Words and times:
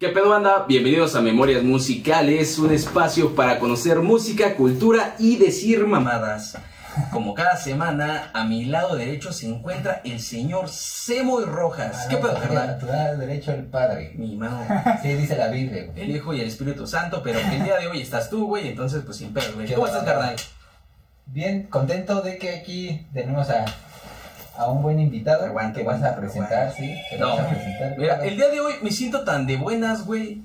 ¿Qué 0.00 0.08
pedo 0.08 0.30
banda? 0.30 0.64
Bienvenidos 0.66 1.14
a 1.14 1.20
Memorias 1.20 1.62
Musicales, 1.62 2.58
un 2.58 2.72
espacio 2.72 3.34
para 3.34 3.58
conocer 3.58 3.98
música, 3.98 4.56
cultura 4.56 5.14
y 5.18 5.36
decir 5.36 5.86
mamadas. 5.86 6.56
Como 7.12 7.34
cada 7.34 7.58
semana, 7.58 8.30
a 8.32 8.44
mi 8.44 8.64
lado 8.64 8.96
derecho 8.96 9.30
se 9.30 9.46
encuentra 9.46 10.00
el 10.02 10.18
señor 10.20 10.70
Semoy 10.70 11.44
Rojas. 11.44 12.06
¿Qué 12.08 12.16
pedo, 12.16 12.32
carnal? 12.32 12.78
Tu 12.78 12.86
lado 12.86 13.18
derecho 13.18 13.52
el 13.52 13.64
padre. 13.64 14.14
Mi 14.16 14.36
mano, 14.36 14.66
Sí, 15.02 15.12
dice 15.12 15.36
la 15.36 15.48
Biblia, 15.48 15.88
güey. 15.92 16.02
el 16.02 16.16
Hijo 16.16 16.32
y 16.32 16.40
el 16.40 16.48
Espíritu 16.48 16.86
Santo, 16.86 17.20
pero 17.22 17.38
el 17.38 17.62
día 17.62 17.76
de 17.76 17.88
hoy 17.88 18.00
estás 18.00 18.30
tú, 18.30 18.46
güey, 18.46 18.68
entonces 18.68 19.02
pues 19.04 19.18
sin 19.18 19.34
pedo, 19.34 19.52
güey. 19.52 19.70
¿Cómo 19.70 19.86
estás, 19.86 20.04
carnal? 20.04 20.34
Bien, 21.26 21.64
contento 21.64 22.22
de 22.22 22.38
que 22.38 22.56
aquí 22.56 23.06
tenemos 23.12 23.50
a, 23.50 23.66
a 24.56 24.68
un 24.68 24.82
buen 24.82 25.00
invitado 25.00 25.44
Aguante, 25.46 25.80
que 25.80 25.86
vas 25.86 26.02
a 26.02 26.16
presentar, 26.16 26.72
sí. 26.76 26.94
Que 27.10 27.18
No, 27.18 27.28
vas 27.36 27.40
a 27.40 27.48
presentar. 27.48 27.98
Mira, 27.98 28.14
claro. 28.16 28.30
el 28.30 28.36
día 28.36 28.48
de 28.48 28.60
hoy 28.60 28.74
me 28.82 28.90
siento 28.90 29.24
tan 29.24 29.46
de 29.46 29.56
buenas, 29.56 30.04
güey, 30.04 30.42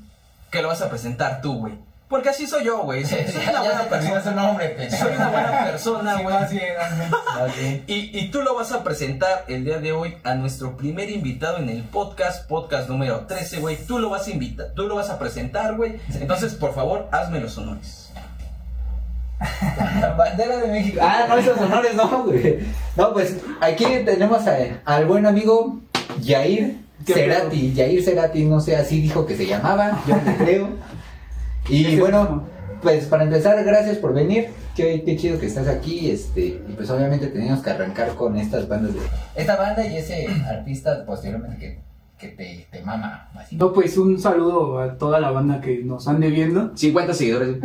que 0.51 0.61
lo 0.61 0.69
vas 0.69 0.81
a 0.81 0.89
presentar 0.89 1.41
tú, 1.41 1.59
güey. 1.59 1.73
Porque 2.07 2.29
así 2.29 2.45
soy 2.45 2.63
yo, 2.65 2.83
güey. 2.83 3.03
Soy, 3.03 3.25
una 3.49 3.61
buena 3.61 3.83
persona. 3.89 4.23
su 4.23 4.31
nombre, 4.31 4.69
pendejo. 4.69 5.03
Soy 5.05 5.15
una 5.15 5.29
buena 5.29 5.63
persona, 5.65 6.21
güey. 6.21 7.83
Y 7.87 8.29
tú 8.29 8.41
lo 8.43 8.55
vas 8.55 8.71
a 8.71 8.83
presentar 8.83 9.43
el 9.47 9.65
día 9.65 9.79
de 9.79 9.91
hoy 9.91 10.15
a 10.23 10.35
nuestro 10.35 10.77
primer 10.77 11.09
invitado 11.09 11.57
en 11.57 11.69
el 11.69 11.83
podcast, 11.83 12.47
podcast 12.47 12.89
número 12.89 13.21
13, 13.21 13.59
güey. 13.59 13.77
Tú 13.77 13.97
lo 13.99 14.09
vas 14.11 14.27
a 14.27 14.31
invitar, 14.31 14.67
tú 14.75 14.87
lo 14.87 14.95
vas 14.95 15.09
a 15.09 15.17
presentar, 15.17 15.75
güey. 15.75 15.99
Entonces, 16.13 16.53
por 16.53 16.75
favor, 16.75 17.09
hazme 17.11 17.39
los 17.39 17.57
honores. 17.57 18.11
Bandera 20.17 20.57
de 20.57 20.67
México. 20.67 20.99
Ah, 21.01 21.25
no, 21.27 21.37
esos 21.37 21.59
honores 21.59 21.95
no, 21.95 22.23
güey. 22.23 22.59
No, 22.95 23.13
pues 23.13 23.37
aquí 23.61 23.85
tenemos 24.05 24.47
a- 24.47 24.57
al 24.85 25.05
buen 25.05 25.25
amigo 25.25 25.79
Yair 26.21 26.77
¿Qué 27.05 27.13
Cerati. 27.13 27.73
Yair 27.73 28.03
Cerati, 28.03 28.45
no 28.45 28.59
sé, 28.61 28.75
así 28.77 29.01
dijo 29.01 29.25
que 29.25 29.35
se 29.35 29.45
llamaba, 29.45 30.01
yo 30.07 30.15
le 30.25 30.35
creo. 30.37 30.69
Y 31.67 31.97
bueno, 31.97 32.47
pues 32.81 33.05
para 33.05 33.23
empezar, 33.23 33.61
gracias 33.63 33.97
por 33.97 34.13
venir. 34.13 34.49
Qué, 34.75 35.03
qué 35.05 35.15
chido 35.17 35.39
que 35.39 35.45
estás 35.47 35.67
aquí. 35.67 36.09
Este, 36.11 36.41
y 36.45 36.73
pues 36.75 36.89
obviamente 36.89 37.27
teníamos 37.27 37.61
que 37.63 37.69
arrancar 37.69 38.09
con 38.15 38.37
estas 38.37 38.67
bandas 38.67 38.93
de. 38.93 38.99
Esta 39.35 39.55
banda 39.55 39.85
y 39.85 39.97
ese 39.97 40.27
artista 40.49 41.05
posteriormente 41.05 41.57
que, 41.57 41.79
que 42.17 42.29
te, 42.29 42.67
te 42.71 42.81
mama. 42.81 43.29
Así. 43.35 43.55
No, 43.57 43.73
pues 43.73 43.97
un 43.97 44.19
saludo 44.19 44.79
a 44.79 44.97
toda 44.97 45.19
la 45.19 45.31
banda 45.31 45.59
que 45.61 45.83
nos 45.83 46.07
ande 46.07 46.29
viendo. 46.29 46.71
50 46.75 47.13
seguidores. 47.13 47.57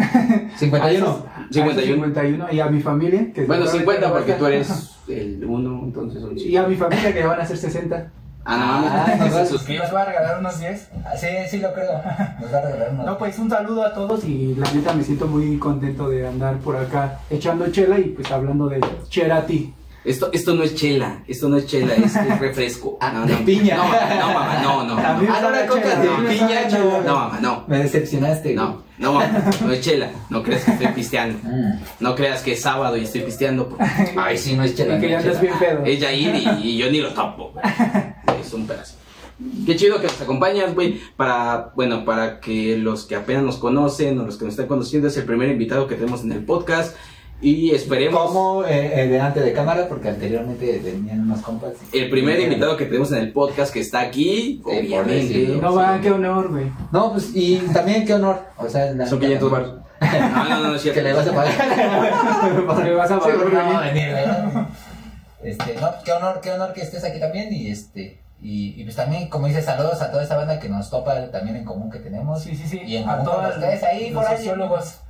51. 0.57 0.83
A 0.85 0.91
esos- 0.91 1.09
a 1.09 1.41
esos 1.43 1.55
51. 1.55 1.83
51 2.05 2.47
y 2.53 2.61
a 2.61 2.67
mi 2.67 2.81
familia. 2.81 3.33
Que 3.33 3.45
Bueno, 3.47 3.67
seguramente 3.67 4.07
50 4.07 4.09
me 4.09 4.13
porque 4.13 4.33
tú 4.35 4.47
eres 4.47 4.91
el 5.09 5.45
1, 5.45 5.81
entonces 5.85 6.21
son 6.21 6.37
Y 6.39 6.57
a 6.57 6.65
mi 6.65 6.77
familia 6.77 7.13
que 7.13 7.21
ya 7.21 7.27
van 7.29 7.41
a 7.41 7.47
ser 7.47 7.57
60. 7.57 8.11
Ah. 8.45 9.07
Ah, 9.07 9.17
nos 9.29 9.49
Suscríbete. 9.51 9.85
¿Nos 9.85 9.95
va 9.95 10.03
a 10.03 10.05
regalar 10.07 10.39
unos 10.41 10.59
10? 10.59 10.89
Ah, 11.05 11.15
sí, 11.17 11.27
sí 11.51 11.59
lo 11.59 11.73
creo. 11.75 11.93
Nos 12.41 12.53
va 12.53 12.59
a 12.59 12.63
regalar 12.63 12.93
unos 12.95 13.07
No, 13.07 13.19
pues 13.19 13.39
un 13.39 13.51
saludo 13.51 13.85
a 13.85 13.93
todos 13.93 14.25
y 14.25 14.55
la 14.55 14.71
neta 14.73 14.95
me 14.95 15.05
siento 15.05 15.27
muy 15.27 15.59
contento 15.59 16.09
de 16.09 16.27
andar 16.27 16.57
por 16.57 16.75
acá 16.77 17.21
echando 17.29 17.71
chela 17.71 17.99
y 17.99 18.05
pues 18.05 18.31
hablando 18.33 18.67
de 18.69 18.81
Cherati. 19.11 19.75
Esto, 20.03 20.31
esto 20.33 20.55
no 20.55 20.63
es 20.63 20.75
chela, 20.75 21.23
esto 21.29 21.49
no 21.51 21.59
es 21.59 21.67
chela, 21.67 21.95
es, 21.95 22.17
es 22.17 22.39
refresco. 22.41 22.97
Ah, 23.01 23.13
no, 23.13 23.27
de 23.27 23.35
no. 23.35 23.45
piña. 23.45 23.77
No, 23.77 23.85
mamá, 23.85 23.99
no, 24.21 24.27
mamá, 24.35 24.61
no, 24.63 24.85
no. 24.85 24.95
No, 24.95 25.01
Ah, 25.35 25.39
no, 25.43 25.51
la 25.51 25.67
coca 25.67 25.97
de 26.01 26.09
piña, 26.29 26.69
chela. 26.69 27.01
no, 27.05 27.15
mamá, 27.17 27.39
no. 27.43 27.65
Me 27.69 27.79
decepcionaste. 27.79 28.55
No, 28.55 28.83
no, 28.97 29.13
mamá, 29.13 29.51
no 29.65 29.73
es 29.73 29.81
chela. 29.83 30.11
No 30.31 30.43
creas 30.43 30.65
que 30.65 30.71
estoy 30.73 30.87
pisteando. 30.89 31.39
Mm. 31.43 31.81
No 32.01 32.15
creas 32.15 32.41
que 32.43 32.53
es 32.53 32.63
sábado 32.63 32.97
y 32.97 33.03
estoy 33.05 33.21
pisteando. 33.23 33.69
porque 33.69 33.85
Ay, 34.17 34.39
sí, 34.39 34.55
no 34.57 34.65
es 34.65 34.75
chela. 34.75 34.97
Y 34.97 35.01
que 35.01 35.11
no 35.17 35.21
ya 35.23 35.31
es 35.33 35.41
bien 35.41 35.55
pedo. 35.59 35.85
Es 35.85 36.01
Yair 36.01 36.35
y, 36.35 36.69
y 36.71 36.77
yo 36.79 36.91
ni 36.91 37.01
lo 37.03 37.13
topo. 37.13 37.53
Es 38.41 38.53
un 38.55 38.67
pedazo. 38.67 38.95
Qué 39.65 39.75
chido 39.75 39.99
que 40.03 40.07
nos 40.07 40.21
acompañas, 40.21 40.75
güey, 40.75 41.01
para, 41.17 41.73
bueno, 41.75 42.05
para 42.05 42.41
que 42.41 42.77
los 42.77 43.07
que 43.07 43.17
apenas 43.17 43.43
nos 43.43 43.57
conocen 43.57 44.19
o 44.19 44.25
los 44.27 44.37
que 44.37 44.45
nos 44.45 44.53
están 44.53 44.67
conociendo 44.67 45.09
es 45.09 45.17
el 45.17 45.25
primer 45.25 45.49
invitado 45.49 45.87
que 45.87 45.95
tenemos 45.95 46.23
en 46.25 46.33
el 46.33 46.45
podcast 46.45 46.95
y 47.43 47.71
esperemos 47.75 48.21
Como 48.27 48.65
eh, 48.65 49.03
eh, 49.03 49.07
delante 49.09 49.41
de 49.41 49.53
cámara, 49.53 49.87
porque 49.89 50.09
anteriormente 50.11 50.81
venían 50.85 51.21
unos 51.21 51.41
compas. 51.41 51.73
el 51.93 52.11
primer 52.11 52.39
invitado 52.41 52.77
que 52.77 52.85
tenemos 52.87 53.11
en 53.13 53.19
el 53.19 53.33
podcast 53.33 53.73
que 53.73 53.81
está 53.81 54.01
aquí, 54.01 54.61
por 54.63 54.75
obviamente. 54.75 55.15
decirlo. 55.15 55.63
No 55.63 55.75
va, 55.75 56.01
qué 56.01 56.11
honor, 56.11 56.51
güey. 56.51 56.67
No, 56.93 57.13
pues, 57.13 57.31
y 57.35 57.57
también 57.73 58.05
qué 58.05 58.15
honor. 58.15 58.41
O 58.59 58.69
sea, 58.69 58.93
la- 58.93 59.07
Son 59.07 59.19
500 59.19 59.51
baros. 59.51 59.75
No, 60.01 60.45
no, 60.49 60.61
no, 60.61 60.69
no 60.69 60.75
es 60.77 60.83
cierto. 60.83 61.01
Que 61.03 61.09
le 61.09 61.13
vas 61.15 61.27
a 61.29 61.33
pagar. 61.35 62.85
Le 62.85 62.95
vas 62.95 63.11
a 63.11 63.15
Sí, 63.15 63.21
pagar, 63.21 63.39
no 63.53 63.73
va 63.75 63.79
a 63.79 63.93
venir. 63.93 64.17
Este, 65.43 65.75
no, 65.81 65.89
qué 66.05 66.13
honor, 66.13 66.41
qué 66.43 66.51
honor 66.53 66.73
que 66.75 66.83
estés 66.83 67.05
aquí 67.05 67.19
también. 67.21 67.53
Y 67.53 67.69
este, 67.71 68.21
y, 68.43 68.81
y 68.81 68.85
pues 68.85 68.97
también, 68.97 69.29
como 69.29 69.47
dices, 69.47 69.65
saludos 69.65 70.01
a 70.03 70.11
toda 70.11 70.23
esa 70.25 70.37
banda 70.37 70.59
que 70.61 70.69
nos 70.69 70.91
topa 70.91 71.31
también 71.31 71.57
en 71.57 71.65
común 71.65 71.91
que 71.91 71.99
tenemos. 71.99 72.43
Sí, 72.43 72.55
sí, 72.55 72.67
sí. 72.67 72.81
Y 72.87 72.97
en 72.97 73.09
a 73.09 73.13
común 73.19 73.25
todos 73.33 73.41
con 73.47 73.51
ustedes 73.63 73.83
ahí, 73.83 74.11
los 74.11 74.23
por 74.23 74.31
ahí. 74.33 74.37
sociólogos. 74.37 75.01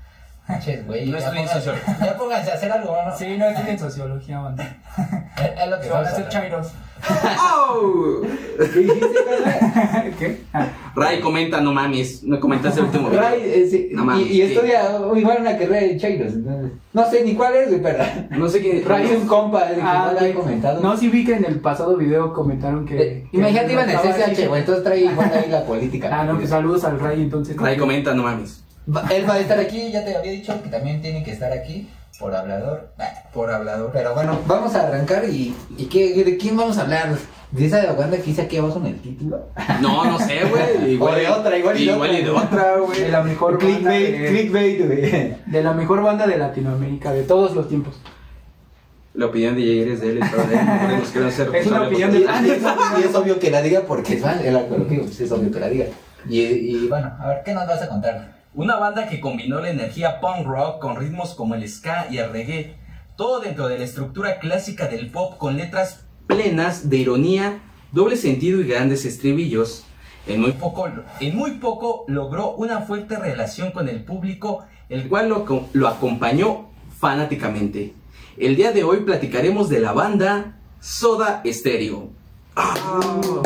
Manches, 0.51 0.87
güey. 0.87 1.07
No 1.07 1.19
pónganse- 1.19 1.53
sociología. 1.55 1.97
Ya 2.05 2.17
pónganse 2.17 2.51
a 2.51 2.55
hacer 2.55 2.73
algo, 2.73 2.97
¿no? 3.07 3.17
Sí, 3.17 3.37
no 3.39 3.47
estudien 3.47 3.79
sociología, 3.79 4.39
banda. 4.41 4.77
Es, 5.37 5.63
es 5.63 5.71
lo 5.71 5.77
que 5.79 5.85
Se 5.85 5.91
van 5.91 6.05
a 6.07 6.09
hacer 6.09 6.29
chairos. 6.29 6.69
¡Oh! 7.41 8.21
¿Qué 8.59 8.79
dijiste? 8.81 9.09
¿Qué? 10.19 10.41
Ah, 10.53 10.67
Ray 10.95 11.21
comenta, 11.21 11.61
no 11.63 11.73
mames, 11.73 12.23
no 12.25 12.39
comentaste 12.39 12.81
el 12.81 12.87
último 12.87 13.09
video. 13.09 13.23
Ray, 13.23 13.41
eh, 13.43 13.69
sí, 13.71 13.89
No 13.93 14.05
mames, 14.05 14.27
y, 14.27 14.31
y 14.31 14.35
sí. 14.35 14.43
estudia 14.53 14.83
igual 15.17 15.39
una 15.41 15.53
carrera 15.57 15.81
de 15.81 15.97
Chairos. 15.97 16.35
entonces, 16.35 16.73
No 16.93 17.11
sé 17.11 17.25
ni 17.25 17.35
cuál 17.35 17.55
es, 17.55 17.69
güey, 17.69 17.81
pero. 17.81 18.05
No 18.31 18.49
sé 18.49 18.61
quién 18.61 18.85
Ray 18.87 19.07
es 19.07 19.19
un 19.23 19.27
compa, 19.27 19.71
el 19.71 19.77
que 19.77 19.81
Ah, 19.83 20.13
no 20.21 20.27
lo 20.27 20.35
comentado. 20.35 20.81
No, 20.83 20.97
sí 20.97 21.09
vi 21.09 21.25
que 21.25 21.37
en 21.37 21.45
el 21.47 21.61
pasado 21.61 21.97
video 21.97 22.35
comentaron 22.35 22.85
que. 22.85 23.01
Eh, 23.01 23.27
que 23.31 23.37
Imagínate, 23.39 23.73
iban 23.73 23.89
en 23.89 23.97
así 23.97 24.09
CCH, 24.09 24.49
güey, 24.49 24.61
entonces 24.61 24.85
trae 24.85 25.01
igual 25.01 25.33
ahí 25.33 25.49
la 25.51 25.65
política. 25.65 26.09
Ah, 26.13 26.25
no, 26.25 26.37
pues 26.37 26.51
saludos 26.51 26.85
al 26.85 27.01
Ray 27.01 27.23
entonces. 27.23 27.57
Ray 27.57 27.79
comenta, 27.79 28.13
no 28.13 28.25
mames. 28.25 28.63
Va- 28.89 29.07
Él 29.15 29.29
va 29.29 29.35
a 29.35 29.41
estar 29.41 29.59
aquí, 29.59 29.91
ya 29.93 30.05
te 30.05 30.17
había 30.17 30.33
dicho 30.33 30.61
que 30.63 30.69
también 30.69 31.01
tiene 31.03 31.23
que 31.23 31.33
estar 31.33 31.53
aquí 31.53 31.89
por 32.19 32.35
hablador. 32.35 32.91
Bah, 32.99 33.05
Por 33.33 33.51
hablador. 33.51 33.91
Pero 33.93 34.15
bueno, 34.15 34.39
vamos 34.47 34.75
a 34.75 34.87
arrancar 34.89 35.25
y, 35.29 35.55
y 35.77 35.85
qué, 35.87 36.25
¿de 36.25 36.37
quién 36.37 36.57
vamos 36.57 36.79
a 36.79 36.83
hablar? 36.83 37.17
¿De 37.53 37.67
esa 37.67 37.93
banda 37.95 38.17
que 38.17 38.23
dice 38.25 38.43
aquí 38.43 38.59
abajo 38.59 38.79
en 38.79 38.87
el 38.87 39.01
título? 39.01 39.49
No, 39.81 40.05
no 40.05 40.19
sé, 40.19 40.41
güey. 40.45 40.93
Igual 40.95 41.15
O 41.15 41.17
de 41.17 41.29
otra, 41.29 41.59
igual 41.59 41.81
y 41.81 41.87
de 41.87 41.93
igual 41.93 42.15
y 42.17 42.23
de 42.23 42.31
otra. 42.31 42.77
güey. 42.79 43.01
De 43.01 43.09
la 43.09 43.23
mejor 43.23 43.53
banda 43.55 43.67
Clickbait, 43.91 44.19
de, 44.21 44.29
clickbait, 44.29 44.87
güey. 44.87 45.37
de 45.47 45.63
la 45.63 45.73
mejor 45.73 46.03
banda 46.03 46.27
de 46.27 46.39
Latinoamérica 46.39 47.13
de 47.13 47.23
todos 47.25 47.55
los 47.55 47.69
tiempos. 47.69 48.01
La 49.15 49.27
opinión 49.27 49.57
de 49.57 49.63
Jair 49.63 49.89
es 49.89 50.01
de 50.01 50.09
él 50.11 50.21
de. 50.21 51.21
No 51.21 51.31
ser 51.33 51.55
Es 51.57 51.67
una 51.67 51.83
opinión 51.89 52.13
de- 52.13 52.19
Y, 52.21 52.23
y 52.23 52.51
es, 52.51 52.63
y 53.01 53.03
es 53.09 53.15
obvio 53.17 53.39
que 53.41 53.51
la 53.51 53.61
diga 53.63 53.81
porque 53.81 54.15
es 54.15 54.23
el 54.23 55.33
obvio 55.33 55.51
que 55.51 55.59
la 55.61 55.69
diga. 55.69 55.87
Y, 56.29 56.41
y 56.43 56.87
bueno, 56.89 57.11
a 57.19 57.29
ver, 57.29 57.43
¿qué 57.45 57.53
nos 57.53 57.67
vas 57.67 57.83
a 57.83 57.89
contar? 57.89 58.40
Una 58.55 58.77
banda 58.77 59.09
que 59.09 59.21
combinó 59.21 59.61
la 59.61 59.71
energía 59.71 60.21
punk 60.21 60.45
rock 60.47 60.81
con 60.81 60.97
ritmos 60.97 61.35
como 61.35 61.55
el 61.55 61.69
ska 61.69 62.09
y 62.11 62.19
el 62.19 62.31
reggae, 62.33 62.75
todo 63.17 63.41
dentro 63.41 63.69
de 63.69 63.79
la 63.79 63.85
estructura 63.85 64.39
clásica 64.41 64.89
del 64.89 65.11
pop 65.11 65.39
con 65.39 65.57
letras 65.57 66.05
plenas 66.27 66.91
de 66.91 66.97
ironía, 66.97 67.61
doble 67.93 68.17
sentido 68.17 68.61
y 68.61 68.67
grandes 68.67 69.05
estribillos. 69.05 69.85
En 70.27 70.41
muy 70.41 70.53
poco, 70.53 70.89
en 71.21 71.39
logró 72.09 72.51
una 72.53 72.81
fuerte 72.81 73.17
relación 73.17 73.71
con 73.71 73.89
el 73.89 74.03
público, 74.05 74.65
el 74.89 75.09
cual 75.09 75.29
lo, 75.29 75.45
co- 75.45 75.69
lo 75.73 75.87
acompañó 75.89 76.69
fanáticamente. 76.99 77.95
El 78.37 78.57
día 78.57 78.73
de 78.73 78.85
hoy 78.85 78.99
platicaremos 79.01 79.69
de 79.69 79.81
la 79.81 79.93
banda 79.93 80.57
Soda 80.81 81.43
Stereo. 81.47 82.11
Ahora 82.55 83.43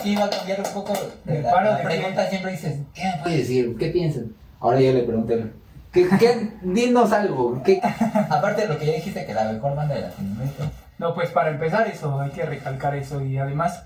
aquí 0.00 0.16
va 0.16 0.24
a 0.24 0.30
cambiar 0.30 0.60
un 0.60 0.72
poco. 0.74 0.92
Me 1.24 1.40
La, 1.40 1.50
paro 1.50 1.70
la 1.70 1.76
de 1.78 1.84
pregunta 1.84 2.28
siempre 2.28 2.52
dices, 2.52 2.78
¿qué 2.94 3.04
me 3.04 3.22
puede 3.22 3.36
decir? 3.38 3.76
¿Qué 3.78 3.86
piensan? 3.88 4.32
Ahora 4.60 4.80
ya 4.80 4.92
le 4.92 5.02
pregunté, 5.02 5.52
¿qué, 5.92 6.08
qué, 6.18 6.50
dinos 6.62 7.12
algo. 7.12 7.62
¿qué? 7.62 7.80
Aparte 8.30 8.62
de 8.62 8.68
lo 8.68 8.78
que 8.78 8.86
ya 8.86 8.92
dijiste, 8.94 9.24
que 9.24 9.34
la 9.34 9.52
mejor 9.52 9.76
banda 9.76 9.94
de 9.94 10.02
Latinoamérica. 10.02 10.64
No, 10.98 11.14
pues 11.14 11.30
para 11.30 11.50
empezar 11.50 11.86
eso, 11.86 12.20
hay 12.20 12.30
que 12.30 12.44
recalcar 12.44 12.94
eso. 12.94 13.24
Y 13.24 13.38
además, 13.38 13.84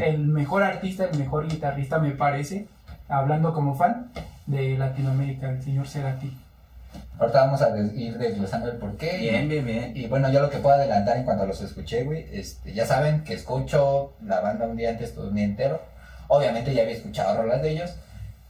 el 0.00 0.18
mejor 0.18 0.62
artista, 0.62 1.04
el 1.04 1.18
mejor 1.18 1.48
guitarrista, 1.48 1.98
me 1.98 2.12
parece, 2.12 2.68
hablando 3.08 3.52
como 3.52 3.74
fan 3.74 4.10
de 4.46 4.78
Latinoamérica, 4.78 5.50
el 5.50 5.62
señor 5.62 5.88
Cerati. 5.88 6.32
Ahorita 7.18 7.44
vamos 7.44 7.62
a 7.62 7.76
ir 7.78 8.18
desglosando 8.18 8.70
el 8.70 8.76
porqué. 8.76 9.18
Bien, 9.18 9.48
bien, 9.48 9.64
bien. 9.64 9.92
Y 9.96 10.06
bueno, 10.06 10.30
yo 10.30 10.40
lo 10.40 10.50
que 10.50 10.58
puedo 10.58 10.74
adelantar 10.74 11.16
en 11.16 11.24
cuanto 11.24 11.46
los 11.46 11.60
escuché, 11.60 12.02
güey, 12.02 12.26
este, 12.32 12.72
ya 12.72 12.86
saben 12.86 13.22
que 13.22 13.34
escucho 13.34 14.14
la 14.24 14.40
banda 14.40 14.66
un 14.66 14.76
día 14.76 14.90
antes, 14.90 15.14
todo 15.14 15.28
un 15.28 15.34
día 15.34 15.44
entero. 15.44 15.80
Obviamente 16.28 16.74
ya 16.74 16.82
había 16.82 16.94
escuchado 16.94 17.40
rolas 17.40 17.62
de 17.62 17.70
ellos, 17.70 17.94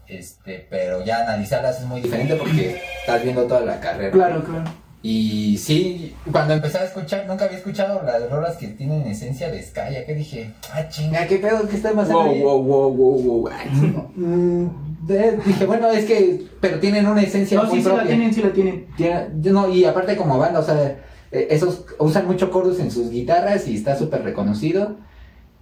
este, 0.07 0.67
pero 0.71 1.05
ya 1.05 1.21
analizarlas 1.21 1.81
es 1.81 1.87
muy 1.87 2.01
diferente 2.01 2.37
porque 2.37 2.81
estás 3.01 3.23
viendo 3.23 3.45
toda 3.45 3.61
la 3.61 3.81
carrera. 3.81 4.11
Claro, 4.11 4.43
claro. 4.43 4.84
Y 5.07 5.59
sí, 5.59 6.17
cuando 6.33 6.55
empecé 6.55 6.79
a 6.79 6.85
escuchar, 6.85 7.27
nunca 7.29 7.45
había 7.45 7.59
escuchado 7.59 8.03
las 8.05 8.31
rolas 8.31 8.57
que 8.57 8.69
tienen 8.69 9.03
esencia 9.07 9.51
de 9.51 9.63
ska, 9.63 9.91
ya 9.91 10.07
que 10.07 10.15
dije, 10.15 10.55
ah, 10.73 10.89
chinga, 10.89 11.27
¿qué 11.27 11.37
pedo? 11.37 11.69
¿Qué 11.69 11.77
está 11.77 11.93
pasando 11.93 12.21
Wow, 12.21 12.31
ahí? 12.33 12.41
wow, 12.41 12.63
wow, 12.63 12.91
wow, 12.91 13.23
wow. 13.23 13.49
Ay, 13.53 13.69
Mm, 14.17 14.67
de- 15.07 15.37
dije, 15.45 15.67
bueno, 15.67 15.89
es 15.91 16.07
que, 16.07 16.47
pero 16.59 16.81
tienen 16.81 17.07
una 17.07 17.21
esencia 17.21 17.59
No, 17.61 17.65
muy 17.69 17.77
sí, 17.77 17.83
sí 17.83 17.89
la 17.91 17.95
propia. 17.97 18.15
tienen, 18.17 18.33
sí 18.33 18.41
la 18.41 18.53
tienen. 18.55 18.87
Tiene- 18.97 19.29
no, 19.53 19.69
y 19.69 19.85
aparte 19.85 20.17
como 20.17 20.39
banda, 20.39 20.61
o 20.61 20.63
sea, 20.65 20.83
eh, 21.31 21.49
esos 21.51 21.85
usan 21.99 22.27
mucho 22.27 22.49
chorus 22.51 22.81
en 22.81 22.91
sus 22.91 23.11
guitarras 23.11 23.69
y 23.69 23.75
está 23.77 23.97
súper 23.99 24.23
reconocido. 24.25 24.97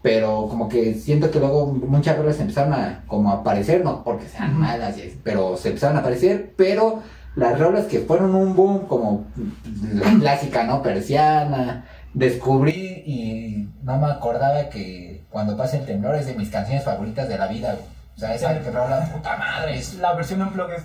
pero 0.03 0.49
como 0.49 0.69
que 0.69 0.95
siento 0.95 1.31
que 1.31 1.39
luego 1.39 1.67
muchas 1.73 2.19
rolas 2.19 2.41
empezaron 2.41 2.73
a 2.75 3.05
como 3.07 3.31
a 3.31 3.35
aparecer, 3.35 3.85
no 3.85 4.03
porque 4.03 4.27
sean 4.27 4.59
malas, 4.59 4.97
pero 5.23 5.57
se 5.57 5.69
empezaron 5.69 5.97
a 5.97 6.01
aparecer, 6.01 6.55
pero 6.57 7.03
las 7.37 7.59
rolas 7.59 7.87
que 7.87 8.01
fueron 8.01 8.35
un 8.35 8.55
boom, 8.55 8.87
como 8.87 9.25
la 9.95 10.11
clásica, 10.21 10.65
¿no? 10.65 10.83
Persiana, 10.83 11.85
descubrí 12.15 13.03
y 13.07 13.69
no 13.83 13.99
me 13.99 14.07
acordaba 14.07 14.69
que 14.69 15.23
cuando 15.31 15.57
pasa 15.57 15.79
el 15.79 15.87
temblor 15.87 16.15
es 16.17 16.27
de 16.27 16.35
mis 16.35 16.51
canciones 16.51 16.85
favoritas 16.85 17.29
de 17.29 17.39
la 17.39 17.47
vida, 17.49 17.73
güey. 17.73 17.85
O 18.17 18.21
sea, 18.21 18.35
esa 18.35 18.61
que 18.61 18.71
rola 18.71 19.09
puta 19.13 19.37
madre. 19.39 19.79
Es 19.79 19.95
La 19.95 20.13
versión 20.15 20.43
en 20.43 20.53
blog 20.53 20.71
es 20.73 20.83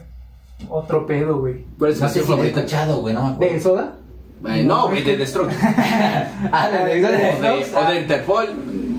otro 0.70 1.06
pedo, 1.06 1.40
güey. 1.40 1.66
¿Cuál 1.78 1.92
es 1.92 1.98
tu 1.98 2.04
no 2.06 2.10
sé 2.10 2.20
canción 2.22 2.26
si 2.26 2.30
la 2.30 2.36
he 2.36 2.38
favorita? 2.38 2.60
escuchado, 2.62 3.02
güey, 3.02 3.14
no 3.14 3.24
me 3.28 3.34
acuerdo. 3.34 3.54
¿De 3.54 3.60
Soda? 3.60 3.94
Eh, 4.48 4.64
no, 4.64 4.88
güey, 4.88 5.04
de 5.04 5.18
Destruct. 5.18 5.52
Ah, 6.52 6.70
de- 6.70 7.02
de, 7.02 7.66
o 7.76 7.90
de 7.92 8.02
Interpol. 8.02 8.48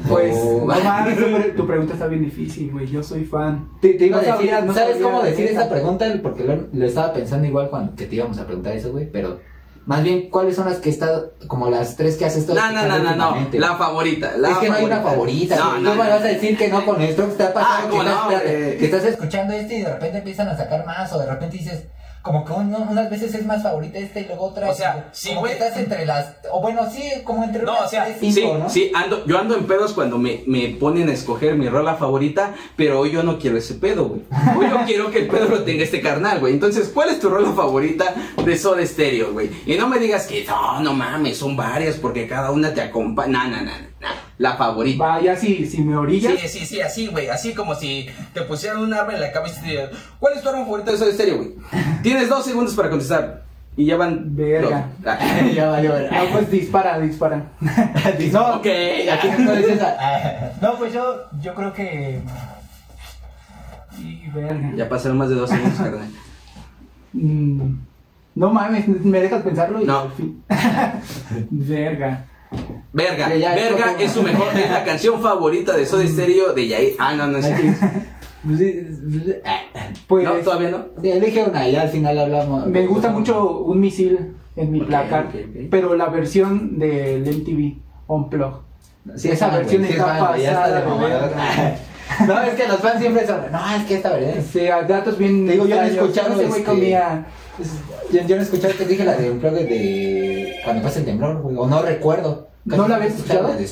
Pues, 0.09 0.35
Oh. 0.37 0.61
no 0.67 0.67
mames, 0.85 1.17
tu, 1.17 1.25
pre- 1.25 1.51
tu 1.53 1.67
pregunta 1.67 1.93
está 1.95 2.07
bien 2.07 2.23
difícil, 2.25 2.71
güey. 2.71 2.87
Yo 2.87 3.03
soy 3.03 3.25
fan. 3.25 3.69
Te, 3.81 3.95
te 3.95 4.07
iba 4.07 4.19
a 4.19 4.23
No 4.23 4.27
decir, 4.27 4.51
sabía, 4.51 4.61
no 4.67 4.75
¿sabes 4.75 4.91
sabía 4.97 5.03
cómo 5.11 5.23
decir 5.23 5.47
esa 5.47 5.69
pregunta? 5.69 6.07
Porque 6.23 6.45
lo, 6.45 6.69
lo 6.73 6.87
estaba 6.87 7.13
pensando 7.13 7.47
igual 7.47 7.71
cuando 7.71 7.95
que 7.95 8.07
te 8.07 8.17
íbamos 8.17 8.39
a 8.39 8.47
preguntar 8.47 8.75
eso, 8.75 8.93
güey, 8.93 9.11
pero 9.11 9.41
más 9.87 10.03
bien, 10.03 10.29
¿cuáles 10.29 10.55
son 10.55 10.67
las 10.67 10.81
que 10.81 10.91
estás, 10.91 11.23
como 11.47 11.71
las 11.71 11.97
tres 11.97 12.17
que 12.19 12.27
has 12.27 12.37
estado 12.37 12.61
No, 12.61 12.73
no, 12.73 12.87
no, 12.87 12.99
no, 12.99 13.17
no. 13.17 13.49
La 13.55 13.75
favorita. 13.77 14.33
La 14.37 14.51
es 14.51 14.59
que 14.59 14.69
no 14.69 14.75
hay 14.75 14.85
una 14.85 15.01
favorita, 15.01 15.57
No, 15.57 15.65
no, 15.79 15.93
Tú 15.93 15.97
me 15.97 16.05
no. 16.05 16.11
vas 16.11 16.21
a 16.21 16.25
decir 16.27 16.59
que 16.59 16.69
no 16.69 16.85
con 16.85 17.01
esto, 17.01 17.27
Ah, 17.57 17.81
que, 17.85 17.89
¿cómo 17.89 18.03
estás, 18.03 18.15
no, 18.15 18.31
espérate, 18.31 18.65
güey? 18.67 18.79
que 18.79 18.85
estás 18.85 19.05
escuchando. 19.05 19.55
escuchando 19.55 19.55
este 19.55 19.79
y 19.79 19.83
de 19.83 19.93
repente 19.95 20.19
empiezan 20.19 20.49
a 20.49 20.57
sacar 20.59 20.85
más 20.85 21.11
o 21.15 21.19
de 21.19 21.27
repente 21.27 21.57
dices 21.57 21.85
como 22.23 22.45
que 22.45 22.53
uno- 22.53 22.87
unas 22.91 23.09
veces 23.11 23.35
es 23.35 23.47
más 23.47 23.63
favorita 23.63 23.99
esta 23.99 24.21
y 24.21 24.25
luego 24.27 24.47
otra 24.47 24.71
O 24.71 24.75
sea, 24.75 25.09
sí, 25.13 25.29
como 25.31 25.41
güey. 25.41 25.57
que 25.57 25.65
estás 25.65 25.79
entre 25.79 26.05
las 26.05 26.37
o 26.51 26.61
bueno 26.61 26.89
sí 26.91 27.03
como 27.25 27.45
entre 27.45 27.63
No, 27.63 27.73
unas 27.73 27.85
o 27.87 27.89
sea, 27.89 28.05
tres, 28.05 28.17
sí, 28.21 28.33
cinco, 28.33 28.59
¿no? 28.59 28.69
sí, 28.69 28.91
ando, 28.95 29.25
yo 29.27 29.39
ando 29.39 29.57
en 29.57 29.67
pedos 29.67 29.93
cuando 29.93 30.19
me, 30.19 30.43
me 30.47 30.69
ponen 30.81 31.09
a 31.09 31.13
escoger 31.13 31.55
mi 31.57 31.69
rola 31.69 31.95
favorita, 31.95 32.55
pero 32.77 33.01
hoy 33.01 33.13
yo 33.13 33.23
no 33.23 33.39
quiero 33.39 33.57
ese 33.57 33.75
pedo, 33.75 34.07
güey. 34.09 34.23
Hoy 34.59 34.69
yo 34.69 34.79
quiero 34.87 35.11
que 35.11 35.21
el 35.21 35.29
pedo 35.29 35.49
lo 35.49 35.63
tenga 35.65 35.85
este 35.85 36.01
carnal, 36.01 36.41
güey. 36.41 36.53
Entonces, 36.55 36.91
¿cuál 36.93 37.09
es 37.11 37.21
tu 37.21 37.29
rola 37.31 37.53
favorita 37.53 38.15
de 38.45 38.57
Soda 38.59 38.85
Stereo, 38.87 39.33
güey? 39.33 39.51
Y 39.67 39.75
no 39.77 39.89
me 39.89 39.99
digas 39.99 40.27
que 40.27 40.45
no, 40.45 40.81
no 40.81 40.93
mames, 40.95 41.39
son 41.39 41.57
varias 41.57 41.97
porque 41.97 42.27
cada 42.27 42.51
una 42.51 42.75
te 42.75 42.81
acompaña. 42.83 43.45
No, 43.45 43.57
no, 43.57 43.63
no, 43.63 43.73
no. 44.01 44.08
La 44.39 44.55
favorita. 44.57 45.05
Vaya, 45.05 45.37
si, 45.37 45.67
si 45.67 45.83
me 45.83 45.97
orillas. 45.97 46.35
Sí, 46.41 46.49
sí, 46.49 46.67
sí, 46.67 46.81
así, 46.81 47.09
güey. 47.09 47.29
Así 47.29 47.55
como 47.55 47.75
si 47.75 48.07
te 48.33 48.43
pusieran 48.43 48.79
un 48.81 48.95
arma 48.95 49.15
en 49.15 49.21
la 49.21 49.33
cabeza 49.33 49.59
y 49.59 49.63
te 49.63 49.67
dijeran, 49.71 49.91
¿cuál 50.21 50.35
es 50.35 50.43
tu 50.43 50.49
arma 50.49 50.63
favorita 50.63 50.93
de 50.93 50.99
Soda 50.99 51.13
Stereo, 51.13 51.37
güey? 51.39 51.55
Tienes 52.03 52.29
dos 52.29 52.45
segundos 52.45 52.75
para 52.75 52.89
contestar. 52.89 53.43
Y 53.77 53.85
ya 53.87 53.97
van. 53.97 54.35
Verga. 54.37 54.89
ya 55.55 55.69
valió, 55.71 55.93
No, 56.11 56.25
pues 56.33 56.51
dispara, 56.51 56.99
dispara. 56.99 57.45
no, 58.33 58.47
ok. 58.57 58.67
Aquí 59.13 59.29
no 59.39 59.53
es 59.53 59.69
esa. 59.69 60.53
No, 60.61 60.77
pues 60.79 60.93
yo, 60.93 61.17
yo 61.41 61.55
creo 61.55 61.73
que. 61.73 62.21
Y 64.01 64.29
verga. 64.31 64.73
Ya 64.77 64.89
pasaron 64.89 65.19
más 65.19 65.29
de 65.29 65.35
dos 65.37 65.51
segundos, 65.51 65.79
carnal. 65.79 66.09
Mm, 67.13 67.73
no 68.37 68.51
mames, 68.51 68.87
¿me 68.87 69.21
dejas 69.21 69.43
pensarlo? 69.43 69.81
Y 69.81 69.85
No. 69.85 70.01
al 70.01 70.13
fin- 70.13 70.43
verga. 71.51 72.25
Verga, 72.93 73.29
Ya, 73.29 73.37
ya, 73.37 73.55
Verga 73.55 73.97
es 73.99 74.13
su 74.13 74.23
mejor, 74.23 74.49
es 74.57 74.71
la 74.71 74.85
canción 74.85 75.21
favorita 75.21 75.77
de 75.77 75.87
Soda 75.87 76.07
Stereo 76.07 76.53
de 76.53 76.69
Yair. 76.69 76.95
Ah, 76.99 77.15
no, 77.15 77.27
no 77.27 77.39
es. 77.39 77.47
Pues 80.07 80.25
No, 80.25 80.33
todavía 80.37 80.71
no. 80.71 80.87
Elige 81.03 81.45
una 81.45 81.69
y 81.69 81.73
ya 81.73 81.83
al 81.83 81.89
final 81.89 82.19
hablamos. 82.19 82.67
me 82.67 82.87
gusta 82.87 83.11
mucho 83.11 83.61
un 83.61 83.81
misil 83.81 84.35
en 84.57 84.73
mi 84.73 84.81
placar, 84.81 85.29
pero 85.71 85.95
la 85.95 86.07
versión 86.07 86.79
del 86.79 87.23
MTV 87.23 87.79
Unplug. 88.07 88.63
Sí, 89.17 89.29
esa 89.31 89.49
versión 89.51 89.85
está 89.85 90.13
está 90.15 90.29
pasada, 90.29 90.85
mamador. 90.87 91.31
No, 92.27 92.41
es 92.41 92.55
que 92.55 92.67
los 92.67 92.79
fans 92.79 93.01
siempre 93.01 93.27
son. 93.27 93.41
No, 93.53 93.77
es 93.77 93.85
que 93.85 93.97
esta 93.97 94.11
verdad. 94.11 94.43
Sí, 94.51 94.67
a 94.67 94.83
datos 94.83 95.19
bien. 95.19 95.47
Digo, 95.47 95.67
yo 95.67 95.77
no 95.77 95.83
he 95.83 95.87
extraños, 95.89 96.11
escuchado, 96.11 96.41
Ese 96.41 96.49
güey 96.49 96.61
este, 96.61 96.65
comía. 96.65 97.27
Yo, 98.13 98.23
yo 98.23 98.37
no 98.37 98.43
he 98.43 98.45
escuchado 98.45 98.75
que 98.77 98.85
dije 98.85 99.05
la 99.05 99.15
de 99.15 99.31
un 99.31 99.41
de 99.41 100.61
cuando 100.65 100.83
pasa 100.83 101.01
el 101.01 101.05
temblor, 101.05 101.43
güey, 101.43 101.57
o 101.57 101.67
no 101.67 101.83
recuerdo. 101.83 102.49
¿No 102.65 102.89
la 102.89 102.97
habías 102.97 103.15
escuchado? 103.15 103.49
La 103.49 103.57
de 103.57 103.69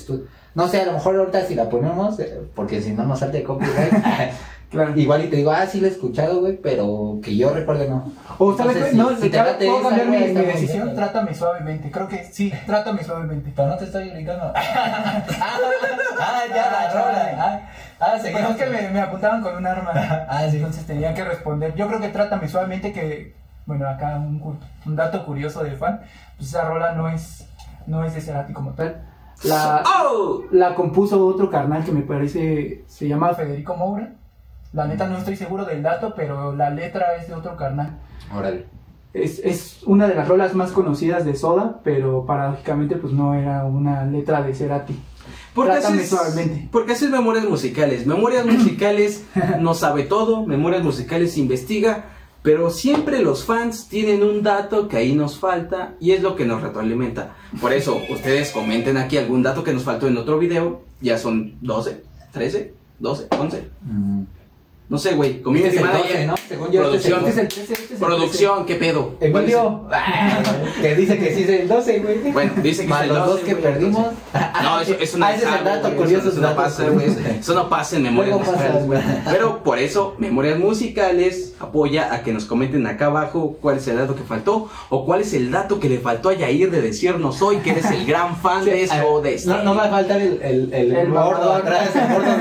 No 0.54 0.68
sé, 0.68 0.80
a 0.80 0.86
lo 0.86 0.92
mejor 0.92 1.16
ahorita 1.16 1.44
si 1.44 1.54
la 1.54 1.68
ponemos, 1.68 2.18
eh, 2.20 2.40
porque 2.54 2.80
si 2.80 2.92
no 2.92 3.04
nos 3.04 3.20
salte 3.20 3.42
copyright. 3.42 3.92
Claro. 4.68 4.98
Igual 4.98 5.24
y 5.24 5.28
te 5.28 5.36
digo, 5.36 5.52
ah, 5.52 5.64
sí 5.66 5.80
la 5.80 5.86
he 5.86 5.90
escuchado, 5.90 6.40
güey, 6.40 6.56
pero 6.56 7.20
que 7.22 7.36
yo 7.36 7.50
recuerde 7.54 7.88
no. 7.88 8.12
O 8.38 8.56
sabes 8.56 8.76
qué? 8.76 8.92
no, 8.94 9.10
si- 9.10 9.22
si 9.22 9.30
te 9.30 9.36
late 9.36 9.64
puedo 9.64 9.82
cambiar 9.82 10.08
mi, 10.08 10.18
mi 10.18 10.44
decisión. 10.44 10.94
Trátame 10.94 11.34
suavemente. 11.34 11.90
Creo 11.90 12.08
que 12.08 12.24
sí, 12.32 12.52
trátame 12.66 13.04
suavemente. 13.04 13.52
pero 13.54 13.68
no 13.68 13.76
te 13.76 13.84
estoy 13.84 14.10
obligando 14.10 14.52
ah, 14.56 15.22
ah, 16.20 16.42
ya 16.48 16.70
la 16.70 16.92
rola 16.92 17.36
ah, 17.38 17.60
ah 18.00 18.08
Bueno, 18.18 18.22
seguimos 18.22 18.50
es 18.50 18.56
que 18.56 18.66
me, 18.66 18.88
me 18.90 19.00
apuntaban 19.00 19.40
con 19.40 19.54
un 19.56 19.66
arma. 19.66 19.92
Ah, 20.28 20.48
sí. 20.50 20.56
Entonces 20.56 20.84
tenía 20.84 21.14
que 21.14 21.24
responder. 21.24 21.74
Yo 21.76 21.86
creo 21.86 22.00
que 22.00 22.08
trátame 22.08 22.48
suavemente 22.48 22.92
que, 22.92 23.34
bueno, 23.66 23.86
acá 23.88 24.16
un, 24.16 24.40
un 24.86 24.96
dato 24.96 25.24
curioso 25.26 25.62
de 25.62 25.72
fan, 25.72 26.00
pues 26.36 26.48
esa 26.48 26.64
rola 26.68 26.92
no 26.92 27.08
es, 27.08 27.46
no 27.86 28.04
es 28.04 28.14
de 28.14 28.20
Cerati 28.20 28.52
como 28.52 28.70
tal. 28.72 29.02
La, 29.44 29.82
¡Oh! 29.84 30.44
la 30.50 30.74
compuso 30.74 31.26
otro 31.26 31.50
carnal 31.50 31.84
que 31.84 31.92
me 31.92 32.00
parece, 32.02 32.84
se 32.86 33.06
llama 33.08 33.34
Federico 33.34 33.76
Moura. 33.76 34.12
La 34.72 34.86
neta 34.86 35.06
no 35.08 35.18
estoy 35.18 35.36
seguro 35.36 35.64
del 35.64 35.82
dato, 35.82 36.14
pero 36.16 36.54
la 36.54 36.70
letra 36.70 37.16
es 37.16 37.28
de 37.28 37.34
otro 37.34 37.56
carnal. 37.56 37.98
Órale. 38.34 38.66
Es, 39.12 39.38
es 39.44 39.82
una 39.84 40.06
de 40.08 40.14
las 40.14 40.28
rolas 40.28 40.54
más 40.54 40.72
conocidas 40.72 41.24
de 41.24 41.34
Soda, 41.34 41.80
pero 41.82 42.26
paradójicamente 42.26 42.96
pues 42.96 43.12
no 43.12 43.34
era 43.34 43.64
una 43.64 44.04
letra 44.04 44.42
de 44.42 44.54
Cerati. 44.54 44.98
Porque 45.54 45.72
Trátame 45.72 45.96
haces, 45.98 46.10
suavemente. 46.10 46.68
porque 46.70 46.92
haces 46.92 47.10
memorias 47.10 47.44
musicales. 47.46 48.06
Memorias 48.06 48.44
musicales 48.46 49.24
no 49.60 49.74
sabe 49.74 50.02
todo, 50.04 50.44
memorias 50.46 50.82
musicales 50.82 51.38
investiga, 51.38 52.04
pero 52.46 52.70
siempre 52.70 53.22
los 53.22 53.44
fans 53.44 53.88
tienen 53.88 54.22
un 54.22 54.44
dato 54.44 54.87
que 54.87 54.98
ahí 54.98 55.16
nos 55.16 55.37
falta 55.37 55.96
y 55.98 56.12
es 56.12 56.22
lo 56.22 56.37
que 56.37 56.44
nos 56.44 56.62
retroalimenta. 56.62 57.34
Por 57.60 57.72
eso, 57.72 58.00
ustedes 58.08 58.52
comenten 58.52 58.96
aquí 58.96 59.16
algún 59.16 59.43
dato 59.43 59.64
que 59.64 59.72
nos 59.72 59.82
faltó 59.82 60.06
en 60.06 60.16
otro 60.16 60.38
video. 60.38 60.82
Ya 61.00 61.19
son 61.19 61.56
12, 61.60 62.04
13, 62.31 62.72
12, 63.00 63.26
11. 63.37 63.69
Mm. 63.82 64.22
No 64.88 64.98
sé, 64.98 65.14
güey. 65.14 65.30
Este 65.30 65.42
Community 65.42 65.68
es 65.68 65.76
el 65.76 65.84
manager. 65.84 66.06
12, 66.12 66.26
¿no? 66.26 66.34
Según 66.48 66.70
yo, 66.70 66.94
este 66.94 66.96
es 66.98 67.04
el 67.06 67.10
Producción. 67.10 67.20
12. 67.24 67.28
Este 67.28 67.30
es 67.30 67.38
el 67.38 67.48
13, 67.48 67.72
este 67.72 67.84
es 67.84 67.90
el 67.90 67.96
Producción, 68.06 68.66
¿qué 68.66 68.74
pedo? 68.76 69.14
¿Cuál 69.18 69.25
es 69.25 69.32
Emilio, 69.34 69.88
que 70.80 70.94
dice 70.94 71.18
que 71.18 71.34
sí 71.34 71.42
es 71.42 71.49
el 71.49 71.68
12, 71.68 71.99
güey. 71.99 72.32
Bueno, 72.32 72.52
dice 72.62 72.82
que 72.82 72.88
Más 72.88 73.02
es 73.02 73.08
el 73.08 73.14
los 73.16 73.26
12, 73.26 73.30
dos 73.32 73.40
que 73.49 73.54
güey, 73.54 73.62
perdimos. 73.64 74.06
No, 74.62 74.80
eso, 74.80 74.94
eso 75.00 75.18
no 75.18 75.26
Ah, 75.26 75.34
ese 75.34 75.42
es 75.42 75.49
el 75.49 75.54
algo, 75.54 75.68
dato 75.70 75.96
curioso, 75.96 76.28
Eso, 76.28 76.38
eso 76.38 76.40
no 76.49 76.54
pasa, 76.56 76.88
güey. 76.88 77.06
Eso 77.40 77.54
no 77.54 77.68
pasa 77.68 77.96
en 77.96 78.02
memorias 78.04 78.38
musicales, 78.38 78.87
güey. 78.87 79.00
Pero 79.28 79.62
por 79.64 79.78
eso, 79.80 80.14
Memorias 80.18 80.58
Musicales 80.58 81.54
apoya 81.58 82.14
a 82.14 82.22
que 82.22 82.32
nos 82.32 82.44
comenten 82.44 82.87
acá 82.87 83.06
abajo 83.06 83.56
cuál 83.61 83.78
es 83.78 83.88
el 83.88 83.96
dato 83.96 84.14
que 84.14 84.22
faltó 84.22 84.70
o 84.90 85.04
cuál 85.04 85.22
es 85.22 85.32
el 85.34 85.50
dato 85.50 85.80
que 85.80 85.88
le 85.88 85.99
faltó 85.99 86.28
a 86.28 86.34
Yair 86.34 86.70
de 86.70 86.80
decirnos 86.80 87.42
hoy 87.42 87.56
que 87.56 87.70
eres 87.70 87.90
el 87.90 88.06
gran 88.06 88.37
fan 88.37 88.64
de 88.64 88.87
Ah, 88.90 88.99
eso 89.00 89.20
de 89.20 89.40
No, 89.46 89.62
no 89.64 89.75
va 89.75 89.84
a 89.84 89.88
faltar 89.90 90.20
el, 90.20 90.40
el, 90.42 90.72
el, 90.72 90.94
El 90.94 91.11
gordo 91.11 91.52
atrás, 91.54 91.90
el 91.96 92.14
gordo. 92.14 92.37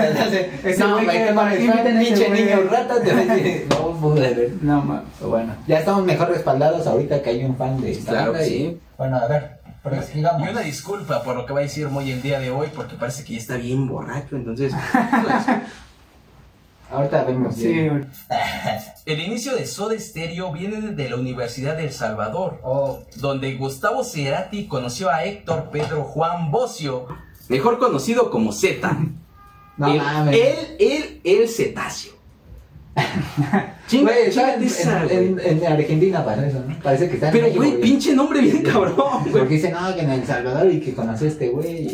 Ese 0.63 0.83
No, 0.83 0.93
güey 0.95 1.07
que 1.07 1.25
qué 1.25 1.33
para 1.33 1.51
pinche 1.51 2.27
güey. 2.27 2.34
Niño 2.35 2.61
rata 2.69 3.01
te 3.01 3.13
va 3.13 3.19
a 3.21 3.35
decir, 3.35 3.67
No 3.69 3.91
pude 3.99 4.33
ver. 4.33 4.53
No, 4.61 4.81
mames. 4.81 5.03
Pero 5.17 5.29
bueno, 5.29 5.55
ya 5.67 5.79
estamos 5.79 6.03
mejor 6.05 6.29
respaldados 6.29 6.85
ahorita 6.87 7.21
que 7.21 7.29
hay 7.31 7.43
un 7.45 7.55
fan 7.55 7.79
de 7.81 7.91
esta 7.91 8.11
Claro 8.11 8.31
banda 8.33 8.47
que 8.47 8.55
y- 8.55 8.59
sí. 8.59 8.79
bueno 8.97 9.17
a 9.17 9.27
ver 9.27 9.55
pero 9.83 9.97
Y 10.15 10.49
una 10.49 10.61
disculpa 10.61 11.21
por 11.21 11.35
lo 11.35 11.45
que 11.45 11.53
va 11.53 11.59
a 11.59 11.61
decir 11.63 11.87
muy 11.89 12.09
el 12.11 12.19
día 12.23 12.39
de 12.39 12.49
hoy 12.49 12.69
porque 12.75 12.95
parece 12.95 13.23
que 13.23 13.33
ya 13.33 13.39
está 13.39 13.55
bien 13.57 13.87
borracho, 13.87 14.35
entonces... 14.35 14.73
pues, 14.73 15.57
Ahorita 16.91 17.23
vemos 17.23 17.55
Sí, 17.55 17.67
bien. 17.67 17.89
güey. 17.89 18.03
el 19.05 19.19
inicio 19.19 19.55
de 19.55 19.65
Soda 19.67 19.93
Stereo 19.99 20.51
viene 20.51 20.81
de 20.93 21.09
la 21.09 21.17
Universidad 21.17 21.77
de 21.77 21.85
El 21.85 21.91
Salvador. 21.91 22.59
oh 22.63 22.99
donde 23.17 23.53
Gustavo 23.55 24.03
Cerati 24.03 24.65
conoció 24.67 25.09
a 25.11 25.23
Héctor 25.25 25.69
Pedro 25.71 26.03
Juan 26.03 26.49
Bocio, 26.49 27.05
mejor 27.49 27.77
conocido 27.77 28.31
como 28.31 28.51
Z. 28.53 28.97
No 29.77 29.87
él, 29.87 29.97
mames. 29.99 30.35
él, 30.35 30.75
él, 30.79 31.21
el 31.23 31.47
cetáceo. 31.49 32.13
Chinga, 33.87 34.13
Güey, 34.13 34.25
está 34.29 34.55
en, 34.55 34.63
esa, 34.63 35.03
en, 35.03 35.33
güey. 35.35 35.47
en, 35.47 35.63
en 35.63 35.71
Argentina 35.71 36.25
para 36.25 36.47
eso, 36.47 36.63
¿no? 36.67 36.75
Parece 36.81 37.07
que 37.07 37.15
está 37.15 37.27
en 37.27 37.33
Pero, 37.33 37.45
México, 37.47 37.63
güey, 37.63 37.81
pinche 37.81 38.15
nombre 38.15 38.41
bien 38.41 38.63
cabrón, 38.63 38.95
güey. 39.21 39.31
Porque 39.31 39.53
dice, 39.55 39.71
no, 39.71 39.93
que 39.93 40.01
en 40.01 40.09
El 40.11 40.25
Salvador 40.25 40.71
y 40.71 40.79
que 40.79 40.93
conoció 40.93 41.27
a 41.27 41.29
este 41.29 41.49
güey. 41.49 41.87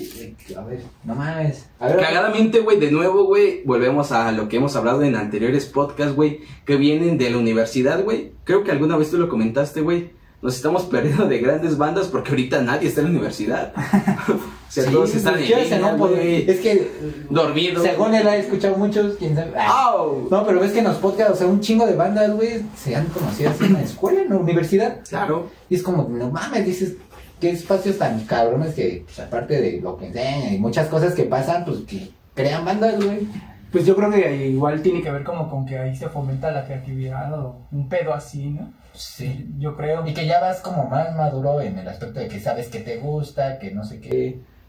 A 0.55 0.61
ver, 0.63 0.81
no 1.03 1.15
mames. 1.15 1.65
A 1.79 1.87
ver, 1.87 1.97
Cagadamente, 1.97 2.59
güey, 2.59 2.79
de 2.79 2.91
nuevo, 2.91 3.25
güey, 3.25 3.61
volvemos 3.65 4.11
a 4.11 4.31
lo 4.31 4.47
que 4.47 4.57
hemos 4.57 4.75
hablado 4.75 5.01
en 5.03 5.15
anteriores 5.15 5.65
podcasts, 5.65 6.15
güey, 6.15 6.41
que 6.65 6.77
vienen 6.77 7.17
de 7.17 7.29
la 7.29 7.37
universidad, 7.39 8.03
güey. 8.03 8.31
Creo 8.43 8.63
que 8.63 8.71
alguna 8.71 8.95
vez 8.95 9.09
tú 9.11 9.17
lo 9.17 9.27
comentaste, 9.27 9.81
güey. 9.81 10.11
Nos 10.41 10.55
estamos 10.55 10.83
perdiendo 10.83 11.27
de 11.27 11.37
grandes 11.37 11.77
bandas 11.77 12.07
porque 12.07 12.31
ahorita 12.31 12.61
nadie 12.61 12.87
está 12.87 13.01
en 13.01 13.07
la 13.07 13.11
universidad. 13.11 13.73
o 14.27 14.71
sea, 14.71 14.85
sí, 14.85 14.91
todos 14.91 15.13
están 15.13 15.35
en 15.37 15.41
línea, 15.41 15.79
no. 15.79 16.07
Es 16.17 16.59
que, 16.61 16.91
Dormido. 17.29 17.83
según 17.83 18.15
él 18.15 18.27
ha 18.27 18.37
escuchado 18.37 18.75
muchos, 18.75 19.17
quién 19.17 19.35
sabe. 19.35 19.51
Ah, 19.55 19.91
¡Au! 19.91 20.27
No, 20.31 20.43
pero 20.45 20.59
ves 20.59 20.71
que 20.71 20.79
en 20.79 20.85
los 20.85 20.97
podcasts, 20.97 21.33
o 21.33 21.35
sea, 21.35 21.47
un 21.47 21.59
chingo 21.59 21.85
de 21.85 21.95
bandas, 21.95 22.31
güey, 22.31 22.63
se 22.75 22.95
han 22.95 23.05
conocido 23.07 23.51
así 23.51 23.65
en 23.65 23.73
la 23.73 23.81
escuela, 23.81 24.21
en 24.23 24.29
la 24.29 24.37
universidad. 24.37 25.01
Claro. 25.07 25.51
Y 25.69 25.75
es 25.75 25.83
como, 25.83 26.09
no 26.09 26.31
mames, 26.31 26.65
dices, 26.65 26.95
qué 27.39 27.51
espacios 27.51 27.99
tan 27.99 28.21
cabrones 28.25 28.73
que, 28.73 29.03
pues, 29.05 29.19
aparte 29.19 29.61
de 29.61 29.79
lo 29.79 29.95
que 29.97 30.07
enseñan 30.07 30.55
y 30.55 30.57
muchas 30.57 30.87
cosas 30.87 31.13
que 31.13 31.23
pasan, 31.23 31.65
pues 31.65 31.81
que 31.81 32.09
crean 32.33 32.65
bandas, 32.65 32.95
güey. 32.95 33.27
Pues 33.71 33.85
yo 33.85 33.95
creo 33.95 34.09
que 34.09 34.47
igual 34.47 34.81
tiene 34.81 35.03
que 35.03 35.11
ver 35.11 35.23
como 35.23 35.49
con 35.49 35.67
que 35.67 35.77
ahí 35.77 35.95
se 35.95 36.09
fomenta 36.09 36.51
la 36.51 36.65
creatividad 36.65 37.31
o 37.39 37.57
un 37.71 37.87
pedo 37.87 38.13
así, 38.13 38.49
¿no? 38.49 38.80
Sí. 38.93 39.47
Yo 39.57 39.75
creo. 39.75 40.05
Y 40.07 40.13
que 40.13 40.25
ya 40.25 40.39
vas 40.39 40.59
como 40.61 40.85
más 40.89 41.15
maduro 41.15 41.61
en 41.61 41.77
el 41.77 41.87
aspecto 41.87 42.19
de 42.19 42.27
que 42.27 42.39
sabes 42.39 42.67
que 42.67 42.79
te 42.79 42.97
gusta, 42.97 43.57
que 43.59 43.71
no 43.71 43.83
sé 43.83 43.99
qué. 44.01 44.09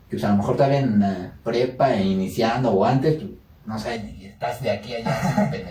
Que 0.08 0.16
pues 0.16 0.24
a 0.24 0.30
lo 0.30 0.36
mejor 0.36 0.56
todavía 0.56 0.80
en 0.80 1.00
la 1.00 1.32
prepa, 1.42 1.96
iniciando 1.96 2.70
o 2.70 2.84
antes, 2.84 3.14
pues, 3.16 3.30
no 3.66 3.78
sé, 3.78 3.96
y 4.18 4.26
estás 4.26 4.62
de 4.62 4.70
aquí 4.70 4.94
a 4.94 4.98
allá. 4.98 5.50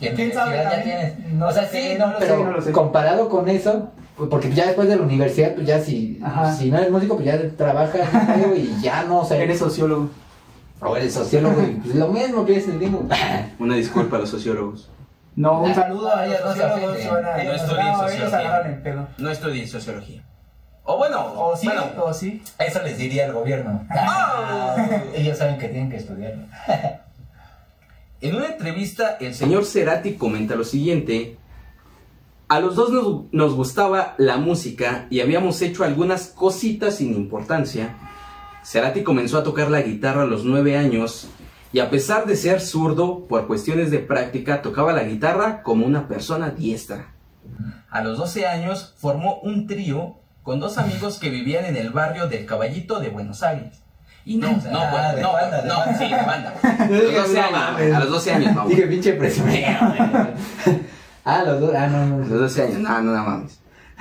Y 0.00 0.08
en 0.08 0.16
¿Quién 0.16 0.32
sabe? 0.32 0.56
ya 0.56 0.82
tienes. 0.82 1.18
No 1.34 1.46
o 1.46 1.52
sea, 1.52 1.68
sé, 1.68 1.92
sí, 1.92 1.98
no 1.98 2.08
lo 2.08 2.18
sé, 2.18 2.26
pero 2.26 2.44
no 2.44 2.50
lo 2.50 2.60
sé. 2.60 2.72
comparado 2.72 3.28
con 3.28 3.48
eso, 3.48 3.90
pues, 4.16 4.28
porque 4.28 4.50
ya 4.52 4.66
después 4.66 4.88
de 4.88 4.96
la 4.96 5.02
universidad, 5.02 5.54
pues 5.54 5.68
ya 5.68 5.78
si, 5.80 6.18
Ajá. 6.22 6.52
si 6.52 6.68
no 6.68 6.78
eres 6.78 6.90
músico, 6.90 7.14
pues 7.14 7.26
ya 7.26 7.40
trabajas 7.56 8.00
y 8.56 8.82
ya 8.82 9.04
no, 9.04 9.20
o 9.20 9.24
sea, 9.24 9.36
Eres 9.40 9.60
sociólogo. 9.60 10.10
o 10.80 10.96
eres 10.96 11.14
sociólogo 11.14 11.62
y 11.62 11.76
pues 11.76 11.94
lo 11.94 12.08
mismo 12.08 12.44
que 12.44 12.56
es 12.56 12.66
el 12.66 12.74
mismo. 12.78 13.08
Una 13.60 13.76
disculpa 13.76 14.16
a 14.16 14.20
los 14.20 14.30
sociólogos. 14.30 14.90
No, 15.36 15.60
un 15.62 15.74
saludo 15.74 16.14
a 16.14 16.26
ellos 16.26 16.40
los 16.44 16.56
no 16.56 16.94
se 16.94 17.08
suena- 17.08 17.36
No 17.36 17.52
estudié 17.52 17.82
no, 17.84 18.08
ellos 18.08 18.30
sociología. 18.30 19.08
No 19.18 19.30
estudié 19.30 19.66
sociología. 19.66 20.22
O 20.84 20.98
bueno, 20.98 21.32
O 21.34 21.56
sí, 21.56 21.66
bueno, 21.66 21.84
o 21.98 22.12
sí. 22.12 22.42
Eso 22.58 22.82
les 22.82 22.98
diría 22.98 23.24
el 23.26 23.32
gobierno. 23.32 23.86
Ah. 23.90 24.76
Ellos 25.14 25.38
saben 25.38 25.56
que 25.58 25.68
tienen 25.68 25.90
que 25.90 25.96
estudiarlo. 25.96 26.44
En 28.20 28.36
una 28.36 28.46
entrevista, 28.48 29.16
el 29.20 29.34
señor 29.34 29.64
Cerati 29.64 30.14
comenta 30.14 30.54
lo 30.56 30.64
siguiente. 30.64 31.38
A 32.48 32.60
los 32.60 32.76
dos 32.76 32.90
nos, 32.90 33.32
nos 33.32 33.54
gustaba 33.54 34.14
la 34.18 34.36
música 34.36 35.06
y 35.08 35.20
habíamos 35.20 35.60
hecho 35.62 35.84
algunas 35.84 36.26
cositas 36.28 36.96
sin 36.96 37.14
importancia. 37.14 37.96
Cerati 38.62 39.02
comenzó 39.02 39.38
a 39.38 39.42
tocar 39.42 39.70
la 39.70 39.80
guitarra 39.80 40.22
a 40.22 40.26
los 40.26 40.44
nueve 40.44 40.76
años 40.76 41.28
y 41.74 41.80
a 41.80 41.90
pesar 41.90 42.24
de 42.24 42.36
ser 42.36 42.60
zurdo, 42.60 43.26
por 43.26 43.48
cuestiones 43.48 43.90
de 43.90 43.98
práctica, 43.98 44.62
tocaba 44.62 44.92
la 44.92 45.02
guitarra 45.02 45.64
como 45.64 45.84
una 45.84 46.06
persona 46.06 46.50
diestra. 46.50 47.06
A 47.90 48.00
los 48.00 48.16
12 48.16 48.46
años 48.46 48.94
formó 48.96 49.40
un 49.40 49.66
trío 49.66 50.14
con 50.44 50.60
dos 50.60 50.78
amigos 50.78 51.18
que 51.18 51.30
vivían 51.30 51.64
en 51.64 51.74
el 51.74 51.90
barrio 51.90 52.28
del 52.28 52.46
Caballito 52.46 53.00
de 53.00 53.08
Buenos 53.08 53.42
Aires. 53.42 53.82
Y 54.24 54.36
no, 54.36 54.56
O 54.56 54.60
sea, 54.60 54.70
no, 54.70 54.82
ah, 54.82 55.14
de 55.16 55.20
no, 55.20 55.32
banda, 55.32 55.62
de 55.62 55.68
no, 55.68 55.78
banda. 55.78 55.98
sí, 55.98 56.04
de 56.04 56.22
banda. 56.22 56.54
A 56.78 56.86
los 56.86 57.12
12 57.12 57.40
años, 57.40 57.96
a 57.96 58.00
los 58.00 58.10
12 58.10 58.32
años, 58.32 58.54
mamá. 58.54 58.68
Dije, 58.68 58.86
pinche 58.86 59.12
presumido. 59.14 59.66
ah, 61.24 61.42
los 61.44 61.60
dos. 61.60 61.74
Ah, 61.74 61.88
no, 61.88 61.96
A 62.02 62.06
no. 62.06 62.18
los 62.18 62.28
12 62.28 62.62
años, 62.62 62.78
no, 62.78 63.02
no, 63.02 63.16
no 63.16 63.24
mames. 63.24 63.58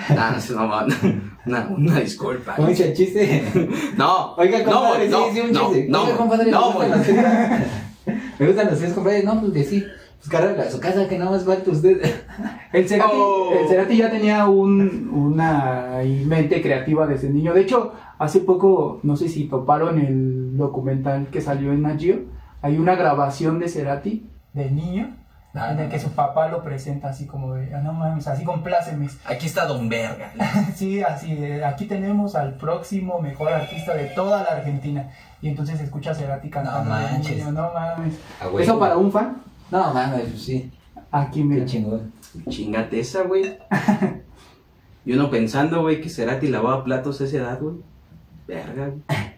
No, 0.10 0.16
no, 0.56 0.68
no, 0.68 0.88
no, 0.88 1.22
una, 1.46 1.68
una 1.70 2.00
disculpa. 2.00 2.56
¿Cómo 2.56 2.68
dice 2.70 2.90
el 2.90 2.94
chiste? 2.96 3.44
No, 3.98 4.34
Oiga, 4.36 4.64
compadre, 4.64 5.10
no, 5.10 5.26
sí, 5.28 5.32
sí, 5.34 5.40
un 5.42 5.52
no, 5.52 5.60
chiste. 5.70 5.88
no, 5.90 6.04
Oiga, 6.04 6.18
compadre, 6.18 6.52
no, 6.52 6.80
me 6.80 6.88
gustan 6.88 6.92
los. 6.92 8.40
Me 8.40 8.48
gustan 8.48 8.68
los 8.70 8.80
tres, 8.80 8.94
compadre. 8.94 9.24
No, 9.24 9.40
pues 9.40 9.54
que 9.54 9.64
sí. 9.64 9.84
Pues 10.18 10.30
carga 10.30 10.64
a 10.64 10.72
su 10.72 10.80
casa 10.80 11.08
que 11.08 11.18
nada 11.20 11.32
más 11.32 11.44
falta 11.44 11.70
usted. 11.70 12.02
El 12.72 12.88
Cerati, 12.88 13.12
Oh. 13.14 13.52
el 13.60 13.68
Cerati 13.68 13.98
ya 13.98 14.10
tenía 14.10 14.48
un, 14.48 15.10
una 15.14 16.00
mente 16.26 16.62
creativa 16.62 17.06
desde 17.06 17.30
niño. 17.30 17.54
De 17.54 17.62
hecho, 17.62 17.92
hace 18.18 18.40
poco, 18.40 19.00
no 19.04 19.16
sé 19.18 19.28
si 19.28 19.46
toparon 19.46 20.00
el 20.00 20.56
documental 20.58 21.28
que 21.28 21.42
salió 21.42 21.74
en 21.74 21.82
Nat 21.82 22.00
Geo, 22.00 22.20
hay 22.62 22.78
una 22.78 22.96
grabación 22.96 23.60
de 23.60 23.68
Cerati 23.68 24.26
de 24.54 24.72
niño 24.72 25.18
Ah, 25.56 25.72
en 25.72 25.80
el 25.80 25.90
que 25.90 26.00
su 26.00 26.10
papá 26.12 26.48
lo 26.48 26.64
presenta 26.64 27.10
así 27.10 27.28
como 27.28 27.54
de, 27.54 27.76
"Ah, 27.76 27.80
no 27.80 27.94
mames, 27.94 28.28
así 28.28 28.44
compláceme. 28.44 29.08
Aquí 29.26 29.46
está 29.46 29.66
Don 29.68 29.88
Verga. 29.88 30.32
Sí, 30.76 31.02
así, 31.04 31.36
de, 31.36 31.64
aquí 31.64 31.86
tenemos 31.86 32.36
al 32.36 32.56
próximo 32.56 33.20
mejor 33.22 33.54
artista 33.54 33.94
de 33.94 34.06
toda 34.06 34.42
la 34.44 34.50
Argentina. 34.50 35.10
Y 35.44 35.50
entonces 35.50 35.80
escucha 35.80 36.12
a 36.12 36.16
Cerati 36.16 36.50
cantando 36.50 36.86
No 36.86 36.90
manches. 36.90 37.38
niño, 37.38 37.52
no 37.52 37.72
mames. 37.72 38.16
Ah. 38.42 38.48
Eso 38.60 38.80
para 38.80 38.98
un 38.98 39.12
fan, 39.12 39.44
No, 39.70 39.94
mames, 39.94 40.22
pues 40.30 40.42
sí. 40.44 40.72
aquí 41.12 41.40
Qué 41.42 41.46
mira. 41.46 41.66
chingón. 41.66 42.12
Chingate 42.50 43.00
esa, 43.00 43.22
güey. 43.24 43.58
Y 45.06 45.12
uno 45.14 45.30
pensando, 45.30 45.82
güey, 45.82 46.00
que 46.00 46.10
Cerati 46.10 46.48
lavaba 46.48 46.84
platos 46.86 47.20
a 47.20 47.26
esa 47.26 47.38
edad, 47.38 47.60
güey. 47.60 47.76
Verga, 48.48 48.88
güey. 48.88 49.02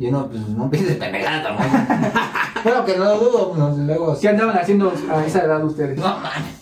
Yo 0.00 0.10
no, 0.10 0.30
pues 0.30 0.48
no 0.48 0.70
pienses 0.70 0.96
pendejada 0.96 1.42
tampoco. 1.42 1.68
Bueno, 2.62 2.84
que 2.84 2.96
no 2.98 3.04
lo 3.04 3.18
dudo, 3.18 3.52
pues, 3.54 3.78
luego. 3.78 4.18
¿Qué 4.20 4.28
andaban 4.28 4.58
haciendo 4.58 4.92
a 5.10 5.24
esa 5.24 5.44
edad 5.44 5.64
ustedes? 5.64 5.96
No 5.96 6.04
mames. 6.04 6.60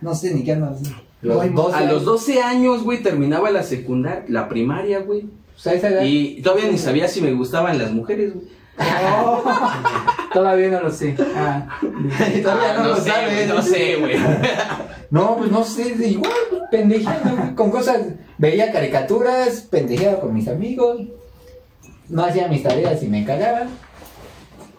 No 0.00 0.14
sé 0.14 0.32
ni 0.32 0.44
qué 0.44 0.52
andan 0.52 0.74
haciendo. 0.74 0.96
Los 1.22 1.74
A 1.74 1.80
los 1.82 2.04
12 2.04 2.40
años, 2.40 2.84
güey, 2.84 3.02
terminaba 3.02 3.50
la 3.50 3.64
secundaria, 3.64 4.24
la 4.28 4.48
primaria, 4.48 5.00
güey. 5.00 5.26
Pues 5.52 5.66
a 5.66 5.74
esa 5.74 5.88
edad. 5.88 6.02
Y 6.04 6.40
todavía 6.42 6.70
ni 6.70 6.78
sabía 6.78 7.08
si 7.08 7.20
me 7.20 7.32
gustaban 7.32 7.78
las 7.78 7.92
mujeres, 7.92 8.32
güey. 8.34 8.46
Oh, 9.24 9.42
todavía 10.32 10.70
no 10.70 10.80
lo 10.80 10.90
sé. 10.92 11.16
Ah. 11.36 11.80
Todavía 12.42 12.74
no 12.74 12.88
lo 12.88 12.96
sé, 12.96 13.10
sabes. 13.10 13.34
güey, 13.34 13.46
no 13.48 13.62
sé, 13.62 13.96
güey. 13.96 14.16
No, 15.10 15.36
pues 15.36 15.50
no 15.50 15.64
sé, 15.64 15.88
igual, 16.06 16.32
pendejeando, 16.70 17.36
güey, 17.36 17.54
con 17.54 17.70
cosas. 17.70 18.02
Veía 18.38 18.72
caricaturas, 18.72 19.62
pendejeaba 19.70 20.20
con 20.20 20.32
mis 20.32 20.48
amigos. 20.48 21.00
No 22.10 22.24
hacía 22.24 22.48
mis 22.48 22.62
tareas 22.62 23.02
y 23.02 23.08
me 23.08 23.24
cagaban. 23.24 23.68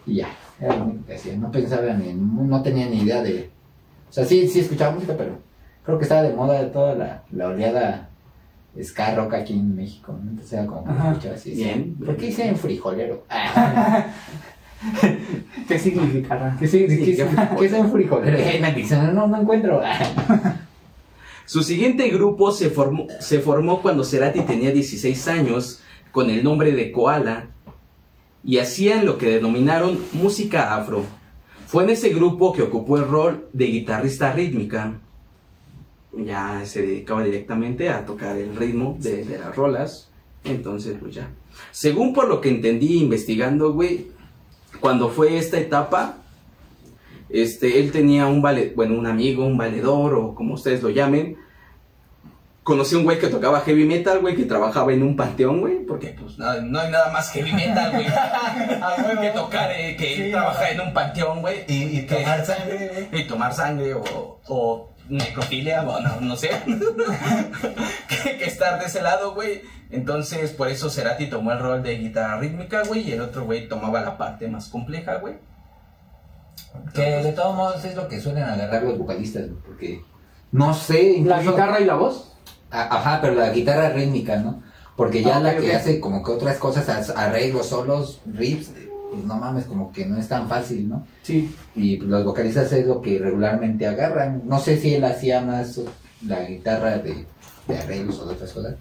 Y 0.06 0.16
ya, 0.16 0.28
era 0.60 0.76
lo 0.76 0.84
único 0.84 1.06
que 1.06 1.14
hacía. 1.14 1.36
No 1.36 1.50
pensaba 1.50 1.92
ni, 1.94 2.12
no 2.14 2.62
tenía 2.62 2.86
ni 2.88 3.02
idea 3.02 3.22
de. 3.22 3.50
O 4.08 4.12
sea, 4.12 4.24
sí, 4.24 4.46
sí 4.48 4.60
escuchaba 4.60 4.92
música, 4.94 5.14
pero 5.16 5.38
creo 5.84 5.98
que 5.98 6.04
estaba 6.04 6.22
de 6.22 6.34
moda 6.34 6.70
toda 6.70 6.94
la, 6.94 7.22
la 7.32 7.48
oleada 7.48 8.08
ska 8.82 9.14
rock 9.14 9.34
aquí 9.34 9.54
en 9.54 9.74
México. 9.74 10.12
¿no? 10.22 10.30
Entonces 10.30 10.52
era 10.52 10.66
como 10.66 10.84
que 10.84 10.90
escuchaba 11.08 11.34
así. 11.34 11.54
Bien. 11.54 11.94
¿Por 12.04 12.16
qué 12.16 12.26
hice 12.26 12.46
en 12.48 12.56
frijolero? 12.56 13.24
Ah, 13.34 14.06
¿Qué 15.68 15.78
significará? 15.78 16.56
¿Qué, 16.58 16.66
sí, 16.66 16.86
¿qué, 16.88 17.12
es- 17.12 17.22
qué 17.58 17.66
es 17.66 17.72
en 17.72 17.92
frijolero? 17.92 18.36
Eh, 18.36 18.60
no, 19.14 19.28
no 19.28 19.40
encuentro. 19.40 19.80
Su 21.46 21.62
siguiente 21.62 22.08
grupo 22.08 22.50
se 22.50 22.68
formó, 22.70 23.06
se 23.20 23.38
formó 23.38 23.80
cuando 23.80 24.02
Cerati 24.02 24.40
tenía 24.40 24.72
16 24.72 25.28
años 25.28 25.81
con 26.12 26.30
el 26.30 26.44
nombre 26.44 26.72
de 26.72 26.92
Koala 26.92 27.48
y 28.44 28.58
hacían 28.58 29.06
lo 29.06 29.18
que 29.18 29.30
denominaron 29.30 29.98
música 30.12 30.76
afro. 30.76 31.04
Fue 31.66 31.84
en 31.84 31.90
ese 31.90 32.10
grupo 32.10 32.52
que 32.52 32.62
ocupó 32.62 32.98
el 32.98 33.08
rol 33.08 33.48
de 33.52 33.66
guitarrista 33.66 34.32
rítmica. 34.32 35.00
Ya 36.12 36.62
se 36.66 36.82
dedicaba 36.82 37.24
directamente 37.24 37.88
a 37.88 38.04
tocar 38.04 38.36
el 38.36 38.54
ritmo 38.54 38.96
de, 39.00 39.24
las 39.24 39.56
rolas. 39.56 40.10
Entonces, 40.44 40.96
pues 41.00 41.14
ya. 41.14 41.30
Según 41.70 42.12
por 42.12 42.28
lo 42.28 42.40
que 42.40 42.50
entendí 42.50 42.98
investigando, 42.98 43.72
güey, 43.72 44.08
cuando 44.80 45.08
fue 45.08 45.38
esta 45.38 45.58
etapa, 45.58 46.18
este, 47.30 47.80
él 47.80 47.90
tenía 47.92 48.26
un 48.26 48.42
vale, 48.42 48.72
bueno, 48.76 48.98
un 48.98 49.06
amigo, 49.06 49.46
un 49.46 49.56
valedor, 49.56 50.14
o 50.14 50.34
como 50.34 50.54
ustedes 50.54 50.82
lo 50.82 50.90
llamen. 50.90 51.38
Conocí 52.62 52.94
a 52.94 52.98
un 52.98 53.04
güey 53.04 53.18
que 53.18 53.26
tocaba 53.26 53.60
heavy 53.62 53.84
metal, 53.84 54.20
güey, 54.20 54.36
que 54.36 54.44
trabajaba 54.44 54.92
en 54.92 55.02
un 55.02 55.16
panteón, 55.16 55.60
güey, 55.60 55.80
porque 55.84 56.14
pues 56.18 56.38
no, 56.38 56.54
no 56.62 56.78
hay 56.78 56.90
nada 56.92 57.10
más 57.12 57.30
heavy 57.32 57.52
metal, 57.52 57.90
güey, 57.92 58.06
que 59.20 59.30
tocar, 59.30 59.72
eh, 59.72 59.96
que 59.96 60.14
Sí, 60.26 60.30
trabajar 60.30 60.70
en 60.72 60.80
un 60.80 60.92
panteón, 60.94 61.40
güey, 61.40 61.64
Y, 61.66 61.98
y 61.98 62.06
que- 62.06 62.16
tomar 62.22 62.46
sangre, 62.46 63.08
güey. 63.10 63.22
y 63.22 63.26
tomar 63.26 63.52
sangre 63.52 63.94
o, 63.94 64.40
o 64.46 64.94
necrofilia, 65.08 65.82
o 65.82 66.00
no, 66.00 66.20
no 66.20 66.36
sé, 66.36 66.50
que, 68.22 68.38
que 68.38 68.44
estar 68.44 68.78
de 68.78 68.86
ese 68.86 69.02
lado, 69.02 69.34
güey. 69.34 69.62
Entonces, 69.90 70.52
por 70.52 70.68
eso 70.68 70.88
Cerati 70.88 71.26
tomó 71.28 71.52
el 71.52 71.58
rol 71.58 71.82
de 71.82 71.96
guitarra 71.98 72.38
rítmica, 72.38 72.82
güey, 72.84 73.00
y 73.08 73.12
el 73.12 73.20
otro 73.22 73.44
güey 73.44 73.68
tomaba 73.68 74.00
la 74.00 74.16
parte 74.16 74.46
más 74.48 74.68
compleja, 74.68 75.16
güey. 75.16 75.34
Que 76.94 77.02
de 77.02 77.32
todos 77.32 77.54
modos 77.56 77.84
es 77.84 77.94
lo 77.96 78.08
que 78.08 78.20
suelen 78.20 78.44
agarrar 78.44 78.82
los 78.84 78.96
vocalistas, 78.98 79.48
güey, 79.48 79.60
porque 79.66 80.00
no 80.52 80.72
sé. 80.74 81.20
¿La 81.24 81.42
guitarra 81.42 81.80
y 81.80 81.84
la 81.84 81.94
voz? 81.94 82.28
Ajá, 82.72 83.20
pero 83.20 83.34
la 83.34 83.50
guitarra 83.50 83.90
rítmica, 83.90 84.36
¿no? 84.36 84.62
Porque 84.96 85.22
ya 85.22 85.36
Ah, 85.36 85.40
la 85.40 85.56
que 85.56 85.74
hace 85.74 86.00
como 86.00 86.22
que 86.22 86.32
otras 86.32 86.56
cosas, 86.58 86.88
as- 86.88 87.10
arreglos, 87.10 87.66
solos, 87.66 88.20
riffs, 88.26 88.70
pues 89.10 89.24
no 89.24 89.36
mames, 89.36 89.64
como 89.66 89.92
que 89.92 90.06
no 90.06 90.18
es 90.18 90.26
tan 90.28 90.48
fácil, 90.48 90.88
¿no? 90.88 91.06
Sí. 91.22 91.54
Y 91.76 91.98
los 91.98 92.24
vocalistas 92.24 92.72
es 92.72 92.86
lo 92.86 93.00
que 93.02 93.18
regularmente 93.18 93.86
agarran. 93.86 94.42
No 94.46 94.58
sé 94.58 94.78
si 94.78 94.94
él 94.94 95.04
hacía 95.04 95.40
más 95.42 95.80
la 96.26 96.42
guitarra 96.44 96.98
de, 96.98 97.26
de 97.68 97.78
arreglos 97.78 98.18
o 98.20 98.26
de 98.26 98.34
otras 98.34 98.52
cosas, 98.52 98.74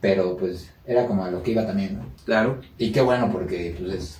pero 0.00 0.36
pues 0.36 0.70
era 0.86 1.06
como 1.06 1.24
a 1.24 1.30
lo 1.30 1.42
que 1.42 1.52
iba 1.52 1.66
también, 1.66 1.98
¿no? 1.98 2.04
Claro, 2.24 2.60
Y 2.78 2.90
qué 2.90 3.00
bueno, 3.00 3.30
porque 3.30 3.76
pues 3.78 3.94
es 3.94 4.18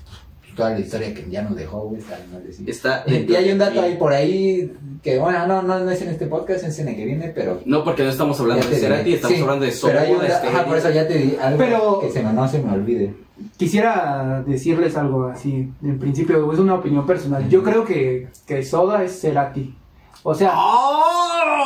toda 0.57 0.71
la 0.71 0.81
historia 0.81 1.13
que 1.15 1.27
ya 1.31 1.43
nos 1.43 1.57
dejó, 1.57 1.81
güey, 1.89 2.01
está 2.01 2.19
mal 2.33 2.45
decir. 2.47 2.69
está... 2.69 3.05
Y 3.07 3.35
hay 3.35 3.51
un 3.53 3.59
dato 3.59 3.81
ahí 3.81 3.97
por 3.97 4.13
ahí 4.13 4.73
que, 5.03 5.19
bueno, 5.19 5.47
no, 5.47 5.63
no, 5.63 5.79
no 5.81 5.91
es 5.91 6.03
en 6.03 6.09
este 6.11 6.27
podcast, 6.27 6.65
es 6.65 6.79
en 6.79 6.89
el 6.89 6.97
que 6.97 7.05
viene, 7.07 7.29
pero. 7.35 7.61
No, 7.65 7.83
porque 7.85 8.03
no 8.05 8.11
estamos 8.11 8.39
hablando 8.41 8.65
ya 8.65 8.71
de 8.71 8.77
Cerati, 8.77 9.15
estamos 9.15 9.37
Sí, 9.37 9.43
hablando 9.43 9.65
de 9.65 9.73
pero 9.83 10.01
hay 10.01 10.11
un 10.13 10.17
Soda 10.19 10.29
da- 10.29 10.39
Stereo. 10.39 10.57
Ajá, 10.59 10.67
por 10.67 10.77
eso 10.77 10.91
ya 10.91 11.09
te 11.09 11.15
di 11.19 11.37
algo 11.41 11.59
Pero- 11.59 12.01
que 12.01 12.11
se 12.11 12.23
me, 12.23 12.33
no 12.33 12.47
se 12.49 12.59
me 12.63 12.73
olvide. 12.73 13.15
Quisiera 13.57 14.45
decirles 14.47 14.97
algo 14.99 15.25
así, 15.29 15.71
en 15.83 15.99
principio, 15.99 16.53
es 16.53 16.59
una 16.59 16.75
opinión 16.75 17.07
personal. 17.07 17.49
Yo 17.49 17.63
creo 17.63 17.85
que, 17.85 18.29
que 18.47 18.63
Soda 18.63 19.03
es 19.03 19.19
Cerati. 19.21 19.75
O 20.23 20.35
sea, 20.35 20.53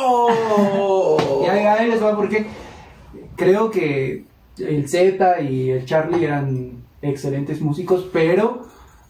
¡Oh! 0.09 1.17
y 1.45 1.49
ahí, 1.49 1.65
ahí 1.65 1.89
les 1.89 2.01
va 2.01 2.15
porque 2.15 2.45
creo 3.35 3.69
que 3.71 4.23
el 4.57 4.87
Z 4.87 5.41
y 5.41 5.71
el 5.71 5.85
Charlie 5.85 6.23
eran 6.23 6.71
excelentes 7.01 7.59
músicos, 7.61 8.07
pero 8.13 8.65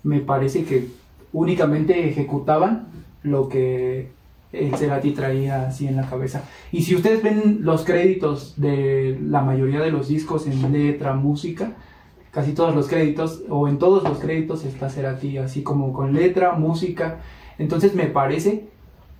me 0.05 0.19
parece 0.19 0.63
que 0.63 0.87
únicamente 1.33 2.07
ejecutaban 2.07 2.87
lo 3.23 3.49
que 3.49 4.11
el 4.53 4.75
Cerati 4.77 5.11
traía 5.11 5.67
así 5.67 5.87
en 5.87 5.97
la 5.97 6.07
cabeza. 6.07 6.43
Y 6.71 6.83
si 6.83 6.95
ustedes 6.95 7.21
ven 7.23 7.59
los 7.61 7.83
créditos 7.83 8.53
de 8.55 9.19
la 9.21 9.41
mayoría 9.41 9.81
de 9.81 9.91
los 9.91 10.07
discos 10.07 10.47
en 10.47 10.71
letra, 10.71 11.13
música, 11.13 11.73
casi 12.31 12.53
todos 12.53 12.75
los 12.75 12.87
créditos, 12.87 13.41
o 13.49 13.67
en 13.67 13.79
todos 13.79 14.03
los 14.03 14.19
créditos 14.19 14.63
está 14.63 14.89
Cerati, 14.89 15.39
así 15.39 15.63
como 15.63 15.91
con 15.91 16.13
letra, 16.13 16.53
música. 16.53 17.17
Entonces 17.57 17.95
me 17.95 18.05
parece, 18.05 18.69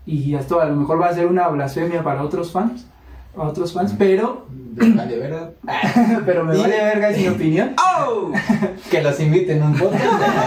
y 0.05 0.35
esto 0.35 0.61
a 0.61 0.65
lo 0.65 0.75
mejor 0.75 1.01
va 1.01 1.07
a 1.07 1.15
ser 1.15 1.25
una 1.25 1.47
blasfemia 1.47 2.03
para 2.03 2.23
otros 2.23 2.51
fans, 2.51 2.85
a 3.37 3.43
otros 3.43 3.73
fans, 3.73 3.93
pero, 3.97 4.45
Vale, 4.75 5.17
¿verdad? 5.17 5.53
pero 6.25 6.43
me 6.43 6.57
vale 6.57 6.77
verga 6.77 7.09
es 7.09 7.17
mi 7.17 7.27
opinión. 7.27 7.75
¡Oh! 8.07 8.31
Que 8.89 9.01
los 9.01 9.19
inviten 9.19 9.63
un 9.63 9.77
poco. 9.77 9.95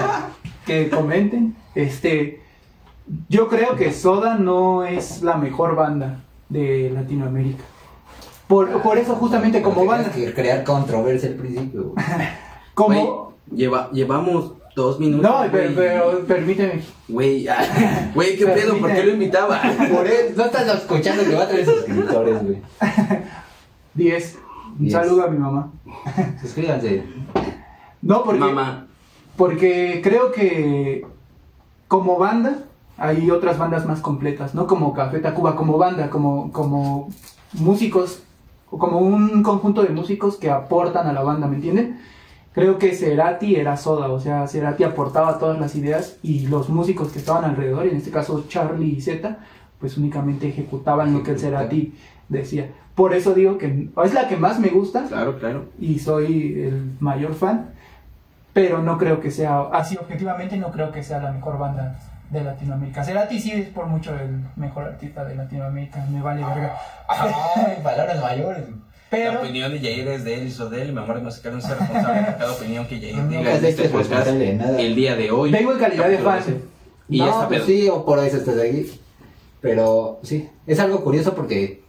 que 0.67 0.91
comenten. 0.91 1.57
Este, 1.75 2.41
yo 3.29 3.49
creo 3.49 3.77
que 3.77 3.93
Soda 3.93 4.35
no 4.35 4.85
es 4.85 5.23
la 5.23 5.37
mejor 5.37 5.77
banda 5.77 6.21
de 6.49 6.91
Latinoamérica. 6.93 7.65
Por, 8.47 8.83
por 8.83 8.99
eso 8.99 9.15
justamente 9.15 9.63
como 9.63 9.85
banda, 9.85 10.11
que 10.11 10.33
crear 10.33 10.65
controversia 10.65 11.31
al 11.31 11.37
principio. 11.37 11.93
güey. 11.93 12.05
como 12.75 13.35
lleva, 13.51 13.91
llevamos 13.93 14.53
dos 14.79 14.99
minutos. 14.99 15.29
no, 15.29 15.51
pero, 15.53 16.25
permíteme. 16.27 16.81
Güey, 17.09 17.47
ah, 17.49 18.11
güey, 18.15 18.37
qué 18.37 18.47
pedo, 18.47 18.79
¿por 18.79 18.93
qué 18.93 19.05
lo 19.05 19.13
invitaba? 19.13 19.61
Por 19.93 20.07
eso, 20.07 20.35
no 20.37 20.45
estás 20.47 20.79
escuchando 20.79 21.25
que 21.25 21.35
va 21.35 21.43
a 21.43 21.49
traer 21.49 21.67
suscriptores, 21.67 22.43
güey. 22.43 22.59
10. 23.95 24.39
Un 24.79 24.79
Diez. 24.79 24.93
saludo 24.93 25.25
a 25.25 25.29
mi 25.29 25.39
mamá. 25.39 25.73
Suscríbanse. 26.41 27.03
No, 28.01 28.23
porque 28.23 28.39
Mamá. 28.41 28.87
porque 29.37 30.01
creo 30.05 30.31
que 30.31 31.05
como 31.89 32.17
banda 32.17 32.59
hay 32.97 33.31
otras 33.31 33.59
bandas 33.59 33.87
más 33.87 34.01
completas, 34.01 34.55
¿no? 34.55 34.67
Como 34.67 34.95
Café 34.95 35.19
Tacuba, 35.19 35.57
como 35.57 35.79
banda, 35.79 36.11
como, 36.11 36.53
como 36.53 37.09
músicos, 37.55 38.23
o 38.71 38.79
como 38.79 38.99
un 38.99 39.43
conjunto 39.43 39.83
de 39.83 39.89
músicos 39.89 40.37
que 40.37 40.51
aportan 40.51 41.07
a 41.09 41.13
la 41.13 41.23
banda, 41.23 41.49
¿me 41.49 41.57
entienden? 41.57 42.01
Creo 42.59 42.79
que 42.79 42.93
Cerati 42.95 43.57
era 43.57 43.77
Soda, 43.77 44.09
o 44.09 44.19
sea, 44.19 44.47
Cerati 44.49 44.83
aportaba 44.85 45.39
todas 45.39 45.59
las 45.61 45.75
ideas 45.77 46.17
y 46.23 46.47
los 46.49 46.69
músicos 46.69 47.13
que 47.13 47.19
estaban 47.21 47.45
alrededor, 47.45 47.87
y 47.87 47.91
en 47.91 47.97
este 47.97 48.11
caso 48.11 48.47
Charlie 48.49 48.97
y 48.97 49.01
Z, 49.01 49.37
pues 49.79 49.97
únicamente 49.97 50.49
ejecutaban 50.49 51.13
lo 51.13 51.23
que 51.23 51.31
el 51.33 51.39
Cerati 51.39 51.95
decía. 52.29 52.69
Por 52.95 53.15
eso 53.15 53.33
digo 53.33 53.59
que 53.59 53.89
es 54.05 54.13
la 54.13 54.27
que 54.29 54.37
más 54.37 54.59
me 54.59 54.69
gusta, 54.69 55.05
Claro, 55.07 55.39
claro. 55.39 55.67
y 55.79 56.01
soy 56.01 56.65
el 56.65 56.97
mayor 56.99 57.35
fan, 57.35 57.71
pero 58.53 58.83
no 58.83 58.99
creo 58.99 59.21
que 59.21 59.31
sea, 59.31 59.61
así 59.73 59.97
objetivamente 59.97 60.57
no 60.57 60.73
creo 60.73 60.91
que 60.91 61.03
sea 61.05 61.21
la 61.21 61.31
mejor 61.31 61.59
banda 61.59 61.97
de 62.31 62.43
Latinoamérica. 62.43 63.05
Cerati 63.05 63.39
sí 63.39 63.53
es 63.53 63.69
por 63.69 63.87
mucho 63.87 64.13
el 64.19 64.41
mejor 64.57 64.85
artista 64.85 65.25
de 65.25 65.37
Latinoamérica, 65.37 66.05
me 66.11 66.21
vale 66.21 66.45
verga. 66.45 66.75
Ay, 67.07 67.79
palabras 67.85 68.21
mayores. 68.21 68.65
Pero, 69.11 69.33
La 69.33 69.41
opinión 69.41 69.73
de 69.73 69.79
Jair 69.81 70.07
es 70.09 70.25
de 70.25 70.35
él 70.35 70.47
y 70.49 70.51
sos 70.51 70.71
de 70.71 70.83
él. 70.83 70.89
Y 70.91 70.93
Memoria 70.93 71.23
musical 71.23 71.55
no 71.55 71.61
se 71.61 71.75
responsable 71.75 72.23
por 72.23 72.37
cada 72.37 72.53
opinión 72.53 72.87
que 72.87 73.01
Jair 73.01 73.17
No, 73.17 73.29
diga 73.29 73.41
no 73.43 73.51
en 73.51 73.61
te 73.61 73.69
este 73.69 73.83
haces 73.83 73.91
podcast 73.93 74.11
responsable 74.11 74.45
de 74.47 74.55
nada. 74.55 74.81
el 74.81 74.95
día 74.95 75.17
de 75.17 75.31
hoy. 75.31 75.51
vengo 75.51 75.73
en 75.73 75.79
calidad 75.79 76.09
de 76.09 76.19
fan. 76.19 76.43
Y 77.09 77.19
no, 77.21 77.27
está 77.27 77.49
pues 77.49 77.65
sí, 77.65 77.89
o 77.89 78.05
por 78.05 78.19
eso 78.23 78.37
estás 78.37 78.59
aquí. 78.59 78.91
Pero 79.61 80.21
sí, 80.23 80.49
es 80.67 80.79
algo 80.79 81.03
curioso 81.03 81.35
porque 81.35 81.81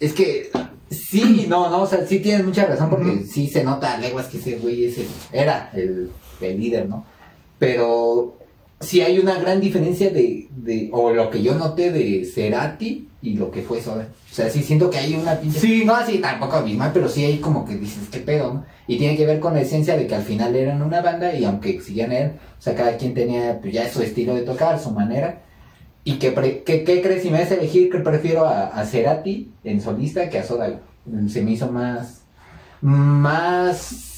es 0.00 0.12
que 0.12 0.50
sí 0.90 1.44
y 1.44 1.46
no, 1.48 1.68
no, 1.68 1.82
o 1.82 1.86
sea, 1.86 2.06
sí 2.06 2.20
tienes 2.20 2.44
mucha 2.46 2.64
razón 2.66 2.90
porque 2.90 3.24
sí 3.24 3.48
se 3.48 3.64
nota 3.64 3.94
a 3.94 3.98
leguas 3.98 4.26
que 4.26 4.38
ese 4.38 4.56
güey 4.58 4.84
ese 4.84 5.06
era 5.32 5.70
el, 5.74 6.10
el 6.40 6.60
líder, 6.60 6.88
¿no? 6.88 7.04
Pero 7.58 8.38
sí 8.80 9.00
hay 9.00 9.18
una 9.18 9.38
gran 9.38 9.60
diferencia 9.60 10.10
de, 10.10 10.48
de, 10.50 10.90
o 10.92 11.12
lo 11.12 11.28
que 11.30 11.42
yo 11.42 11.54
noté 11.54 11.90
de 11.90 12.24
Cerati 12.24 13.08
y 13.24 13.34
lo 13.34 13.50
que 13.50 13.62
fue 13.62 13.80
Soda. 13.80 14.06
O 14.30 14.34
sea, 14.34 14.50
sí 14.50 14.62
siento 14.62 14.90
que 14.90 14.98
hay 14.98 15.14
una 15.14 15.34
pinche... 15.40 15.58
Sí. 15.58 15.82
No 15.84 15.96
así 15.96 16.18
tampoco 16.18 16.56
abismal, 16.56 16.90
pero 16.92 17.08
sí 17.08 17.24
hay 17.24 17.38
como 17.38 17.64
que 17.64 17.76
dices, 17.76 18.08
qué 18.10 18.18
pedo, 18.20 18.52
¿no? 18.54 18.64
Y 18.86 18.98
tiene 18.98 19.16
que 19.16 19.24
ver 19.26 19.40
con 19.40 19.54
la 19.54 19.62
esencia 19.62 19.96
de 19.96 20.06
que 20.06 20.14
al 20.14 20.22
final 20.22 20.54
eran 20.54 20.82
una 20.82 21.00
banda 21.00 21.34
y 21.34 21.44
aunque 21.44 21.80
seguían 21.80 22.12
él, 22.12 22.32
o 22.58 22.62
sea, 22.62 22.74
cada 22.74 22.96
quien 22.98 23.14
tenía 23.14 23.58
pues, 23.60 23.72
ya 23.72 23.90
su 23.90 24.02
estilo 24.02 24.34
de 24.34 24.42
tocar, 24.42 24.78
su 24.78 24.90
manera. 24.90 25.40
Y 26.04 26.18
que, 26.18 26.32
pre- 26.32 26.62
que- 26.64 26.84
¿qué 26.84 27.00
crees? 27.00 27.22
Si 27.22 27.30
me 27.30 27.38
das 27.38 27.50
a 27.50 27.54
elegir, 27.54 27.90
que 27.90 27.98
prefiero 28.00 28.44
a, 28.44 28.66
a 28.66 28.84
Cerati 28.84 29.50
en 29.64 29.80
solista 29.80 30.28
que 30.28 30.38
a 30.38 30.44
Soda. 30.44 30.80
Se 31.28 31.40
me 31.42 31.52
hizo 31.52 31.72
más... 31.72 32.22
Más... 32.82 34.10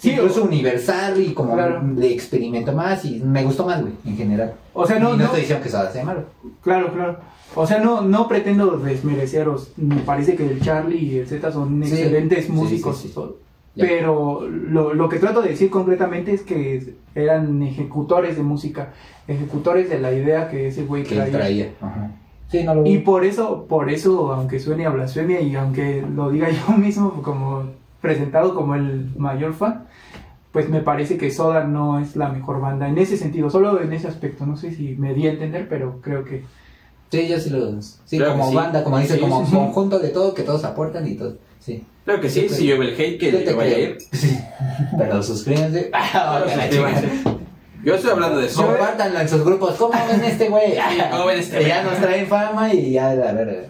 Sí, 0.00 0.12
incluso 0.12 0.42
o- 0.42 0.46
universal 0.46 1.20
y 1.20 1.32
como 1.34 1.54
Claro. 1.54 1.80
de 1.82 2.12
experimento 2.12 2.72
más 2.72 3.04
y 3.04 3.20
me 3.20 3.44
gustó 3.44 3.66
más, 3.66 3.80
güey, 3.82 3.92
en 4.06 4.16
general. 4.16 4.54
O 4.72 4.86
sea, 4.86 4.98
no, 4.98 5.10
Y 5.10 5.12
no, 5.12 5.18
no, 5.18 5.24
estoy 5.24 5.40
diciendo 5.40 5.62
que 5.62 5.68
sea 5.70 6.04
malo. 6.04 6.24
claro, 6.62 6.92
claro. 6.92 7.18
O 7.54 7.66
sea, 7.66 7.80
no, 7.80 8.00
no 8.02 8.28
pretendo 8.28 8.78
desmereceros. 8.78 9.72
Me 9.76 9.96
parece 9.96 10.36
que 10.36 10.46
el 10.46 10.60
Charlie 10.60 10.98
y 10.98 11.18
el 11.18 11.26
Z 11.26 11.50
son 11.52 11.82
Sí, 11.84 11.92
excelentes 11.92 12.48
músicos. 12.48 12.98
sí, 12.98 13.08
sí. 13.08 13.20
Pero 13.76 14.46
lo, 14.48 14.94
lo 14.94 15.08
que 15.08 15.18
trato 15.18 15.42
de 15.42 15.50
decir 15.50 15.68
concretamente 15.70 16.32
es 16.32 16.42
que 16.42 16.94
eran 17.14 17.62
ejecutores 17.62 18.36
de 18.36 18.42
música, 18.42 18.92
ejecutores 19.28 19.88
de 19.90 19.98
la 20.00 20.12
idea 20.12 20.48
que 20.48 20.68
ese 20.68 20.84
güey 20.84 21.02
Que 21.02 21.16
traía. 21.16 21.32
traía. 21.32 21.70
Ajá. 21.80 22.10
Sí, 22.50 22.62
no 22.64 22.74
lo 22.74 22.86
Y 22.86 22.98
por 22.98 23.24
eso, 23.24 23.66
por 23.68 23.90
eso, 23.90 24.32
aunque 24.32 24.58
suene 24.60 24.86
a 24.86 24.90
blasfemia 24.90 25.40
y 25.40 25.54
aunque 25.54 26.04
lo 26.14 26.30
diga 26.30 26.48
yo 26.68 26.76
mismo 26.76 27.22
como 27.22 27.64
presentado 28.00 28.54
como 28.54 28.74
el 28.74 29.10
mayor 29.16 29.54
fan, 29.54 29.86
pues 30.52 30.68
me 30.68 30.80
parece 30.80 31.16
que 31.16 31.30
Soda 31.30 31.64
no 31.64 32.00
es 32.00 32.16
la 32.16 32.28
mejor 32.28 32.60
banda 32.60 32.88
en 32.88 32.98
ese 32.98 33.16
sentido, 33.16 33.50
solo 33.50 33.80
en 33.80 33.92
ese 33.92 34.08
aspecto. 34.08 34.46
No 34.46 34.56
sé 34.56 34.72
si 34.74 34.96
me 34.96 35.14
di 35.14 35.26
a 35.26 35.32
entender, 35.32 35.68
pero 35.68 36.00
creo 36.00 36.24
que 36.24 36.44
Sí, 37.10 37.26
yo 37.26 37.40
sí 37.40 37.50
lo. 37.50 37.82
Sí, 37.82 38.18
Claro 38.18 38.32
como 38.32 38.50
sí. 38.50 38.54
banda, 38.54 38.84
como 38.84 38.98
dice, 38.98 39.14
Sí, 39.14 39.20
como 39.20 39.40
sí, 39.44 39.50
sí. 39.50 39.56
conjunto 39.56 39.98
de 39.98 40.10
todo, 40.10 40.32
que 40.32 40.42
todos 40.42 40.62
aportan 40.64 41.06
y 41.08 41.14
todo. 41.16 41.38
Sí. 41.58 41.84
Claro 42.04 42.20
que 42.20 42.30
sí, 42.30 42.48
Sí, 42.48 42.54
si 42.54 42.66
llueve 42.68 42.90
el 42.94 43.00
hate, 43.00 43.18
que 43.18 43.32
Yo 43.32 43.44
te 43.44 43.52
vaya 43.52 43.76
a 43.76 43.80
ir. 43.80 43.98
Sí. 44.12 44.38
Pero 44.96 45.20
suscríbanse. 45.22 45.90
Chingada. 45.90 47.02
Yo 47.82 47.94
estoy 47.94 48.10
hablando 48.10 48.38
de 48.38 48.46
eso. 48.46 48.64
Compártanlo 48.64 49.20
en 49.20 49.28
sus 49.28 49.44
grupos. 49.44 49.74
¿Cómo 49.76 49.92
ven 50.08 50.22
este 50.22 50.48
güey? 50.48 50.74
¿Cómo 51.10 51.26
ven 51.26 51.38
este 51.38 51.58
Que 51.58 51.68
Ya 51.68 51.82
nos 51.82 51.98
traen 51.98 52.26
fama 52.26 52.72
y 52.72 52.92
ya, 52.92 53.14
la 53.14 53.32
verga. 53.32 53.68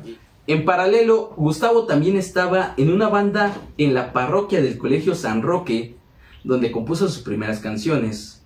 En 0.53 0.65
paralelo, 0.65 1.33
Gustavo 1.37 1.85
también 1.87 2.17
estaba 2.17 2.75
en 2.77 2.91
una 2.93 3.09
banda 3.09 3.55
en 3.79 3.95
la 3.95 4.13
parroquia 4.13 4.61
del 4.61 4.79
Colegio 4.79 5.15
San 5.15 5.43
Roque, 5.43 5.95
donde 6.43 6.73
compuso 6.73 7.09
sus 7.09 7.23
primeras 7.23 7.61
canciones. 7.61 8.43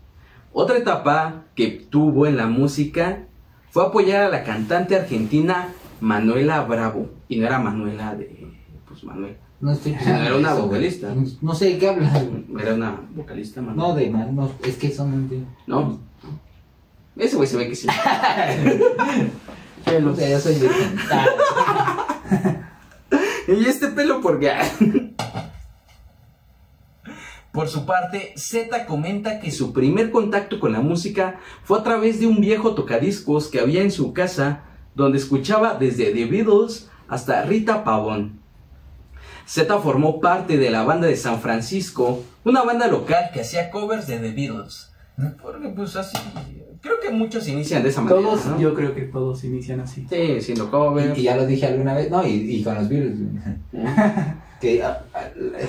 Otra 0.52 0.76
etapa 0.76 1.44
que 1.54 1.68
tuvo 1.68 2.26
en 2.26 2.36
la 2.36 2.46
música 2.46 3.24
fue 3.70 3.84
apoyar 3.86 4.24
a 4.24 4.28
la 4.28 4.44
cantante 4.44 4.96
argentina 4.96 5.68
Manuela 6.00 6.60
Bravo. 6.64 7.08
Y 7.28 7.36
no 7.38 7.46
era 7.46 7.58
Manuela 7.58 8.14
de... 8.14 8.48
Pues 8.86 9.02
Manuel. 9.02 9.36
No 9.60 9.72
estoy 9.72 9.92
No, 9.92 10.00
era 10.00 10.36
una 10.36 10.48
eso, 10.48 10.56
güey. 10.58 10.68
vocalista. 10.68 11.14
No 11.40 11.54
sé 11.54 11.64
de 11.70 11.78
qué 11.78 11.88
hablas. 11.88 12.22
Era 12.60 12.74
una 12.74 13.00
vocalista, 13.14 13.62
Manuel. 13.62 13.78
No, 13.78 13.94
de 13.94 14.10
man, 14.10 14.36
no, 14.36 14.50
es 14.62 14.76
que 14.76 14.90
son. 14.90 15.26
de- 15.30 15.42
No. 15.66 15.98
Ese 17.16 17.36
güey 17.36 17.48
se 17.48 17.56
ve 17.56 17.68
que 17.68 17.74
sí. 17.76 17.88
O 19.86 20.14
sea, 20.16 20.28
yo 20.30 20.40
soy 20.40 20.54
de. 20.56 20.68
¿Y 23.48 23.64
este 23.66 23.88
pelo 23.88 24.20
por 24.20 24.40
qué? 24.40 24.52
Por 27.52 27.68
su 27.68 27.86
parte, 27.86 28.32
Z 28.36 28.84
comenta 28.86 29.38
que 29.38 29.52
su 29.52 29.72
primer 29.72 30.10
contacto 30.10 30.58
con 30.58 30.72
la 30.72 30.80
música 30.80 31.38
fue 31.62 31.78
a 31.78 31.82
través 31.84 32.18
de 32.18 32.26
un 32.26 32.40
viejo 32.40 32.74
tocadiscos 32.74 33.46
que 33.46 33.60
había 33.60 33.82
en 33.82 33.92
su 33.92 34.12
casa, 34.12 34.62
donde 34.96 35.18
escuchaba 35.18 35.74
desde 35.74 36.12
The 36.12 36.24
Beatles 36.24 36.90
hasta 37.08 37.42
Rita 37.42 37.84
Pavón. 37.84 38.40
Z 39.46 39.78
formó 39.78 40.20
parte 40.20 40.56
de 40.56 40.70
la 40.70 40.82
banda 40.82 41.06
de 41.06 41.16
San 41.16 41.40
Francisco, 41.40 42.24
una 42.44 42.62
banda 42.62 42.88
local 42.88 43.30
que 43.32 43.42
hacía 43.42 43.70
covers 43.70 44.06
de 44.06 44.18
The 44.18 44.32
Beatles. 44.32 44.93
Porque 45.42 45.68
pues 45.68 45.94
así, 45.96 46.18
creo 46.80 47.00
que 47.00 47.10
muchos 47.10 47.46
inician 47.48 47.82
de 47.82 47.90
esa 47.90 48.00
manera. 48.00 48.20
todos, 48.20 48.46
¿no? 48.46 48.58
yo 48.58 48.74
creo 48.74 48.94
que 48.94 49.02
todos 49.02 49.44
inician 49.44 49.80
así. 49.80 50.06
Sí, 50.10 50.40
siendo 50.40 50.70
covers. 50.70 51.16
Y, 51.16 51.20
y 51.20 51.24
ya 51.24 51.36
lo 51.36 51.46
dije 51.46 51.66
alguna 51.66 51.94
vez. 51.94 52.10
No, 52.10 52.26
y, 52.26 52.32
y 52.32 52.64
con 52.64 52.74
los 52.74 52.88
virus. 52.88 53.12
que 54.60 54.82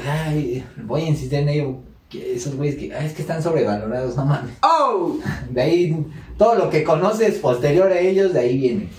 ay, 0.07 0.63
voy 0.83 1.01
a 1.03 1.07
insistir 1.07 1.39
en 1.39 1.49
ello 1.49 1.77
que 2.09 2.35
esos 2.35 2.55
güeyes 2.55 2.75
que 2.75 2.93
ay, 2.93 3.07
es 3.07 3.13
que 3.13 3.21
están 3.23 3.41
sobrevalorados 3.41 4.15
no 4.15 4.25
mames 4.25 4.53
¡Oh! 4.61 5.17
de 5.49 5.61
ahí 5.61 6.05
todo 6.37 6.55
lo 6.55 6.69
que 6.69 6.83
conoces 6.83 7.39
posterior 7.39 7.91
a 7.91 7.99
ellos 7.99 8.31
de 8.33 8.39
ahí 8.39 8.57
viene 8.57 8.89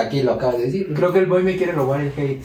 aquí 0.00 0.22
lo 0.22 0.32
acabo 0.32 0.58
de 0.58 0.64
decir 0.64 0.92
Creo 0.94 1.12
que 1.12 1.18
el 1.20 1.26
boy 1.26 1.42
me 1.42 1.56
quiere 1.56 1.72
robar 1.72 2.00
el 2.00 2.12
hate. 2.16 2.42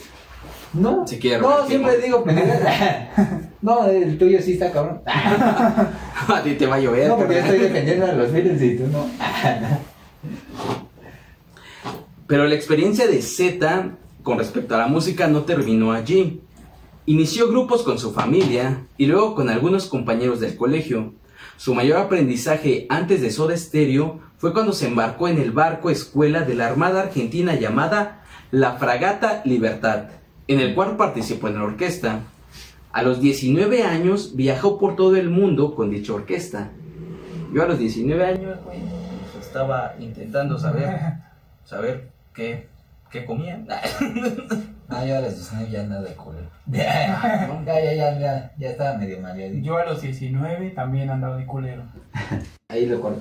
no 0.74 1.06
Se 1.06 1.18
quiere 1.18 1.38
robar 1.38 1.58
no 1.58 1.62
el 1.64 1.68
siempre 1.68 1.98
digo 1.98 2.24
pendejadas. 2.24 3.08
no 3.62 3.86
el 3.86 4.18
tuyo 4.18 4.40
sí 4.40 4.52
está 4.52 4.70
cabrón 4.72 5.00
A 5.06 6.42
ti 6.42 6.54
te 6.54 6.66
va 6.66 6.76
a 6.76 6.80
llover. 6.80 7.08
no 7.08 7.16
porque 7.16 7.34
yo 7.34 7.40
estoy 7.40 7.58
defendiendo 7.58 8.06
a 8.06 8.12
los 8.12 8.32
virus 8.32 8.60
y 8.62 8.76
tú 8.76 8.86
no 8.88 9.06
Pero 12.26 12.46
la 12.46 12.54
experiencia 12.54 13.06
de 13.06 13.22
Z 13.22 13.96
con 14.22 14.38
respecto 14.38 14.74
a 14.74 14.78
la 14.78 14.88
música 14.88 15.26
no 15.28 15.44
terminó 15.44 15.92
allí. 15.92 16.42
Inició 17.06 17.48
grupos 17.48 17.82
con 17.82 17.98
su 17.98 18.12
familia 18.12 18.84
y 18.98 19.06
luego 19.06 19.34
con 19.34 19.48
algunos 19.48 19.86
compañeros 19.86 20.40
del 20.40 20.56
colegio. 20.56 21.14
Su 21.56 21.74
mayor 21.74 21.96
aprendizaje 21.96 22.86
antes 22.90 23.22
de 23.22 23.30
Soda 23.30 23.56
Stereo 23.56 24.20
fue 24.36 24.52
cuando 24.52 24.74
se 24.74 24.86
embarcó 24.86 25.28
en 25.28 25.38
el 25.38 25.52
barco 25.52 25.88
escuela 25.88 26.42
de 26.42 26.54
la 26.54 26.66
Armada 26.66 27.00
Argentina 27.00 27.54
llamada 27.54 28.22
la 28.50 28.74
Fragata 28.74 29.40
Libertad, 29.46 30.10
en 30.46 30.60
el 30.60 30.74
cual 30.74 30.98
participó 30.98 31.48
en 31.48 31.54
la 31.54 31.64
orquesta. 31.64 32.20
A 32.92 33.02
los 33.02 33.20
19 33.20 33.82
años 33.82 34.34
viajó 34.34 34.78
por 34.78 34.96
todo 34.96 35.16
el 35.16 35.28
mundo 35.28 35.74
con 35.74 35.90
dicha 35.90 36.14
orquesta. 36.14 36.70
Yo 37.52 37.62
a 37.62 37.66
los 37.66 37.78
19 37.78 38.24
años, 38.24 38.58
pues, 38.64 38.78
estaba 39.40 39.94
intentando 39.98 40.58
saber, 40.58 41.14
saber 41.64 42.08
qué, 42.34 42.68
qué 43.10 43.24
comía. 43.24 43.64
Ah, 44.90 45.04
yo 45.04 45.18
a 45.18 45.20
los 45.20 45.34
19 45.34 45.70
ya 45.70 45.82
nada 45.82 46.00
de 46.00 46.14
culo. 46.14 46.38
Ya, 46.64 46.82
ya, 47.66 47.84
ya, 47.84 47.92
ya, 47.92 48.18
ya, 48.18 48.52
ya 48.56 48.70
estaba 48.70 48.96
medio 48.96 49.20
mareadito. 49.20 49.62
Yo 49.62 49.76
a 49.76 49.84
los 49.84 50.00
19 50.00 50.70
también 50.70 51.10
andaba 51.10 51.36
de 51.36 51.44
culero. 51.44 51.82
Ahí 52.70 52.86
lo 52.86 52.98
corto. 52.98 53.20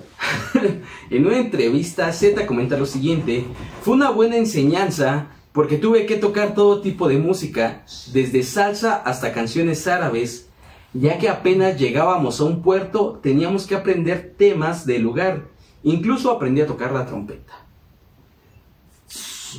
En 1.10 1.26
una 1.26 1.38
entrevista, 1.40 2.10
Z 2.14 2.46
comenta 2.46 2.78
lo 2.78 2.86
siguiente, 2.86 3.46
fue 3.82 3.96
una 3.96 4.12
buena 4.12 4.38
enseñanza 4.38 5.28
porque 5.58 5.80
tuve 5.80 6.06
que 6.06 6.18
tocar 6.18 6.54
todo 6.54 6.82
tipo 6.82 7.08
de 7.08 7.18
música, 7.18 7.82
desde 8.14 8.44
salsa 8.44 8.98
hasta 8.98 9.34
canciones 9.34 9.88
árabes, 9.88 10.50
ya 10.94 11.18
que 11.18 11.30
apenas 11.30 11.80
llegábamos 11.80 12.40
a 12.40 12.44
un 12.44 12.62
puerto 12.62 13.20
teníamos 13.24 13.66
que 13.66 13.74
aprender 13.74 14.36
temas 14.38 14.86
del 14.86 15.02
lugar, 15.02 15.46
incluso 15.82 16.30
aprendí 16.30 16.62
a 16.62 16.68
tocar 16.68 16.92
la 16.92 17.08
trompeta. 17.08 17.54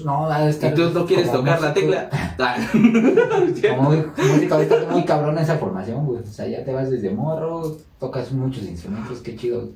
No, 0.04 0.28
de 0.28 0.46
¿Y 0.46 0.48
estar 0.50 0.72
tú 0.72 0.88
no 0.90 1.04
quieres 1.04 1.32
tocar 1.32 1.60
la 1.60 1.74
tecla? 1.74 2.08
Ah. 2.38 2.56
Como 2.72 3.90
música 3.90 4.54
ahorita 4.54 4.86
muy 4.92 5.04
cabrona 5.04 5.42
esa 5.42 5.58
formación, 5.58 6.06
güey. 6.06 6.20
O 6.20 6.26
sea, 6.26 6.46
ya 6.46 6.64
te 6.64 6.72
vas 6.72 6.88
desde 6.88 7.10
morro, 7.10 7.76
tocas 7.98 8.30
muchos 8.30 8.62
instrumentos, 8.62 9.18
qué 9.18 9.34
chido. 9.34 9.70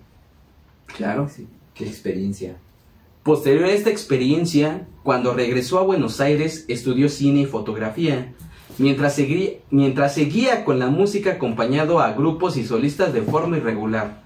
Claro. 0.86 1.28
Sí, 1.28 1.48
qué 1.74 1.84
experiencia. 1.84 2.54
Posterior 3.22 3.66
a 3.66 3.70
esta 3.70 3.88
experiencia, 3.88 4.88
cuando 5.04 5.32
regresó 5.32 5.78
a 5.78 5.84
Buenos 5.84 6.20
Aires, 6.20 6.64
estudió 6.66 7.08
cine 7.08 7.42
y 7.42 7.46
fotografía, 7.46 8.34
mientras 8.78 9.14
seguía, 9.14 9.50
mientras 9.70 10.14
seguía 10.14 10.64
con 10.64 10.80
la 10.80 10.88
música 10.88 11.32
acompañado 11.32 12.00
a 12.00 12.12
grupos 12.14 12.56
y 12.56 12.64
solistas 12.64 13.12
de 13.12 13.22
forma 13.22 13.58
irregular. 13.58 14.24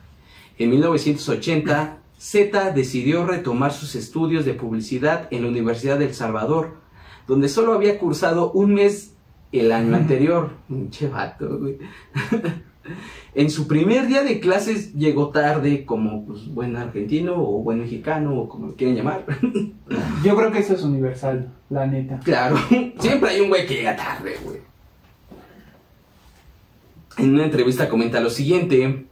En 0.57 0.71
1980, 0.71 1.99
Z 2.17 2.71
decidió 2.73 3.27
retomar 3.27 3.75
sus 3.75 3.95
estudios 3.97 4.47
de 4.47 4.55
publicidad 4.55 5.29
en 5.31 5.43
la 5.43 5.49
Universidad 5.49 5.99
del 5.99 6.15
Salvador, 6.15 6.77
donde 7.29 7.51
solo 7.51 7.75
había 7.75 7.99
cursado 7.99 8.51
un 8.53 8.73
mes 8.73 9.13
el 9.53 9.73
año 9.73 9.95
anterior. 9.95 10.53
Pinche 10.69 11.09
vato, 11.09 11.59
güey. 11.59 11.77
En 13.35 13.51
su 13.51 13.68
primer 13.68 14.07
día 14.07 14.22
de 14.22 14.40
clases 14.40 14.94
llegó 14.94 15.29
tarde 15.29 15.85
como 15.85 16.25
pues, 16.25 16.46
buen 16.49 16.77
argentino 16.77 17.35
o 17.37 17.62
buen 17.62 17.81
mexicano 17.81 18.35
o 18.35 18.49
como 18.49 18.68
lo 18.68 18.75
quieran 18.75 18.96
llamar. 18.96 19.27
Yo 20.25 20.37
creo 20.37 20.51
que 20.51 20.61
eso 20.61 20.75
es 20.75 20.83
universal, 20.83 21.53
la 21.68 21.87
neta. 21.87 22.18
Claro, 22.25 22.57
siempre 22.99 23.31
hay 23.31 23.40
un 23.40 23.49
güey 23.49 23.66
que 23.66 23.75
llega 23.75 23.94
tarde, 23.96 24.37
güey. 24.42 24.59
En 27.18 27.35
una 27.35 27.44
entrevista 27.44 27.88
comenta 27.88 28.20
lo 28.20 28.31
siguiente. 28.31 29.07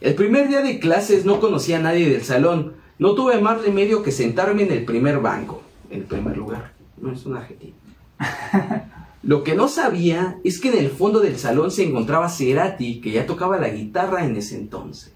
El 0.00 0.14
primer 0.14 0.48
día 0.48 0.62
de 0.62 0.78
clases 0.78 1.24
no 1.24 1.40
conocía 1.40 1.78
a 1.78 1.82
nadie 1.82 2.08
del 2.08 2.22
salón. 2.22 2.74
No 2.98 3.14
tuve 3.14 3.40
más 3.40 3.62
remedio 3.62 4.02
que 4.02 4.12
sentarme 4.12 4.62
en 4.62 4.72
el 4.72 4.84
primer 4.84 5.20
banco, 5.20 5.62
en 5.90 6.00
el 6.00 6.06
primer 6.06 6.36
lugar. 6.36 6.72
No 7.00 7.12
es 7.12 7.24
un 7.26 7.36
argentino. 7.36 7.74
Lo 9.22 9.42
que 9.42 9.54
no 9.54 9.68
sabía 9.68 10.38
es 10.44 10.60
que 10.60 10.68
en 10.70 10.78
el 10.78 10.90
fondo 10.90 11.20
del 11.20 11.38
salón 11.38 11.70
se 11.70 11.82
encontraba 11.84 12.28
Cerati, 12.28 13.00
que 13.00 13.10
ya 13.10 13.26
tocaba 13.26 13.58
la 13.58 13.68
guitarra 13.68 14.24
en 14.24 14.36
ese 14.36 14.56
entonces. 14.56 15.12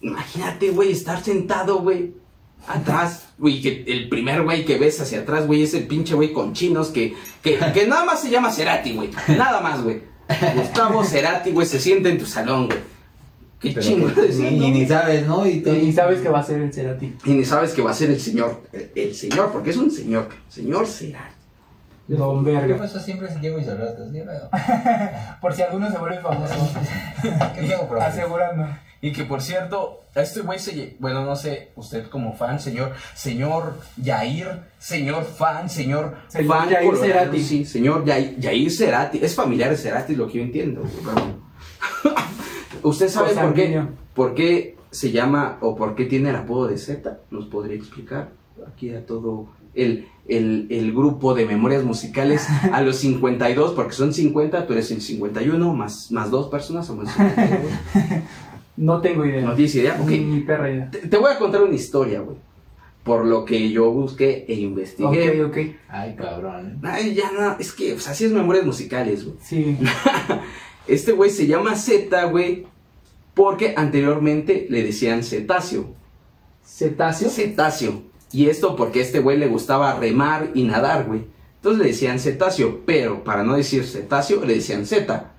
Imagínate, 0.00 0.70
güey, 0.70 0.92
estar 0.92 1.22
sentado, 1.22 1.80
güey, 1.80 2.14
atrás, 2.66 3.28
güey, 3.38 3.60
que 3.60 3.84
el 3.86 4.08
primer 4.08 4.42
güey 4.42 4.64
que 4.64 4.78
ves 4.78 5.00
hacia 5.00 5.20
atrás, 5.20 5.46
güey, 5.46 5.62
es 5.62 5.74
el 5.74 5.86
pinche 5.86 6.14
güey 6.14 6.32
con 6.32 6.52
chinos 6.52 6.88
que, 6.88 7.14
que, 7.42 7.58
que 7.74 7.86
nada 7.86 8.04
más 8.04 8.20
se 8.20 8.30
llama 8.30 8.50
Cerati, 8.52 8.94
güey. 8.94 9.10
Nada 9.28 9.60
más, 9.60 9.82
güey. 9.82 10.00
Gustavo 10.56 11.04
Cerati, 11.04 11.50
güey, 11.50 11.66
se 11.66 11.78
sienta 11.80 12.08
en 12.08 12.18
tu 12.18 12.26
salón, 12.26 12.66
güey. 12.66 12.78
Qué 13.60 13.70
Pero 13.70 13.80
chingo 13.86 14.12
que- 14.14 14.22
de 14.22 14.50
ni, 14.50 14.58
ni, 14.58 14.70
ni 14.72 14.86
sabes, 14.86 15.24
¿no? 15.26 15.46
Y, 15.46 15.60
te- 15.60 15.78
Y 15.78 15.92
sabes 15.92 16.20
que 16.20 16.28
va 16.28 16.40
a 16.40 16.44
ser 16.44 16.60
el 16.60 16.72
Cerati. 16.72 17.12
Y 17.24 17.30
ni 17.30 17.44
sabes 17.44 17.72
que 17.72 17.82
va 17.82 17.92
a 17.92 17.94
ser 17.94 18.10
el 18.10 18.20
señor, 18.20 18.60
el, 18.72 18.90
el 18.96 19.14
señor, 19.14 19.50
porque 19.52 19.70
es 19.70 19.76
un 19.76 19.90
señor, 19.90 20.28
señor 20.48 20.86
Cerati. 20.86 21.34
Don 22.16 22.44
¿Qué 22.44 22.52
Verga. 22.52 22.76
pasó 22.76 23.00
siempre 23.00 23.28
es 23.28 23.40
Diego 23.40 23.58
y 23.58 23.64
Cerratos? 23.64 24.10
¿Qué 24.12 24.20
pedo? 24.20 24.50
Por 25.40 25.54
si 25.54 25.62
alguno 25.62 25.90
se 25.90 25.98
vuelve 25.98 26.20
famoso. 26.20 26.54
¿Qué 27.54 27.60
Diego, 27.62 27.86
bro? 27.86 28.00
Asegurando. 28.00 28.66
Y 29.04 29.12
que 29.12 29.24
por 29.24 29.42
cierto, 29.42 30.04
a 30.14 30.22
este 30.22 30.42
güey 30.42 30.60
se, 30.60 30.96
bueno, 31.00 31.24
no 31.24 31.34
sé, 31.34 31.72
usted 31.74 32.06
como 32.06 32.34
fan, 32.34 32.60
señor, 32.60 32.92
señor 33.14 33.74
Yair, 33.96 34.60
señor 34.78 35.24
fan, 35.24 35.68
señor, 35.68 36.14
Señor 36.28 36.56
fan 36.56 36.68
Yair 36.68 36.86
colorado, 36.86 37.12
Cerati. 37.12 37.42
Sí, 37.42 37.64
señor 37.64 38.04
Yair, 38.04 38.38
Yair 38.38 38.70
Cerati, 38.70 39.18
es 39.20 39.34
familiar 39.34 39.70
de 39.70 39.76
Cerati, 39.76 40.14
lo 40.14 40.28
que 40.28 40.38
yo 40.38 40.44
entiendo. 40.44 40.84
¿Usted 42.84 43.08
sabe 43.08 43.34
por 43.34 43.54
qué, 43.54 43.82
por 44.14 44.34
qué 44.34 44.76
se 44.92 45.10
llama 45.10 45.58
o 45.60 45.74
por 45.74 45.96
qué 45.96 46.04
tiene 46.04 46.30
el 46.30 46.36
apodo 46.36 46.68
de 46.68 46.78
Z? 46.78 47.18
¿Nos 47.32 47.46
podría 47.46 47.74
explicar? 47.74 48.30
Aquí 48.72 48.94
a 48.94 49.04
todo 49.04 49.48
el, 49.74 50.06
el, 50.28 50.66
el 50.70 50.92
grupo 50.92 51.34
de 51.34 51.46
memorias 51.46 51.84
musicales 51.84 52.46
a 52.72 52.80
los 52.82 52.96
52, 52.96 53.72
porque 53.72 53.92
son 53.92 54.12
50, 54.12 54.66
tú 54.66 54.72
eres 54.72 54.90
el 54.90 55.00
51, 55.00 55.74
más, 55.74 56.10
más 56.12 56.30
dos 56.30 56.48
personas, 56.48 56.86
somos 56.86 57.10
52. 57.10 57.72
No 58.74 59.02
tengo 59.02 59.26
idea. 59.26 59.42
¿No 59.42 59.54
tienes 59.54 59.74
idea? 59.74 59.98
Ok. 60.00 60.08
Ni, 60.08 60.18
ni 60.18 60.40
perra 60.40 60.70
idea. 60.70 60.90
Te, 60.90 60.98
te 61.00 61.16
voy 61.18 61.30
a 61.30 61.38
contar 61.38 61.62
una 61.62 61.74
historia, 61.74 62.20
güey. 62.20 62.38
Por 63.04 63.26
lo 63.26 63.44
que 63.44 63.70
yo 63.70 63.90
busqué 63.90 64.46
e 64.48 64.54
investigué. 64.54 65.42
Ok, 65.42 65.50
ok. 65.50 65.58
Ay, 65.88 66.14
cabrón. 66.16 66.80
Ay, 66.82 67.14
ya 67.14 67.30
no, 67.32 67.56
es 67.58 67.72
que, 67.72 67.92
pues 67.92 68.08
así 68.08 68.24
es 68.24 68.32
memorias 68.32 68.64
musicales, 68.64 69.24
güey. 69.24 69.36
Sí. 69.42 69.76
Este 70.86 71.12
güey 71.12 71.30
se 71.30 71.46
llama 71.46 71.76
Z, 71.76 72.24
güey, 72.24 72.66
porque 73.34 73.74
anteriormente 73.76 74.66
le 74.68 74.82
decían 74.82 75.22
cetáceo. 75.22 75.94
Cetáceo. 76.64 77.30
Cetáceo. 77.30 78.02
Y 78.32 78.48
esto 78.48 78.76
porque 78.76 79.00
a 79.00 79.02
este 79.02 79.20
güey 79.20 79.36
le 79.36 79.46
gustaba 79.46 79.94
remar 79.94 80.50
y 80.54 80.64
nadar, 80.64 81.04
güey. 81.04 81.24
Entonces 81.56 81.82
le 81.82 81.88
decían 81.88 82.18
cetáceo, 82.18 82.80
pero 82.84 83.22
para 83.22 83.44
no 83.44 83.54
decir 83.54 83.84
cetáceo, 83.84 84.44
le 84.44 84.54
decían 84.54 84.86
Z. 84.86 85.30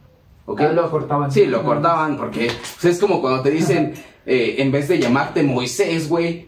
¿Ok? 0.46 0.62
Ah, 0.62 0.72
lo 0.72 0.90
cortaban. 0.90 1.32
Sí, 1.32 1.46
lo 1.46 1.64
cortaban 1.64 2.18
porque 2.18 2.50
pues, 2.82 2.96
es 2.96 3.00
como 3.00 3.20
cuando 3.20 3.42
te 3.42 3.52
dicen, 3.52 3.94
eh, 4.26 4.56
en 4.60 4.72
vez 4.72 4.88
de 4.88 5.00
llamarte 5.00 5.44
Moisés, 5.44 6.08
güey, 6.08 6.48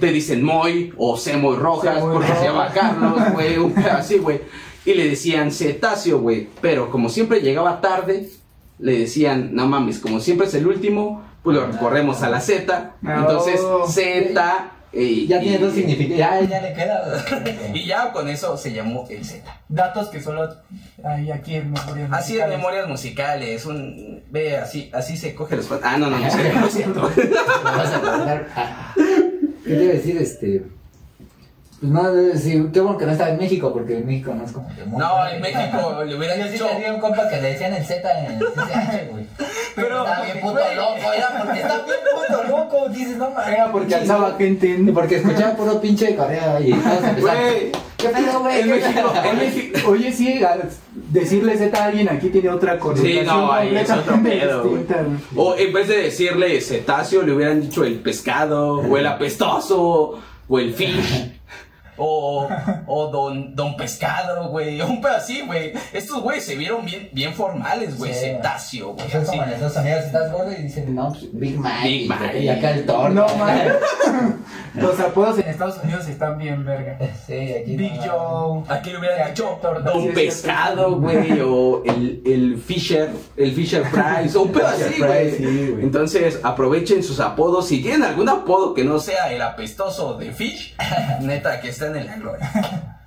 te 0.00 0.12
dicen 0.12 0.42
Moy 0.42 0.94
o 0.96 1.16
Semoy 1.16 1.56
Rojas 1.56 1.96
Semoy 1.96 2.14
porque 2.14 2.32
se 2.32 2.44
llama 2.44 2.68
Carlos, 2.72 3.20
güey, 3.32 3.58
un 3.58 3.76
así, 3.78 4.18
güey. 4.18 4.40
Y 4.84 4.94
le 4.94 5.08
decían 5.08 5.52
cetáceo, 5.52 6.20
güey. 6.20 6.48
Pero 6.60 6.90
como 6.90 7.08
siempre 7.08 7.40
llegaba 7.40 7.80
tarde, 7.80 8.30
le 8.78 8.98
decían, 8.98 9.50
no 9.52 9.68
mames, 9.68 9.98
como 9.98 10.20
siempre 10.20 10.46
es 10.46 10.54
el 10.54 10.66
último, 10.66 11.22
pues 11.42 11.56
lo 11.56 11.70
corremos 11.78 12.22
a 12.22 12.30
la 12.30 12.40
Z. 12.40 12.96
No. 13.00 13.20
Entonces, 13.20 13.60
Z. 13.88 14.70
eh, 14.92 15.26
Ya 15.26 15.40
tiene 15.40 15.56
y- 15.56 15.58
dos 15.60 15.74
significados. 15.74 16.18
Ya, 16.18 16.40
ya 16.42 16.60
le 16.60 16.74
queda. 16.74 17.24
Y 17.74 17.86
ya 17.86 18.12
con 18.12 18.28
eso 18.28 18.56
se 18.56 18.72
llamó 18.72 19.06
el 19.10 19.24
Z. 19.24 19.42
Datos 19.68 20.08
que 20.08 20.20
solo 20.20 20.48
hay 21.04 21.30
aquí 21.30 21.54
en 21.56 21.72
Memorias 21.72 22.08
Así 22.12 22.32
de 22.34 22.38
Musicales. 22.40 22.56
memorias 22.58 22.88
musicales, 22.88 23.66
un 23.66 24.22
ve 24.30 24.56
así, 24.58 24.90
así 24.92 25.16
se 25.16 25.34
coge 25.34 25.56
los 25.56 25.70
Ah, 25.82 25.96
no, 25.96 26.10
no, 26.10 26.18
no, 26.18 26.26
es 26.26 26.32
cierto, 26.34 26.60
no 26.60 26.66
es 26.66 26.72
cierto. 26.74 27.10
Me 27.16 27.70
vas 27.70 27.92
a 27.94 28.00
contar. 28.00 28.46
Ah, 28.54 28.94
¿Qué 29.64 29.74
te 29.74 29.82
iba 29.84 29.92
a 29.92 29.96
decir? 29.96 30.16
Este. 30.18 30.62
Pues 31.82 31.90
no, 31.92 32.12
debe 32.12 32.28
decir, 32.34 32.70
qué 32.72 32.80
bueno 32.80 32.96
que 32.96 33.06
no 33.06 33.10
estaba 33.12 33.30
en 33.30 33.38
México, 33.38 33.72
porque 33.72 33.98
en 33.98 34.06
México 34.06 34.32
no 34.32 34.44
es 34.44 34.52
como 34.52 34.68
que 34.72 34.84
muy- 34.84 35.00
No, 35.00 35.28
en 35.28 35.40
México 35.40 36.04
le 36.06 36.16
hubieran 36.16 36.38
Yo 36.38 36.44
sí 36.46 36.52
dicho. 36.52 36.66
tenía 36.68 36.94
un 36.94 37.00
compa 37.00 37.28
que 37.28 37.40
le 37.42 37.48
decían 37.54 37.74
el 37.74 37.84
Z 37.84 38.18
en 38.20 38.32
el 38.34 38.38
CCH, 38.38 39.10
güey. 39.10 39.26
Pero, 39.74 40.04
Estaba 40.04 40.24
bien 40.24 40.40
puto 40.40 40.52
güey. 40.52 40.76
loco, 40.76 41.12
era 41.16 41.42
porque 41.44 41.60
está 41.60 41.74
bien 41.84 41.98
puto 42.14 42.44
loco. 42.44 42.88
Dices, 42.90 43.16
no 43.16 43.30
mames. 43.30 43.48
Era 43.48 43.72
porque 43.72 43.94
alzaba 43.96 44.34
gente 44.38 44.74
en... 44.74 44.94
Porque 44.94 45.16
escuchaba 45.16 45.56
puro 45.56 45.80
pinche 45.80 46.06
de 46.06 46.14
Corea 46.16 46.60
y. 46.60 46.70
Güey, 46.72 47.72
¿Qué 47.96 48.08
pedo, 48.10 48.40
güey? 48.40 48.60
en 48.60 48.66
¿Qué 48.68 48.74
México, 48.74 49.12
pedo?" 49.12 49.24
en 49.24 49.38
México. 49.38 49.90
Oye, 49.90 50.12
sí, 50.12 50.40
decirle 51.10 51.56
Z 51.58 51.76
a 51.82 51.84
alguien 51.86 52.08
aquí 52.08 52.28
tiene 52.28 52.48
otra 52.50 52.78
connotación 52.78 53.26
no, 53.26 53.52
ahí 53.52 53.74
es 53.76 53.90
otro 53.90 54.22
pedo. 54.22 54.78
O 55.36 55.56
en 55.56 55.72
vez 55.72 55.88
de 55.88 55.96
decirle 55.96 56.60
cetáceo, 56.60 57.22
le 57.22 57.32
hubieran 57.32 57.60
dicho 57.60 57.82
el 57.84 57.96
pescado, 58.00 58.78
o 58.80 58.96
el 58.96 59.06
apestoso, 59.06 60.20
o 60.48 60.58
el 60.60 60.74
fish. 60.74 61.40
O, 61.98 62.48
o 62.86 63.06
don, 63.08 63.54
don 63.54 63.76
pescado, 63.76 64.48
güey. 64.48 64.80
Un 64.80 65.00
pedo 65.02 65.16
así, 65.16 65.42
güey. 65.46 65.72
Estos 65.92 66.22
güeyes 66.22 66.44
se 66.44 66.54
vieron 66.56 66.84
bien, 66.86 67.08
bien 67.12 67.34
formales, 67.34 67.98
güey. 67.98 68.14
Sí. 68.14 68.20
Cetáceo, 68.20 68.94
güey. 68.94 69.06
Así. 69.06 69.26
como 69.26 69.42
en 69.42 69.50
Estados 69.50 69.76
Unidos, 69.76 70.04
estás 70.06 70.32
gordo 70.32 70.52
y 70.52 70.62
dicen, 70.62 70.94
no, 70.94 71.08
pues 71.10 71.28
Big 71.32 71.58
Mac. 71.58 71.82
Big 71.84 72.02
y- 72.04 72.08
Mac. 72.08 72.34
Y 72.34 72.48
acá 72.48 72.70
el 72.70 72.86
Thor. 72.86 73.10
No, 73.10 73.26
man. 73.36 73.72
Los 74.74 74.98
apodos 75.00 75.38
en 75.38 75.48
Estados 75.48 75.78
Unidos 75.84 76.08
están 76.08 76.38
bien 76.38 76.64
verga. 76.64 76.96
Sí, 77.26 77.52
aquí 77.52 77.76
Big 77.76 77.92
no- 78.06 78.62
Joe. 78.66 78.74
Aquí 78.74 78.90
le 78.90 78.98
hubiera 78.98 79.28
dicho 79.28 79.58
Don 79.84 80.12
Pescado, 80.14 80.96
güey, 80.98 81.40
o 81.42 81.82
el, 81.84 82.22
el 82.24 82.56
Fisher, 82.58 83.10
el 83.36 83.52
Fisher 83.52 83.82
Price, 83.82 84.36
o 84.38 84.42
un 84.42 84.52
pedo 84.52 84.66
así, 84.68 84.98
güey. 84.98 85.32
sí. 85.36 85.74
Entonces, 85.82 86.40
aprovechen 86.42 87.02
sus 87.02 87.20
apodos. 87.20 87.68
Si 87.68 87.82
tienen 87.82 88.02
algún 88.04 88.28
apodo 88.30 88.72
que 88.72 88.82
no 88.82 88.98
sea 88.98 89.30
el 89.30 89.42
apestoso 89.42 90.14
de 90.14 90.32
Fish, 90.32 90.74
neta, 91.20 91.60
que 91.60 91.72
en 91.86 92.06
la 92.06 92.16
gloria. 92.18 92.98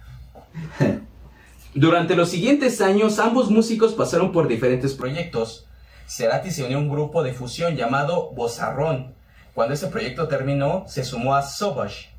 Durante 1.74 2.16
los 2.16 2.30
siguientes 2.30 2.80
años, 2.80 3.20
ambos 3.20 3.50
músicos 3.52 3.94
pasaron 3.94 4.32
por 4.32 4.48
diferentes 4.48 4.94
proyectos. 4.94 5.68
Cerati 6.08 6.52
se 6.52 6.64
unió 6.64 6.78
a 6.78 6.82
un 6.82 6.90
grupo 6.90 7.24
de 7.24 7.34
fusión 7.34 7.76
llamado 7.76 8.32
Bozarrón. 8.32 9.14
Cuando 9.54 9.74
ese 9.74 9.88
proyecto 9.88 10.28
terminó, 10.28 10.86
se 10.88 11.04
sumó 11.04 11.36
a 11.36 11.42
Sauvage. 11.42 12.10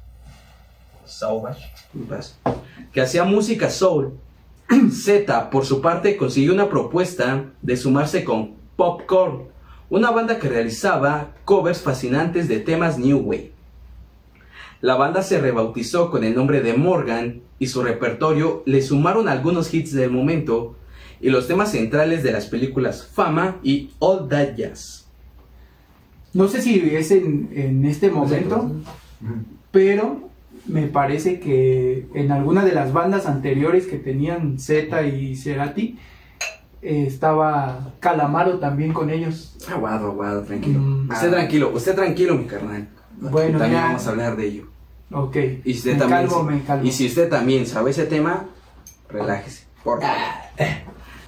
Sauvage. 1.07 1.71
Que 2.93 3.01
hacía 3.01 3.25
música 3.25 3.71
soul. 3.71 4.19
Z, 4.93 5.51
por 5.51 5.65
su 5.65 5.81
parte, 5.81 6.17
consiguió 6.17 6.53
una 6.53 6.69
propuesta 6.69 7.47
de 7.63 7.77
sumarse 7.77 8.25
con 8.25 8.57
Popcorn, 8.77 9.49
una 9.89 10.11
banda 10.11 10.39
que 10.39 10.49
realizaba 10.49 11.29
covers 11.45 11.81
fascinantes 11.81 12.49
de 12.49 12.61
temas 12.61 12.99
New 12.99 13.21
Wave. 13.21 13.56
La 14.81 14.97
banda 14.97 15.23
se 15.23 15.41
rebautizó 15.41 16.11
con 16.11 16.25
el 16.25 16.35
nombre 16.35 16.61
de 16.61 16.75
Morgan 16.75 17.41
y 17.59 17.69
su 17.69 17.83
repertorio 17.83 18.63
le 18.67 18.83
sumaron 18.83 19.29
algunos 19.29 19.73
hits 19.73 19.93
del 19.93 20.11
momento 20.11 20.77
y 21.21 21.31
los 21.31 21.49
temas 21.49 21.71
centrales 21.71 22.23
de 22.23 22.33
las 22.33 22.47
películas 22.47 23.09
Fama 23.13 23.57
y 23.63 23.91
All 23.99 24.29
That 24.29 24.57
Jazz. 24.57 25.07
No 26.35 26.49
sé 26.49 26.61
si 26.61 26.79
es 26.95 27.11
en, 27.11 27.49
en 27.55 27.85
este 27.87 28.11
momento, 28.11 28.71
pero 29.71 30.29
me 30.67 30.87
parece 30.87 31.41
que 31.41 32.07
en 32.15 32.33
alguna 32.33 32.65
de 32.65 32.73
las 32.73 32.93
bandas 32.93 33.27
anteriores 33.27 33.87
que 33.87 33.97
tenían 33.97 34.59
Z 34.59 35.03
y 35.07 35.37
Cerati, 35.37 35.99
eh, 36.83 37.05
estaba 37.07 37.93
Calamaro 38.01 38.59
también 38.59 38.93
con 38.93 39.11
ellos. 39.11 39.57
Aguado, 39.69 40.09
aguado, 40.09 40.43
tranquilo. 40.43 40.79
Mm. 40.79 41.11
Usted 41.11 41.31
tranquilo, 41.31 41.73
usted 41.75 41.95
tranquilo, 41.95 42.37
mi 42.37 42.45
carnal. 42.45 42.89
Bueno, 43.19 43.59
también 43.59 43.81
ya- 43.81 43.87
vamos 43.89 44.07
a 44.07 44.11
hablar 44.11 44.37
de 44.37 44.47
ello. 44.47 44.65
Ok. 45.13 45.37
Y 45.65 45.73
si 45.75 45.79
usted 45.79 45.93
me 45.95 45.99
también, 46.01 46.27
calmo, 46.29 46.43
me 46.43 46.63
calmo. 46.65 46.85
y 46.87 46.93
si 46.93 47.07
usted 47.07 47.29
también 47.29 47.67
sabe 47.67 47.91
ese 47.93 48.07
tema, 48.07 48.47
relájese, 49.09 49.65
por 49.85 50.01
favor. 50.01 50.17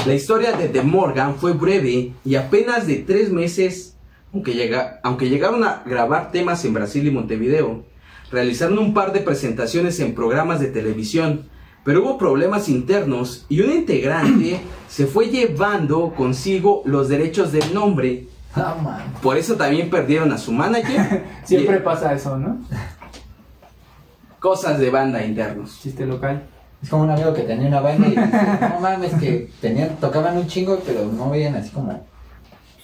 La 0.06 0.14
historia 0.14 0.52
de 0.52 0.68
The 0.68 0.82
Morgan 0.82 1.36
fue 1.36 1.52
breve 1.52 2.12
y 2.24 2.34
apenas 2.36 2.86
de 2.86 2.96
tres 2.96 3.30
meses, 3.30 3.96
aunque, 4.32 4.54
llega, 4.54 5.00
aunque 5.02 5.28
llegaron 5.28 5.64
a 5.64 5.82
grabar 5.84 6.30
temas 6.32 6.64
en 6.64 6.72
Brasil 6.74 7.06
y 7.06 7.10
Montevideo. 7.10 7.84
Realizaron 8.30 8.78
un 8.78 8.94
par 8.94 9.12
de 9.12 9.20
presentaciones 9.20 9.98
en 10.00 10.14
programas 10.14 10.60
de 10.60 10.66
televisión, 10.68 11.48
pero 11.84 12.02
hubo 12.02 12.18
problemas 12.18 12.68
internos 12.68 13.46
y 13.48 13.60
un 13.60 13.70
integrante 13.72 14.60
se 14.88 15.06
fue 15.06 15.28
llevando 15.30 16.12
consigo 16.14 16.82
los 16.84 17.08
derechos 17.08 17.52
del 17.52 17.72
nombre. 17.74 18.28
Ah, 18.60 18.76
man. 18.82 19.02
Por 19.22 19.36
eso 19.36 19.54
también 19.56 19.90
perdieron 19.90 20.32
a 20.32 20.38
su 20.38 20.52
manager. 20.52 21.24
Siempre 21.44 21.76
Y- 21.76 21.80
pasa 21.80 22.12
eso, 22.14 22.36
¿no? 22.36 22.58
cosas 24.40 24.78
de 24.78 24.90
banda 24.90 25.24
internos. 25.24 25.78
Chiste 25.82 26.06
local. 26.06 26.42
Es 26.82 26.88
como 26.90 27.02
un 27.02 27.10
amigo 27.10 27.34
que 27.34 27.42
tenía 27.42 27.66
una 27.66 27.80
banda 27.80 28.06
y 28.06 28.10
dice, 28.10 28.30
no 28.70 28.80
mames, 28.80 29.12
que 29.14 29.50
tenían, 29.60 29.96
tocaban 29.96 30.36
un 30.36 30.46
chingo, 30.46 30.80
pero 30.86 31.04
no 31.06 31.28
veían 31.28 31.56
así 31.56 31.70
como 31.70 32.06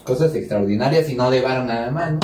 cosas 0.03 0.35
extraordinarias 0.35 1.09
y 1.09 1.15
no 1.15 1.31
llevaron 1.31 1.69
nada 1.69 1.91
más, 1.93 2.13
¿no? 2.13 2.19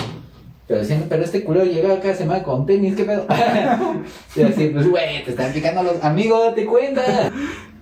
Pero 0.66 0.80
decían, 0.80 1.06
pero 1.08 1.22
este 1.24 1.44
culero 1.44 1.64
llegaba 1.64 2.00
cada 2.00 2.14
semana 2.14 2.42
con 2.42 2.66
tenis, 2.66 2.96
¿qué 2.96 3.04
pedo? 3.04 3.24
y 4.36 4.42
así, 4.42 4.66
pues, 4.68 4.88
güey, 4.88 5.24
te 5.24 5.30
están 5.30 5.52
picando 5.52 5.82
los 5.84 6.02
amigos, 6.02 6.46
date 6.46 6.66
cuenta. 6.66 7.02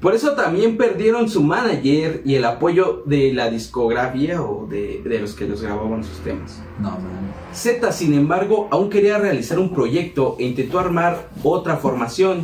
Por 0.00 0.14
eso 0.14 0.34
también 0.34 0.76
perdieron 0.76 1.28
su 1.28 1.42
manager 1.42 2.22
y 2.24 2.36
el 2.36 2.44
apoyo 2.44 3.02
de 3.04 3.32
la 3.32 3.50
discografía 3.50 4.40
o 4.40 4.66
de, 4.66 5.02
de 5.02 5.18
los 5.18 5.34
que 5.34 5.48
los 5.48 5.60
grababan 5.60 6.04
sus 6.04 6.18
temas. 6.18 6.62
No, 6.78 6.90
man. 6.90 7.32
Z, 7.52 7.90
sin 7.90 8.14
embargo, 8.14 8.68
aún 8.70 8.90
quería 8.90 9.18
realizar 9.18 9.58
un 9.58 9.74
proyecto 9.74 10.36
e 10.38 10.44
intentó 10.44 10.78
armar 10.78 11.28
otra 11.42 11.78
formación. 11.78 12.42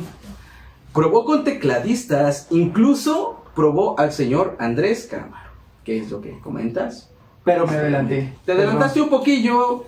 Probó 0.93 1.25
con 1.25 1.45
tecladistas, 1.45 2.49
incluso 2.51 3.45
probó 3.55 3.99
al 4.01 4.13
señor 4.13 4.57
Andrés 4.59 5.07
Calamaro. 5.09 5.51
¿Qué 5.85 5.99
es 5.99 6.11
lo 6.11 6.21
que 6.21 6.39
comentas? 6.41 7.11
Pero 7.45 7.67
me 7.67 7.77
adelanté. 7.77 8.33
Te 8.45 8.53
adelantaste 8.53 9.01
un 9.01 9.11
poquillo. 9.11 9.85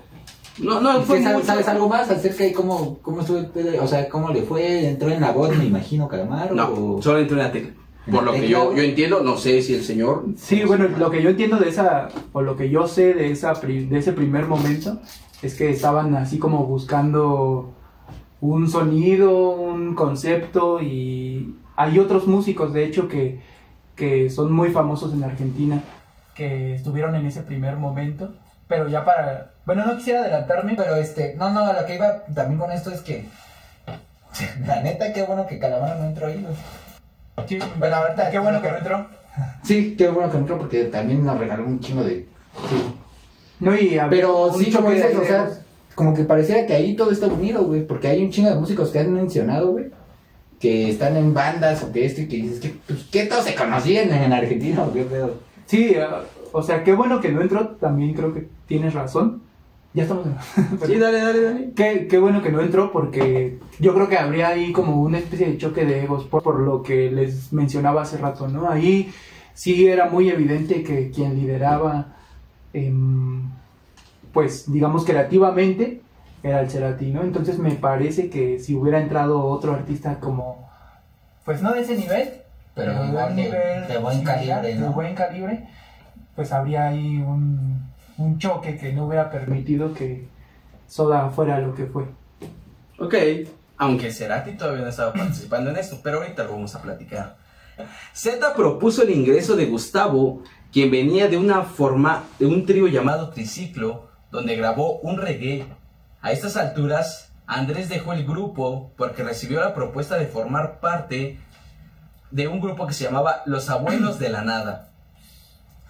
No, 0.58 0.80
no, 0.80 1.00
¿Y 1.00 1.02
fue 1.04 1.18
qué 1.18 1.22
sabes, 1.24 1.36
mucho. 1.38 1.46
sabes 1.46 1.68
algo 1.68 1.88
más 1.88 2.10
acerca 2.10 2.44
de 2.44 2.52
cómo, 2.52 2.98
cómo 3.02 3.20
estuvo 3.20 3.38
el 3.38 3.46
pedo? 3.46 3.82
O 3.82 3.86
sea, 3.86 4.08
cómo 4.08 4.30
le 4.30 4.42
fue, 4.42 4.88
entró 4.88 5.10
en 5.10 5.20
la 5.20 5.32
voz, 5.32 5.54
me 5.56 5.64
imagino, 5.66 6.08
Calamaro. 6.08 6.54
No, 6.54 6.68
o- 6.96 7.02
solo 7.02 7.18
entró 7.18 7.36
en 7.36 7.42
la 7.44 7.52
tecla. 7.52 7.70
Por 8.10 8.22
lo 8.22 8.32
que 8.32 8.48
yo, 8.48 8.72
yo 8.74 8.82
entiendo, 8.82 9.20
no 9.24 9.36
sé 9.36 9.60
si 9.62 9.74
el 9.74 9.82
señor 9.82 10.26
Sí, 10.36 10.62
bueno, 10.64 10.86
lo 10.96 11.10
que 11.10 11.20
yo 11.22 11.30
entiendo 11.30 11.56
de 11.58 11.68
esa, 11.68 12.08
o 12.32 12.40
lo 12.40 12.56
que 12.56 12.70
yo 12.70 12.86
sé 12.86 13.12
de, 13.14 13.32
esa, 13.32 13.54
pri- 13.60 13.86
de 13.86 13.98
ese 13.98 14.12
primer 14.12 14.46
momento, 14.46 15.00
es 15.42 15.54
que 15.56 15.70
estaban 15.70 16.14
así 16.14 16.38
como 16.38 16.64
buscando 16.66 17.72
un 18.40 18.68
sonido, 18.70 19.50
un 19.50 19.94
concepto, 19.96 20.80
y 20.80 21.56
hay 21.74 21.98
otros 21.98 22.28
músicos, 22.28 22.72
de 22.72 22.84
hecho, 22.84 23.08
que, 23.08 23.40
que 23.96 24.30
son 24.30 24.52
muy 24.52 24.70
famosos 24.70 25.12
en 25.12 25.24
Argentina, 25.24 25.82
que 26.34 26.74
estuvieron 26.74 27.14
en 27.16 27.26
ese 27.26 27.42
primer 27.42 27.76
momento, 27.76 28.34
pero 28.68 28.88
ya 28.88 29.04
para... 29.04 29.52
Bueno, 29.64 29.84
no 29.84 29.96
quisiera 29.96 30.20
adelantarme, 30.20 30.74
pero 30.76 30.96
este, 30.96 31.34
no, 31.36 31.50
no, 31.50 31.72
lo 31.72 31.84
que 31.86 31.94
iba 31.96 32.22
también 32.34 32.58
con 32.58 32.70
esto 32.72 32.90
es 32.90 33.00
que, 33.00 33.24
la 34.66 34.82
neta, 34.82 35.12
qué 35.12 35.22
bueno 35.24 35.46
que 35.46 35.58
Calamaro 35.58 35.98
no 36.00 36.06
entró 36.06 36.26
ahí, 36.28 36.42
güey. 36.44 37.46
sí, 37.48 37.58
Bueno, 37.78 37.96
ahorita- 37.96 38.30
qué 38.30 38.38
bueno 38.38 38.62
que 38.62 38.70
no 38.70 38.78
entró. 38.78 39.06
Sí, 39.62 39.94
qué 39.98 40.08
bueno 40.08 40.30
que 40.30 40.38
entró 40.38 40.58
porque 40.58 40.84
también 40.84 41.24
nos 41.24 41.38
regaló 41.38 41.64
un 41.66 41.80
chingo 41.80 42.02
de... 42.04 42.26
No, 43.60 43.74
y 43.74 43.98
había 43.98 44.08
Pero 44.08 44.52
sí, 44.52 44.70
como 44.70 44.90
dices, 44.90 45.16
o 45.16 45.24
sea, 45.24 45.48
como 45.94 46.14
que 46.14 46.24
pareciera 46.24 46.66
que 46.66 46.74
ahí 46.74 46.94
todo 46.94 47.10
está 47.10 47.26
unido, 47.26 47.64
güey, 47.64 47.86
porque 47.86 48.08
hay 48.08 48.22
un 48.22 48.30
chingo 48.30 48.50
de 48.50 48.56
músicos 48.56 48.90
que 48.90 48.98
han 49.00 49.12
mencionado, 49.12 49.72
güey, 49.72 49.86
que 50.60 50.90
están 50.90 51.16
en 51.16 51.32
bandas 51.34 51.82
o 51.82 51.92
que 51.92 52.04
esto 52.06 52.20
y 52.22 52.28
que 52.28 52.36
dices 52.36 52.60
que, 52.60 52.74
pues, 52.86 53.04
¿qué 53.10 53.26
todos 53.26 53.44
se 53.44 53.54
conocían 53.54 54.10
en 54.12 54.32
Argentina 54.32 54.82
o 54.82 54.92
qué 54.92 55.02
pedo? 55.04 55.34
Sí, 55.66 55.94
o 56.56 56.62
sea, 56.62 56.82
qué 56.82 56.94
bueno 56.94 57.20
que 57.20 57.30
no 57.30 57.42
entró, 57.42 57.68
también 57.76 58.14
creo 58.14 58.32
que 58.32 58.48
tienes 58.66 58.94
razón. 58.94 59.42
Ya 59.92 60.04
estamos... 60.04 60.26
Sí, 60.86 60.98
dale, 60.98 61.20
dale, 61.20 61.42
dale. 61.42 61.70
Qué, 61.76 62.06
qué 62.08 62.18
bueno 62.18 62.42
que 62.42 62.50
no 62.50 62.62
entró 62.62 62.92
porque 62.92 63.58
yo 63.78 63.92
creo 63.92 64.08
que 64.08 64.16
habría 64.16 64.48
ahí 64.48 64.72
como 64.72 65.02
una 65.02 65.18
especie 65.18 65.48
de 65.48 65.58
choque 65.58 65.84
de 65.84 66.04
egos 66.04 66.24
por, 66.24 66.42
por 66.42 66.60
lo 66.60 66.82
que 66.82 67.10
les 67.10 67.52
mencionaba 67.52 68.02
hace 68.02 68.16
rato, 68.16 68.48
¿no? 68.48 68.70
Ahí 68.70 69.12
sí 69.52 69.86
era 69.86 70.08
muy 70.08 70.30
evidente 70.30 70.82
que 70.82 71.10
quien 71.10 71.34
lideraba, 71.34 72.14
em, 72.72 73.42
pues 74.32 74.72
digamos 74.72 75.04
creativamente, 75.04 76.00
era 76.42 76.60
el 76.60 76.70
Cerati, 76.70 77.10
¿no? 77.10 77.22
Entonces 77.22 77.58
me 77.58 77.72
parece 77.72 78.30
que 78.30 78.58
si 78.60 78.74
hubiera 78.74 78.98
entrado 78.98 79.44
otro 79.44 79.74
artista 79.74 80.20
como, 80.20 80.70
pues 81.44 81.60
no 81.60 81.74
de 81.74 81.82
ese 81.82 81.96
nivel, 81.96 82.30
Pero 82.74 83.02
de 83.02 83.08
igual 83.08 83.30
un 83.30 83.36
nivel 83.36 83.88
de 83.88 83.98
buen 83.98 84.24
calibre, 84.24 84.74
de 84.74 84.88
buen 84.88 85.14
calibre, 85.14 85.68
pues 86.36 86.52
habría 86.52 86.88
ahí 86.88 87.16
un, 87.16 87.90
un 88.18 88.38
choque 88.38 88.76
que 88.78 88.92
no 88.92 89.06
hubiera 89.06 89.30
permitido 89.30 89.92
que 89.92 90.28
Soda 90.86 91.30
fuera 91.30 91.58
lo 91.58 91.74
que 91.74 91.86
fue. 91.86 92.04
Ok. 92.98 93.14
Aunque 93.78 94.10
Cerati 94.10 94.52
todavía 94.52 94.84
no 94.84 94.88
estaba 94.88 95.12
participando 95.12 95.70
en 95.70 95.76
esto, 95.76 95.98
pero 96.02 96.18
ahorita 96.18 96.44
lo 96.44 96.52
vamos 96.52 96.74
a 96.74 96.82
platicar. 96.82 97.36
Z 98.12 98.54
propuso 98.54 99.02
el 99.02 99.10
ingreso 99.10 99.54
de 99.54 99.66
Gustavo, 99.66 100.42
quien 100.72 100.90
venía 100.90 101.28
de 101.28 101.36
una 101.36 101.62
forma 101.62 102.24
de 102.38 102.46
un 102.46 102.64
trío 102.64 102.86
llamado 102.88 103.30
Triciclo, 103.30 104.08
donde 104.30 104.56
grabó 104.56 104.98
un 105.00 105.18
reggae. 105.18 105.66
A 106.22 106.32
estas 106.32 106.56
alturas, 106.56 107.32
Andrés 107.46 107.88
dejó 107.88 108.14
el 108.14 108.24
grupo 108.24 108.92
porque 108.96 109.22
recibió 109.22 109.60
la 109.60 109.74
propuesta 109.74 110.16
de 110.16 110.26
formar 110.26 110.80
parte 110.80 111.38
de 112.30 112.48
un 112.48 112.60
grupo 112.60 112.86
que 112.86 112.94
se 112.94 113.04
llamaba 113.04 113.42
Los 113.44 113.68
Abuelos 113.68 114.18
de 114.18 114.30
la 114.30 114.42
Nada. 114.42 114.90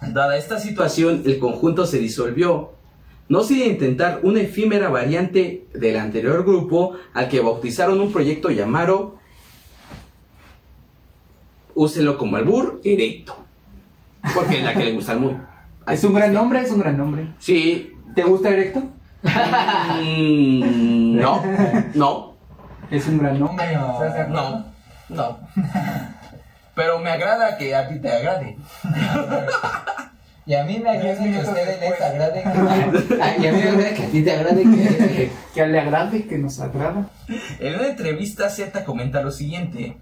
Dada 0.01 0.37
esta 0.37 0.59
situación, 0.59 1.23
el 1.25 1.39
conjunto 1.39 1.85
se 1.85 1.97
disolvió 1.99 2.71
no 3.29 3.43
sin 3.43 3.61
intentar 3.61 4.21
una 4.23 4.41
efímera 4.41 4.89
variante 4.89 5.67
del 5.73 5.97
anterior 5.97 6.43
grupo 6.45 6.93
al 7.13 7.27
que 7.27 7.41
bautizaron 7.41 7.99
un 7.99 8.11
proyecto 8.11 8.49
llamado 8.49 9.17
Úselo 11.75 12.17
como 12.17 12.37
albur 12.37 12.81
directo. 12.81 13.37
Porque 14.33 14.57
es 14.57 14.63
la 14.63 14.73
que 14.73 14.85
le 14.85 14.93
gusta 14.93 15.11
al 15.11 15.19
mundo. 15.19 15.39
Es 15.87 16.03
un 16.03 16.13
gran 16.13 16.33
nombre, 16.33 16.59
es 16.59 16.69
un 16.71 16.79
gran 16.79 16.97
nombre. 16.97 17.27
Sí. 17.39 17.93
¿Te 18.13 18.23
gusta 18.23 18.49
Erecto? 18.49 18.83
mm, 19.23 21.15
no, 21.15 21.43
no, 21.93 22.33
Es 22.91 23.07
un 23.07 23.19
gran 23.19 23.39
nombre. 23.39 23.73
No, 23.73 23.99
no, 24.27 24.65
no. 25.09 25.37
Pero 26.77 26.99
me 26.99 27.09
agrada 27.09 27.57
que 27.57 27.73
a 27.73 27.87
ti 27.87 27.97
te 27.99 28.07
agrade. 28.07 28.55
Y 30.45 30.53
a 30.53 30.63
mí 30.63 30.77
me 30.77 30.91
agrada 30.91 31.23
que 31.23 31.35
a 31.35 31.41
ustedes 31.41 31.79
les 31.81 32.01
agrade 32.01 32.43
que... 32.43 33.15
Y 33.41 33.47
a 33.47 33.51
mí 33.51 33.57
me 33.57 33.69
agrada 33.69 33.93
que 33.95 34.03
a 34.03 34.07
ti 34.07 34.21
te 34.21 34.31
agrade 34.31 34.61
que... 34.63 35.31
Que 35.55 35.67
le 35.67 35.79
agrade, 35.79 36.27
que 36.27 36.37
nos 36.37 36.59
agrada. 36.59 37.09
En 37.59 37.75
una 37.75 37.87
entrevista, 37.87 38.47
Z 38.51 38.85
comenta 38.85 39.23
lo 39.23 39.31
siguiente. 39.31 39.97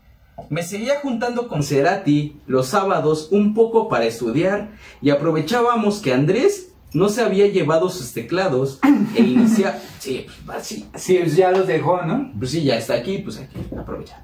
Me 0.49 0.63
seguía 0.63 0.99
juntando 1.01 1.47
con 1.47 1.63
Cerati 1.63 2.41
los 2.45 2.67
sábados 2.67 3.29
un 3.31 3.53
poco 3.53 3.87
para 3.87 4.03
estudiar 4.03 4.71
y 5.01 5.11
aprovechábamos 5.11 6.01
que 6.01 6.13
Andrés 6.13 6.73
no 6.93 7.07
se 7.07 7.21
había 7.21 7.47
llevado 7.47 7.89
sus 7.89 8.11
teclados 8.11 8.79
e 9.15 9.21
inicia... 9.21 9.79
Sí, 9.99 10.27
pues, 10.45 10.67
Sí, 10.67 11.17
pues 11.19 11.35
ya 11.37 11.51
los 11.51 11.65
dejó, 11.65 12.01
¿no? 12.03 12.31
pues 12.37 12.51
sí, 12.51 12.63
ya 12.65 12.75
está 12.75 12.95
aquí, 12.95 13.19
pues 13.19 13.37
hay 13.37 13.47
que 13.47 13.75
aprovechar. 13.75 14.21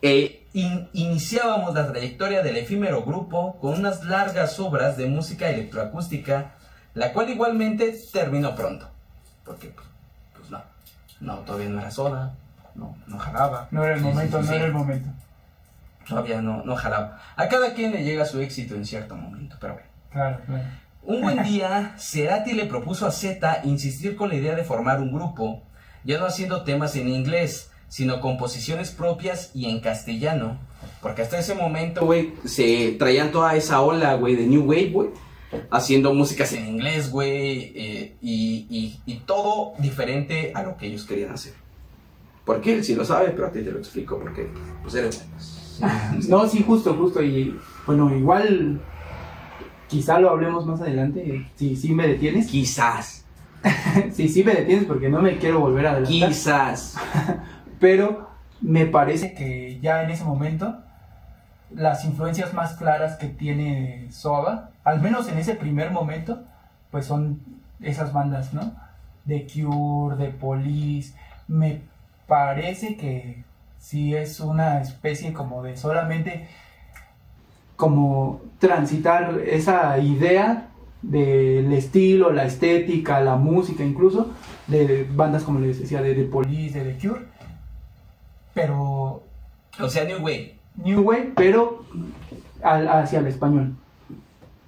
Eh, 0.00 0.41
in- 0.54 0.88
iniciábamos 0.92 1.74
la 1.74 1.90
trayectoria 1.90 2.42
del 2.42 2.56
efímero 2.56 3.02
grupo 3.04 3.58
con 3.60 3.74
unas 3.74 4.04
largas 4.04 4.58
obras 4.60 4.96
de 4.96 5.06
música 5.08 5.48
electroacústica, 5.48 6.52
la 6.94 7.12
cual 7.12 7.30
igualmente 7.30 7.94
terminó 8.12 8.54
pronto. 8.54 8.88
Porque, 9.44 9.68
pues, 9.68 9.86
pues 10.36 10.50
no, 10.50 10.62
no, 11.20 11.36
todavía 11.40 11.68
no 11.68 11.80
era 11.80 11.90
soda, 11.90 12.34
no, 12.74 12.96
no 13.06 13.18
jalaba. 13.18 13.68
No 13.70 13.84
era 13.84 13.94
el 13.94 14.00
momento, 14.00 14.38
sí, 14.38 14.44
sí, 14.44 14.46
no 14.46 14.52
sí. 14.52 14.56
era 14.56 14.66
el 14.66 14.72
momento. 14.72 15.08
Todavía 16.08 16.42
no, 16.42 16.62
no 16.64 16.76
jalaba. 16.76 17.18
A 17.36 17.48
cada 17.48 17.74
quien 17.74 17.92
le 17.92 18.02
llega 18.02 18.24
su 18.24 18.40
éxito 18.40 18.74
en 18.74 18.84
cierto 18.84 19.16
momento, 19.16 19.56
pero 19.60 19.74
bueno. 19.74 19.88
Claro, 20.10 20.40
claro. 20.46 20.64
Un 21.04 21.20
buen 21.22 21.42
día, 21.44 21.94
Cerati 21.96 22.52
le 22.52 22.66
propuso 22.66 23.06
a 23.06 23.10
Z 23.10 23.60
insistir 23.64 24.16
con 24.16 24.28
la 24.28 24.34
idea 24.36 24.54
de 24.54 24.64
formar 24.64 25.00
un 25.00 25.12
grupo, 25.12 25.62
ya 26.04 26.18
no 26.18 26.26
haciendo 26.26 26.62
temas 26.64 26.94
en 26.96 27.08
inglés, 27.08 27.70
sino 27.92 28.22
composiciones 28.22 28.90
propias 28.90 29.50
y 29.52 29.66
en 29.68 29.80
castellano. 29.80 30.56
Porque 31.02 31.20
hasta 31.20 31.38
ese 31.38 31.54
momento, 31.54 32.06
güey, 32.06 32.32
se 32.46 32.92
traían 32.98 33.32
toda 33.32 33.54
esa 33.54 33.82
ola, 33.82 34.14
güey, 34.14 34.34
de 34.34 34.46
New 34.46 34.62
Wave, 34.62 34.88
güey, 34.90 35.08
haciendo 35.70 36.14
músicas 36.14 36.54
en 36.54 36.66
inglés, 36.66 37.10
güey, 37.10 37.70
eh, 37.76 38.16
y, 38.22 38.66
y- 38.70 39.00
y 39.04 39.14
todo 39.26 39.74
diferente 39.78 40.52
a 40.54 40.62
lo 40.62 40.78
que 40.78 40.86
ellos 40.86 41.04
querían 41.04 41.32
hacer. 41.32 41.52
Porque 42.46 42.72
él 42.72 42.82
sí 42.82 42.94
lo 42.94 43.04
sabe, 43.04 43.28
pero 43.32 43.48
a 43.48 43.52
ti 43.52 43.60
te 43.60 43.70
lo 43.70 43.78
explico, 43.78 44.18
porque, 44.18 44.48
pues, 44.82 44.94
eres... 44.94 45.26
No, 46.28 46.48
sí, 46.48 46.64
justo, 46.66 46.94
justo. 46.94 47.22
Y 47.22 47.58
bueno, 47.86 48.16
igual 48.16 48.80
quizá 49.88 50.18
lo 50.18 50.30
hablemos 50.30 50.64
más 50.64 50.80
adelante. 50.80 51.46
Si 51.56 51.76
sí 51.76 51.92
me 51.92 52.06
detienes. 52.08 52.46
Quizás, 52.46 53.24
Si 54.14 54.28
sí 54.28 54.42
me 54.44 54.54
detienes 54.54 54.84
porque 54.86 55.08
no 55.10 55.20
me 55.20 55.36
quiero 55.36 55.60
volver 55.60 55.86
a 55.86 55.90
adelantar. 55.92 56.28
quizás. 56.30 56.94
Pero 57.82 58.28
me 58.60 58.86
parece 58.86 59.34
que 59.34 59.80
ya 59.80 60.04
en 60.04 60.10
ese 60.10 60.22
momento 60.22 60.78
las 61.74 62.04
influencias 62.04 62.54
más 62.54 62.74
claras 62.74 63.16
que 63.16 63.26
tiene 63.26 64.06
Soba, 64.12 64.70
al 64.84 65.00
menos 65.00 65.28
en 65.28 65.36
ese 65.36 65.56
primer 65.56 65.90
momento, 65.90 66.44
pues 66.92 67.06
son 67.06 67.40
esas 67.80 68.12
bandas, 68.12 68.54
¿no? 68.54 68.72
De 69.24 69.48
Cure, 69.52 70.14
de 70.14 70.28
Police. 70.30 71.14
Me 71.48 71.80
parece 72.28 72.96
que 72.96 73.42
sí 73.80 74.14
es 74.14 74.38
una 74.38 74.80
especie 74.80 75.32
como 75.32 75.64
de 75.64 75.76
solamente 75.76 76.46
como 77.74 78.42
transitar 78.60 79.40
esa 79.44 79.98
idea 79.98 80.68
del 81.02 81.72
estilo, 81.72 82.30
la 82.30 82.44
estética, 82.44 83.20
la 83.20 83.34
música 83.34 83.82
incluso, 83.82 84.30
de 84.68 85.04
bandas 85.12 85.42
como 85.42 85.58
les 85.58 85.80
decía, 85.80 86.00
de 86.00 86.14
The 86.14 86.24
Police, 86.26 86.78
de 86.78 86.92
The 86.92 87.08
Cure, 87.08 87.32
pero 88.54 89.22
O 89.80 89.88
sea, 89.88 90.04
New 90.04 90.18
Wave. 90.18 90.54
New 90.84 91.00
Wave, 91.02 91.32
pero 91.36 91.84
al- 92.62 92.88
hacia 92.88 93.18
el 93.20 93.26
español. 93.26 93.74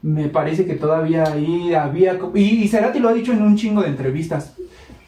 Me 0.02 0.28
parece 0.28 0.66
que 0.66 0.74
todavía 0.74 1.24
ahí 1.24 1.72
había... 1.74 2.18
Y, 2.34 2.62
y 2.64 2.68
Cerati 2.68 2.98
lo 2.98 3.08
ha 3.08 3.12
dicho 3.14 3.32
en 3.32 3.42
un 3.42 3.56
chingo 3.56 3.82
de 3.82 3.88
entrevistas. 3.88 4.54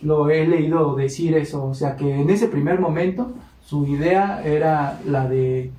Lo 0.02 0.30
he 0.30 0.46
leído 0.46 0.94
decir 0.94 1.36
eso. 1.36 1.66
O 1.66 1.74
sea 1.74 1.96
que 1.96 2.14
en 2.20 2.30
ese 2.30 2.48
primer 2.48 2.80
momento 2.80 3.32
su 3.64 3.86
idea 3.86 4.42
era 4.44 4.98
la 5.06 5.28
de 5.28 5.70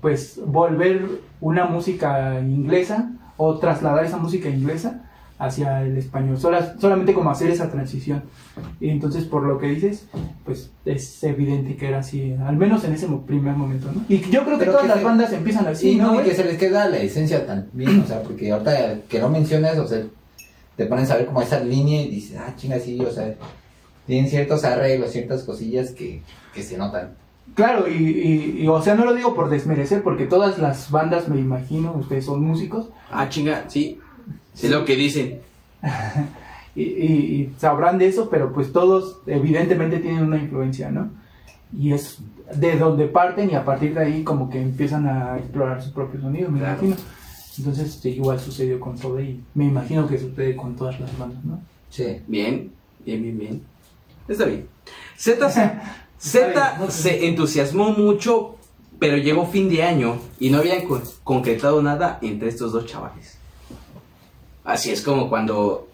pues 0.00 0.40
volver 0.44 1.08
una 1.40 1.64
música 1.66 2.38
inglesa 2.40 3.10
o 3.38 3.56
trasladar 3.58 4.04
esa 4.04 4.18
música 4.18 4.48
inglesa 4.48 5.02
hacia 5.38 5.82
el 5.82 5.96
español. 5.96 6.38
Sola- 6.38 6.74
solamente 6.78 7.14
como 7.14 7.30
hacer 7.30 7.50
esa 7.50 7.70
transición. 7.70 8.24
Y 8.80 8.90
entonces 8.90 9.24
por 9.24 9.42
lo 9.42 9.58
que 9.58 9.66
dices, 9.68 10.06
pues 10.44 10.70
es 10.84 11.22
evidente 11.24 11.76
que 11.76 11.88
era 11.88 11.98
así, 11.98 12.34
al 12.46 12.56
menos 12.56 12.84
en 12.84 12.92
ese 12.94 13.06
primer 13.26 13.54
momento, 13.54 13.90
¿no? 13.92 14.04
Y 14.08 14.20
yo 14.30 14.44
creo 14.44 14.58
que 14.58 14.64
Pero 14.66 14.72
todas 14.72 14.82
que 14.82 14.88
las 14.88 14.98
se- 14.98 15.04
bandas 15.04 15.32
empiezan 15.32 15.66
así, 15.66 15.90
Sí, 15.92 15.96
¿no? 15.96 16.14
no, 16.14 16.20
y 16.20 16.24
que 16.24 16.34
se 16.34 16.44
les 16.44 16.56
queda 16.58 16.88
la 16.88 16.98
esencia 16.98 17.46
también, 17.46 18.00
o 18.00 18.06
sea, 18.06 18.22
porque 18.22 18.50
ahorita 18.50 19.00
que 19.08 19.18
no 19.18 19.28
mencionas, 19.28 19.78
o 19.78 19.86
sea, 19.86 20.02
te 20.76 20.86
pones 20.86 21.10
a 21.10 21.16
ver 21.16 21.26
como 21.26 21.40
esa 21.42 21.60
línea 21.60 22.02
y 22.02 22.08
dices, 22.08 22.38
ah, 22.38 22.52
chinga, 22.56 22.78
sí, 22.78 23.00
o 23.00 23.10
sea, 23.10 23.34
tienen 24.06 24.30
ciertos 24.30 24.64
arreglos, 24.64 25.10
ciertas 25.10 25.42
cosillas 25.42 25.90
que, 25.90 26.22
que 26.54 26.62
se 26.62 26.76
notan. 26.78 27.14
Claro, 27.54 27.88
y, 27.88 27.94
y- 27.94 28.62
y, 28.62 28.68
o 28.68 28.80
sea, 28.82 28.94
no 28.94 29.04
lo 29.04 29.14
digo 29.14 29.34
por 29.34 29.48
desmerecer, 29.48 30.02
porque 30.02 30.26
todas 30.26 30.58
las 30.58 30.90
bandas, 30.90 31.28
me 31.28 31.38
imagino, 31.40 31.92
ustedes 31.96 32.24
son 32.26 32.42
músicos, 32.44 32.88
Ah, 33.10 33.28
chinga, 33.28 33.64
sí. 33.68 33.98
Sí, 34.54 34.66
es 34.66 34.72
lo 34.72 34.84
que 34.84 34.96
dicen. 34.96 35.40
y, 36.76 36.82
y- 36.82 37.54
sabrán 37.58 37.98
de 37.98 38.06
eso, 38.08 38.28
pero 38.30 38.52
pues 38.52 38.72
todos 38.72 39.18
evidentemente 39.26 39.98
tienen 39.98 40.22
una 40.24 40.36
influencia, 40.38 40.90
¿no? 40.90 41.10
Y 41.76 41.92
es 41.92 42.18
de 42.54 42.76
donde 42.78 43.06
parten 43.06 43.50
y 43.50 43.54
a 43.54 43.64
partir 43.64 43.94
de 43.94 44.00
ahí 44.00 44.22
como 44.22 44.48
que 44.50 44.60
empiezan 44.62 45.06
a 45.08 45.38
explorar 45.38 45.82
su 45.82 45.92
propio 45.92 46.20
sonido, 46.20 46.50
me 46.50 46.60
Claro. 46.60 46.78
imagino. 46.84 46.96
Entonces 47.58 47.98
sí, 48.00 48.10
igual 48.10 48.38
sucedió 48.38 48.78
con 48.78 48.96
todo 48.98 49.20
y 49.20 49.40
me 49.54 49.64
imagino 49.64 50.06
que 50.06 50.18
sucede 50.18 50.54
con 50.54 50.76
todas 50.76 51.00
las 51.00 51.16
bandas, 51.18 51.42
¿no? 51.44 51.60
Sí. 51.88 52.20
Bien, 52.28 52.70
bien, 53.04 53.22
bien, 53.22 53.38
bien. 53.38 53.62
Está 54.28 54.44
bien. 54.44 54.66
Z, 55.16 55.50
se- 55.50 55.72
Z 56.18 56.90
se 56.90 57.26
entusiasmó 57.28 57.90
mucho, 57.92 58.56
pero 58.98 59.16
llegó 59.16 59.46
fin 59.46 59.68
de 59.68 59.82
año 59.82 60.18
y 60.38 60.50
no 60.50 60.58
habían 60.58 60.86
con- 60.86 61.02
concretado 61.24 61.82
nada 61.82 62.18
entre 62.22 62.48
estos 62.48 62.72
dos 62.72 62.86
chavales. 62.86 63.35
Así 64.66 64.90
es 64.90 65.00
como 65.00 65.28
cuando, 65.30 65.88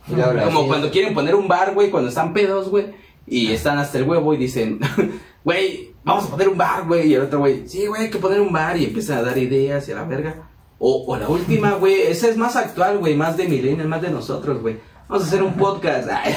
como 0.45 0.67
cuando 0.67 0.91
quieren 0.91 1.13
poner 1.15 1.35
un 1.35 1.47
bar, 1.47 1.75
güey, 1.75 1.91
cuando 1.91 2.09
están 2.09 2.33
pedos, 2.33 2.71
güey, 2.71 2.87
y 3.27 3.53
están 3.53 3.79
hasta 3.79 3.99
el 3.99 4.05
huevo 4.05 4.33
y 4.35 4.39
dicen, 4.39 4.81
güey, 5.45 5.91
vamos 6.05 6.25
a 6.25 6.31
poner 6.31 6.49
un 6.49 6.57
bar, 6.57 6.87
güey, 6.87 7.09
y 7.11 7.15
el 7.15 7.23
otro 7.23 7.41
güey, 7.41 7.69
sí, 7.69 7.87
güey, 7.87 8.05
hay 8.05 8.11
que 8.11 8.19
poner 8.19 8.41
un 8.41 8.53
bar 8.53 8.77
y 8.79 8.85
empiezan 8.87 9.19
a 9.19 9.23
dar 9.23 9.37
ideas 9.39 9.87
y 9.89 9.93
a 9.93 9.97
la 9.97 10.05
verga. 10.05 10.49
O, 10.79 11.05
o 11.07 11.17
la 11.17 11.29
última, 11.29 11.73
güey, 11.73 12.01
esa 12.03 12.29
es 12.29 12.37
más 12.37 12.57
actual, 12.57 12.99
güey, 12.99 13.15
más 13.15 13.37
de 13.37 13.47
millennials, 13.47 13.89
más 13.89 14.03
de 14.03 14.11
nosotros, 14.11 14.61
güey. 14.63 14.79
Vamos 15.09 15.25
a 15.25 15.29
hacer 15.29 15.43
un 15.43 15.53
podcast. 15.55 16.09
Ay, 16.25 16.35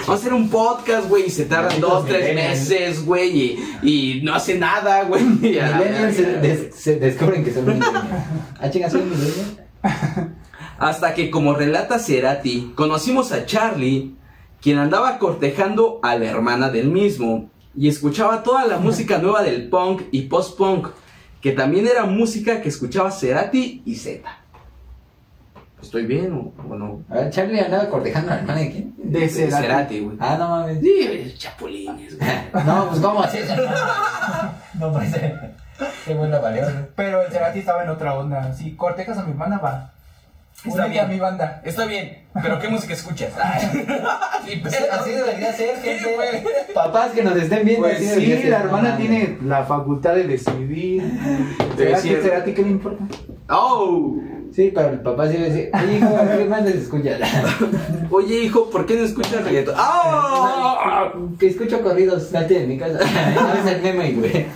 Vamos 0.00 0.08
a 0.08 0.12
hacer 0.14 0.34
un 0.34 0.50
podcast, 0.50 1.08
güey, 1.08 1.26
y 1.26 1.30
se 1.30 1.44
tardan 1.44 1.80
dos, 1.80 2.04
tres 2.04 2.20
millennials. 2.30 2.58
meses, 2.68 3.04
güey, 3.06 3.38
y, 3.38 3.78
y 4.18 4.20
no 4.24 4.34
hace 4.34 4.58
nada, 4.58 5.04
güey. 5.04 5.22
Millennials 5.22 6.16
se, 6.16 6.22
verga. 6.22 6.40
des- 6.40 6.74
se 6.74 6.96
descubren 6.96 7.44
que 7.44 7.52
son 7.54 7.64
millennials. 7.66 7.94
Ah, 8.60 8.68
chinga, 8.70 8.90
soy 8.90 9.02
millennial. 9.02 10.34
Hasta 10.78 11.14
que, 11.14 11.30
como 11.30 11.54
relata 11.54 11.98
Cerati, 11.98 12.72
conocimos 12.76 13.32
a 13.32 13.44
Charlie, 13.46 14.14
quien 14.60 14.78
andaba 14.78 15.18
cortejando 15.18 15.98
a 16.02 16.16
la 16.16 16.26
hermana 16.26 16.70
del 16.70 16.88
mismo 16.88 17.50
y 17.76 17.88
escuchaba 17.88 18.42
toda 18.42 18.64
la 18.66 18.78
música 18.78 19.18
nueva 19.22 19.42
del 19.42 19.68
punk 19.68 20.02
y 20.12 20.22
post-punk, 20.22 20.88
que 21.40 21.52
también 21.52 21.86
era 21.86 22.04
música 22.04 22.60
que 22.60 22.68
escuchaba 22.68 23.10
Cerati 23.10 23.82
y 23.84 23.96
Z. 23.96 24.28
¿Estoy 25.82 26.06
bien 26.06 26.32
o, 26.32 26.52
o 26.68 26.74
no? 26.74 27.02
A 27.08 27.14
ver, 27.14 27.30
Charlie 27.30 27.60
andaba 27.60 27.88
cortejando 27.88 28.32
a 28.32 28.34
la 28.34 28.40
hermana 28.40 28.60
de 28.60 28.70
quién? 28.70 28.94
De 28.96 29.28
Cerati. 29.28 29.62
Cerati, 29.62 30.00
güey. 30.00 30.16
Ah, 30.20 30.36
no 30.38 30.48
mames. 30.48 30.80
Sí, 30.80 31.34
chapulines, 31.38 32.18
güey. 32.18 32.30
No, 32.66 32.88
pues, 32.88 33.00
¿cómo 33.00 33.22
así? 33.22 33.38
No, 34.74 34.92
pues, 34.92 35.14
qué 36.04 36.14
buena 36.14 36.38
valió. 36.40 36.64
Pero 36.96 37.22
el 37.22 37.32
Cerati 37.32 37.60
estaba 37.60 37.84
en 37.84 37.90
otra 37.90 38.14
onda. 38.18 38.52
Si 38.52 38.74
cortejas 38.74 39.18
a 39.18 39.22
mi 39.22 39.30
hermana, 39.30 39.58
va. 39.58 39.92
Está 40.64 40.86
bien. 40.86 41.04
a 41.04 41.08
mi 41.08 41.18
banda. 41.20 41.62
Está 41.64 41.86
bien, 41.86 42.24
pero 42.42 42.58
¿qué 42.58 42.68
música 42.68 42.92
escuchas? 42.94 43.30
Sí, 44.48 44.60
pero- 44.62 44.92
Así 44.92 45.10
debería 45.10 45.52
ser, 45.52 45.76
Sí, 45.82 45.88
gente. 45.88 46.14
güey. 46.14 46.28
Papás 46.74 47.12
que 47.12 47.22
nos 47.22 47.36
estén 47.36 47.64
viendo. 47.66 47.86
Pues 47.86 47.98
sí, 47.98 48.26
ser. 48.26 48.48
la 48.48 48.60
hermana 48.60 48.90
No, 48.92 48.96
tiene 48.96 49.36
la 49.44 49.64
facultad 49.64 50.14
de 50.14 50.24
decidir. 50.24 51.02
De 51.02 51.84
Cerati, 51.84 52.08
decir- 52.08 52.22
Cerati, 52.22 52.52
¿qué 52.54 52.62
le 52.62 52.68
importa? 52.70 53.04
Oh, 53.50 54.16
Sí, 54.50 54.72
pero 54.74 54.88
el 54.88 55.00
papá 55.00 55.28
sí 55.28 55.36
va 55.36 55.42
a 55.42 55.48
decir, 55.50 55.70
oye, 55.74 55.98
hijo, 55.98 56.16
¿qué 56.38 56.44
más 56.46 56.62
les 56.64 56.76
escuchas? 56.76 57.20
oye 58.10 58.44
hijo, 58.44 58.70
¿por 58.70 58.86
qué 58.86 58.94
no 58.94 59.04
escuchas 59.04 59.44
reggaetón? 59.44 59.74
¡Ah! 59.76 61.12
Que 61.38 61.48
escucho 61.48 61.82
corridos, 61.82 62.28
salte 62.30 62.60
de 62.60 62.66
mi 62.66 62.78
casa. 62.78 62.98
No 63.34 63.52
es 63.54 63.66
el 63.76 63.82
meme, 63.82 64.12
güey. 64.12 64.46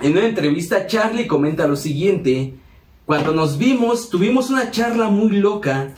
En 0.00 0.12
una 0.18 0.26
entrevista, 0.26 0.88
Charlie 0.88 1.28
comenta 1.28 1.68
lo 1.68 1.76
siguiente. 1.76 2.54
Cuando 3.06 3.32
nos 3.32 3.58
vimos, 3.58 4.08
tuvimos 4.08 4.48
una 4.48 4.70
charla 4.70 5.08
muy 5.08 5.32
loca, 5.36 5.90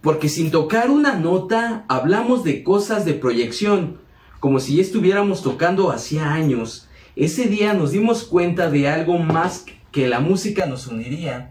porque 0.00 0.30
sin 0.30 0.50
tocar 0.50 0.90
una 0.90 1.16
nota, 1.16 1.84
hablamos 1.86 2.44
de 2.44 2.62
cosas 2.64 3.04
de 3.04 3.12
proyección, 3.12 4.00
como 4.40 4.58
si 4.58 4.80
estuviéramos 4.80 5.42
tocando 5.42 5.90
hacía 5.90 6.32
años. 6.32 6.88
Ese 7.14 7.44
día 7.44 7.74
nos 7.74 7.90
dimos 7.90 8.24
cuenta 8.24 8.70
de 8.70 8.88
algo 8.88 9.18
más 9.18 9.66
que 9.92 10.08
la 10.08 10.20
música 10.20 10.64
nos 10.66 10.86
uniría. 10.86 11.50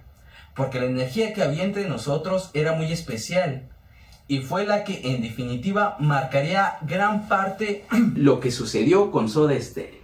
porque 0.56 0.80
la 0.80 0.86
energía 0.86 1.34
que 1.34 1.42
había 1.42 1.64
entre 1.64 1.88
nosotros 1.88 2.52
era 2.54 2.74
muy 2.74 2.92
especial 2.92 3.70
y 4.28 4.40
fue 4.40 4.66
la 4.68 4.84
que 4.84 5.02
en 5.04 5.22
definitiva 5.22 5.98
marcaría 6.00 6.78
gran 6.84 7.28
parte 7.28 7.86
lo 8.16 8.40
que 8.40 8.52
sucedió 8.52 9.12
con 9.12 9.30
Soda 9.30 9.60
Stereo. 9.60 10.04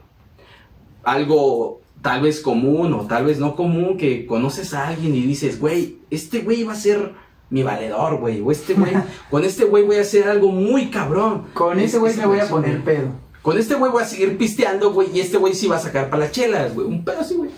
Algo 1.03 1.81
tal 2.01 2.21
vez 2.21 2.39
común 2.41 2.93
o 2.93 3.05
tal 3.05 3.25
vez 3.25 3.39
no 3.39 3.55
común 3.55 3.97
que 3.97 4.25
conoces 4.25 4.73
a 4.73 4.87
alguien 4.87 5.15
y 5.15 5.21
dices, 5.21 5.59
güey, 5.59 5.97
este 6.09 6.39
güey 6.41 6.63
va 6.63 6.73
a 6.73 6.77
ser 6.77 7.13
mi 7.49 7.63
valedor, 7.63 8.19
güey, 8.19 8.41
o 8.41 8.51
este 8.51 8.73
güey, 8.73 8.93
con 9.29 9.43
este 9.43 9.65
güey 9.65 9.83
voy 9.83 9.97
a 9.97 10.01
hacer 10.01 10.27
algo 10.27 10.51
muy 10.51 10.89
cabrón. 10.89 11.45
Con 11.53 11.79
ese 11.79 11.97
güey 11.97 12.15
me 12.15 12.25
voy 12.25 12.39
a 12.39 12.47
poner 12.47 12.83
pedo. 12.83 13.09
Con 13.41 13.57
este 13.57 13.75
güey 13.75 13.91
voy 13.91 14.03
a 14.03 14.05
seguir 14.05 14.37
pisteando, 14.37 14.93
güey, 14.93 15.09
y 15.13 15.21
este 15.21 15.37
güey 15.37 15.53
sí 15.53 15.67
va 15.67 15.77
a 15.77 15.79
sacar 15.79 16.09
para 16.09 16.25
las 16.25 16.31
chelas, 16.31 16.73
güey. 16.73 16.87
Un 16.87 17.03
pedo 17.03 17.21
así, 17.21 17.35
güey. 17.35 17.49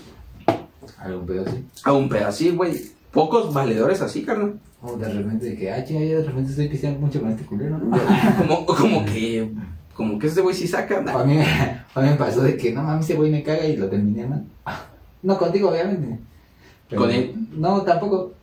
Algún 0.99 1.25
pedo 1.25 1.45
así. 1.47 1.65
A 1.83 1.93
un 1.93 2.09
pedo 2.09 2.27
así, 2.27 2.49
güey. 2.51 2.91
Pocos 3.11 3.53
valedores 3.53 4.01
así, 4.01 4.23
carnal. 4.23 4.59
O 4.81 4.95
de 4.97 5.11
repente 5.11 5.45
de 5.47 5.55
que, 5.55 5.71
ah, 5.71 5.83
yo 5.85 5.99
de 5.99 6.23
repente 6.23 6.51
estoy 6.51 6.67
pisteando 6.67 6.99
mucho 6.99 7.19
con 7.19 7.31
este 7.31 7.45
culero, 7.45 7.77
¿no? 7.77 7.97
Como, 8.37 8.65
como 8.65 9.05
que, 9.05 9.51
como 9.93 10.17
que 10.19 10.27
este 10.27 10.41
güey 10.41 10.55
sí 10.55 10.67
saca. 10.67 10.99
A 10.99 11.23
mí, 11.23 11.37
a 11.39 12.01
mí 12.01 12.09
me 12.09 12.15
pasó 12.15 12.41
de 12.41 12.57
que, 12.57 12.71
no 12.71 12.83
mames, 12.83 13.05
ese 13.05 13.15
güey 13.15 13.31
me 13.31 13.43
caga 13.43 13.65
y 13.65 13.77
lo 13.77 13.89
terminé, 13.89 14.25
man. 14.27 14.47
No, 15.23 15.37
contigo, 15.37 15.69
obviamente. 15.69 16.19
Pero- 16.89 17.01
¿Con 17.03 17.11
él? 17.11 17.35
No, 17.51 17.81
tampoco. 17.83 18.33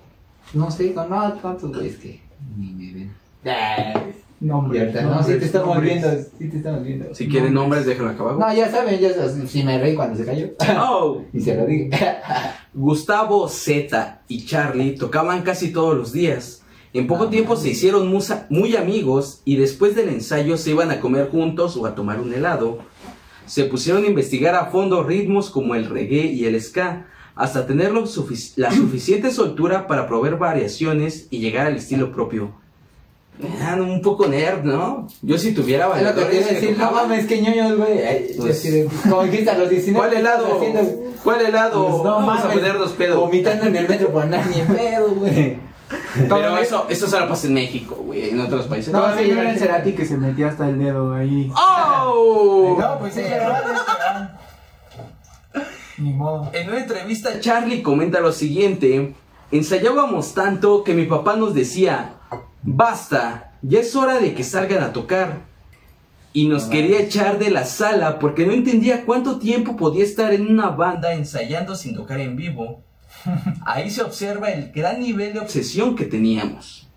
No 0.55 0.71
sé, 0.71 0.95
con 0.95 1.11
no, 1.11 1.37
cuántos 1.43 1.73
güeyes 1.73 1.97
que 1.97 2.21
ni 2.57 2.73
me 2.73 2.93
ven. 2.95 3.13
No, 4.41 4.59
hombre. 4.61 4.93
no, 5.03 5.23
sí 5.25 5.33
te 5.37 5.47
estamos 5.47 5.81
viendo, 5.81 6.09
sí 6.39 6.49
te 6.49 6.59
estamos 6.59 6.85
viendo. 6.85 7.13
Si 7.13 7.29
quieren 7.29 7.53
nombres, 7.53 7.85
déjenlo 7.85 8.11
acá 8.11 8.23
abajo. 8.23 8.39
No, 8.39 8.55
ya 8.55 8.71
saben, 8.71 9.01
ya 9.01 9.13
saben, 9.13 9.49
si 9.49 9.65
me 9.65 9.79
reí 9.79 9.97
cuando 9.97 10.17
se 10.17 10.25
cayó. 10.25 10.49
Oh, 10.79 11.23
y 11.33 11.41
se 11.41 11.57
lo 11.57 11.67
dije. 11.67 11.91
Gustavo, 12.73 13.49
Z 13.49 14.21
y 14.29 14.47
Charlie 14.47 14.93
tocaban 14.95 15.43
casi 15.43 15.73
todos 15.73 15.97
los 15.97 16.13
días. 16.13 16.63
En 16.99 17.07
poco 17.07 17.29
tiempo 17.29 17.57
se 17.57 17.69
hicieron 17.69 18.13
muy 18.51 18.77
amigos 18.77 19.41
y 19.45 19.57
después 19.57 19.95
del 19.95 20.09
ensayo 20.09 20.57
se 20.57 20.71
iban 20.71 20.91
a 20.91 21.01
comer 21.01 21.29
juntos 21.31 21.77
o 21.77 21.87
a 21.87 21.95
tomar 21.95 22.19
un 22.21 22.33
helado. 22.35 22.79
Se 23.47 23.65
pusieron 23.65 24.05
a 24.05 24.09
investigar 24.09 24.55
a 24.55 24.67
fondo 24.67 25.03
ritmos 25.05 25.49
como 25.51 25.75
el 25.75 25.89
reggae 25.89 26.27
y 26.27 26.45
el 26.47 26.61
ska, 26.61 27.07
hasta 27.35 27.67
tener 27.67 27.93
sufic- 27.93 28.53
la 28.57 28.71
suficiente 28.73 29.31
soltura 29.31 29.87
para 29.87 30.07
proveer 30.09 30.37
variaciones 30.37 31.29
y 31.31 31.39
llegar 31.39 31.67
al 31.69 31.77
estilo 31.77 32.11
propio. 32.13 32.51
Eran 33.61 33.81
un 33.83 34.03
poco 34.03 34.27
nerd, 34.27 34.65
¿no? 34.65 35.07
Yo 35.23 35.39
si 35.39 35.53
tuviera 35.55 35.87
Es 35.97 36.03
lo 36.03 36.13
que 36.17 36.23
a 36.25 36.29
que 36.29 36.41
decir, 36.41 36.77
no 36.77 36.91
mames, 36.91 37.27
que 37.27 37.41
ñoños, 37.41 37.77
güey. 37.77 38.37
Pues- 38.37 38.87
Como 39.09 39.23
dijiste 39.23 39.51
a 39.51 39.57
los 39.59 39.71
19. 39.71 40.05
¿Cuál 40.09 40.19
helado? 40.21 40.61
¿Cuál 41.23 41.41
helado? 41.47 41.87
Pues 41.89 41.97
no 42.03 42.03
Vamos 42.03 42.41
a 42.41 42.45
mames, 42.45 42.57
ponernos 42.59 42.93
pedo. 42.95 43.21
Vomitando 43.21 43.67
en 43.67 43.77
el 43.77 43.89
metro 43.89 44.09
por 44.11 44.25
andar 44.25 44.45
ni 44.49 44.61
pedo, 44.75 45.11
güey. 45.15 45.57
Pero 46.29 46.59
eso, 46.59 46.87
eso 46.89 47.09
solo 47.09 47.29
pasa 47.29 47.47
en 47.47 47.55
México, 47.55 47.95
güey, 47.95 48.31
en 48.31 48.41
otros 48.41 48.67
países. 48.67 48.93
No, 48.93 49.17
sí, 49.17 49.25
sí, 49.25 49.31
era 49.31 49.51
el 49.51 49.59
Cerati 49.59 49.93
que 49.93 50.05
se 50.05 50.17
metía 50.17 50.49
hasta 50.49 50.69
el 50.69 50.79
dedo 50.79 51.15
ahí. 51.15 51.51
¡Oh! 51.57 52.77
No, 52.79 52.99
pues 52.99 53.15
sí, 53.15 53.23
Ni 55.99 56.13
modo. 56.13 56.51
En 56.53 56.69
una 56.69 56.81
entrevista, 56.81 57.41
Charlie 57.41 57.83
comenta 57.83 58.21
lo 58.21 58.33
siguiente: 58.33 59.15
Ensayábamos 59.51 60.35
tanto 60.35 60.85
que 60.85 60.95
mi 60.95 61.07
papá 61.07 61.37
nos 61.37 61.55
decía, 61.55 62.15
basta, 62.63 63.53
ya 63.63 63.81
es 63.81 63.97
hora 63.97 64.19
de 64.19 64.35
que 64.35 64.45
salgan 64.45 64.83
a 64.83 64.93
tocar. 64.93 65.49
Y 66.35 66.47
nos 66.47 66.65
No 66.65 66.71
quería 66.71 67.01
echar 67.01 67.39
de 67.39 67.51
la 67.51 67.65
sala 67.65 68.19
porque 68.19 68.47
no 68.47 68.53
entendía 68.53 69.07
cuánto 69.07 69.39
tiempo 69.39 69.77
podía 69.77 70.05
estar 70.05 70.35
en 70.35 70.47
una 70.47 70.69
banda 70.69 71.15
ensayando 71.15 71.75
sin 71.75 71.95
tocar 71.95 72.21
en 72.21 72.37
vivo. 72.37 72.85
Ahí 73.65 73.91
se 73.91 74.03
observa 74.03 74.51
el 74.51 74.73
gran 74.73 75.01
nivel 75.01 75.33
de 75.33 75.41
obsesión 75.41 75.97
que 75.97 76.05
teníamos. 76.05 76.89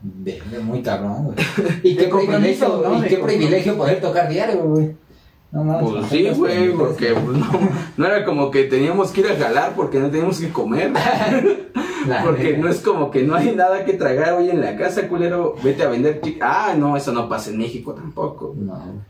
Verga, 0.00 0.60
muy 0.62 0.82
cabrón, 0.82 1.24
güey. 1.24 1.36
Y 1.82 1.96
qué 1.96 2.04
De 2.04 2.08
compromiso, 2.08 2.82
privilegio, 2.82 2.88
¿no? 2.88 2.98
y 2.98 3.02
De 3.02 3.08
qué 3.08 3.16
privilegio 3.16 3.76
poder 3.76 4.00
tocar 4.00 4.28
diario, 4.28 4.62
güey. 4.62 4.96
No. 5.50 5.80
Pues 5.80 6.06
sí, 6.08 6.28
güey, 6.28 6.72
porque 6.72 7.14
pues, 7.14 7.38
no, 7.38 7.50
no 7.96 8.06
era 8.06 8.24
como 8.24 8.50
que 8.50 8.64
teníamos 8.64 9.10
que 9.10 9.22
ir 9.22 9.28
a 9.28 9.36
jalar 9.36 9.74
porque 9.74 9.98
no 9.98 10.10
teníamos 10.10 10.38
que 10.40 10.50
comer. 10.50 10.92
Porque 12.24 12.56
no 12.56 12.68
es 12.68 12.80
como 12.80 13.10
que 13.10 13.22
no 13.22 13.34
hay 13.34 13.54
nada 13.54 13.84
que 13.84 13.92
tragar 13.92 14.34
hoy 14.34 14.48
en 14.48 14.60
la 14.60 14.76
casa, 14.76 15.08
culero. 15.08 15.56
Vete 15.62 15.82
a 15.82 15.88
vender 15.88 16.20
Ah, 16.40 16.74
no, 16.78 16.96
eso 16.96 17.12
no 17.12 17.28
pasa 17.28 17.50
en 17.50 17.58
México 17.58 17.92
tampoco. 17.92 18.54
No. 18.56 19.04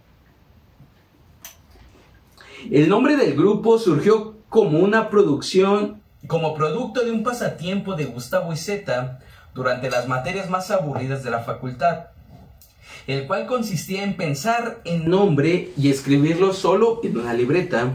El 2.70 2.88
nombre 2.88 3.16
del 3.16 3.34
grupo 3.34 3.78
surgió 3.78 4.34
como 4.48 4.80
una 4.80 5.10
producción, 5.10 6.00
como 6.26 6.54
producto 6.54 7.04
de 7.04 7.12
un 7.12 7.22
pasatiempo 7.22 7.94
de 7.94 8.06
Gustavo 8.06 8.52
y 8.52 8.56
Zeta 8.56 9.20
durante 9.54 9.90
las 9.90 10.08
materias 10.08 10.50
más 10.50 10.70
aburridas 10.70 11.22
de 11.22 11.30
la 11.30 11.40
facultad, 11.40 12.06
el 13.06 13.26
cual 13.26 13.46
consistía 13.46 14.02
en 14.02 14.16
pensar 14.16 14.80
en 14.84 15.08
nombre 15.08 15.70
y 15.76 15.90
escribirlo 15.90 16.52
solo 16.52 17.00
en 17.02 17.18
una 17.18 17.34
libreta. 17.34 17.94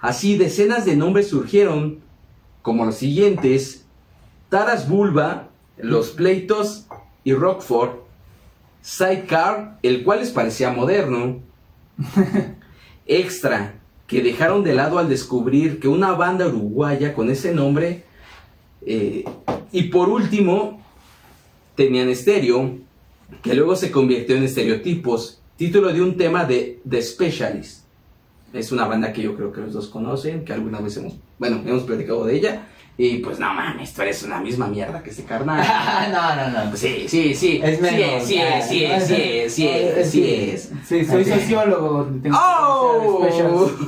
Así 0.00 0.36
decenas 0.36 0.84
de 0.84 0.96
nombres 0.96 1.28
surgieron, 1.28 2.00
como 2.62 2.84
los 2.84 2.96
siguientes: 2.96 3.84
Taras 4.48 4.88
Bulba, 4.88 5.48
Los 5.76 6.10
Pleitos 6.10 6.86
y 7.24 7.34
Rockford, 7.34 7.96
Sidecar, 8.80 9.78
el 9.82 10.04
cual 10.04 10.20
les 10.20 10.30
parecía 10.30 10.70
moderno, 10.70 11.40
Extra, 13.06 13.77
que 14.08 14.22
dejaron 14.22 14.64
de 14.64 14.74
lado 14.74 14.98
al 14.98 15.08
descubrir 15.08 15.78
que 15.78 15.86
una 15.86 16.12
banda 16.12 16.48
uruguaya 16.48 17.14
con 17.14 17.30
ese 17.30 17.54
nombre, 17.54 18.04
eh, 18.84 19.22
y 19.70 19.82
por 19.84 20.08
último, 20.08 20.82
tenían 21.76 22.08
estéreo, 22.08 22.78
que 23.42 23.54
luego 23.54 23.76
se 23.76 23.90
convirtió 23.90 24.34
en 24.34 24.44
estereotipos, 24.44 25.42
título 25.56 25.92
de 25.92 26.00
un 26.00 26.16
tema 26.16 26.46
de 26.46 26.80
The 26.88 27.02
Specialist. 27.02 27.84
Es 28.54 28.72
una 28.72 28.86
banda 28.86 29.12
que 29.12 29.20
yo 29.20 29.36
creo 29.36 29.52
que 29.52 29.60
los 29.60 29.74
dos 29.74 29.88
conocen, 29.88 30.42
que 30.42 30.54
alguna 30.54 30.80
vez 30.80 30.96
hemos, 30.96 31.12
bueno, 31.38 31.62
hemos 31.66 31.82
platicado 31.82 32.24
de 32.24 32.34
ella. 32.34 32.66
Y 33.00 33.18
pues 33.18 33.38
no 33.38 33.54
mames, 33.54 33.94
tú 33.94 34.02
eres 34.02 34.24
una 34.24 34.40
misma 34.40 34.66
mierda 34.66 35.00
que 35.04 35.10
este 35.10 35.22
carnal. 35.22 35.64
no, 36.12 36.34
no, 36.34 36.50
no. 36.64 36.70
Pues 36.70 36.80
sí, 36.80 37.04
sí, 37.08 37.32
sí. 37.32 37.60
Es 37.62 37.76
sí 37.76 37.82
menos, 37.82 38.24
sí 38.24 38.38
es, 38.40 38.68
sí 38.68 38.84
es, 38.84 39.06
sí 39.06 39.14
es, 39.14 39.54
sí 39.54 39.68
es, 39.68 40.10
sí 40.10 40.50
es. 40.50 40.70
Sí, 40.84 41.04
soy 41.04 41.24
sociólogo. 41.24 42.08
tengo 42.20 42.36
¡Oh! 42.36 43.70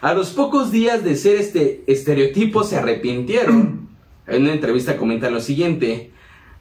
A 0.00 0.14
los 0.14 0.30
pocos 0.30 0.70
días 0.70 1.02
de 1.02 1.16
ser 1.16 1.36
este 1.36 1.82
estereotipo 1.88 2.62
se 2.62 2.76
arrepintieron. 2.76 3.88
En 4.28 4.42
una 4.42 4.52
entrevista 4.52 4.96
comentan 4.96 5.34
lo 5.34 5.40
siguiente. 5.40 6.12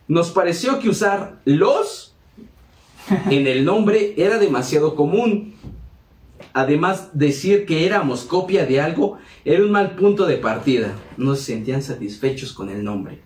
Nos 0.08 0.32
pareció 0.32 0.80
que 0.80 0.90
usar 0.90 1.40
los 1.46 2.16
en 3.30 3.46
el 3.46 3.64
nombre 3.64 4.16
era 4.18 4.40
demasiado 4.40 4.96
común. 4.96 5.54
Además, 6.54 7.10
decir 7.14 7.66
que 7.66 7.86
éramos 7.86 8.24
copia 8.26 8.66
de 8.66 8.82
algo 8.82 9.18
era 9.45 9.64
un 9.64 9.72
mal 9.72 9.91
punto 9.95 10.26
de 10.26 10.38
partida. 10.38 10.93
No 11.18 11.36
se 11.36 11.43
sentían 11.54 11.82
satisfechos 11.82 12.54
con 12.54 12.70
el 12.70 12.84
nombre. 12.84 13.22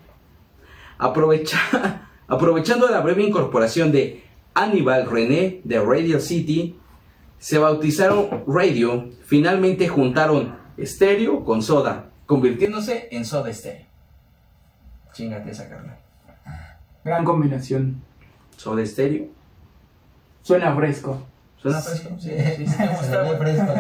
Aprovecha- 0.98 2.08
aprovechando 2.28 2.88
la 2.90 3.02
breve 3.02 3.24
incorporación 3.24 3.92
de 3.92 4.24
Aníbal 4.54 5.10
René 5.10 5.62
de 5.64 5.80
Radio 5.80 6.20
City, 6.20 6.76
se 7.40 7.58
bautizaron 7.58 8.44
Radio, 8.48 9.10
finalmente 9.26 9.88
juntaron 9.88 10.56
estéreo 10.78 11.44
con 11.44 11.62
soda, 11.62 12.10
convirtiéndose 12.26 13.08
en 13.12 13.26
soda 13.26 13.50
estéreo. 13.50 13.86
Chingate 15.14 15.52
esa 15.52 15.70
carnal. 15.70 15.98
Gran 17.04 17.24
combinación. 17.26 18.02
Soda 18.58 18.82
estéreo. 18.82 19.28
Suena 20.42 20.74
fresco. 20.76 21.26
¿Suena 21.64 21.82
fresco? 21.82 22.10
Sí, 22.20 22.30
sí, 22.30 22.66
sí. 22.68 22.74
Se 22.76 23.18
ve 23.18 23.38
fresco. 23.38 23.74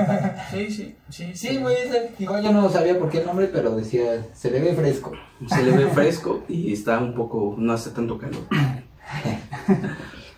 Sí, 0.52 0.72
sí, 0.72 0.96
sí, 1.10 1.32
Sí, 1.36 1.58
güey, 1.58 1.76
ese- 1.86 2.12
igual 2.18 2.42
yo 2.44 2.52
no 2.52 2.70
sabía 2.70 2.98
por 2.98 3.10
qué 3.10 3.20
el 3.20 3.26
nombre, 3.28 3.48
pero 3.54 3.76
decía, 3.76 4.26
se 4.34 4.50
le 4.50 4.60
ve 4.62 4.74
fresco. 4.74 5.12
Se 5.48 5.62
le 5.62 5.72
ve 5.72 5.88
fresco 5.88 6.44
y 6.50 6.74
está 6.74 6.98
un 7.00 7.14
poco, 7.14 7.56
no 7.60 7.74
hace 7.74 7.92
tanto 7.92 8.18
calor. 8.18 8.42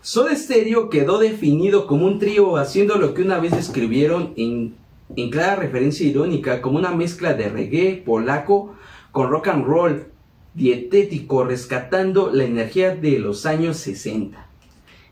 Soda 0.02 0.36
Stereo 0.36 0.89
quedó 0.89 1.18
definido 1.20 1.88
como 1.88 2.06
un 2.06 2.20
trío 2.20 2.58
haciendo 2.58 2.96
lo 2.96 3.14
que 3.14 3.22
una 3.24 3.39
vez 3.39 3.52
describieron 3.56 4.34
en, 4.38 4.76
en 5.16 5.30
clara 5.32 5.56
referencia 5.56 6.06
irónica 6.08 6.62
como 6.62 6.78
una 6.78 6.91
mezcla 6.91 7.34
de 7.34 7.50
reggae 7.50 8.04
polaco 8.06 8.76
con 9.12 9.30
rock 9.30 9.48
and 9.48 9.66
roll 9.66 10.08
dietético 10.54 11.43
rescatando 11.43 12.32
la 12.32 12.43
energía 12.43 12.96
de 12.96 13.20
los 13.20 13.46
años 13.46 13.78
60. 13.78 14.45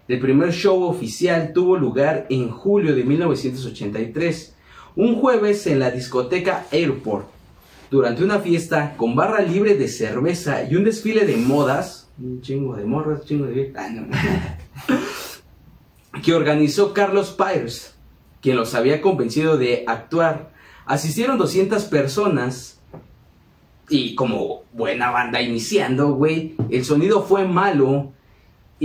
El 0.07 0.19
primer 0.19 0.51
show 0.51 0.83
oficial 0.83 1.53
tuvo 1.53 1.77
lugar 1.77 2.25
en 2.29 2.49
julio 2.49 2.93
de 2.93 3.05
1983, 3.05 4.53
un 4.97 5.15
jueves 5.15 5.65
en 5.65 5.79
la 5.79 5.91
discoteca 5.91 6.65
Airport, 6.71 7.27
durante 7.89 8.23
una 8.23 8.39
fiesta 8.39 8.95
con 8.97 9.15
barra 9.15 9.41
libre 9.41 9.75
de 9.75 9.87
cerveza 9.87 10.67
y 10.69 10.75
un 10.75 10.83
desfile 10.83 11.25
de 11.25 11.37
modas, 11.37 12.09
un 12.21 12.41
chingo 12.41 12.75
de 12.75 12.83
morras, 12.83 13.23
chingo 13.23 13.45
de 13.45 13.71
ah, 13.77 13.87
no. 13.89 14.07
que 16.21 16.33
organizó 16.33 16.93
Carlos 16.93 17.37
Pires, 17.37 17.95
quien 18.41 18.57
los 18.57 18.75
había 18.75 19.01
convencido 19.01 19.57
de 19.57 19.85
actuar. 19.87 20.51
Asistieron 20.85 21.37
200 21.37 21.85
personas 21.85 22.81
Y 23.89 24.15
como 24.15 24.63
buena 24.73 25.11
banda 25.11 25.41
iniciando, 25.41 26.13
güey, 26.13 26.55
el 26.69 26.83
sonido 26.83 27.23
fue 27.23 27.47
malo 27.47 28.11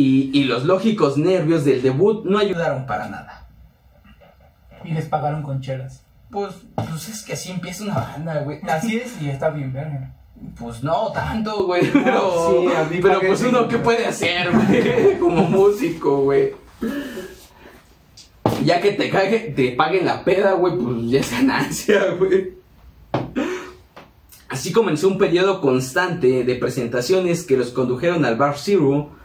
y, 0.01 0.30
y 0.32 0.44
los 0.44 0.64
lógicos 0.64 1.18
nervios 1.18 1.64
del 1.64 1.82
debut 1.82 2.24
no 2.24 2.38
ayudaron 2.38 2.86
para 2.86 3.09
nada. 3.09 3.49
Y 4.84 4.92
les 4.92 5.07
pagaron 5.07 5.42
con 5.42 5.61
chelas. 5.61 6.05
Pues, 6.30 6.55
pues 6.76 7.09
es 7.09 7.22
que 7.24 7.32
así 7.32 7.51
empieza 7.51 7.82
una 7.82 7.94
banda, 7.94 8.42
güey. 8.42 8.61
Así 8.68 8.96
es 8.96 9.20
y 9.20 9.28
está 9.28 9.51
bien 9.51 9.72
verga. 9.72 10.14
Pues 10.57 10.84
no 10.84 11.11
tanto, 11.11 11.66
güey. 11.66 11.90
Pero, 11.90 12.61
sí, 12.62 12.76
a 12.76 12.84
mí 12.84 12.99
pero 13.03 13.18
pues 13.20 13.42
uno. 13.42 13.66
¿qué 13.66 13.78
puede 13.78 14.07
hacer, 14.07 14.53
güey? 14.53 15.18
Como 15.20 15.42
músico, 15.49 16.18
güey. 16.22 16.53
Ya 18.64 18.80
que 18.80 18.92
te, 18.92 19.11
cague- 19.11 19.53
te 19.57 19.72
paguen 19.72 20.07
la 20.07 20.22
peda, 20.22 20.53
güey, 20.53 20.76
pues 20.76 21.11
ya 21.11 21.18
es 21.20 21.32
ganancia, 21.32 22.11
güey. 22.18 22.53
Así 24.49 24.70
comenzó 24.72 25.09
un 25.09 25.18
periodo 25.18 25.61
constante 25.61 26.44
de 26.44 26.55
presentaciones 26.55 27.42
que 27.44 27.57
los 27.57 27.70
condujeron 27.70 28.24
al 28.24 28.36
Bar 28.36 28.57
Zero 28.57 29.17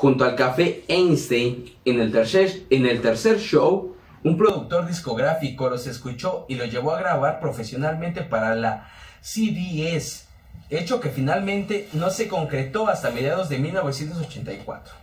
junto 0.00 0.24
al 0.24 0.34
Café 0.34 0.82
Einstein. 0.88 1.74
En 1.84 2.00
el 2.00 2.10
tercer, 2.10 2.62
en 2.70 2.86
el 2.86 3.02
tercer 3.02 3.38
show, 3.38 3.96
un 4.24 4.38
productor 4.38 4.86
discográfico 4.86 5.68
los 5.68 5.86
escuchó 5.86 6.46
y 6.48 6.54
los 6.54 6.72
llevó 6.72 6.94
a 6.94 7.00
grabar 7.00 7.38
profesionalmente 7.38 8.22
para 8.22 8.54
la 8.54 8.88
CBS, 9.20 10.24
hecho 10.70 11.00
que 11.00 11.10
finalmente 11.10 11.90
no 11.92 12.08
se 12.08 12.28
concretó 12.28 12.88
hasta 12.88 13.10
mediados 13.10 13.50
de 13.50 13.58
1984. 13.58 14.94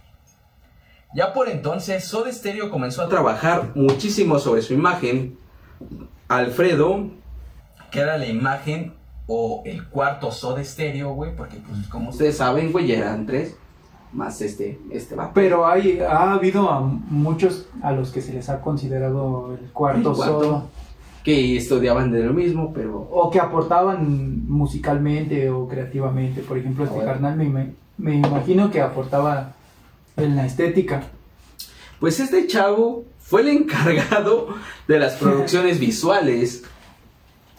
Ya 1.14 1.32
por 1.32 1.48
entonces, 1.48 2.04
Soda 2.04 2.34
Stereo 2.34 2.72
comenzó 2.72 3.04
a 3.04 3.08
trabajar 3.08 3.74
muchísimo 3.76 4.40
sobre 4.40 4.64
su 4.64 4.74
imagen. 4.74 5.38
Alfredo, 6.28 7.12
que 7.92 8.00
era 8.00 8.18
la 8.18 8.26
imagen 8.26 8.96
o 9.28 9.62
el 9.64 9.88
cuarto 9.90 10.32
Soda 10.32 10.64
Stereo, 10.64 11.14
güey, 11.14 11.36
porque 11.36 11.58
pues 11.58 11.88
como 11.88 12.10
ustedes 12.10 12.38
saben, 12.38 12.72
güey, 12.72 12.92
eran 12.92 13.28
tres, 13.28 13.56
más 14.14 14.42
este, 14.42 14.80
este 14.90 15.16
va. 15.16 15.32
Pero 15.34 15.68
hay, 15.68 16.00
ha 16.00 16.34
habido 16.34 16.70
a 16.70 16.82
muchos 16.82 17.68
a 17.82 17.92
los 17.92 18.12
que 18.12 18.22
se 18.22 18.34
les 18.34 18.50
ha 18.50 18.62
considerado 18.62 19.58
el 19.60 19.70
cuarto, 19.72 20.12
El 20.12 20.16
cuarto. 20.16 20.44
Soda. 20.44 20.64
que 21.24 21.58
estudiaban 21.58 22.12
de 22.12 22.24
lo 22.24 22.34
mismo, 22.34 22.72
pero 22.74 23.08
O 23.12 23.30
que 23.30 23.40
aportaban 23.40 24.48
musicalmente 24.48 25.50
o 25.50 25.68
creativamente. 25.68 26.42
Por 26.42 26.58
ejemplo, 26.58 26.86
este 26.86 27.00
Ah, 27.02 27.06
carnal 27.06 27.36
me, 27.36 27.46
me, 27.50 27.72
me 27.98 28.16
imagino 28.16 28.72
que 28.72 28.82
aportaba 28.82 29.54
en 30.16 30.36
la 30.36 30.46
estética. 30.46 31.04
Pues 32.00 32.20
este 32.20 32.48
chavo 32.48 33.04
fue 33.20 33.42
el 33.42 33.50
encargado 33.50 34.48
de 34.88 35.00
las 35.00 35.14
producciones 35.22 35.80
visuales, 35.80 36.64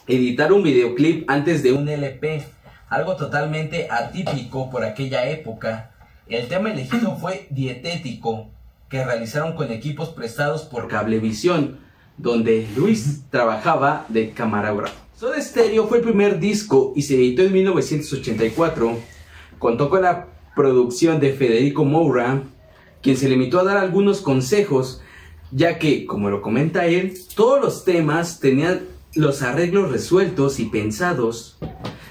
editar 0.06 0.52
un 0.52 0.62
videoclip 0.62 1.28
antes 1.30 1.62
de 1.62 1.72
un 1.72 1.88
LP, 1.88 2.44
algo 2.88 3.16
totalmente 3.16 3.86
atípico 3.90 4.70
por 4.70 4.82
aquella 4.84 5.28
época. 5.28 5.87
El 6.28 6.46
tema 6.48 6.70
elegido 6.70 7.16
fue 7.16 7.46
Dietético, 7.48 8.50
que 8.90 9.02
realizaron 9.02 9.54
con 9.54 9.72
equipos 9.72 10.10
prestados 10.10 10.62
por 10.62 10.86
Cablevisión, 10.86 11.78
donde 12.18 12.68
Luis 12.76 13.22
trabajaba 13.30 14.04
de 14.10 14.32
camarógrafo. 14.32 14.94
Soda 15.16 15.40
Stereo 15.40 15.86
fue 15.86 15.98
el 15.98 16.04
primer 16.04 16.38
disco 16.38 16.92
y 16.94 17.02
se 17.02 17.14
editó 17.14 17.42
en 17.42 17.52
1984. 17.54 18.98
Contó 19.58 19.88
con 19.88 20.02
la 20.02 20.26
producción 20.54 21.18
de 21.18 21.32
Federico 21.32 21.86
Moura, 21.86 22.42
quien 23.00 23.16
se 23.16 23.30
limitó 23.30 23.60
a 23.60 23.64
dar 23.64 23.78
algunos 23.78 24.20
consejos, 24.20 25.00
ya 25.50 25.78
que, 25.78 26.04
como 26.04 26.28
lo 26.28 26.42
comenta 26.42 26.84
él, 26.84 27.14
todos 27.36 27.58
los 27.58 27.84
temas 27.86 28.38
tenían 28.38 28.82
los 29.14 29.40
arreglos 29.40 29.90
resueltos 29.90 30.60
y 30.60 30.66
pensados. 30.66 31.56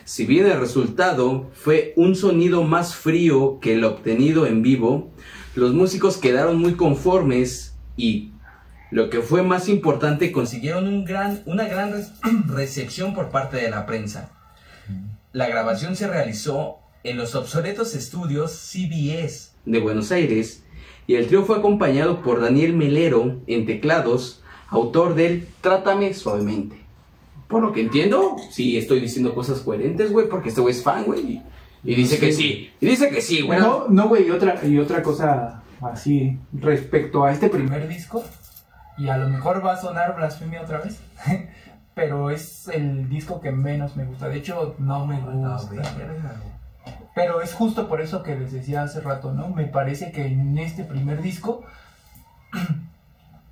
Si 0.07 0.25
bien 0.25 0.45
el 0.45 0.57
resultado 0.57 1.51
fue 1.53 1.91
un 1.97 2.15
sonido 2.15 2.63
más 2.63 2.95
frío 2.95 3.59
que 3.59 3.73
el 3.73 3.83
obtenido 3.83 4.47
en 4.47 4.61
vivo, 4.61 5.11
los 5.53 5.73
músicos 5.73 6.15
quedaron 6.15 6.59
muy 6.59 6.75
conformes 6.75 7.75
y, 7.97 8.31
lo 8.89 9.09
que 9.09 9.19
fue 9.19 9.43
más 9.43 9.67
importante, 9.67 10.31
consiguieron 10.31 10.87
una 11.45 11.65
gran 11.65 11.91
recepción 12.47 13.13
por 13.13 13.31
parte 13.31 13.57
de 13.57 13.69
la 13.69 13.85
prensa. 13.85 14.31
La 15.33 15.49
grabación 15.49 15.97
se 15.97 16.07
realizó 16.07 16.77
en 17.03 17.17
los 17.17 17.35
obsoletos 17.35 17.93
estudios 17.93 18.53
CBS 18.53 19.57
de 19.65 19.79
Buenos 19.81 20.13
Aires 20.13 20.63
y 21.05 21.15
el 21.15 21.27
trío 21.27 21.43
fue 21.43 21.57
acompañado 21.57 22.21
por 22.21 22.39
Daniel 22.39 22.71
Melero 22.71 23.41
en 23.45 23.65
teclados, 23.65 24.41
autor 24.69 25.15
del 25.15 25.49
Trátame 25.59 26.13
suavemente. 26.13 26.86
Por 27.47 27.61
lo 27.61 27.71
que 27.71 27.81
entiendo, 27.81 28.35
sí 28.49 28.77
estoy 28.77 28.99
diciendo 28.99 29.33
cosas 29.33 29.59
coherentes, 29.61 30.11
güey, 30.11 30.27
porque 30.27 30.49
este 30.49 30.61
güey 30.61 30.73
es 30.73 30.83
fan, 30.83 31.05
güey. 31.05 31.19
Y, 31.21 31.43
y 31.83 31.95
dice 31.95 32.19
que 32.19 32.33
sí, 32.33 32.71
y 32.79 32.85
dice 32.85 33.09
que 33.09 33.21
sí, 33.21 33.41
güey. 33.41 33.59
No, 33.59 33.87
no, 33.87 34.09
güey, 34.09 34.27
y 34.27 34.31
otra, 34.31 34.59
y 34.65 34.77
otra 34.77 35.01
cosa 35.01 35.63
así 35.81 36.39
respecto 36.51 37.23
a 37.23 37.31
este 37.31 37.49
primer 37.49 37.87
disco, 37.87 38.23
y 38.97 39.09
a 39.09 39.17
lo 39.17 39.29
mejor 39.29 39.65
va 39.65 39.73
a 39.73 39.81
sonar 39.81 40.15
blasfemia 40.15 40.61
otra 40.61 40.79
vez, 40.79 40.99
pero 41.93 42.29
es 42.29 42.67
el 42.67 43.07
disco 43.09 43.39
que 43.39 43.51
menos 43.51 43.95
me 43.95 44.05
gusta. 44.05 44.27
De 44.27 44.37
hecho, 44.37 44.75
no 44.79 45.05
me 45.05 45.19
gusta. 45.19 45.69
Pero 47.15 47.41
es 47.41 47.53
justo 47.53 47.87
por 47.87 48.01
eso 48.01 48.21
que 48.23 48.35
les 48.35 48.51
decía 48.51 48.83
hace 48.83 49.01
rato, 49.01 49.33
¿no? 49.33 49.49
Me 49.49 49.65
parece 49.65 50.11
que 50.11 50.27
en 50.27 50.57
este 50.57 50.83
primer 50.83 51.21
disco, 51.21 51.63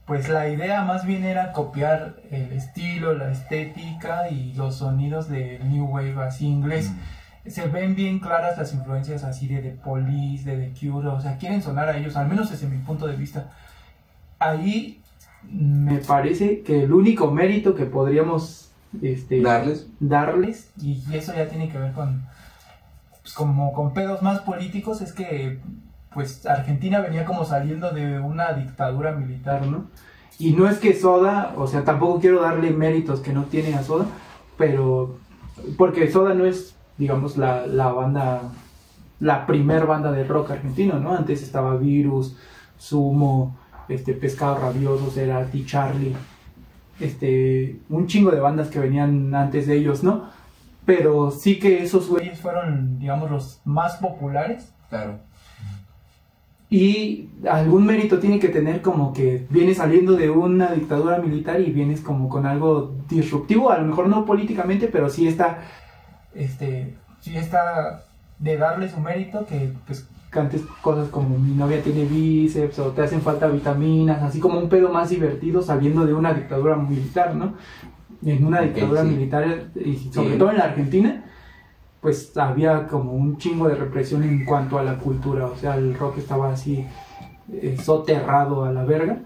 pues 0.06 0.30
la 0.30 0.49
idea 0.49 0.84
más 0.84 1.06
bien 1.06 1.24
era 1.24 1.51
copiar 1.51 2.18
el 2.30 2.51
estilo, 2.51 3.14
la 3.14 3.32
estética 3.32 4.30
y 4.30 4.53
los 4.53 4.76
sonidos 4.76 5.30
de 5.30 5.60
New 5.64 5.86
Wave 5.86 6.24
así 6.24 6.45
inglés. 6.45 6.91
Se 7.47 7.68
ven 7.68 7.95
bien 7.95 8.20
claras 8.20 8.58
las 8.58 8.74
influencias 8.74 9.24
así 9.24 9.47
de 9.47 9.62
The 9.62 9.72
Police, 9.72 10.49
de 10.49 10.58
The 10.58 10.80
Cure, 10.80 11.08
o 11.10 11.22
sea, 11.22 11.38
quieren 11.38 11.62
sonar 11.62 11.89
a 11.89 11.97
ellos, 11.97 12.16
al 12.16 12.28
menos 12.28 12.51
desde 12.51 12.68
mi 12.68 12.78
punto 12.80 13.08
de 13.08 13.16
vista. 13.16 13.49
Ahí 14.38 15.01
me 15.43 15.97
parece 15.97 16.62
que 16.62 16.84
el 16.84 16.93
único 16.93 17.32
mérito 17.32 17.76
que 17.76 17.86
podríamos 17.86 18.72
este, 19.01 19.41
Darles. 19.41 19.88
darles, 19.99 20.72
y 20.82 21.03
eso 21.14 21.34
ya 21.36 21.47
tiene 21.47 21.70
que 21.70 21.78
ver 21.78 21.93
con, 21.93 22.26
pues, 23.22 23.34
como 23.34 23.74
con 23.74 23.93
pedos 23.93 24.22
más 24.22 24.39
políticos, 24.39 25.01
es 25.01 25.14
que 25.14 25.60
pues 26.16 26.45
Argentina 26.45 27.01
venía 27.01 27.26
como 27.26 27.43
saliendo 27.43 27.91
de 27.91 28.18
una 28.20 28.53
dictadura 28.53 29.11
militar, 29.11 29.68
¿no? 29.68 29.86
Y 30.39 30.53
no 30.53 30.68
es 30.68 30.80
que 30.80 30.93
Soda, 30.93 31.53
o 31.57 31.68
sea, 31.68 31.84
tampoco 31.84 32.20
quiero 32.22 32.41
darle 32.41 32.72
méritos 32.72 33.20
que 33.20 33.34
no 33.34 33.43
tiene 33.43 33.76
a 33.76 33.84
Soda, 33.84 34.05
pero 34.57 35.18
porque 35.78 36.09
Soda 36.09 36.34
no 36.34 36.45
es, 36.45 36.76
digamos, 36.97 37.38
la, 37.38 37.68
la 37.68 37.89
banda, 37.89 38.41
la 39.20 39.45
primer 39.45 39.86
banda 39.86 40.11
de 40.13 40.24
rock 40.24 40.51
argentino, 40.51 40.99
¿no? 40.99 41.13
Antes 41.13 41.43
estaba 41.43 41.76
Virus, 41.76 42.38
Sumo, 42.78 43.57
este, 43.89 44.13
Pescado 44.13 44.57
Rabioso, 44.57 45.11
Cerati, 45.11 45.66
Charlie, 45.66 46.16
este, 46.99 47.82
un 47.89 48.07
chingo 48.07 48.32
de 48.32 48.39
bandas 48.39 48.70
que 48.70 48.80
venían 48.80 49.36
antes 49.36 49.68
de 49.68 49.76
ellos, 49.76 50.01
¿no? 50.01 50.30
Pero 50.86 51.30
sí 51.32 51.59
que 51.59 51.84
esos 51.84 52.07
güeyes 52.07 52.39
fueron, 52.39 52.99
digamos, 52.99 53.30
los 53.30 53.61
más 53.66 53.97
populares. 53.97 54.74
Claro. 54.89 55.20
Y 56.70 57.30
algún 57.49 57.86
mérito 57.86 58.20
tiene 58.20 58.39
que 58.39 58.49
tener 58.49 58.82
como 58.82 59.13
que 59.13 59.45
vienes 59.49 59.78
saliendo 59.78 60.13
de 60.13 60.30
una 60.32 60.72
dictadura 60.74 61.20
militar 61.20 61.61
y 61.61 61.72
vienes 61.72 62.01
como 62.01 62.28
con 62.28 62.45
algo 62.45 62.95
disruptivo, 63.09 63.70
a 63.72 63.78
lo 63.78 63.86
mejor 63.86 64.07
no 64.07 64.26
políticamente, 64.26 64.88
pero 64.88 65.09
sí 65.09 65.28
está, 65.28 65.59
este, 66.34 66.95
sí 67.20 67.36
está 67.38 68.03
de 68.39 68.57
darle 68.57 68.89
su 68.89 68.99
mérito 68.99 69.45
que 69.45 69.74
pues 69.86 70.09
cantes 70.32 70.63
cosas 70.82 71.07
como 71.09 71.38
mi 71.38 71.53
novia 71.53 71.82
tiene 71.82 72.03
bíceps 72.03 72.80
o 72.80 72.88
te 72.91 73.03
hacen 73.03 73.22
falta 73.22 73.47
vitaminas, 73.47 74.22
así 74.24 74.39
como 74.39 74.59
un 74.59 74.68
pedo 74.68 74.89
más 74.91 75.09
divertido 75.09 75.61
saliendo 75.61 76.05
de 76.05 76.13
una 76.13 76.34
dictadura 76.34 76.76
militar, 76.76 77.36
¿no? 77.36 77.53
En 78.26 78.43
una 78.43 78.61
dictadura 78.61 79.03
sí. 79.03 79.09
militar, 79.09 79.68
y 79.76 79.95
sobre 80.11 80.32
Sí. 80.34 80.38
todo 80.39 80.49
en 80.51 80.57
la 80.57 80.66
Argentina, 80.66 81.25
pues 82.06 82.38
había 82.38 82.86
como 82.86 83.14
un 83.14 83.39
chingo 83.39 83.68
de 83.68 83.74
represión 83.74 84.22
en 84.22 84.45
cuanto 84.45 84.78
a 84.78 84.84
la 84.84 84.99
cultura, 84.99 85.47
o 85.47 85.56
sea, 85.56 85.74
el 85.74 85.97
rock 85.97 86.20
estaba 86.20 86.53
así 86.53 86.86
eh, 87.51 87.78
soterrado 87.82 88.64
a 88.64 88.72
la 88.72 88.84
verga. 88.84 89.18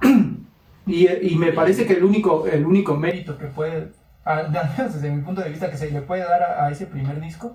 y, 0.86 1.08
y 1.08 1.36
me 1.36 1.52
parece 1.52 1.84
que 1.84 1.92
el 1.92 2.04
único, 2.04 2.46
el 2.46 2.64
único 2.64 2.96
mérito 2.96 3.36
que 3.36 3.44
puede, 3.48 3.92
desde 4.78 5.10
mi 5.10 5.20
punto 5.20 5.42
de 5.42 5.50
vista, 5.50 5.70
que 5.70 5.76
se 5.76 5.90
le 5.90 6.00
puede 6.00 6.22
dar 6.22 6.42
a, 6.42 6.64
a 6.64 6.70
ese 6.70 6.86
primer 6.86 7.20
disco, 7.20 7.54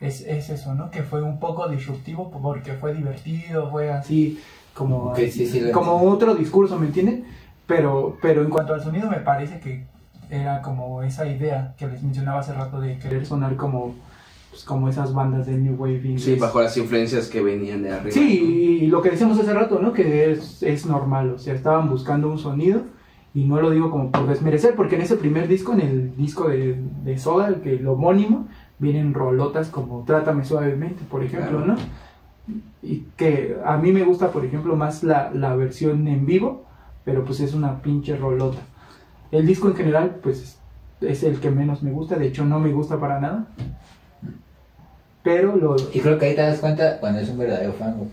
es, 0.00 0.22
es 0.22 0.50
eso, 0.50 0.74
¿no? 0.74 0.90
Que 0.90 1.04
fue 1.04 1.22
un 1.22 1.38
poco 1.38 1.68
disruptivo 1.68 2.28
porque 2.28 2.72
fue 2.72 2.94
divertido, 2.94 3.70
fue 3.70 3.92
así 3.92 4.40
como, 4.74 5.10
Ok, 5.10 5.18
sí, 5.30 5.46
sí, 5.46 5.70
como 5.70 5.92
otro 6.10 6.34
discurso, 6.34 6.76
¿me 6.76 6.86
entienden? 6.86 7.24
Pero, 7.68 8.18
pero 8.20 8.42
en 8.42 8.50
cuanto 8.50 8.74
al 8.74 8.82
sonido 8.82 9.08
me 9.08 9.18
parece 9.18 9.60
que 9.60 9.91
era 10.32 10.62
como 10.62 11.02
esa 11.02 11.26
idea 11.26 11.74
que 11.76 11.86
les 11.86 12.02
mencionaba 12.02 12.40
hace 12.40 12.54
rato 12.54 12.80
de 12.80 12.98
querer 12.98 13.26
sonar 13.26 13.54
como, 13.56 13.94
pues, 14.50 14.64
como 14.64 14.88
esas 14.88 15.12
bandas 15.12 15.46
de 15.46 15.58
New 15.58 15.74
Wave. 15.74 16.18
Sí, 16.18 16.36
bajo 16.36 16.62
las 16.62 16.74
influencias 16.78 17.28
que 17.28 17.42
venían 17.42 17.82
de 17.82 17.92
arriba. 17.92 18.10
Sí, 18.10 18.80
y 18.80 18.86
lo 18.86 19.02
que 19.02 19.10
decíamos 19.10 19.38
hace 19.38 19.52
rato, 19.52 19.78
¿no? 19.78 19.92
Que 19.92 20.32
es, 20.32 20.62
es 20.62 20.86
normal, 20.86 21.34
o 21.34 21.38
sea, 21.38 21.52
estaban 21.52 21.90
buscando 21.90 22.30
un 22.30 22.38
sonido 22.38 22.80
y 23.34 23.44
no 23.44 23.60
lo 23.60 23.70
digo 23.70 23.90
como 23.90 24.10
por 24.10 24.26
desmerecer, 24.26 24.74
porque 24.74 24.96
en 24.96 25.02
ese 25.02 25.16
primer 25.16 25.48
disco, 25.48 25.74
en 25.74 25.80
el 25.80 26.16
disco 26.16 26.48
de, 26.48 26.80
de 27.04 27.18
Soda, 27.18 27.48
el, 27.48 27.56
que, 27.56 27.74
el 27.74 27.86
homónimo, 27.86 28.48
vienen 28.78 29.12
rolotas 29.12 29.68
como 29.68 30.02
Trátame 30.04 30.46
suavemente, 30.46 31.04
por 31.10 31.22
ejemplo, 31.22 31.60
¿no? 31.60 31.76
Y 32.82 33.04
que 33.16 33.58
a 33.64 33.76
mí 33.76 33.92
me 33.92 34.02
gusta, 34.02 34.30
por 34.30 34.46
ejemplo, 34.46 34.76
más 34.76 35.04
la, 35.04 35.30
la 35.32 35.54
versión 35.54 36.08
en 36.08 36.24
vivo, 36.24 36.64
pero 37.04 37.22
pues 37.22 37.40
es 37.40 37.52
una 37.52 37.82
pinche 37.82 38.16
rolota. 38.16 38.58
El 39.32 39.46
disco 39.46 39.68
en 39.68 39.74
general, 39.74 40.20
pues 40.22 40.58
es 41.00 41.22
el 41.24 41.40
que 41.40 41.50
menos 41.50 41.82
me 41.82 41.90
gusta, 41.90 42.16
de 42.16 42.28
hecho 42.28 42.44
no 42.44 42.60
me 42.60 42.70
gusta 42.70 43.00
para 43.00 43.18
nada. 43.18 43.46
Pero 45.24 45.56
lo... 45.56 45.76
Y 45.92 46.00
creo 46.00 46.18
que 46.18 46.26
ahí 46.26 46.34
te 46.34 46.42
das 46.42 46.60
cuenta 46.60 47.00
cuando 47.00 47.20
es 47.20 47.28
un 47.28 47.38
verdadero 47.38 47.72
fan, 47.72 47.96
güey. 47.96 48.10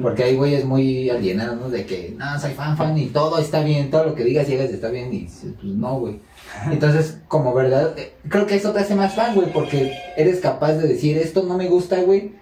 Porque 0.00 0.22
hay 0.22 0.36
güeyes 0.36 0.64
muy 0.64 1.10
alienados, 1.10 1.58
¿no? 1.58 1.68
De 1.68 1.84
que, 1.84 2.14
no, 2.16 2.38
soy 2.38 2.52
fan, 2.52 2.76
fan 2.76 2.96
y 2.96 3.06
todo 3.06 3.38
está 3.38 3.64
bien, 3.64 3.90
todo 3.90 4.04
lo 4.04 4.14
que 4.14 4.22
digas 4.22 4.48
y 4.48 4.54
hagas 4.54 4.70
está 4.70 4.88
bien 4.88 5.12
y 5.12 5.24
pues 5.24 5.64
no, 5.64 5.98
güey. 5.98 6.20
Entonces, 6.70 7.18
como 7.26 7.52
verdad, 7.52 7.98
eh, 7.98 8.14
creo 8.28 8.46
que 8.46 8.54
eso 8.54 8.72
te 8.72 8.80
hace 8.80 8.94
más 8.94 9.14
fan, 9.14 9.34
güey, 9.34 9.52
porque 9.52 9.96
eres 10.16 10.40
capaz 10.40 10.74
de 10.74 10.86
decir, 10.86 11.18
esto 11.18 11.42
no 11.42 11.56
me 11.56 11.68
gusta, 11.68 12.00
güey, 12.02 12.32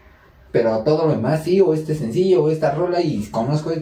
pero 0.51 0.79
todo 0.81 1.07
lo 1.07 1.14
demás 1.14 1.45
sí, 1.45 1.61
o 1.62 1.73
este 1.73 1.95
sencillo, 1.95 2.45
o 2.45 2.51
esta 2.51 2.75
rola 2.75 3.01
y 3.01 3.25
conozco, 3.31 3.73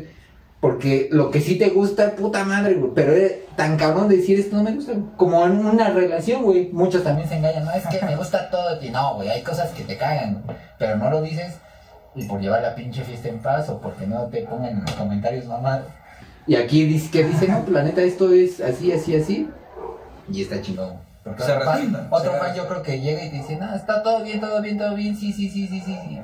porque 0.60 1.08
lo 1.10 1.30
que 1.30 1.40
sí 1.40 1.56
te 1.56 1.70
gusta, 1.70 2.12
puta 2.12 2.44
madre, 2.44 2.74
güey, 2.74 2.92
pero 2.94 3.12
eres 3.12 3.46
tan 3.56 3.78
cabrón 3.78 4.08
de 4.08 4.18
decir 4.18 4.38
esto 4.38 4.56
no 4.56 4.62
me 4.62 4.74
gusta, 4.74 4.92
como 5.16 5.44
en 5.46 5.64
una 5.64 5.88
relación, 5.88 6.42
güey. 6.42 6.68
Muchos 6.70 7.02
también 7.02 7.28
se 7.28 7.36
engañan, 7.36 7.64
no, 7.64 7.72
es 7.72 7.86
que 7.86 8.04
me 8.04 8.16
gusta 8.16 8.50
todo 8.50 8.74
de 8.74 8.80
ti, 8.80 8.90
no, 8.90 9.14
güey, 9.14 9.30
hay 9.30 9.42
cosas 9.42 9.70
que 9.70 9.84
te 9.84 9.96
cagan, 9.96 10.42
pero 10.78 10.96
no 10.96 11.10
lo 11.10 11.22
dices 11.22 11.54
y 12.14 12.24
por 12.24 12.40
llevar 12.40 12.62
la 12.62 12.74
pinche 12.74 13.02
fiesta 13.02 13.28
en 13.28 13.38
paz 13.38 13.68
o 13.68 13.80
porque 13.80 14.06
no 14.06 14.24
te 14.26 14.42
pongan 14.42 14.70
en 14.70 14.80
los 14.82 14.92
comentarios 14.92 15.46
mamá. 15.46 15.82
Y 16.46 16.56
aquí 16.56 16.84
dice 16.84 17.10
que 17.10 17.24
dice, 17.24 17.48
no, 17.48 17.64
planeta, 17.64 18.02
esto 18.02 18.32
es 18.32 18.60
así, 18.60 18.92
así, 18.92 19.16
así. 19.16 19.48
Y 20.30 20.42
está 20.42 20.60
chingón. 20.60 20.98
Porque 21.22 21.42
Se 21.42 21.52
otro 21.52 21.64
fan, 21.64 22.08
otro 22.10 22.32
fan 22.32 22.54
yo 22.54 22.66
creo 22.66 22.82
que 22.82 23.00
llega 23.00 23.24
y 23.24 23.30
te 23.30 23.36
dice, 23.36 23.56
no, 23.56 23.74
está 23.74 24.02
todo 24.02 24.24
bien, 24.24 24.40
todo 24.40 24.60
bien, 24.60 24.78
todo 24.78 24.94
bien, 24.94 25.16
sí, 25.16 25.32
sí, 25.32 25.48
sí, 25.48 25.68
sí, 25.68 25.80
sí, 25.80 25.96
sí. 26.08 26.20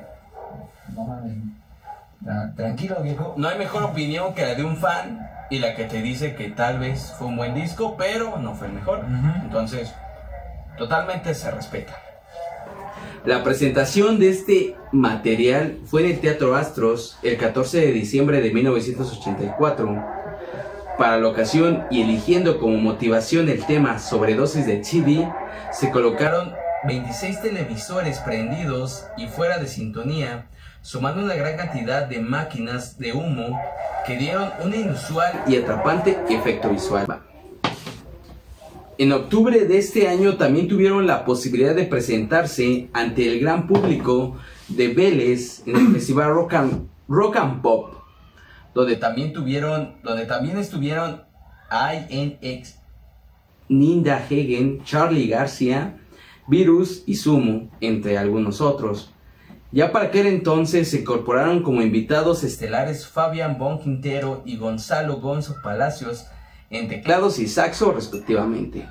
No 0.93 1.03
mames. 1.03 1.56
Tra- 2.23 2.55
Tranquilo, 2.55 2.97
viejo. 3.03 3.33
No 3.37 3.47
hay 3.47 3.57
mejor 3.57 3.83
opinión 3.83 4.33
que 4.33 4.43
la 4.43 4.55
de 4.55 4.63
un 4.63 4.77
fan 4.77 5.27
y 5.49 5.59
la 5.59 5.75
que 5.75 5.85
te 5.85 6.01
dice 6.01 6.35
que 6.35 6.49
tal 6.49 6.79
vez 6.79 7.13
fue 7.17 7.27
un 7.27 7.37
buen 7.37 7.53
disco, 7.53 7.95
pero 7.97 8.37
no 8.37 8.53
fue 8.55 8.67
el 8.67 8.73
mejor. 8.73 9.05
Entonces, 9.43 9.93
totalmente 10.77 11.33
se 11.33 11.51
respeta. 11.51 11.93
La 13.25 13.43
presentación 13.43 14.19
de 14.19 14.29
este 14.29 14.75
material 14.91 15.77
fue 15.85 16.01
en 16.05 16.11
el 16.11 16.19
Teatro 16.19 16.55
Astros 16.55 17.17
el 17.23 17.37
14 17.37 17.79
de 17.81 17.91
diciembre 17.91 18.41
de 18.41 18.51
1984. 18.51 20.05
Para 20.97 21.17
la 21.17 21.27
ocasión 21.27 21.85
y 21.91 22.01
eligiendo 22.01 22.57
como 22.59 22.77
motivación 22.77 23.49
el 23.49 23.63
tema 23.65 23.99
sobredosis 23.99 24.65
de 24.65 24.77
TV, 24.77 25.31
se 25.71 25.91
colocaron 25.91 26.53
26 26.85 27.41
televisores 27.41 28.19
prendidos 28.19 29.05
y 29.17 29.27
fuera 29.27 29.57
de 29.59 29.67
sintonía, 29.67 30.47
sumando 30.87 31.21
una 31.21 31.35
gran 31.35 31.57
cantidad 31.57 32.07
de 32.07 32.21
máquinas 32.21 32.97
de 32.97 33.11
humo 33.11 33.59
que 34.05 34.15
dieron 34.15 34.49
un 34.63 34.73
inusual 34.73 35.43
y 35.45 35.57
atrapante 35.57 36.17
efecto 36.29 36.69
visual. 36.69 37.05
En 38.97 39.11
octubre 39.11 39.65
de 39.65 39.77
este 39.79 40.07
año 40.07 40.37
también 40.37 40.69
tuvieron 40.69 41.05
la 41.05 41.25
posibilidad 41.25 41.75
de 41.75 41.83
presentarse 41.83 42.87
ante 42.93 43.29
el 43.29 43.41
gran 43.41 43.67
público 43.67 44.37
de 44.69 44.87
Vélez 44.93 45.61
en 45.67 45.75
el 45.75 45.87
festival 45.89 46.33
Rock 46.33 46.53
and, 46.53 46.87
Rock 47.09 47.37
Pop, 47.61 47.95
donde 48.73 48.95
también 48.95 49.33
tuvieron, 49.33 49.97
donde 50.03 50.25
también 50.25 50.57
estuvieron 50.57 51.21
INX, 51.69 52.79
Ninda 53.67 54.15
Hagen, 54.15 54.81
Charlie 54.85 55.27
García, 55.27 55.97
Virus 56.47 57.03
y 57.05 57.15
Sumo, 57.15 57.69
entre 57.81 58.17
algunos 58.17 58.61
otros. 58.61 59.11
Ya 59.71 59.91
para 59.91 60.05
aquel 60.05 60.27
entonces 60.27 60.89
se 60.89 61.01
incorporaron 61.01 61.61
como 61.61 61.81
invitados 61.81 62.43
estelares 62.43 63.05
Fabián 63.05 63.57
Bon 63.57 63.79
Quintero 63.79 64.41
y 64.45 64.55
Gonzalo 64.57 65.17
Gonzo 65.17 65.57
Palacios 65.61 66.25
en 66.69 66.87
teclados 66.87 67.37
y 67.39 67.47
saxo 67.47 67.91
respectivamente. 67.91 68.87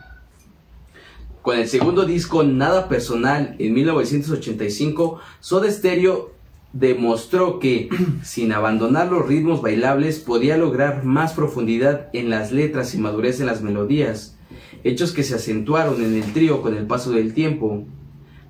Con 1.41 1.59
el 1.59 1.68
segundo 1.68 2.05
disco 2.05 2.43
Nada 2.43 2.89
Personal 2.89 3.57
en 3.59 3.72
1985, 3.72 5.20
Soda 5.41 5.70
Stereo 5.70 6.33
demostró 6.72 7.59
que 7.59 7.89
sin 8.22 8.53
abandonar 8.53 9.11
los 9.11 9.27
ritmos 9.27 9.62
bailables 9.62 10.18
podía 10.18 10.59
lograr 10.59 11.05
más 11.05 11.33
profundidad 11.33 12.09
en 12.12 12.29
las 12.29 12.53
letras 12.53 12.95
y 12.95 12.99
madurez 12.99 13.41
en 13.41 13.47
las 13.47 13.62
melodías, 13.62 14.37
hechos 14.85 15.12
que 15.12 15.22
se 15.22 15.37
acentuaron 15.37 16.03
en 16.03 16.16
el 16.16 16.33
trío 16.33 16.61
con 16.61 16.77
el 16.77 16.87
paso 16.87 17.12
del 17.12 17.33
tiempo. 17.33 17.85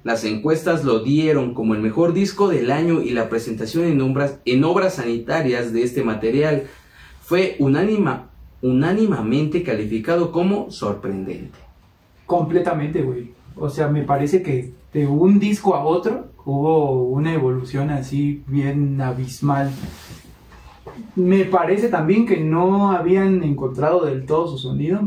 Las 0.06 0.22
encuestas 0.22 0.84
lo 0.84 1.00
dieron 1.00 1.52
como 1.52 1.74
el 1.74 1.80
mejor 1.80 2.12
disco 2.12 2.46
del 2.46 2.70
año 2.70 3.02
y 3.02 3.10
la 3.10 3.28
presentación 3.28 3.86
en 3.86 4.00
obras, 4.00 4.38
en 4.44 4.62
obras 4.62 4.94
sanitarias 4.94 5.72
de 5.72 5.82
este 5.82 6.04
material 6.04 6.68
fue 7.22 7.56
unánima, 7.58 8.28
unánimamente 8.62 9.64
calificado 9.64 10.30
como 10.30 10.70
sorprendente. 10.70 11.58
Completamente, 12.24 13.02
güey. 13.02 13.32
O 13.56 13.68
sea, 13.68 13.88
me 13.88 14.04
parece 14.04 14.44
que 14.44 14.72
de 14.92 15.08
un 15.08 15.40
disco 15.40 15.74
a 15.74 15.84
otro 15.84 16.28
hubo 16.44 17.02
una 17.08 17.34
evolución 17.34 17.90
así 17.90 18.44
bien 18.46 19.00
abismal. 19.00 19.72
Me 21.16 21.46
parece 21.46 21.88
también 21.88 22.26
que 22.26 22.36
no 22.36 22.92
habían 22.92 23.42
encontrado 23.42 24.04
del 24.04 24.24
todo 24.24 24.46
su 24.46 24.58
sonido, 24.58 25.00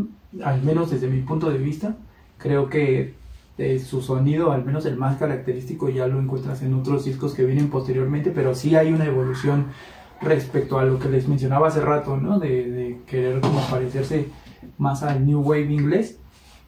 al 0.43 0.61
menos 0.61 0.91
desde 0.91 1.07
mi 1.07 1.21
punto 1.21 1.49
de 1.49 1.57
vista. 1.57 1.95
Creo 2.37 2.67
que 2.67 3.17
eh, 3.59 3.77
su 3.77 4.01
sonido, 4.01 4.53
al 4.53 4.63
menos 4.63 4.85
el 4.85 4.95
más 4.95 5.17
característico, 5.17 5.89
ya 5.89 6.07
lo 6.07 6.17
encuentras 6.17 6.61
en 6.61 6.73
otros 6.73 7.03
discos 7.03 7.33
que 7.33 7.43
vienen 7.43 7.69
posteriormente, 7.69 8.31
pero 8.31 8.55
sí 8.55 8.77
hay 8.77 8.93
una 8.93 9.03
evolución 9.03 9.65
respecto 10.21 10.79
a 10.79 10.85
lo 10.85 10.97
que 10.97 11.09
les 11.09 11.27
mencionaba 11.27 11.67
hace 11.67 11.81
rato, 11.81 12.15
¿no? 12.15 12.39
De, 12.39 12.99
querer 13.05 13.41
como 13.41 13.59
parecerse 13.69 14.29
más 14.77 15.03
al 15.03 15.25
New 15.25 15.41
Wave 15.41 15.73
inglés. 15.73 16.17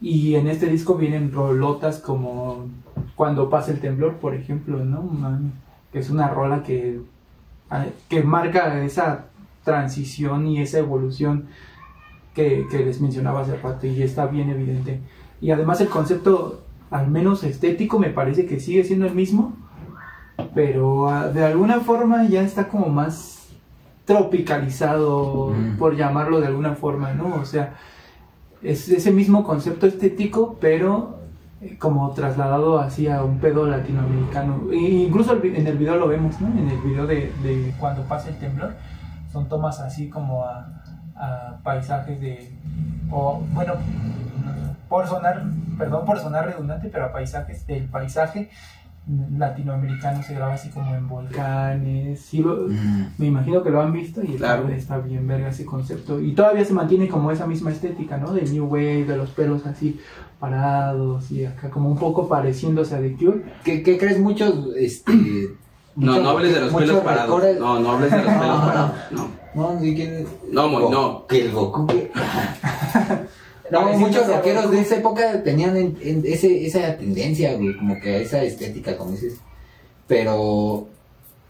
Y 0.02 0.36
en 0.36 0.48
este 0.48 0.66
disco 0.66 0.96
vienen 0.96 1.32
rolotas 1.32 2.00
como 2.00 2.68
Cuando 3.16 3.50
pasa 3.50 3.72
el 3.72 3.80
temblor, 3.80 4.18
por 4.18 4.36
ejemplo, 4.36 4.84
¿no? 4.84 5.10
Que 5.94 6.00
es 6.00 6.10
una 6.10 6.28
rola 6.28 6.62
que, 6.62 7.00
que 8.10 8.22
marca 8.22 8.84
esa 8.84 9.28
transición 9.64 10.46
y 10.46 10.60
esa 10.60 10.80
evolución 10.80 11.46
que, 12.36 12.68
que 12.70 12.80
les 12.80 13.00
mencionaba 13.00 13.44
hace 13.44 13.56
rato 13.56 13.88
y 13.88 14.04
está 14.04 14.26
bien 14.26 14.50
evidente. 14.50 15.00
Y 15.40 15.52
además 15.52 15.80
el 15.80 15.88
concepto, 15.88 16.64
al 16.92 17.10
menos 17.10 17.44
estético, 17.44 17.98
me 18.00 18.10
parece 18.10 18.46
que 18.46 18.60
sigue 18.60 18.84
siendo 18.84 19.08
el 19.08 19.16
mismo, 19.16 19.56
pero 20.54 21.10
ah, 21.10 21.30
de 21.30 21.44
alguna 21.46 21.80
forma 21.80 22.26
ya 22.26 22.42
está 22.44 22.68
como 22.68 22.88
más 22.90 23.50
tropicalizado, 24.06 25.50
Mm. 25.50 25.78
por 25.78 25.96
llamarlo 25.96 26.40
de 26.42 26.48
alguna 26.48 26.76
forma, 26.76 27.14
¿no? 27.14 27.36
O 27.36 27.46
sea, 27.46 27.74
es 28.62 28.90
ese 28.90 29.12
mismo 29.12 29.44
concepto 29.44 29.88
estético, 29.88 30.58
pero 30.60 31.20
eh, 31.62 31.78
como 31.80 32.10
trasladado 32.12 32.80
hacia 32.80 33.24
un 33.24 33.40
pedo 33.40 33.68
latinoamericano. 33.68 34.72
E 34.72 34.78
incluso 34.78 35.34
el 35.34 35.56
en 35.56 35.68
el 35.68 35.78
video 35.78 35.96
lo 35.96 36.08
vemos, 36.08 36.40
¿no? 36.42 36.48
En 36.60 36.68
el 36.70 36.78
video 36.82 37.06
de, 37.08 37.32
de 37.44 37.74
cuando 37.80 38.04
pasa 38.04 38.30
el 38.30 38.38
temblor, 38.38 38.74
son 39.32 39.48
tomas 39.48 39.80
así 39.80 40.10
como 40.10 40.44
a, 40.44 40.81
a 41.22 41.60
paisajes 41.64 42.20
de, 42.20 42.52
o 43.12 43.42
bueno, 43.54 43.74
por 44.90 45.08
sonar, 45.08 45.44
perdón 45.78 46.04
por 46.06 46.20
sonar 46.20 46.48
redundante, 46.48 46.90
pero 46.90 47.06
a 47.06 47.12
paisajes 47.14 47.66
del 47.68 47.86
paisaje 47.86 48.50
latinoamericano 49.38 50.22
se 50.24 50.36
graba 50.36 50.54
así 50.54 50.70
como 50.70 50.94
en 50.96 51.08
volcanes. 51.08 52.22
Sí 52.22 52.40
lo- 52.42 52.68
Mm. 52.68 53.08
me 53.18 53.26
imagino 53.28 53.64
que 53.64 53.70
lo 53.70 53.82
han 53.82 53.92
visto 53.94 54.22
y 54.24 54.36
Claro. 54.36 54.68
está, 54.70 54.98
bien 55.00 55.28
verga 55.28 55.50
ese 55.50 55.66
concepto. 55.66 56.20
Y 56.22 56.34
todavía 56.34 56.64
se 56.66 56.74
mantiene 56.74 57.08
como 57.08 57.32
esa 57.32 57.48
misma 57.48 57.72
estética, 57.72 58.18
¿no? 58.18 58.32
De 58.34 58.44
New 58.44 58.66
Wave, 58.66 59.06
de 59.06 59.18
los 59.18 59.32
pelos 59.32 59.66
así 59.66 60.00
parados 60.40 61.32
y 61.32 61.46
acá 61.46 61.70
como 61.70 61.90
un 61.90 61.98
poco 61.98 62.28
pareciéndose 62.28 62.96
a 62.96 63.00
The 63.00 63.16
Cure. 63.16 63.44
¿Qué, 63.64 63.84
qué 63.84 63.98
crees 63.98 64.20
muchos, 64.20 64.70
este... 64.78 65.12
No, 65.94 66.22
no 66.22 66.30
hables 66.30 66.54
de 66.54 66.62
los 66.62 66.74
pelos 66.74 67.00
parados. 67.04 67.44
No, 67.60 67.80
no 67.82 67.92
hables 67.92 68.12
de 68.12 68.18
los 68.18 68.26
pelos 68.28 68.62
parados. 68.62 68.92
No. 69.12 69.41
No, 69.54 69.80
sí 69.82 69.96
que... 69.96 70.26
No, 70.52 70.90
no. 70.90 71.28
Que 71.28 71.42
el 71.46 71.52
Goku 71.52 71.88
que... 71.88 72.12
No, 73.72 73.94
muchos 73.94 74.28
rockeros 74.28 74.70
de 74.70 74.82
esa 74.82 74.98
época 74.98 75.44
tenían 75.44 75.78
en- 75.78 75.98
en 76.02 76.24
ese, 76.26 76.66
esa 76.66 76.98
tendencia, 76.98 77.54
güey, 77.56 77.78
como 77.78 77.98
que 78.02 78.22
esa 78.22 78.44
estética, 78.44 78.98
como 78.98 79.12
dices. 79.12 79.36
Pero, 80.08 80.90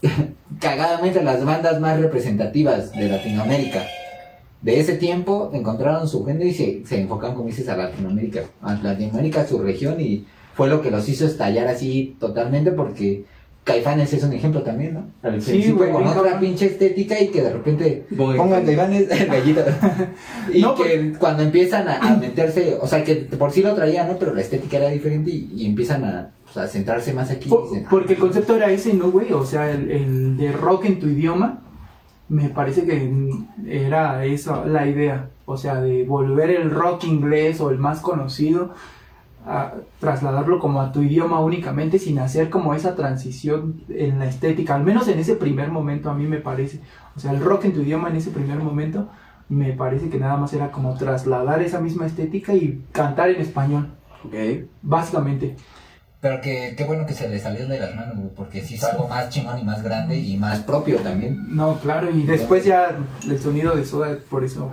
cagadamente, 0.60 1.22
las 1.22 1.44
bandas 1.44 1.80
más 1.80 1.98
representativas 2.00 2.92
de 2.92 3.08
Latinoamérica 3.08 3.84
de 4.60 4.78
ese 4.78 4.94
tiempo 4.94 5.50
encontraron 5.52 6.06
su 6.06 6.24
género 6.24 6.46
y 6.48 6.54
se, 6.54 6.86
se 6.86 7.00
enfocaron, 7.00 7.34
como 7.34 7.48
dices, 7.48 7.68
a 7.68 7.76
Latinoamérica. 7.76 8.42
A 8.62 8.74
Latinoamérica, 8.74 9.44
su 9.44 9.58
región, 9.58 10.00
y 10.00 10.24
fue 10.54 10.68
lo 10.68 10.80
que 10.80 10.92
los 10.92 11.08
hizo 11.08 11.26
estallar 11.26 11.66
así 11.66 12.16
totalmente 12.20 12.70
porque 12.70 13.24
Caifanes 13.64 14.12
es 14.12 14.24
un 14.24 14.32
ejemplo 14.32 14.62
también, 14.62 14.94
¿no? 14.94 15.06
Al 15.22 15.40
Sí, 15.40 15.50
principio 15.52 15.76
güey, 15.76 15.92
con 15.92 16.02
otra 16.06 16.22
cabrón. 16.22 16.40
pinche 16.40 16.66
estética 16.66 17.20
y 17.20 17.28
que 17.28 17.42
de 17.42 17.52
repente 17.52 18.06
Voy. 18.10 18.36
pongan 18.36 18.64
Caifanes 18.66 19.08
gallita. 19.28 19.64
y 20.52 20.60
No, 20.62 20.74
pues- 20.74 20.88
que 20.90 21.12
cuando 21.18 21.44
empiezan 21.44 21.86
a, 21.88 21.98
a 21.98 22.16
meterse, 22.20 22.76
o 22.80 22.86
sea, 22.88 23.04
que 23.04 23.14
por 23.16 23.52
sí 23.52 23.62
lo 23.62 23.74
traían, 23.74 24.08
¿no? 24.08 24.16
Pero 24.18 24.34
la 24.34 24.40
estética 24.40 24.78
era 24.78 24.88
diferente 24.88 25.30
y, 25.30 25.48
y 25.54 25.66
empiezan 25.66 26.02
a, 26.04 26.30
pues, 26.44 26.56
a 26.56 26.66
centrarse 26.66 27.12
más 27.12 27.30
aquí. 27.30 27.48
Por- 27.48 27.66
y 27.66 27.68
dicen, 27.68 27.86
porque 27.88 28.14
el 28.14 28.18
concepto 28.18 28.56
era 28.56 28.70
ese, 28.72 28.94
¿no, 28.94 29.10
güey? 29.12 29.32
O 29.32 29.44
sea, 29.46 29.70
el, 29.70 29.90
el 29.92 30.36
de 30.36 30.50
rock 30.50 30.86
en 30.86 30.98
tu 30.98 31.06
idioma, 31.06 31.60
me 32.28 32.48
parece 32.48 32.84
que 32.84 33.12
era 33.68 34.24
esa 34.24 34.64
la 34.64 34.88
idea. 34.88 35.28
O 35.44 35.56
sea, 35.56 35.80
de 35.80 36.02
volver 36.04 36.50
el 36.50 36.70
rock 36.70 37.04
inglés 37.04 37.60
o 37.60 37.70
el 37.70 37.78
más 37.78 38.00
conocido, 38.00 38.72
a 39.46 39.72
trasladarlo 39.98 40.58
como 40.60 40.80
a 40.80 40.92
tu 40.92 41.02
idioma 41.02 41.40
únicamente 41.40 41.98
sin 41.98 42.18
hacer 42.18 42.48
como 42.50 42.74
esa 42.74 42.94
transición 42.94 43.82
en 43.88 44.18
la 44.18 44.26
estética, 44.26 44.74
al 44.74 44.84
menos 44.84 45.08
en 45.08 45.18
ese 45.18 45.34
primer 45.34 45.70
momento 45.70 46.10
a 46.10 46.14
mí 46.14 46.26
me 46.26 46.38
parece. 46.38 46.80
O 47.16 47.20
sea, 47.20 47.32
el 47.32 47.40
rock 47.40 47.64
en 47.64 47.72
tu 47.74 47.80
idioma 47.82 48.08
en 48.08 48.16
ese 48.16 48.30
primer 48.30 48.58
momento 48.58 49.08
me 49.48 49.72
parece 49.72 50.08
que 50.08 50.18
nada 50.18 50.36
más 50.36 50.52
era 50.52 50.70
como 50.70 50.94
trasladar 50.94 51.60
esa 51.60 51.80
misma 51.80 52.06
estética 52.06 52.54
y 52.54 52.84
cantar 52.92 53.30
en 53.30 53.40
español, 53.40 53.88
Ok. 54.24 54.34
básicamente. 54.80 55.56
Pero 56.20 56.40
que 56.40 56.74
qué 56.76 56.84
bueno 56.84 57.04
que 57.04 57.14
se 57.14 57.28
le 57.28 57.40
salió 57.40 57.66
de 57.66 57.80
las 57.80 57.96
manos, 57.96 58.16
porque 58.36 58.60
sí 58.62 58.74
hizo 58.74 58.86
algo 58.88 59.08
más 59.08 59.28
chingón 59.28 59.58
y 59.58 59.64
más 59.64 59.82
grande 59.82 60.16
y 60.16 60.36
más 60.36 60.60
propio 60.60 60.98
también. 61.00 61.36
No, 61.54 61.78
claro, 61.80 62.08
y 62.10 62.22
después 62.22 62.64
ya 62.64 62.96
el 63.28 63.38
sonido 63.40 63.74
de 63.74 63.84
Soda, 63.84 64.16
por 64.30 64.44
eso. 64.44 64.72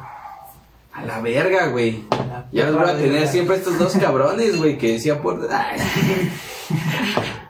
A 0.99 1.05
la 1.05 1.21
verga, 1.21 1.67
güey. 1.67 2.03
Ya 2.51 2.65
los 2.65 2.75
voy 2.75 2.89
a 2.89 2.95
tener 2.97 3.11
verga. 3.11 3.27
siempre 3.27 3.55
estos 3.55 3.79
dos 3.79 3.95
cabrones, 3.95 4.57
güey, 4.57 4.77
que 4.77 4.93
decía 4.93 5.21
por... 5.21 5.47
Ay. 5.51 5.79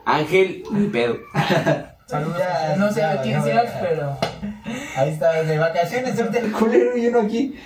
Ángel, 0.04 0.62
ni 0.70 0.86
pedo. 0.86 1.18
Saludos. 2.06 2.38
Ya, 2.38 2.76
no 2.76 2.92
sé 2.92 3.00
de 3.00 3.20
quién 3.22 3.42
seas, 3.42 3.72
pero. 3.80 4.16
Ahí 4.96 5.10
está, 5.10 5.42
de 5.42 5.58
vacaciones, 5.58 6.18
ahorita 6.18 6.38
el 6.38 6.52
culero 6.52 6.96
y 6.96 7.06
uno 7.08 7.20
aquí. 7.20 7.56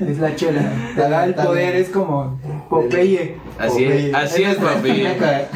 Es 0.00 0.18
la 0.18 0.34
chela. 0.34 0.72
Te 0.96 1.00
da 1.00 1.24
el 1.24 1.34
poder, 1.34 1.76
es 1.76 1.90
como 1.90 2.40
Popeye. 2.68 3.36
Así 3.58 3.84
es, 3.84 4.14
así 4.14 4.42
es, 4.42 4.56
papi. 4.56 5.06
Acá. 5.06 5.48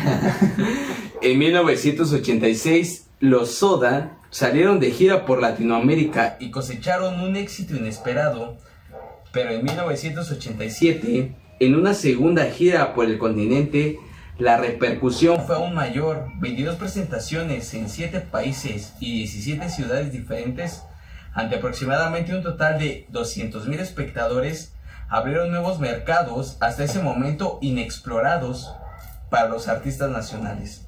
En 1.21 1.39
1986, 1.39 3.07
los 3.21 3.55
Soda 3.55 4.19
salieron 4.31 4.79
de 4.81 4.91
gira 4.91 5.25
por 5.27 5.41
Latinoamérica 5.41 6.37
y 6.39 6.51
cosecharon 6.51 7.21
un 7.21 7.37
éxito 7.37 7.75
inesperado. 7.75 8.57
Pero 9.35 9.51
en 9.51 9.65
1987, 9.65 11.35
en 11.59 11.75
una 11.75 11.93
segunda 11.93 12.45
gira 12.45 12.95
por 12.95 13.07
el 13.07 13.19
continente, 13.19 13.99
la 14.39 14.57
repercusión 14.57 15.45
fue 15.45 15.57
aún 15.57 15.75
mayor. 15.75 16.29
22 16.41 16.77
presentaciones 16.77 17.75
en 17.75 17.89
7 17.89 18.21
países 18.21 18.95
y 19.01 19.19
17 19.19 19.69
ciudades 19.69 20.13
diferentes, 20.13 20.83
ante 21.33 21.57
aproximadamente 21.57 22.33
un 22.35 22.45
total 22.45 22.79
de 22.79 23.09
200.000 23.13 23.81
espectadores, 23.81 24.77
abrieron 25.09 25.51
nuevos 25.51 25.81
mercados 25.81 26.57
hasta 26.61 26.85
ese 26.85 27.03
momento 27.03 27.59
inexplorados 27.61 28.73
para 29.31 29.49
los 29.49 29.67
artistas 29.67 30.11
nacionales. 30.11 30.87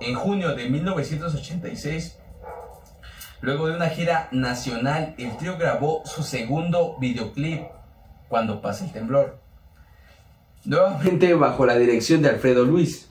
En 0.00 0.14
junio 0.14 0.54
de 0.54 0.70
1986, 0.70 2.16
luego 3.44 3.68
de 3.68 3.76
una 3.76 3.90
gira 3.90 4.28
nacional, 4.32 5.14
el 5.18 5.36
trío 5.36 5.58
grabó 5.58 6.02
su 6.06 6.22
segundo 6.22 6.96
videoclip, 6.98 7.62
Cuando 8.28 8.62
pasa 8.62 8.86
el 8.86 8.92
temblor. 8.92 9.38
Nuevamente 10.64 11.34
bajo 11.34 11.66
la 11.66 11.76
dirección 11.76 12.22
de 12.22 12.30
Alfredo 12.30 12.64
Luis. 12.64 13.10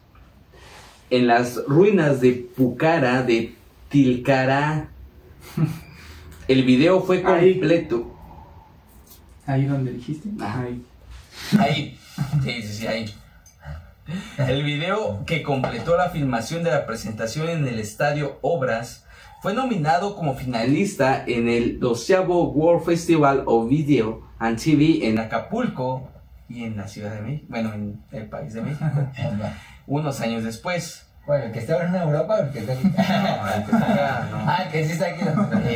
En 1.12 1.28
las 1.28 1.64
ruinas 1.68 2.20
de 2.20 2.32
Pucara 2.58 3.22
de 3.22 3.56
Tilcará. 3.90 4.88
El 6.48 6.64
video 6.64 7.02
fue 7.02 7.24
Ahí. 7.26 7.54
completo. 7.54 8.12
Ahí 9.46 9.66
donde 9.66 9.92
dijiste. 9.92 10.30
Ahí. 10.42 10.84
Ahí. 11.60 12.00
Sí, 12.44 12.62
sí, 12.64 12.74
sí, 12.74 12.88
ahí. 12.88 13.14
El 14.38 14.64
video 14.64 15.24
que 15.26 15.44
completó 15.44 15.96
la 15.96 16.10
filmación 16.10 16.64
de 16.64 16.72
la 16.72 16.86
presentación 16.86 17.50
en 17.50 17.68
el 17.68 17.80
estadio 17.80 18.40
Obras 18.42 19.03
fue 19.44 19.54
nominado 19.54 20.16
como 20.16 20.36
finalista 20.36 21.26
en 21.28 21.50
el 21.50 21.78
12 21.78 22.18
World 22.22 22.86
Festival 22.86 23.44
of 23.46 23.68
Video 23.68 24.22
and 24.39 24.58
TV 24.58 25.06
en 25.06 25.20
Acapulco 25.20 26.10
y 26.48 26.64
en 26.64 26.78
la 26.78 26.88
Ciudad 26.88 27.14
de 27.14 27.22
México, 27.22 27.48
bueno, 27.50 27.74
en 27.74 28.02
el 28.14 28.30
país 28.30 28.54
de 28.54 28.62
México, 28.62 28.86
unos 29.86 30.22
años 30.22 30.46
después. 30.46 31.08
Bueno, 31.28 31.48
el 31.48 31.52
que 31.52 31.60
está 31.60 31.74
ahora 31.74 31.89
en 31.89 31.96
Europa, 31.96 32.39
el 32.39 32.52
que 32.52 32.60
está 32.60 32.72
aquí. 32.72 32.84
No, 32.98 33.54
el 33.54 33.66
que 33.66 33.72
está 33.74 33.94
acá, 33.94 34.28
no. 34.32 34.38
Ah, 34.48 34.64
el 34.64 34.72
que 34.72 34.86
sí 34.86 34.91
está 34.94 35.08
aquí. 35.08 35.26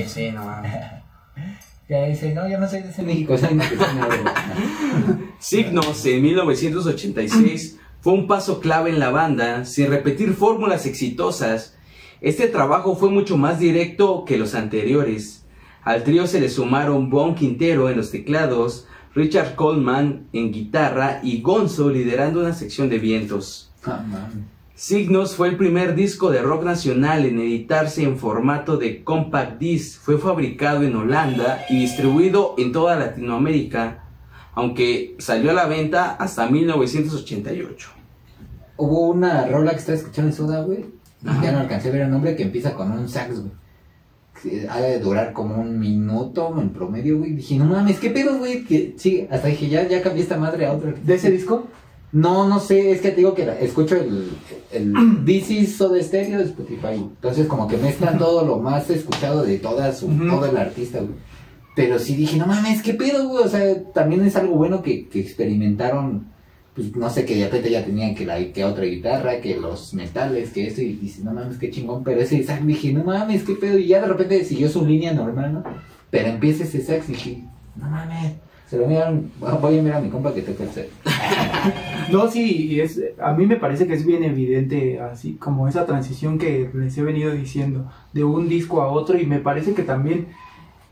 Sí, 0.05 0.09
sí, 0.09 0.31
no. 0.31 0.45
Ya 1.89 2.03
dice, 2.03 2.33
no, 2.33 2.47
yo 2.47 2.57
no 2.59 2.69
soy 2.69 2.83
de 2.83 2.89
ese 2.89 3.01
México, 3.03 3.37
soy 3.37 3.49
de 3.49 3.55
México. 3.55 3.85
Signos 5.39 6.05
en 6.05 6.21
1986 6.21 7.79
fue 7.99 8.13
un 8.13 8.27
paso 8.27 8.61
clave 8.61 8.91
en 8.91 8.99
la 8.99 9.09
banda, 9.09 9.65
sin 9.65 9.89
repetir 9.89 10.33
fórmulas 10.33 10.85
exitosas. 10.85 11.76
Este 12.21 12.47
trabajo 12.47 12.95
fue 12.95 13.09
mucho 13.09 13.37
más 13.37 13.59
directo 13.59 14.25
que 14.25 14.37
los 14.37 14.55
anteriores. 14.55 15.45
Al 15.83 16.03
trío 16.03 16.25
se 16.25 16.39
le 16.39 16.49
sumaron 16.49 17.09
Bon 17.09 17.35
Quintero 17.35 17.89
en 17.89 17.97
los 17.97 18.11
teclados, 18.11 18.87
Richard 19.13 19.55
Coleman 19.55 20.27
en 20.33 20.51
guitarra 20.51 21.19
y 21.23 21.41
Gonzo 21.41 21.89
liderando 21.89 22.39
una 22.39 22.53
sección 22.53 22.89
de 22.89 22.99
vientos. 22.99 23.71
Ah. 23.85 24.03
Signos 24.73 25.35
fue 25.35 25.47
el 25.49 25.57
primer 25.57 25.95
disco 25.95 26.29
de 26.29 26.41
rock 26.41 26.63
nacional 26.63 27.25
en 27.25 27.39
editarse 27.39 28.03
en 28.03 28.17
formato 28.17 28.77
de 28.77 29.03
compact 29.03 29.59
disc. 29.59 30.01
Fue 30.01 30.17
fabricado 30.17 30.83
en 30.83 30.95
Holanda 30.95 31.65
y 31.69 31.79
distribuido 31.79 32.53
en 32.57 32.71
toda 32.71 32.95
Latinoamérica, 32.95 34.03
aunque 34.53 35.15
salió 35.19 35.51
a 35.51 35.55
la 35.55 35.65
venta 35.65 36.15
hasta 36.15 36.47
1988. 36.47 37.89
Hubo 38.77 39.09
una 39.09 39.47
rola 39.47 39.71
que 39.71 39.77
estaba 39.77 39.97
escuchando 39.97 40.29
en 40.29 40.37
Soda, 40.37 40.61
güey. 40.61 40.96
Ya 41.41 41.51
no 41.51 41.59
alcancé 41.59 41.89
a 41.89 41.91
ver 41.91 42.01
el 42.01 42.11
nombre 42.11 42.35
que 42.35 42.43
empieza 42.43 42.73
con 42.73 42.91
un 42.91 43.07
sax, 43.09 43.39
güey. 43.39 43.51
Que 44.41 44.67
Ha 44.69 44.79
de 44.79 44.99
durar 44.99 45.33
como 45.33 45.55
un 45.61 45.79
minuto 45.79 46.53
en 46.59 46.69
promedio, 46.69 47.17
güey. 47.19 47.33
Dije, 47.33 47.55
no 47.57 47.65
mames, 47.65 47.99
¿qué 47.99 48.09
pedo, 48.11 48.37
güey? 48.37 48.63
Que, 48.63 48.93
sí, 48.97 49.27
hasta 49.31 49.47
dije, 49.47 49.67
ya, 49.69 49.87
ya 49.87 50.01
cambié 50.01 50.23
esta 50.23 50.37
madre 50.37 50.65
a 50.65 50.73
otra. 50.73 50.93
¿De 51.03 51.15
ese 51.15 51.31
disco? 51.31 51.67
No, 52.11 52.47
no 52.47 52.59
sé, 52.59 52.91
es 52.91 53.01
que 53.01 53.09
te 53.09 53.17
digo 53.17 53.33
que 53.33 53.45
la- 53.45 53.59
escucho 53.59 53.95
el, 53.95 54.29
el 54.71 54.93
This 55.25 55.51
is 55.51 55.75
Soda 55.75 56.01
Stereo 56.01 56.37
de 56.39 56.45
Spotify. 56.45 56.93
Entonces 56.95 57.47
como 57.47 57.67
que 57.67 57.77
mezclan 57.77 58.17
todo 58.17 58.45
lo 58.45 58.59
más 58.59 58.89
escuchado 58.89 59.43
de 59.43 59.57
toda 59.59 59.91
su, 59.93 60.07
todo 60.07 60.45
el 60.45 60.55
artista, 60.57 60.99
güey. 60.99 61.11
Pero 61.75 61.99
sí 61.99 62.15
dije, 62.15 62.37
no 62.37 62.47
mames, 62.47 62.81
qué 62.81 62.93
pedo, 62.93 63.27
güey. 63.27 63.43
O 63.43 63.47
sea, 63.49 63.83
también 63.93 64.23
es 64.25 64.35
algo 64.35 64.55
bueno 64.55 64.81
que, 64.81 65.09
que 65.09 65.19
experimentaron, 65.19 66.27
pues 66.77 66.95
no 66.95 67.09
sé, 67.09 67.25
que 67.25 67.35
de 67.35 67.45
repente 67.45 67.71
ya 67.71 67.83
tenían 67.83 68.13
que 68.13 68.23
la 68.23 68.37
que 68.53 68.63
otra 68.63 68.85
guitarra, 68.85 69.41
que 69.41 69.57
los 69.57 69.95
metales, 69.95 70.51
que 70.51 70.67
eso, 70.67 70.79
y 70.83 70.93
dice, 70.93 71.23
no 71.23 71.33
mames, 71.33 71.57
qué 71.57 71.71
chingón. 71.71 72.03
Pero 72.03 72.21
ese 72.21 72.43
sax 72.43 72.63
dije, 72.67 72.93
no 72.93 73.03
mames, 73.03 73.41
qué 73.41 73.55
pedo. 73.55 73.79
Y 73.79 73.87
ya 73.87 73.99
de 73.99 74.05
repente 74.05 74.45
siguió 74.45 74.69
su 74.69 74.85
línea 74.85 75.11
normal, 75.11 75.53
¿no? 75.53 75.63
Pero 76.11 76.27
empieza 76.27 76.65
ese 76.65 76.83
sax 76.83 77.09
y 77.09 77.13
dije, 77.13 77.43
no 77.77 77.89
mames. 77.89 78.33
Se 78.69 78.77
lo 78.77 78.85
miran, 78.85 79.31
voy 79.39 79.79
a 79.79 79.81
mirar 79.81 79.97
a 79.97 80.01
mi 80.01 80.09
compa 80.09 80.35
que 80.35 80.43
toca 80.43 80.65
el 80.65 80.69
sax. 80.69 80.87
No, 82.11 82.29
sí, 82.29 82.79
es, 82.79 83.01
a 83.19 83.33
mí 83.33 83.47
me 83.47 83.57
parece 83.57 83.87
que 83.87 83.95
es 83.95 84.05
bien 84.05 84.23
evidente, 84.23 85.01
así 85.01 85.33
como 85.33 85.67
esa 85.67 85.85
transición 85.85 86.37
que 86.37 86.69
les 86.73 86.97
he 86.97 87.01
venido 87.01 87.33
diciendo, 87.33 87.91
de 88.13 88.23
un 88.23 88.47
disco 88.47 88.81
a 88.83 88.87
otro, 88.87 89.17
y 89.17 89.25
me 89.25 89.39
parece 89.39 89.73
que 89.73 89.83
también 89.83 90.27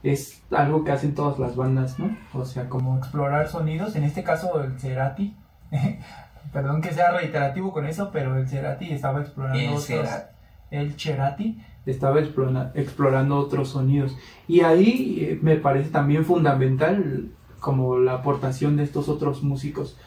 es 0.03 0.41
algo 0.49 0.83
que 0.83 0.91
hacen 0.91 1.13
todas 1.13 1.39
las 1.39 1.55
bandas, 1.55 1.99
¿no? 1.99 2.17
O 2.33 2.43
sea, 2.43 2.67
como 2.69 2.97
explorar 2.97 3.47
sonidos, 3.47 3.95
en 3.95 4.03
este 4.03 4.23
caso 4.23 4.61
el 4.61 4.77
Cerati, 4.77 5.33
perdón 6.53 6.82
que 6.82 6.91
sea 6.91 7.11
reiterativo 7.11 7.72
con 7.74 7.86
eso, 7.86 8.09
pero 8.11 8.38
el 8.38 8.47
Cerati 8.47 8.91
estaba 8.91 9.22
explorando 9.22 9.59
El 9.59 9.68
otros, 9.70 9.86
Cerati. 9.86 10.26
el 10.72 10.93
Cerati 10.99 11.61
estaba 11.86 12.20
explora- 12.20 12.72
explorando 12.76 13.38
otros 13.38 13.70
sonidos, 13.70 14.16
y 14.47 14.61
ahí 14.61 15.18
eh, 15.22 15.39
me 15.41 15.55
parece 15.57 15.89
también 15.89 16.26
fundamental 16.26 17.30
como 17.59 17.97
la 17.97 18.13
aportación 18.16 18.78
de 18.78 18.84
estos 18.84 19.09
otros 19.09 19.43
músicos, 19.43 19.97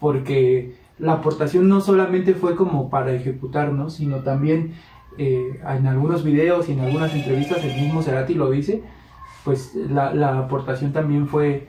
porque 0.00 0.76
la 0.98 1.14
aportación 1.14 1.68
no 1.68 1.80
solamente 1.80 2.34
fue 2.34 2.56
como 2.56 2.90
para 2.90 3.12
ejecutar, 3.12 3.72
¿no? 3.72 3.88
sino 3.90 4.18
también 4.18 4.74
eh, 5.16 5.60
en 5.68 5.86
algunos 5.86 6.24
videos 6.24 6.68
y 6.68 6.72
en 6.72 6.80
algunas 6.80 7.12
entrevistas 7.14 7.62
el 7.64 7.80
mismo 7.80 8.02
Cerati 8.02 8.34
lo 8.34 8.50
dice, 8.50 8.82
pues 9.44 9.74
la, 9.74 10.12
la 10.14 10.38
aportación 10.38 10.92
también 10.92 11.26
fue, 11.28 11.68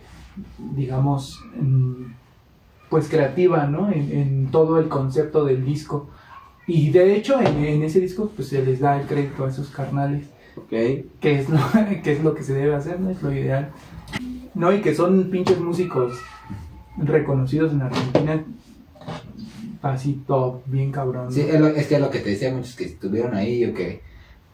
digamos, 0.58 1.44
mm, 1.60 2.06
pues 2.90 3.08
creativa, 3.08 3.66
¿no? 3.68 3.92
En, 3.92 4.12
en 4.12 4.52
todo 4.52 4.80
el 4.80 4.88
concepto 4.90 5.46
del 5.46 5.64
disco. 5.66 6.10
Y 6.68 6.90
de 6.92 7.16
hecho 7.16 7.40
en, 7.42 7.64
en 7.66 7.84
ese 7.84 8.00
disco 8.00 8.32
pues 8.36 8.50
se 8.50 8.64
les 8.64 8.80
da 8.80 9.00
el 9.00 9.08
crédito 9.08 9.46
a 9.46 9.50
esos 9.50 9.70
carnales 9.70 10.26
¿Ok? 10.56 10.70
que 10.70 11.40
es 11.40 11.50
lo 11.50 11.58
que 12.04 12.12
es 12.12 12.24
lo 12.24 12.36
que 12.36 12.44
se 12.44 12.54
debe 12.54 12.76
hacer, 12.76 13.00
no 13.00 13.10
es 13.10 13.22
lo 13.24 13.32
ideal. 13.32 13.70
No, 14.54 14.72
y 14.74 14.82
que 14.82 14.94
son 14.94 15.30
pinches 15.30 15.60
músicos 15.60 16.18
reconocidos 16.98 17.72
en 17.72 17.82
Argentina, 17.84 18.44
así 19.82 20.22
top, 20.28 20.62
bien 20.66 20.92
cabrón. 20.92 21.32
Sí, 21.32 21.42
es, 21.42 21.60
lo- 21.60 21.68
es 21.68 21.88
que 21.88 21.96
es 21.96 22.02
lo 22.02 22.10
que 22.10 22.20
te 22.20 22.32
decía 22.32 22.52
muchos 22.54 22.76
que 22.76 22.86
estuvieron 22.86 23.36
ahí 23.36 23.64
o 23.66 23.74
que 23.74 24.02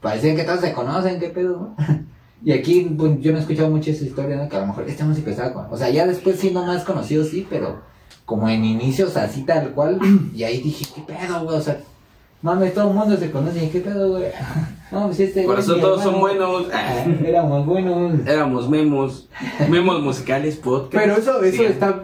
parecía 0.02 0.36
que 0.36 0.44
todos 0.44 0.62
se 0.62 0.74
conocen, 0.74 1.20
qué 1.20 1.30
pedo. 1.30 1.74
Y 2.44 2.52
aquí, 2.52 2.82
pues, 2.96 3.20
yo 3.22 3.32
no 3.32 3.40
he 3.40 3.42
escuchado 3.42 3.72
mucho 3.72 3.90
esa 3.90 4.04
historia, 4.06 4.36
¿no? 4.36 4.48
Que 4.48 4.56
a 4.58 4.60
lo 4.60 4.68
mejor 4.68 4.88
esta 4.88 5.04
música 5.04 5.32
estaba 5.32 5.52
con... 5.52 5.66
O 5.72 5.78
sea, 5.78 5.90
ya 5.90 6.06
después 6.06 6.36
siendo 6.40 6.64
más 6.64 6.84
conocido, 6.84 7.24
sí, 7.24 7.48
pero 7.50 7.80
como 8.26 8.50
en 8.50 8.66
inicios, 8.66 9.16
así 9.18 9.44
tal 9.44 9.72
cual. 9.72 10.00
Y 10.36 10.44
ahí 10.44 10.62
dije, 10.62 10.86
¿qué 10.96 11.02
pedo, 11.02 11.44
güey? 11.46 11.58
O 11.58 11.62
sea, 11.62 11.80
mames, 12.42 12.74
todo 12.74 12.90
el 12.90 12.96
mundo 12.96 13.16
se 13.18 13.32
conoce, 13.32 13.70
¿qué 13.70 13.80
pedo, 13.82 14.10
güey? 14.18 14.26
No, 14.92 15.08
pues 15.08 15.20
este... 15.20 15.44
Por 15.44 15.60
eso 15.60 15.76
todos 15.78 16.04
son 16.04 16.20
buenos. 16.22 16.68
Ah, 16.72 17.04
Éramos 17.26 17.66
buenos. 17.66 18.26
Éramos 18.28 18.70
memos, 18.70 19.28
memos 19.68 20.02
musicales, 20.02 20.56
podcast. 20.58 20.94
Pero 21.04 21.18
eso, 21.18 21.44
eso 21.44 21.58
Sí. 21.58 21.66
está, 21.66 22.04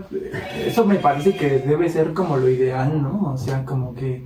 eso 0.66 0.86
me 0.86 0.96
parece 0.96 1.36
que 1.38 1.60
debe 1.60 1.88
ser 1.90 2.12
como 2.14 2.38
lo 2.38 2.50
ideal, 2.50 3.02
¿no? 3.02 3.32
O 3.34 3.38
sea, 3.38 3.64
como 3.66 3.94
que 3.94 4.24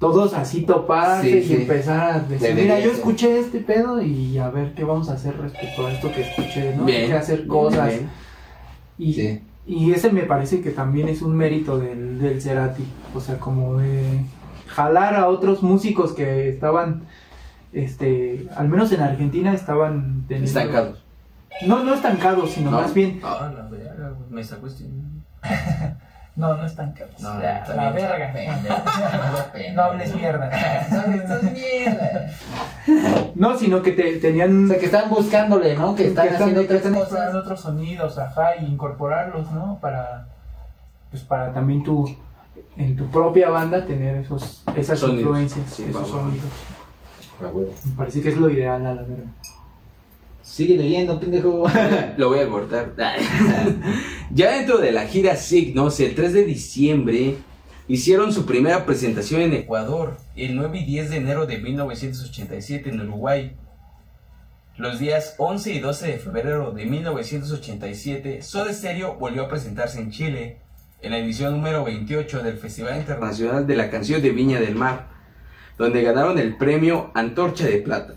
todos 0.00 0.34
así 0.34 0.62
toparse 0.62 1.40
Sí, 1.42 1.52
y 1.52 1.56
empezar 1.56 2.10
a 2.10 2.18
decir, 2.20 2.48
Debería 2.48 2.62
mira, 2.74 2.80
yo 2.80 2.90
ser. 2.90 2.98
escuché 2.98 3.38
este 3.38 3.60
pedo 3.60 4.02
y 4.02 4.36
a 4.38 4.50
ver 4.50 4.74
qué 4.74 4.84
vamos 4.84 5.08
a 5.08 5.14
hacer 5.14 5.36
respecto 5.38 5.86
a 5.86 5.92
esto 5.92 6.10
que 6.12 6.22
escuché, 6.22 6.74
¿no? 6.76 6.84
Bien, 6.84 7.02
Hay 7.02 7.08
que 7.08 7.14
hacer 7.14 7.36
bien, 7.38 7.48
cosas. 7.48 7.88
bien. 7.88 8.08
Y, 8.98 9.12
Sí. 9.14 9.40
Y 9.68 9.92
ese 9.92 10.10
me 10.10 10.22
parece 10.22 10.60
que 10.62 10.70
también 10.70 11.08
es 11.08 11.22
un 11.22 11.36
mérito 11.36 11.78
del, 11.78 12.18
del 12.18 12.40
Cerati. 12.42 12.84
O 13.14 13.20
sea, 13.20 13.38
como 13.38 13.76
de 13.78 14.24
jalar 14.66 15.14
a 15.14 15.28
otros 15.28 15.62
músicos 15.62 16.12
que 16.14 16.48
estaban, 16.48 17.02
este, 17.72 18.48
al 18.56 18.68
menos 18.68 18.90
en 18.92 19.02
Argentina 19.02 19.52
estaban 19.52 20.24
teniendo- 20.26 20.48
Estancados. 20.60 21.04
No, 21.66 21.82
no 21.84 21.94
estancados, 21.94 22.50
sino 22.52 22.70
¿No? 22.70 22.80
más 22.80 22.94
bien 22.94 23.20
Ah, 23.22 23.52
la 23.54 23.68
me 24.30 24.42
este. 24.42 24.84
No, 26.38 26.56
no 26.56 26.64
están 26.64 26.92
caros. 26.92 27.20
No, 27.20 27.34
la, 27.40 27.58
está 27.58 27.74
la 27.74 27.90
bien. 27.90 28.08
verga. 28.08 29.72
No 29.74 29.82
hables 29.82 30.14
mierda. 30.14 30.50
No, 30.90 31.14
esto 31.14 31.34
es 31.36 31.52
mierda. 31.52 32.30
No, 33.34 33.58
sino 33.58 33.82
que 33.82 33.92
te, 33.92 34.16
tenían... 34.18 34.64
O 34.66 34.68
sea, 34.68 34.78
que 34.78 34.86
están 34.86 35.10
buscándole, 35.10 35.76
¿no? 35.76 35.94
Que 35.96 36.06
están 36.06 36.28
que 36.28 36.32
están- 36.34 36.42
haciendo 36.48 36.60
que 36.60 36.66
otras 36.76 36.86
están 36.86 36.94
cosas. 36.94 37.34
Otros 37.34 37.60
sonidos, 37.60 38.18
ajá, 38.18 38.56
y 38.60 38.66
incorporarlos, 38.66 39.50
¿no? 39.50 39.78
Para. 39.80 40.28
Pues 41.10 41.22
para 41.24 41.52
también 41.52 41.82
tú, 41.82 42.08
en 42.76 42.96
tu 42.96 43.06
propia 43.10 43.50
banda, 43.50 43.84
tener 43.84 44.16
esos, 44.16 44.62
esas 44.76 44.98
Sonidos. 45.00 45.20
influencias, 45.22 45.70
Sí, 45.70 45.86
esos 45.90 46.06
sonidos. 46.08 46.46
Ah. 47.42 47.46
Me 47.84 47.96
parece 47.96 48.20
que 48.22 48.28
es 48.28 48.36
lo 48.36 48.48
ideal, 48.50 48.84
a 48.86 48.94
la 48.94 49.02
verdad. 49.02 49.24
Sigue 50.48 50.78
leyendo, 50.78 51.20
pendejo. 51.20 51.66
Lo 52.16 52.30
voy 52.30 52.38
a 52.38 52.48
cortar. 52.48 52.94
ya 54.32 54.52
dentro 54.52 54.78
de 54.78 54.92
la 54.92 55.06
gira 55.06 55.36
Signos, 55.36 56.00
el 56.00 56.14
3 56.14 56.32
de 56.32 56.44
diciembre, 56.46 57.36
hicieron 57.86 58.32
su 58.32 58.46
primera 58.46 58.86
presentación 58.86 59.42
en 59.42 59.52
Ecuador, 59.52 60.16
el 60.36 60.56
9 60.56 60.78
y 60.78 60.84
10 60.86 61.10
de 61.10 61.16
enero 61.18 61.46
de 61.46 61.58
1987 61.58 62.88
en 62.88 63.00
Uruguay. 63.02 63.56
Los 64.78 64.98
días 64.98 65.34
11 65.36 65.74
y 65.74 65.80
12 65.80 66.06
de 66.06 66.18
febrero 66.18 66.72
de 66.72 66.86
1987, 66.86 68.40
Soda 68.40 68.72
Stereo 68.72 69.16
volvió 69.16 69.42
a 69.42 69.48
presentarse 69.48 70.00
en 70.00 70.10
Chile, 70.10 70.60
en 71.02 71.10
la 71.12 71.18
edición 71.18 71.52
número 71.52 71.84
28 71.84 72.42
del 72.42 72.56
Festival 72.56 72.98
Internacional 72.98 73.66
de 73.66 73.76
la 73.76 73.90
Canción 73.90 74.22
de 74.22 74.30
Viña 74.30 74.60
del 74.60 74.76
Mar, 74.76 75.08
donde 75.76 76.02
ganaron 76.02 76.38
el 76.38 76.56
premio 76.56 77.12
Antorcha 77.14 77.66
de 77.66 77.78
Plata. 77.78 78.14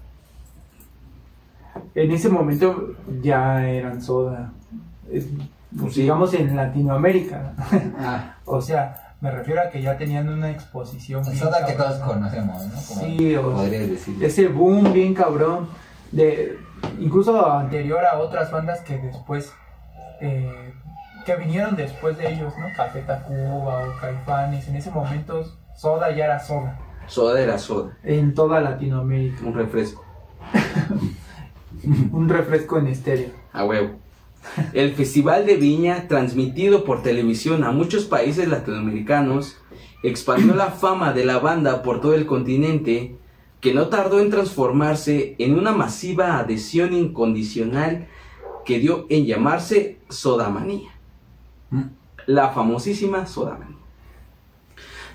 En 1.96 2.12
ese 2.12 2.30
momento 2.30 2.94
ya 3.22 3.66
eran 3.68 4.02
soda. 4.02 4.52
pues, 5.80 5.96
digamos 5.96 6.34
en 6.34 6.56
Latinoamérica. 6.56 7.54
Ah, 8.00 8.36
O 8.46 8.62
sea, 8.62 9.14
me 9.22 9.32
refiero 9.32 9.62
a 9.62 9.70
que 9.70 9.82
ya 9.82 9.98
tenían 9.98 10.28
una 10.30 10.50
exposición. 10.52 11.24
bien 11.24 11.38
soda 11.38 11.66
que 11.66 11.74
todos 11.74 11.98
conocemos, 12.00 12.66
¿no? 12.66 12.74
Como 12.88 13.02
Sí, 13.02 13.36
o- 13.36 13.62
decir. 13.64 14.24
Ese 14.24 14.48
boom 14.48 14.92
bien 14.94 15.14
cabrón. 15.14 15.68
De, 16.12 16.58
incluso 17.00 17.50
Anterior 17.50 18.04
a 18.06 18.18
otras 18.20 18.52
bandas 18.52 18.82
que 18.82 18.98
después. 18.98 19.52
eh, 20.20 20.74
que 21.26 21.36
vinieron 21.36 21.76
después 21.76 22.18
de 22.18 22.34
ellos, 22.34 22.52
¿no? 22.60 22.66
Café 22.76 23.02
Tacuba 23.02 23.84
o 23.88 24.00
Caifanes. 24.02 24.68
En 24.68 24.76
ese 24.76 24.90
momento, 24.92 25.44
Soda 25.76 26.10
ya 26.16 26.26
era 26.26 26.40
Soda. 26.40 26.78
Soda 27.08 27.40
era 27.42 27.58
soda, 27.58 27.96
en 28.04 28.34
toda 28.34 28.60
Latinoamérica. 28.62 29.46
un 29.46 29.54
refresco. 29.54 30.04
Un 32.12 32.30
refresco 32.30 32.78
en 32.78 32.88
estéreo. 32.88 33.30
A 33.54 33.66
huevo. 33.66 34.00
El 34.74 34.94
Festival 34.94 35.46
de 35.46 35.56
Viña, 35.56 36.08
transmitido 36.08 36.84
por 36.84 37.04
televisión 37.04 37.64
a 37.64 37.72
muchos 37.72 38.06
países 38.06 38.48
latinoamericanos, 38.48 39.58
expandió 40.04 40.56
la 40.56 40.72
fama 40.72 41.14
de 41.14 41.26
la 41.26 41.40
banda 41.40 41.84
por 41.84 42.02
todo 42.02 42.16
el 42.16 42.26
continente, 42.26 43.16
que 43.60 43.74
no 43.74 43.88
tardó 43.90 44.20
en 44.20 44.32
transformarse 44.32 45.36
en 45.38 45.58
una 45.58 45.72
masiva 45.72 46.40
adhesión 46.40 46.94
incondicional 46.94 48.08
que 48.66 48.80
dio 48.80 49.06
en 49.10 49.26
llamarse 49.26 50.00
Sodamanía. 50.10 50.90
Mm. 51.70 51.84
La 52.26 52.50
famosísima 52.50 53.28
Sodamanía. 53.28 53.78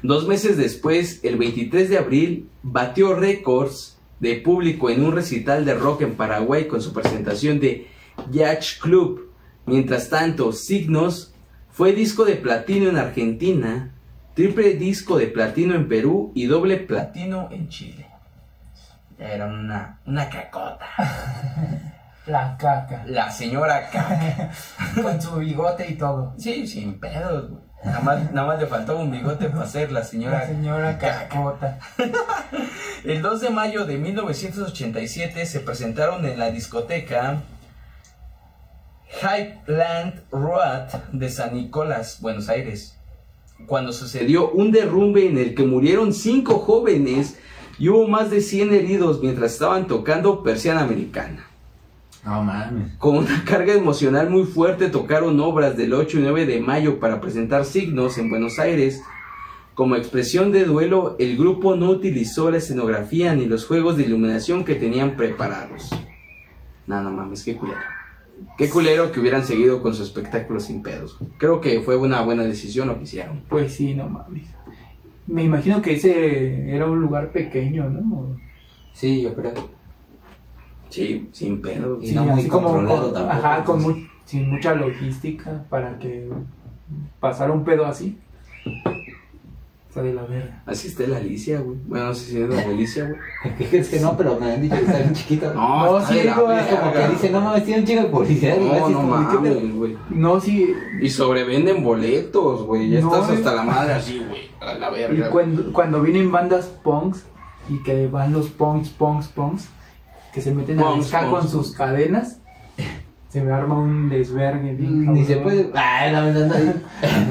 Dos 0.02 0.28
meses 0.28 0.56
después, 0.56 1.20
el 1.24 1.36
23 1.36 1.90
de 1.90 1.98
abril, 1.98 2.48
batió 2.62 3.14
récords 3.14 3.95
de 4.20 4.36
público 4.36 4.90
en 4.90 5.04
un 5.04 5.12
recital 5.12 5.64
de 5.64 5.74
rock 5.74 6.02
en 6.02 6.14
Paraguay 6.14 6.66
con 6.66 6.80
su 6.80 6.92
presentación 6.92 7.60
de 7.60 7.88
Yacht 8.30 8.80
Club. 8.80 9.32
Mientras 9.66 10.08
tanto, 10.08 10.52
Signos 10.52 11.34
fue 11.70 11.92
disco 11.92 12.24
de 12.24 12.36
platino 12.36 12.88
en 12.88 12.96
Argentina, 12.96 13.92
triple 14.34 14.74
disco 14.74 15.18
de 15.18 15.26
platino 15.26 15.74
en 15.74 15.88
Perú 15.88 16.32
y 16.34 16.46
doble 16.46 16.78
platino 16.78 17.48
en 17.50 17.68
Chile. 17.68 18.06
Era 19.18 19.46
una, 19.46 20.00
una 20.06 20.28
cacota. 20.28 20.86
La 22.26 22.56
caca. 22.56 23.04
La 23.06 23.30
señora 23.30 23.88
caca. 23.88 24.50
Con 25.02 25.22
su 25.22 25.36
bigote 25.36 25.88
y 25.88 25.94
todo. 25.94 26.34
Sí, 26.38 26.66
sin 26.66 26.98
pedos, 26.98 27.50
güey. 27.50 27.62
Nada 27.84 28.00
más, 28.00 28.32
nada 28.32 28.46
más 28.48 28.60
le 28.60 28.66
faltaba 28.66 29.00
un 29.00 29.12
bigote 29.12 29.48
para 29.48 29.66
ser 29.66 29.92
la 29.92 30.02
señora 30.02 30.40
La 30.40 30.46
señora 30.46 30.98
cacota. 30.98 31.78
El 33.06 33.22
2 33.22 33.40
de 33.40 33.50
mayo 33.50 33.86
de 33.86 33.98
1987 33.98 35.46
se 35.46 35.60
presentaron 35.60 36.26
en 36.26 36.40
la 36.40 36.50
discoteca 36.50 37.44
Highland 39.22 40.22
Road 40.32 40.88
de 41.12 41.30
San 41.30 41.54
Nicolás, 41.54 42.18
Buenos 42.20 42.48
Aires, 42.48 42.98
cuando 43.66 43.92
sucedió 43.92 44.50
un 44.50 44.72
derrumbe 44.72 45.24
en 45.24 45.38
el 45.38 45.54
que 45.54 45.62
murieron 45.62 46.12
cinco 46.12 46.58
jóvenes 46.58 47.38
y 47.78 47.90
hubo 47.90 48.08
más 48.08 48.32
de 48.32 48.40
100 48.40 48.74
heridos 48.74 49.20
mientras 49.22 49.52
estaban 49.52 49.86
tocando 49.86 50.42
Persiana 50.42 50.80
Americana. 50.80 51.46
No 52.24 52.42
mames. 52.42 52.96
Con 52.98 53.18
una 53.18 53.44
carga 53.44 53.72
emocional 53.74 54.30
muy 54.30 54.46
fuerte 54.46 54.88
tocaron 54.88 55.38
obras 55.38 55.76
del 55.76 55.94
8 55.94 56.18
y 56.18 56.22
9 56.22 56.46
de 56.46 56.58
mayo 56.58 56.98
para 56.98 57.20
presentar 57.20 57.66
signos 57.66 58.18
en 58.18 58.30
Buenos 58.30 58.58
Aires. 58.58 59.00
Como 59.76 59.94
expresión 59.94 60.50
de 60.52 60.64
duelo, 60.64 61.14
el 61.18 61.36
grupo 61.36 61.76
no 61.76 61.90
utilizó 61.90 62.50
la 62.50 62.56
escenografía 62.56 63.34
ni 63.34 63.44
los 63.44 63.66
juegos 63.66 63.96
de 63.98 64.04
iluminación 64.04 64.64
que 64.64 64.74
tenían 64.74 65.16
preparados. 65.16 65.90
No, 66.86 67.02
no 67.02 67.10
mames, 67.12 67.44
qué 67.44 67.56
culero. 67.56 67.78
Qué 68.56 68.68
culero 68.70 69.12
que 69.12 69.20
hubieran 69.20 69.44
seguido 69.44 69.82
con 69.82 69.94
su 69.94 70.02
espectáculo 70.02 70.60
sin 70.60 70.82
pedos. 70.82 71.18
Creo 71.38 71.60
que 71.60 71.80
fue 71.82 71.96
una 71.96 72.22
buena 72.22 72.42
decisión 72.44 72.88
lo 72.88 72.96
que 72.96 73.04
hicieron. 73.04 73.42
Pues 73.50 73.74
sí, 73.74 73.94
no 73.94 74.08
mames. 74.08 74.44
Me 75.26 75.44
imagino 75.44 75.82
que 75.82 75.94
ese 75.94 76.74
era 76.74 76.86
un 76.86 77.00
lugar 77.00 77.30
pequeño, 77.32 77.88
¿no? 77.90 78.36
Sí, 78.94 79.20
yo 79.22 79.34
creo. 79.34 79.52
Sí, 80.88 81.28
sin 81.32 81.60
pedos. 81.60 82.02
Y 82.02 82.12
no 82.12 82.24
muy 82.24 82.46
controlado 82.48 83.12
con, 83.12 83.14
tampoco, 83.14 83.30
Ajá, 83.46 83.64
con 83.64 83.82
pues. 83.82 83.96
mu- 83.98 84.04
sin 84.24 84.50
mucha 84.50 84.74
logística 84.74 85.64
para 85.68 85.98
que 85.98 86.28
pasara 87.20 87.52
un 87.52 87.62
pedo 87.64 87.84
así. 87.84 88.18
Está 89.96 90.08
de 90.08 90.12
la 90.12 90.24
verga. 90.24 90.62
Así 90.66 90.88
está 90.88 91.06
la 91.06 91.16
Alicia, 91.16 91.58
güey. 91.60 91.78
Bueno, 91.86 92.08
no 92.08 92.14
sé 92.14 92.26
si 92.30 92.38
es 92.38 92.46
la 92.50 92.60
Alicia, 92.60 93.04
güey. 93.04 93.18
¿Qué 93.56 93.64
crees 93.64 93.88
que 93.88 93.98
no? 93.98 94.14
Pero 94.14 94.38
me 94.38 94.52
han 94.52 94.60
dicho 94.60 94.74
que 94.76 94.82
está 94.82 94.98
bien 94.98 95.14
chiquito. 95.14 95.54
No, 95.54 95.86
No, 95.86 95.98
está 96.00 96.12
sí, 96.12 96.18
de 96.18 96.24
la 96.26 96.36
no, 96.36 96.52
Es 96.52 96.66
como 96.66 96.92
que 96.92 97.08
dice, 97.08 97.30
no 97.30 97.40
mames, 97.40 97.64
tiene 97.64 97.80
un 97.80 97.86
chico 97.86 98.02
de 98.02 98.06
y 98.06 98.58
No, 98.58 98.72
así 98.84 98.92
no 98.92 99.02
mames, 99.04 99.74
güey. 99.74 99.96
No, 100.10 100.38
sí. 100.38 100.74
Y 101.00 101.08
sobrevenden 101.08 101.82
boletos, 101.82 102.64
güey. 102.66 102.90
Ya 102.90 103.00
No, 103.00 103.14
estás 103.14 103.38
hasta 103.38 103.54
la 103.54 103.62
madre 103.62 103.94
así, 103.94 104.22
güey. 104.28 104.50
A 104.60 104.74
la 104.74 104.90
Y 104.90 105.00
verga. 105.00 105.30
cuando, 105.30 105.72
cuando 105.72 106.02
vienen 106.02 106.30
bandas 106.30 106.66
punks 106.84 107.24
y 107.70 107.82
que 107.82 108.06
van 108.06 108.34
los 108.34 108.50
punks, 108.50 108.90
punks, 108.90 109.28
punks, 109.28 109.68
que 110.34 110.42
se 110.42 110.54
meten 110.54 110.78
a 110.78 110.90
punks. 110.90 111.10
con 111.30 111.48
sus 111.48 111.72
cadenas, 111.72 112.40
se 113.36 113.42
me 113.42 113.52
arma 113.52 113.74
un 113.74 114.08
desvergue. 114.08 114.72
bien 114.72 115.12
Ni 115.12 115.22
se 115.26 115.36
puede. 115.36 115.70
Ay, 115.74 116.10
no, 116.10 116.32
no, 116.32 116.46
no. 116.46 116.54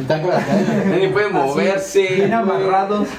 Está 0.02 0.22
con 0.22 0.30
las 0.30 0.46
cadenas. 0.46 0.86
Nadie 0.86 1.10
puede 1.10 1.30
moverse. 1.30 2.08
Bien 2.18 2.32
amarrados. 2.32 3.10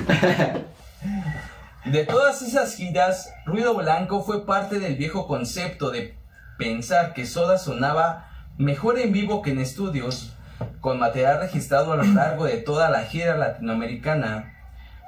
De 1.85 2.05
todas 2.05 2.43
esas 2.43 2.77
giras, 2.77 3.29
Ruido 3.45 3.75
Blanco 3.75 4.23
fue 4.23 4.47
parte 4.47 4.79
del 4.79 4.95
viejo 4.95 5.27
concepto 5.27 5.91
de 5.91 6.15
pensar 6.59 7.13
que 7.13 7.27
Soda 7.27 7.59
sonaba 7.59 8.29
mejor 8.57 9.01
en 9.01 9.13
vivo 9.13 9.43
que 9.43 9.51
en 9.51 9.59
estudios, 9.59 10.37
con 10.81 11.01
material 11.01 11.41
registrado 11.41 11.93
a 11.93 11.97
lo 11.97 12.05
largo 12.05 12.45
de 12.45 12.59
toda 12.59 12.89
la 12.89 13.03
gira 13.03 13.37
latinoamericana. 13.37 14.55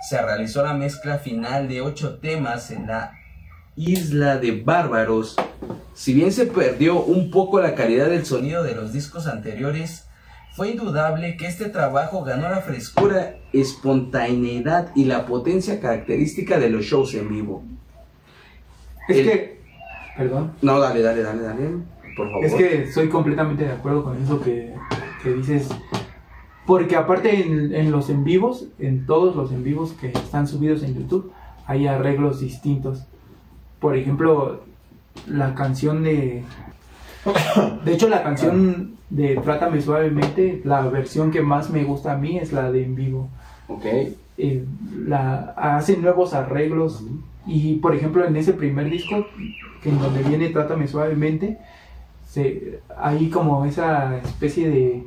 Se 0.08 0.20
realizó 0.20 0.64
la 0.64 0.74
mezcla 0.74 1.18
final 1.18 1.68
de 1.68 1.80
ocho 1.80 2.18
temas 2.18 2.72
en 2.72 2.88
la 2.88 3.12
Isla 3.78 4.38
de 4.38 4.60
Bárbaros. 4.62 5.36
Si 5.94 6.12
bien 6.12 6.32
se 6.32 6.46
perdió 6.46 7.00
un 7.02 7.30
poco 7.30 7.60
la 7.60 7.74
calidad 7.74 8.10
del 8.10 8.26
sonido 8.26 8.62
de 8.64 8.74
los 8.74 8.92
discos 8.92 9.26
anteriores, 9.26 10.04
fue 10.56 10.70
indudable 10.70 11.36
que 11.36 11.46
este 11.46 11.68
trabajo 11.68 12.24
ganó 12.24 12.48
la 12.48 12.60
frescura, 12.60 13.36
espontaneidad 13.52 14.90
y 14.96 15.04
la 15.04 15.26
potencia 15.26 15.80
característica 15.80 16.58
de 16.58 16.70
los 16.70 16.84
shows 16.84 17.14
en 17.14 17.28
vivo. 17.28 17.62
Es 19.08 19.18
El- 19.18 19.24
que, 19.26 19.60
perdón, 20.16 20.52
No, 20.62 20.80
dale, 20.80 21.00
dale, 21.00 21.22
dale, 21.22 21.42
dale, 21.42 21.68
por 22.16 22.28
favor. 22.30 22.44
es 22.44 22.54
que 22.54 22.92
soy 22.92 23.08
completamente 23.08 23.64
de 23.64 23.72
acuerdo 23.72 24.02
con 24.04 24.20
eso 24.22 24.40
que, 24.40 24.74
que 25.22 25.30
dices. 25.32 25.68
Porque 26.66 26.96
aparte 26.96 27.40
en, 27.40 27.74
en 27.74 27.90
los 27.92 28.10
en 28.10 28.24
vivos, 28.24 28.66
en 28.78 29.06
todos 29.06 29.34
los 29.36 29.52
en 29.52 29.62
vivos 29.64 29.92
que 29.92 30.08
están 30.08 30.46
subidos 30.46 30.82
en 30.82 30.94
YouTube, 30.96 31.32
hay 31.66 31.86
arreglos 31.86 32.40
distintos. 32.40 33.04
Por 33.80 33.96
ejemplo, 33.96 34.62
la 35.26 35.54
canción 35.54 36.02
de... 36.02 36.42
De 37.84 37.92
hecho, 37.94 38.08
la 38.08 38.22
canción 38.22 38.92
de 39.10 39.36
Trátame 39.36 39.80
Suavemente, 39.80 40.60
la 40.64 40.82
versión 40.82 41.30
que 41.30 41.42
más 41.42 41.70
me 41.70 41.84
gusta 41.84 42.12
a 42.12 42.16
mí 42.16 42.38
es 42.38 42.52
la 42.52 42.70
de 42.70 42.84
en 42.84 42.94
vivo. 42.94 43.28
Ok. 43.68 43.84
eh, 44.38 44.64
la, 45.06 45.52
hacen 45.56 46.00
nuevos 46.00 46.32
arreglos 46.32 47.04
y 47.46 47.74
por 47.76 47.94
ejemplo 47.94 48.24
en 48.24 48.36
ese 48.36 48.52
primer 48.52 48.88
disco 48.88 49.26
que 49.82 49.88
en 49.90 49.98
donde 49.98 50.22
viene 50.22 50.48
Trátame 50.50 50.86
suavemente 50.88 51.58
se, 52.26 52.80
hay 52.96 53.28
como 53.30 53.64
esa 53.66 54.16
especie 54.18 54.70
de, 54.70 55.04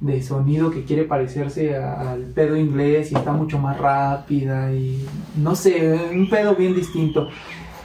de 0.00 0.22
sonido 0.22 0.70
que 0.70 0.84
quiere 0.84 1.04
parecerse 1.04 1.76
a- 1.76 2.12
al 2.12 2.24
pedo 2.34 2.56
inglés 2.56 3.12
y 3.12 3.14
está 3.14 3.32
mucho 3.32 3.58
más 3.58 3.78
rápida 3.78 4.72
y 4.72 5.06
no 5.36 5.54
sé, 5.54 5.94
un 6.12 6.28
pedo 6.28 6.54
bien 6.54 6.74
distinto 6.74 7.28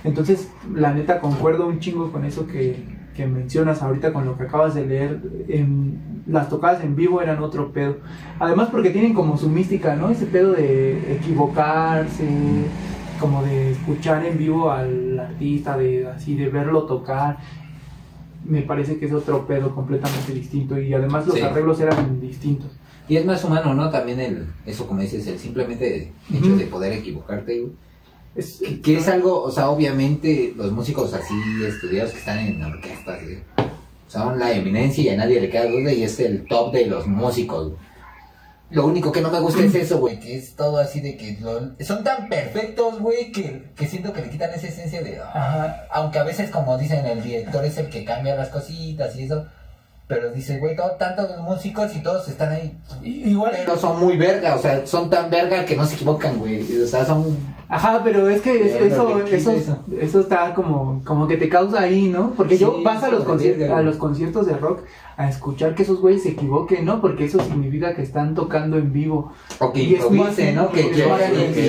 entonces 0.04 0.50
la 0.74 0.94
neta 0.94 1.20
concuerdo 1.20 1.68
un 1.68 1.80
chingo 1.80 2.12
con 2.12 2.26
eso 2.26 2.48
que, 2.48 2.76
que 3.16 3.28
mencionas 3.28 3.82
ahorita 3.82 4.14
con 4.14 4.26
lo 4.26 4.38
que 4.38 4.44
acabas 4.44 4.74
de 4.76 4.86
leer 4.86 5.22
en, 5.48 6.24
las 6.28 6.50
tocadas 6.50 6.84
en 6.84 6.96
vivo 6.96 7.22
eran 7.22 7.42
otro 7.42 7.72
pedo 7.72 7.98
Además 8.40 8.70
porque 8.72 8.90
tienen 8.92 9.14
como 9.14 9.38
su 9.38 9.50
mística, 9.50 9.96
¿no? 9.96 10.10
Ese 10.10 10.26
pedo 10.26 10.54
de 10.54 11.16
equivocarse, 11.16 12.28
como 13.20 13.44
de 13.44 13.72
escuchar 13.72 14.26
en 14.26 14.38
vivo 14.38 14.72
al 14.72 15.20
artista, 15.20 15.78
de 15.78 16.08
así 16.08 16.36
de 16.36 16.50
verlo 16.50 16.84
tocar. 16.84 17.38
Me 18.44 18.64
parece 18.64 18.98
que 18.98 19.06
es 19.06 19.14
otro 19.14 19.46
pedo 19.46 19.76
completamente 19.76 20.34
distinto 20.34 20.80
y 20.80 20.92
además 20.94 21.28
los 21.28 21.36
Sí. 21.36 21.42
arreglos 21.42 21.80
eran 21.80 22.20
distintos. 22.20 22.72
Y 23.08 23.18
es 23.18 23.26
más 23.26 23.44
humano, 23.44 23.74
¿no? 23.76 23.90
También 23.92 24.20
el, 24.20 24.48
eso 24.66 24.88
como 24.88 25.02
dices, 25.02 25.28
el 25.28 25.38
simplemente 25.38 26.12
hecho 26.34 26.56
de 26.56 26.66
poder 26.66 26.94
equivocarte. 26.94 27.68
Es, 28.36 28.58
Que, 28.60 28.82
que 28.82 28.98
es 28.98 29.08
algo, 29.08 29.44
o 29.44 29.52
sea, 29.52 29.70
obviamente 29.70 30.54
los 30.56 30.72
músicos 30.72 31.14
así 31.14 31.34
estudiados 31.66 32.12
que 32.12 32.20
están 32.20 32.40
en 32.40 32.64
orquestas, 32.64 33.22
güey, 33.24 33.40
son 34.08 34.40
la 34.40 34.52
eminencia 34.52 35.04
y 35.04 35.10
a 35.10 35.18
nadie 35.18 35.40
le 35.42 35.50
queda 35.50 35.66
duda 35.66 35.92
y 35.92 36.04
es 36.04 36.20
el 36.20 36.46
top 36.48 36.74
de 36.74 36.86
los 36.86 37.08
músicos. 37.08 37.70
güey. 37.70 37.92
Lo 38.70 38.86
único 38.86 39.12
que 39.12 39.20
no 39.20 39.30
me 39.30 39.40
gusta 39.42 39.62
es 39.66 39.76
eso, 39.76 39.98
güey, 40.00 40.18
que 40.18 40.38
es 40.38 40.56
todo 40.56 40.78
así 40.78 41.02
de 41.02 41.18
que 41.18 41.38
lo- 41.42 41.72
son 41.84 42.06
tan 42.06 42.30
perfectos, 42.30 43.00
güey, 43.02 43.30
que, 43.34 43.70
que 43.76 43.86
siento 43.86 44.14
que 44.14 44.22
le 44.22 44.30
quitan 44.30 44.50
esa 44.54 44.68
esencia 44.68 45.02
de... 45.02 45.20
ah, 45.22 45.76
aunque 45.92 46.20
a 46.20 46.24
veces, 46.24 46.50
como 46.52 46.78
dicen, 46.78 47.06
el 47.06 47.22
director 47.22 47.66
es 47.66 47.78
el 47.78 47.90
que 47.90 48.06
cambia 48.06 48.36
las 48.36 48.48
cositas 48.48 49.14
y 49.18 49.24
eso. 49.24 49.46
Pero 50.08 50.30
dices, 50.32 50.60
güey, 50.60 50.76
todo, 50.76 50.92
tantos 50.92 51.38
músicos 51.40 51.94
y 51.96 52.00
todos 52.00 52.28
están 52.28 52.52
ahí. 52.52 52.78
Igual, 53.04 53.54
Pero 53.58 53.78
son 53.78 53.98
muy 54.00 54.16
verga, 54.18 54.56
o 54.56 54.60
sea, 54.62 54.86
son 54.86 55.10
tan 55.10 55.30
verga 55.30 55.64
que 55.66 55.76
no 55.76 55.86
se 55.86 55.96
equivocan, 55.96 56.38
güey. 56.38 56.62
O 56.82 56.88
sea, 56.88 57.06
son 57.06 57.38
Ajá, 57.74 58.02
pero 58.04 58.28
es 58.30 58.42
que 58.42 58.54
es- 58.68 58.76
eso, 58.92 59.24
eso, 59.26 59.52
eso 60.00 60.20
está 60.20 60.54
como, 60.54 61.02
como 61.06 61.26
que 61.28 61.38
te 61.38 61.48
causa 61.48 61.82
ahí, 61.82 62.10
¿no? 62.10 62.32
Porque 62.32 62.58
yo 62.58 62.84
vas 62.84 63.02
a 63.04 63.10
los, 63.10 63.22
hijo 63.24 63.38
de 63.38 63.54
conci- 63.56 63.58
verga, 63.58 63.78
a 63.78 63.82
los 63.82 63.96
conciertos 63.96 64.46
de 64.46 64.58
rock 64.58 64.82
a 65.16 65.30
escuchar 65.30 65.74
que 65.74 65.84
esos 65.84 66.02
güeyes 66.02 66.24
se 66.24 66.30
equivoquen, 66.32 66.84
¿no? 66.84 67.00
Porque 67.00 67.24
eso 67.26 67.40
significa 67.40 67.94
que 67.96 68.02
están 68.02 68.36
tocando 68.36 68.78
en 68.78 68.92
vivo. 68.92 69.32
O 69.60 69.72
que 69.72 69.84
improvisen, 69.84 70.56
¿no? 70.56 70.70
Que, 70.70 70.82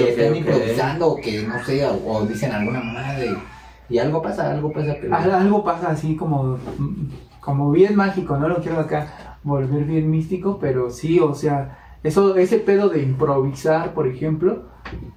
estén 0.08 0.36
improvisando, 0.36 1.08
o 1.08 1.16
que 1.16 1.42
no 1.44 1.62
sé, 1.64 1.86
o, 1.86 1.92
o 2.04 2.26
dicen 2.26 2.50
alguna 2.50 2.80
madre. 2.82 3.36
Y 3.88 3.98
algo 3.98 4.20
pasa, 4.22 4.50
algo 4.50 4.72
pasa, 4.72 4.96
pero. 5.00 5.14
Algo 5.14 5.62
pasa 5.64 5.90
así 5.90 6.16
como, 6.16 6.58
como 7.40 7.70
bien 7.70 7.94
mágico, 7.94 8.36
no 8.38 8.48
lo 8.48 8.56
quiero 8.60 8.80
acá 8.80 9.36
volver 9.44 9.84
bien 9.84 10.10
místico, 10.10 10.58
pero 10.60 10.90
sí, 10.90 11.20
o 11.20 11.34
sea, 11.34 11.78
eso, 12.02 12.36
ese 12.36 12.58
pedo 12.58 12.88
de 12.88 13.02
improvisar, 13.02 13.94
por 13.94 14.06
ejemplo, 14.08 14.64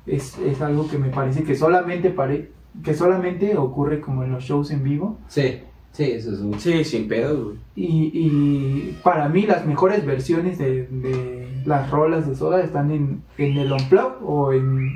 es, 0.05 0.37
es 0.39 0.61
algo 0.61 0.87
que 0.87 0.97
me 0.97 1.09
parece 1.09 1.43
que 1.43 1.55
solamente 1.55 2.09
pare, 2.11 2.51
que 2.83 2.93
solamente 2.93 3.57
ocurre 3.57 4.01
como 4.01 4.23
en 4.23 4.31
los 4.31 4.43
shows 4.43 4.71
en 4.71 4.83
vivo. 4.83 5.17
Sí, 5.27 5.59
sí, 5.91 6.03
eso 6.11 6.31
es 6.33 6.39
un. 6.39 6.59
Sí, 6.59 6.83
sin 6.83 7.07
pedo, 7.07 7.45
güey. 7.45 7.57
Y, 7.75 8.11
y 8.13 8.99
para 9.03 9.27
mí 9.29 9.43
las 9.45 9.65
mejores 9.65 10.05
versiones 10.05 10.57
de, 10.57 10.87
de 10.87 11.47
las 11.65 11.89
rolas 11.89 12.27
de 12.27 12.35
Soda 12.35 12.61
están 12.61 12.91
en, 12.91 13.23
en 13.37 13.57
el 13.57 13.71
Unplugged 13.71 14.21
o 14.23 14.53
en 14.53 14.91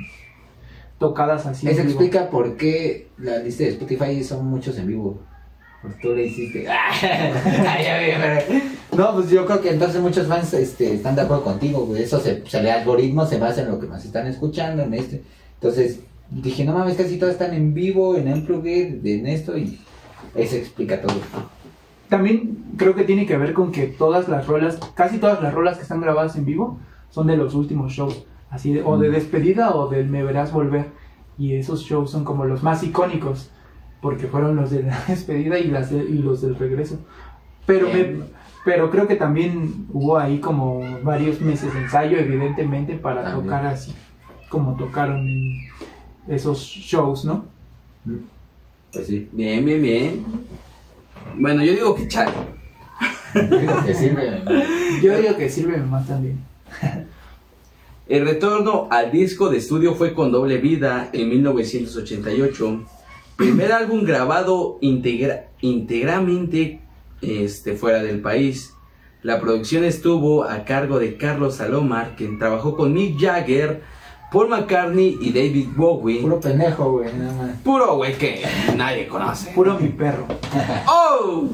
tocadas 0.98 1.46
así. 1.46 1.66
en 1.66 1.72
Eso 1.72 1.82
vivo. 1.82 1.92
explica 1.92 2.30
por 2.30 2.56
qué 2.56 3.08
la 3.18 3.38
lista 3.38 3.64
de 3.64 3.70
Spotify 3.70 4.22
son 4.22 4.46
muchos 4.46 4.78
en 4.78 4.86
vivo. 4.86 5.20
Pues 5.82 5.98
tú 6.00 6.14
le 6.14 6.26
hiciste. 6.26 6.66
No, 8.96 9.14
pues 9.14 9.30
yo 9.30 9.46
creo 9.46 9.60
que 9.60 9.70
entonces 9.70 10.00
muchos 10.02 10.26
fans 10.26 10.52
este, 10.52 10.94
están 10.94 11.14
de 11.14 11.22
acuerdo 11.22 11.44
contigo, 11.44 11.86
güey. 11.86 12.02
Eso 12.02 12.18
se, 12.20 12.44
se 12.46 12.60
le 12.62 12.70
algoritmo, 12.72 13.24
se 13.24 13.38
basa 13.38 13.62
en 13.62 13.70
lo 13.70 13.78
que 13.78 13.86
más 13.86 14.04
están 14.04 14.26
escuchando, 14.26 14.82
en 14.82 14.92
este. 14.94 15.22
Entonces 15.54 16.00
dije, 16.30 16.64
no 16.64 16.72
mames, 16.74 16.96
casi 16.96 17.16
todas 17.16 17.34
están 17.34 17.54
en 17.54 17.72
vivo, 17.72 18.16
en 18.16 18.30
Unplugged, 18.32 19.06
en 19.06 19.26
esto, 19.28 19.56
y 19.56 19.78
eso 20.34 20.56
explica 20.56 21.00
todo. 21.00 21.14
También 22.08 22.64
creo 22.76 22.94
que 22.96 23.04
tiene 23.04 23.26
que 23.26 23.36
ver 23.36 23.54
con 23.54 23.70
que 23.70 23.86
todas 23.86 24.28
las 24.28 24.46
rolas, 24.48 24.78
casi 24.94 25.18
todas 25.18 25.40
las 25.40 25.54
rolas 25.54 25.76
que 25.76 25.82
están 25.84 26.00
grabadas 26.00 26.34
en 26.36 26.44
vivo 26.44 26.78
son 27.10 27.28
de 27.28 27.36
los 27.36 27.54
últimos 27.54 27.92
shows, 27.92 28.24
así 28.50 28.72
de- 28.74 28.82
o 28.82 28.98
de 28.98 29.08
Mm. 29.08 29.12
despedida 29.12 29.74
o 29.76 29.88
del 29.88 30.08
Me 30.08 30.24
Verás 30.24 30.52
Volver. 30.52 30.86
Y 31.38 31.54
esos 31.54 31.82
shows 31.84 32.10
son 32.10 32.24
como 32.24 32.44
los 32.44 32.62
más 32.64 32.82
icónicos, 32.82 33.50
porque 34.00 34.26
fueron 34.26 34.56
los 34.56 34.70
de 34.70 34.82
la 34.84 35.04
despedida 35.08 35.58
y, 35.58 35.68
las 35.68 35.90
de- 35.90 36.04
y 36.04 36.18
los 36.18 36.40
del 36.42 36.56
regreso. 36.56 36.98
Pero, 37.66 37.88
me, 37.88 37.94
Bien. 38.02 38.24
pero 38.64 38.90
creo 38.90 39.06
que 39.06 39.16
también 39.16 39.86
hubo 39.92 40.18
ahí 40.18 40.38
como 40.40 40.82
varios 41.02 41.40
meses 41.40 41.72
de 41.74 41.80
ensayo, 41.80 42.18
evidentemente, 42.18 42.94
para 42.94 43.22
También. 43.22 43.44
tocar 43.44 43.66
así, 43.66 43.94
como 44.48 44.74
tocaron 44.76 45.26
en 45.28 45.60
esos 46.28 46.58
shows, 46.60 47.24
¿no? 47.24 47.44
Pues 48.92 49.06
sí. 49.06 49.28
Bien, 49.32 49.64
bien, 49.64 49.82
bien. 49.82 50.24
Bueno, 51.38 51.62
yo 51.64 51.72
digo 51.72 51.94
que 51.94 52.08
chale. 52.08 52.32
Te 53.32 53.94
sirve. 53.94 54.42
Yo 55.02 55.16
digo 55.16 55.36
que 55.36 55.48
sirve 55.48 55.76
más 55.78 56.06
también. 56.08 56.40
El 58.08 58.24
retorno 58.26 58.88
al 58.90 59.12
disco 59.12 59.48
de 59.48 59.58
estudio 59.58 59.94
fue 59.94 60.12
con 60.14 60.32
Doble 60.32 60.58
Vida 60.58 61.08
en 61.12 61.28
1988. 61.28 62.84
Primer 63.40 63.72
álbum 63.72 64.04
grabado 64.04 64.78
integra- 64.82 65.46
íntegramente 65.62 66.82
este, 67.22 67.74
fuera 67.74 68.02
del 68.02 68.20
país. 68.20 68.74
La 69.22 69.40
producción 69.40 69.82
estuvo 69.84 70.44
a 70.44 70.64
cargo 70.66 70.98
de 70.98 71.16
Carlos 71.16 71.56
Salomar, 71.56 72.16
quien 72.16 72.38
trabajó 72.38 72.76
con 72.76 72.92
Mick 72.92 73.18
Jagger, 73.18 73.82
Paul 74.30 74.48
McCartney 74.50 75.16
y 75.22 75.30
David 75.32 75.68
Bowie. 75.74 76.20
Puro 76.20 76.38
pendejo, 76.38 76.92
güey, 76.92 77.12
nada 77.14 77.32
más. 77.32 77.56
Puro 77.64 77.96
güey 77.96 78.12
que 78.18 78.42
nadie 78.76 79.08
conoce. 79.08 79.52
Puro 79.52 79.78
mi 79.80 79.88
perro. 79.88 80.26
¡Oh! 80.86 81.48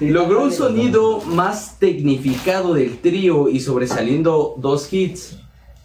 Logró 0.00 0.42
un 0.42 0.52
sonido 0.52 1.20
más 1.20 1.78
tecnificado 1.78 2.74
del 2.74 2.98
trío 2.98 3.48
y 3.48 3.60
sobresaliendo 3.60 4.54
dos 4.58 4.92
hits. 4.92 5.38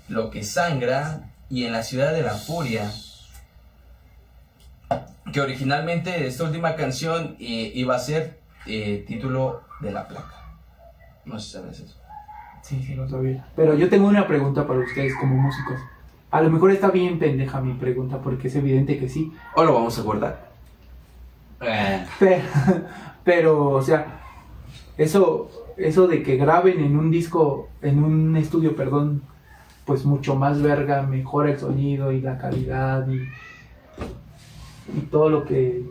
Lo 0.09 0.31
que 0.31 0.43
sangra 0.43 1.29
y 1.51 1.65
en 1.65 1.71
la 1.73 1.83
ciudad 1.83 2.13
de 2.13 2.23
la 2.23 2.33
furia. 2.33 2.91
Que 5.31 5.41
originalmente 5.41 6.27
esta 6.27 6.45
última 6.45 6.75
canción 6.75 7.35
eh, 7.39 7.71
iba 7.75 7.95
a 7.95 7.99
ser 7.99 8.39
eh, 8.65 9.03
título 9.07 9.61
de 9.81 9.91
la 9.91 10.07
placa. 10.07 10.33
No 11.25 11.39
sé 11.39 11.45
si 11.45 11.51
sabes 11.53 11.79
eso. 11.79 11.97
Sí, 12.61 12.83
sí, 12.83 12.95
lo 12.95 13.07
sabía. 13.07 13.45
Pero 13.55 13.75
yo 13.75 13.89
tengo 13.89 14.07
una 14.07 14.27
pregunta 14.27 14.67
para 14.67 14.79
ustedes 14.79 15.13
como 15.19 15.35
músicos. 15.35 15.79
A 16.31 16.41
lo 16.41 16.49
mejor 16.49 16.71
está 16.71 16.89
bien 16.91 17.19
pendeja 17.19 17.61
mi 17.61 17.73
pregunta 17.73 18.21
porque 18.21 18.47
es 18.47 18.55
evidente 18.55 18.99
que 18.99 19.07
sí. 19.07 19.31
O 19.55 19.63
lo 19.63 19.73
vamos 19.73 19.97
a 19.97 20.01
guardar. 20.01 20.47
Pero, 22.19 22.43
pero, 23.23 23.69
o 23.71 23.81
sea, 23.81 24.21
eso, 24.97 25.49
eso 25.75 26.07
de 26.07 26.21
que 26.21 26.37
graben 26.37 26.79
en 26.79 26.95
un 26.95 27.09
disco, 27.09 27.69
en 27.81 28.03
un 28.03 28.37
estudio, 28.37 28.75
perdón, 28.75 29.23
pues 29.85 30.05
mucho 30.05 30.35
más 30.35 30.61
verga, 30.61 31.01
mejora 31.01 31.51
el 31.51 31.59
sonido 31.59 32.11
y 32.11 32.21
la 32.21 32.37
calidad 32.37 33.07
y, 33.09 33.21
y 34.95 35.01
todo 35.01 35.29
lo 35.29 35.45
que, 35.45 35.83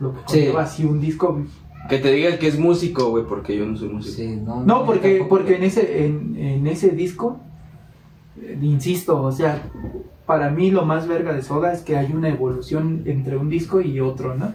lo 0.00 0.12
que 0.12 0.18
Sí. 0.26 0.38
conlleva 0.40 0.62
así 0.62 0.84
un 0.84 1.00
disco. 1.00 1.40
Que 1.88 1.98
te 1.98 2.10
diga 2.12 2.30
el 2.30 2.38
que 2.38 2.48
es 2.48 2.58
músico, 2.58 3.10
güey, 3.10 3.24
porque 3.24 3.56
yo 3.56 3.66
no 3.66 3.76
soy 3.76 3.88
músico. 3.90 4.16
Sí, 4.16 4.36
no, 4.36 4.62
No, 4.64 4.86
porque, 4.86 5.18
tampoco. 5.18 5.36
porque 5.36 5.56
en 5.56 5.64
ese, 5.64 6.06
en, 6.06 6.36
en 6.36 6.66
ese 6.66 6.90
disco, 6.90 7.38
eh, 8.40 8.58
insisto, 8.62 9.20
o 9.22 9.30
sea, 9.32 9.62
para 10.26 10.48
mí 10.50 10.70
lo 10.70 10.84
más 10.86 11.06
verga 11.06 11.32
de 11.34 11.42
Soda 11.42 11.72
es 11.72 11.82
que 11.82 11.96
hay 11.96 12.12
una 12.12 12.30
evolución 12.30 13.02
entre 13.04 13.36
un 13.36 13.50
disco 13.50 13.80
y 13.82 14.00
otro, 14.00 14.34
¿no? 14.34 14.54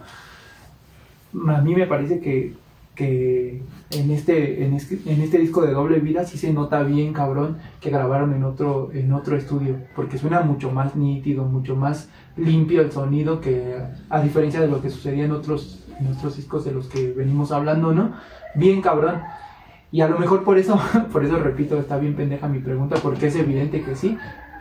A 1.52 1.60
mí 1.60 1.74
me 1.76 1.86
parece 1.86 2.18
que, 2.20 2.54
que 2.96 3.62
en, 3.90 4.10
este, 4.12 4.64
en, 4.64 4.74
este, 4.74 5.00
en 5.06 5.20
este 5.20 5.38
disco 5.38 5.62
de 5.62 5.72
Doble 5.72 5.98
Vida 5.98 6.24
sí 6.24 6.38
se 6.38 6.52
nota 6.52 6.82
bien, 6.82 7.12
cabrón, 7.12 7.58
que 7.80 7.90
grabaron 7.90 8.32
en 8.34 8.44
otro, 8.44 8.90
en 8.92 9.12
otro 9.12 9.36
estudio, 9.36 9.78
porque 9.96 10.16
suena 10.16 10.40
mucho 10.42 10.70
más 10.70 10.94
nítido, 10.94 11.44
mucho 11.44 11.74
más 11.74 12.08
limpio 12.36 12.82
el 12.82 12.92
sonido 12.92 13.40
que 13.40 13.78
a 14.08 14.22
diferencia 14.22 14.60
de 14.60 14.68
lo 14.68 14.80
que 14.80 14.90
sucedía 14.90 15.24
en 15.24 15.32
otros, 15.32 15.84
en 15.98 16.06
otros 16.06 16.36
discos 16.36 16.64
de 16.64 16.72
los 16.72 16.86
que 16.86 17.12
venimos 17.12 17.50
hablando, 17.50 17.92
¿no? 17.92 18.12
Bien 18.54 18.80
cabrón. 18.80 19.22
Y 19.90 20.02
a 20.02 20.08
lo 20.08 20.18
mejor 20.18 20.44
por 20.44 20.56
eso, 20.56 20.78
por 21.12 21.24
eso 21.24 21.36
repito, 21.38 21.76
está 21.78 21.98
bien 21.98 22.14
pendeja 22.14 22.46
mi 22.46 22.60
pregunta, 22.60 22.96
porque 23.02 23.26
es 23.26 23.34
evidente 23.34 23.82
que 23.82 23.96
sí, 23.96 24.16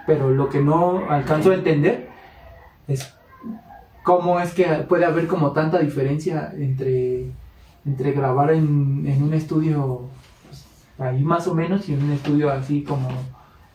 pero 0.07 0.31
lo 0.31 0.49
que 0.49 0.59
no 0.59 1.03
alcanzo 1.07 1.51
a 1.51 1.55
entender 1.55 2.09
es 2.87 3.13
cómo 4.01 4.39
es 4.39 4.55
que 4.55 4.65
puede 4.87 5.05
haber 5.05 5.27
como 5.27 5.51
tanta 5.51 5.77
diferencia 5.77 6.51
entre, 6.57 7.27
entre 7.85 8.11
grabar 8.11 8.51
en, 8.51 9.05
en 9.07 9.23
un 9.23 9.33
estudio 9.33 10.09
pues, 10.47 10.65
ahí 10.99 11.23
más 11.23 11.47
o 11.47 11.55
menos 11.55 11.87
y 11.89 11.93
en 11.93 12.03
un 12.03 12.11
estudio 12.11 12.51
así 12.51 12.83
como 12.83 13.09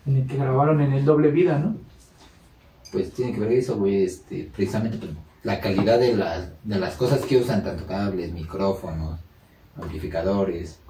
en 0.07 0.17
el 0.17 0.27
que 0.27 0.37
grabaron 0.37 0.81
en 0.81 0.93
el 0.93 1.05
doble 1.05 1.31
vida, 1.31 1.59
¿no? 1.59 1.77
Pues 2.93 3.13
tiene 3.13 3.33
que 3.33 3.41
ver 3.41 3.53
eso, 3.53 3.77
güey, 3.77 4.05
este, 4.05 4.51
precisamente 4.55 4.99
pues, 4.99 5.11
la 5.43 5.61
calidad 5.61 5.99
de, 5.99 6.17
las 6.17 6.51
de 6.63 6.79
las 6.79 6.95
cosas 6.95 7.25
que 7.25 7.39
usan, 7.39 7.65
tanto 7.65 7.87
cables, 7.87 8.33
micrófonos, 8.33 9.21
amplificadores, 9.77 10.81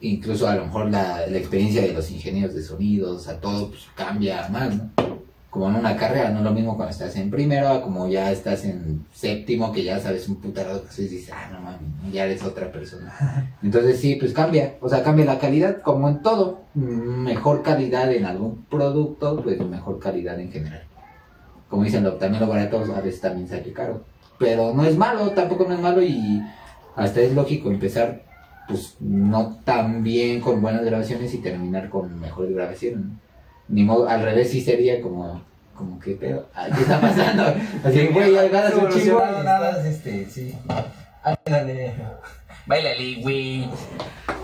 incluso 0.00 0.48
a 0.48 0.56
lo 0.56 0.66
mejor 0.66 0.90
la, 0.90 1.26
la 1.26 1.38
experiencia 1.38 1.82
de 1.82 1.92
los 1.92 2.10
ingenieros 2.10 2.54
de 2.54 2.62
sonidos, 2.62 3.24
sea, 3.24 3.40
todo 3.40 3.68
pues, 3.68 3.86
cambia 3.94 4.48
más, 4.48 4.74
¿no? 4.74 5.17
Como 5.58 5.70
en 5.70 5.76
una 5.84 5.96
carrera, 5.96 6.30
no 6.30 6.38
es 6.38 6.44
lo 6.44 6.52
mismo 6.52 6.76
cuando 6.76 6.92
estás 6.92 7.16
en 7.16 7.32
primero, 7.32 7.82
como 7.82 8.06
ya 8.06 8.30
estás 8.30 8.64
en 8.64 9.04
séptimo, 9.12 9.72
que 9.72 9.82
ya 9.82 9.98
sabes 9.98 10.28
un 10.28 10.40
de 10.40 10.52
cosas 10.52 10.96
y 11.00 11.08
dices, 11.08 11.34
ah, 11.34 11.48
no 11.52 11.58
mames, 11.60 12.12
ya 12.12 12.26
eres 12.26 12.44
otra 12.44 12.70
persona. 12.70 13.12
Entonces 13.64 13.98
sí, 13.98 14.14
pues 14.14 14.32
cambia, 14.32 14.76
o 14.80 14.88
sea, 14.88 15.02
cambia 15.02 15.24
la 15.24 15.40
calidad, 15.40 15.82
como 15.82 16.08
en 16.08 16.22
todo. 16.22 16.60
Mejor 16.74 17.64
calidad 17.64 18.12
en 18.12 18.24
algún 18.24 18.66
producto, 18.66 19.42
pues 19.42 19.58
mejor 19.58 19.98
calidad 19.98 20.38
en 20.38 20.52
general. 20.52 20.84
Como 21.68 21.82
dicen, 21.82 22.04
lo- 22.04 22.14
también 22.14 22.40
lo 22.40 22.48
barato 22.48 22.78
a 22.94 23.00
veces 23.00 23.20
también 23.20 23.48
sale 23.48 23.72
caro. 23.72 24.04
Pero 24.38 24.72
no 24.74 24.84
es 24.84 24.96
malo, 24.96 25.30
tampoco 25.30 25.64
no 25.66 25.74
es 25.74 25.80
malo 25.80 26.00
y 26.04 26.40
hasta 26.94 27.20
es 27.20 27.34
lógico 27.34 27.68
empezar 27.68 28.22
pues 28.68 28.94
no 29.00 29.58
tan 29.64 30.04
bien 30.04 30.40
con 30.40 30.62
buenas 30.62 30.84
grabaciones 30.84 31.34
y 31.34 31.38
terminar 31.38 31.88
con 31.88 32.20
mejores 32.20 32.54
grabaciones. 32.54 33.06
Ni 33.68 33.84
modo, 33.84 34.08
al 34.08 34.22
revés 34.22 34.50
sí 34.50 34.60
sería 34.60 35.00
como, 35.00 35.42
como 35.74 35.98
que 36.00 36.12
pedo, 36.12 36.48
¿qué 36.74 36.80
está 36.80 37.00
pasando? 37.00 37.54
Así, 37.84 38.06
güey, 38.06 38.32
ya 38.32 38.48
ganas 38.48 38.74
un 38.74 38.88
chingo. 38.88 39.20
Nada, 39.20 39.86
este, 39.86 40.26
sí. 40.26 40.54
Ándale. 41.22 41.92
Báilale, 42.66 43.22
güey. 43.22 43.68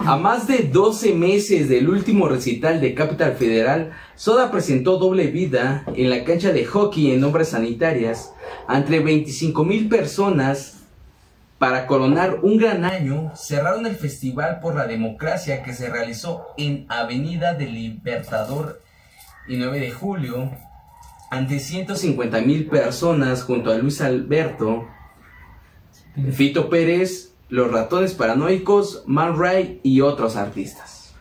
A 0.00 0.16
más 0.16 0.46
de 0.46 0.68
12 0.70 1.14
meses 1.14 1.68
del 1.68 1.88
último 1.88 2.28
recital 2.28 2.80
de 2.80 2.94
Capital 2.94 3.34
Federal, 3.34 3.92
Soda 4.16 4.50
presentó 4.50 4.98
doble 4.98 5.26
vida 5.26 5.84
en 5.94 6.10
la 6.10 6.24
cancha 6.24 6.52
de 6.52 6.64
hockey 6.64 7.12
en 7.12 7.24
obras 7.24 7.48
sanitarias 7.48 8.32
ante 8.66 9.00
25 9.00 9.64
mil 9.64 9.88
personas 9.88 10.84
para 11.58 11.86
coronar 11.86 12.40
un 12.42 12.58
gran 12.58 12.84
año. 12.84 13.32
Cerraron 13.36 13.86
el 13.86 13.96
Festival 13.96 14.60
por 14.60 14.74
la 14.74 14.86
Democracia 14.86 15.62
que 15.62 15.72
se 15.72 15.88
realizó 15.88 16.48
en 16.56 16.86
Avenida 16.88 17.54
del 17.54 17.74
Libertador 17.74 18.80
y 19.46 19.56
9 19.56 19.80
de 19.80 19.90
julio 19.90 20.50
ante 21.30 21.58
150 21.58 22.40
mil 22.42 22.66
personas 22.66 23.42
junto 23.42 23.70
a 23.70 23.76
Luis 23.76 24.00
Alberto, 24.00 24.86
Fito 26.32 26.70
Pérez, 26.70 27.34
Los 27.48 27.70
Ratones 27.72 28.14
Paranoicos, 28.14 29.02
Man 29.06 29.38
Ray 29.38 29.80
y 29.82 30.00
otros 30.00 30.36
artistas. 30.36 31.14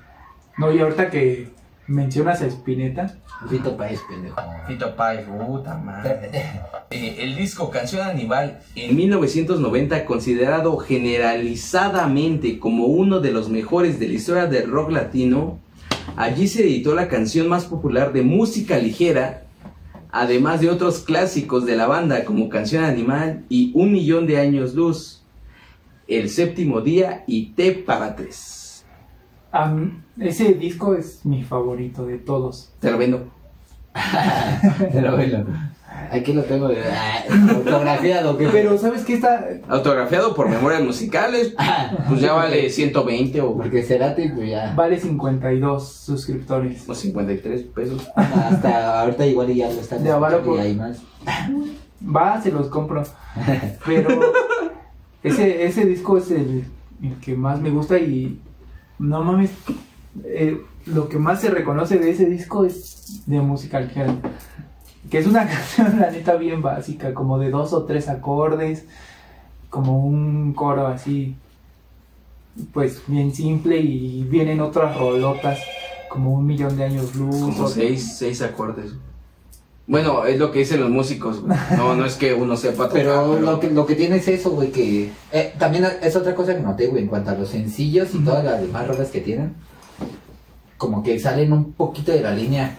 No, 0.58 0.72
y 0.72 0.80
ahorita 0.80 1.10
que 1.10 1.50
mencionas 1.88 2.42
a 2.42 2.46
Spinetta, 2.46 3.18
Fito 3.50 3.76
Páez, 3.76 4.00
pendejo. 4.08 4.40
Fito 4.68 4.96
Páez, 4.96 5.26
puta 5.26 5.78
madre. 5.78 6.32
Eh, 6.94 7.24
el 7.24 7.36
disco 7.36 7.72
Canción 7.72 8.08
Animal 8.08 8.60
en 8.76 8.96
1990 8.96 10.06
considerado 10.06 10.78
generalizadamente 10.78 12.60
como 12.60 12.86
uno 12.86 13.20
de 13.20 13.32
los 13.32 13.50
mejores 13.50 14.00
de 14.00 14.10
la 14.10 14.14
historia 14.14 14.46
del 14.46 14.70
rock 14.70 14.92
latino, 14.92 15.58
allí 16.16 16.48
se 16.48 16.64
editó 16.64 16.96
la 16.96 17.08
canción 17.08 17.48
más 17.48 17.66
popular 17.66 18.14
de 18.14 18.22
música 18.22 18.78
ligera, 18.78 19.44
además 20.12 20.62
de 20.62 20.70
otros 20.70 21.00
clásicos 21.00 21.66
de 21.66 21.76
la 21.76 21.88
banda 21.88 22.26
como 22.26 22.50
Canción 22.50 22.84
Animal 22.84 23.46
y 23.50 23.72
Un 23.74 23.92
Millón 23.92 24.28
de 24.28 24.40
Años 24.40 24.76
Luz, 24.76 25.24
El 26.08 26.30
Séptimo 26.30 26.82
Día 26.82 27.24
y 27.28 27.48
T 27.52 27.74
para 27.74 28.16
Tres. 28.16 28.86
ese 30.20 30.54
disco 30.54 30.96
es 30.96 31.26
mi 31.26 31.44
favorito 31.44 32.06
de 32.06 32.18
todos. 32.18 32.74
Te 32.80 32.92
lo 32.92 32.98
vendo. 32.98 33.32
Pero 34.92 35.16
bueno, 35.16 35.46
aquí 36.12 36.34
lo 36.34 36.44
tengo 36.44 36.68
de 36.68 36.82
ah, 36.84 37.24
autografiado, 37.50 38.38
que 38.38 38.48
Pero 38.48 38.78
¿sabes 38.78 39.04
qué 39.04 39.14
está? 39.16 39.48
Autografiado 39.68 40.36
por 40.36 40.50
Memorias 40.50 40.84
Musicales, 40.84 41.56
pues 42.08 42.22
ya 42.22 42.34
vale 42.34 42.70
120 42.70 43.42
o 43.42 43.56
Porque 43.56 43.84
Cerati, 43.84 44.30
pues 44.30 44.50
ya. 44.50 44.74
Vale 44.76 45.00
52 45.00 45.88
suscriptores. 45.88 46.88
o 46.88 46.96
53 46.96 47.64
pesos. 47.64 48.10
Hasta 48.16 49.02
ahorita 49.02 49.26
igual 49.26 49.54
ya 49.54 49.70
lo 49.70 49.80
están 49.80 50.04
De 50.04 50.10
y 50.10 50.60
hay 50.60 50.76
más. 50.76 51.02
Va, 52.04 52.42
se 52.42 52.52
los 52.52 52.68
compro. 52.68 53.04
Pero 53.86 54.10
ese, 55.24 55.66
ese 55.66 55.86
disco 55.86 56.18
es 56.18 56.32
el, 56.32 56.66
el 57.02 57.20
que 57.22 57.36
más 57.36 57.60
me 57.60 57.70
gusta 57.70 57.98
y 57.98 58.40
no 59.00 59.24
mames, 59.24 59.52
eh, 60.26 60.62
lo 60.86 61.10
que 61.10 61.18
más 61.18 61.42
se 61.42 61.50
reconoce 61.50 61.98
de 61.98 62.12
ese 62.12 62.26
disco 62.26 62.66
es 62.66 63.24
de 63.26 63.40
música 63.42 63.80
ligera. 63.80 64.16
Que 65.10 65.18
es 65.20 65.28
una 65.28 65.48
canción, 65.48 66.00
la 66.00 66.10
neta, 66.12 66.36
bien 66.36 66.62
básica, 66.62 67.14
como 67.14 67.38
de 67.40 67.50
dos 67.50 67.74
o 67.74 67.84
tres 67.84 68.08
acordes, 68.10 68.86
como 69.70 70.06
un 70.06 70.54
coro 70.54 70.88
así, 70.88 71.36
pues 72.72 73.02
bien 73.08 73.34
simple 73.34 73.78
y 73.80 74.24
vienen 74.24 74.62
otras 74.62 74.96
rolotas, 74.98 75.60
como 76.10 76.34
un 76.34 76.46
millón 76.46 76.78
de 76.78 76.84
años 76.86 77.16
luz. 77.16 77.36
Como 77.40 77.64
o- 77.64 77.68
seis, 77.68 78.16
seis 78.18 78.42
acordes. 78.42 78.94
Bueno, 79.86 80.24
es 80.26 80.40
lo 80.40 80.50
que 80.52 80.60
dicen 80.60 80.80
los 80.80 80.90
músicos. 80.90 81.42
güey. 81.42 81.58
No, 81.76 81.94
no 81.94 82.06
es 82.06 82.16
que 82.16 82.34
uno 82.34 82.56
sepa 82.56 82.88
tocar. 82.88 82.94
Pero 82.94 83.38
lo 83.42 83.60
que, 83.60 83.70
lo 83.70 83.86
que 83.86 83.96
tiene 83.96 84.16
es 84.16 84.28
eso, 84.30 84.52
güey, 84.52 84.72
que... 84.72 85.12
eh, 85.34 85.54
también 85.60 85.86
es 86.02 86.16
otra 86.16 86.34
cosa 86.34 86.56
que 86.56 86.62
noté, 86.62 86.88
güey, 86.88 87.04
en 87.04 87.10
cuanto 87.10 87.32
a 87.32 87.36
los 87.36 87.50
sencillos 87.50 88.16
y 88.16 88.20
todas 88.20 88.46
las 88.46 88.62
demás 88.62 88.88
rolas 88.88 89.10
que 89.10 89.20
tienen. 89.20 89.54
Como 90.78 91.04
que 91.04 91.20
salen 91.20 91.52
un 91.52 91.74
poquito 91.74 92.14
de 92.14 92.22
la 92.22 92.32
línea 92.34 92.78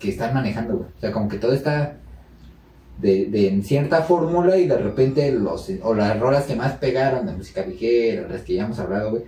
que 0.00 0.10
están 0.10 0.34
manejando, 0.34 0.78
güey. 0.78 0.88
O 0.96 1.00
sea, 1.00 1.12
como 1.12 1.28
que 1.28 1.38
todo 1.38 1.52
está 1.52 1.94
de, 2.98 3.26
de 3.26 3.48
en 3.48 3.62
cierta 3.62 4.02
fórmula 4.02 4.56
y 4.56 4.66
de 4.66 4.76
repente 4.78 5.30
los... 5.32 5.70
O 5.82 5.94
las 5.94 6.18
rolas 6.18 6.44
que 6.44 6.56
más 6.56 6.72
pegaron 6.72 7.26
de 7.26 7.32
música 7.32 7.64
ligera, 7.64 8.26
las 8.28 8.42
que 8.42 8.54
ya 8.54 8.64
hemos 8.64 8.78
hablado, 8.80 9.10
güey. 9.10 9.22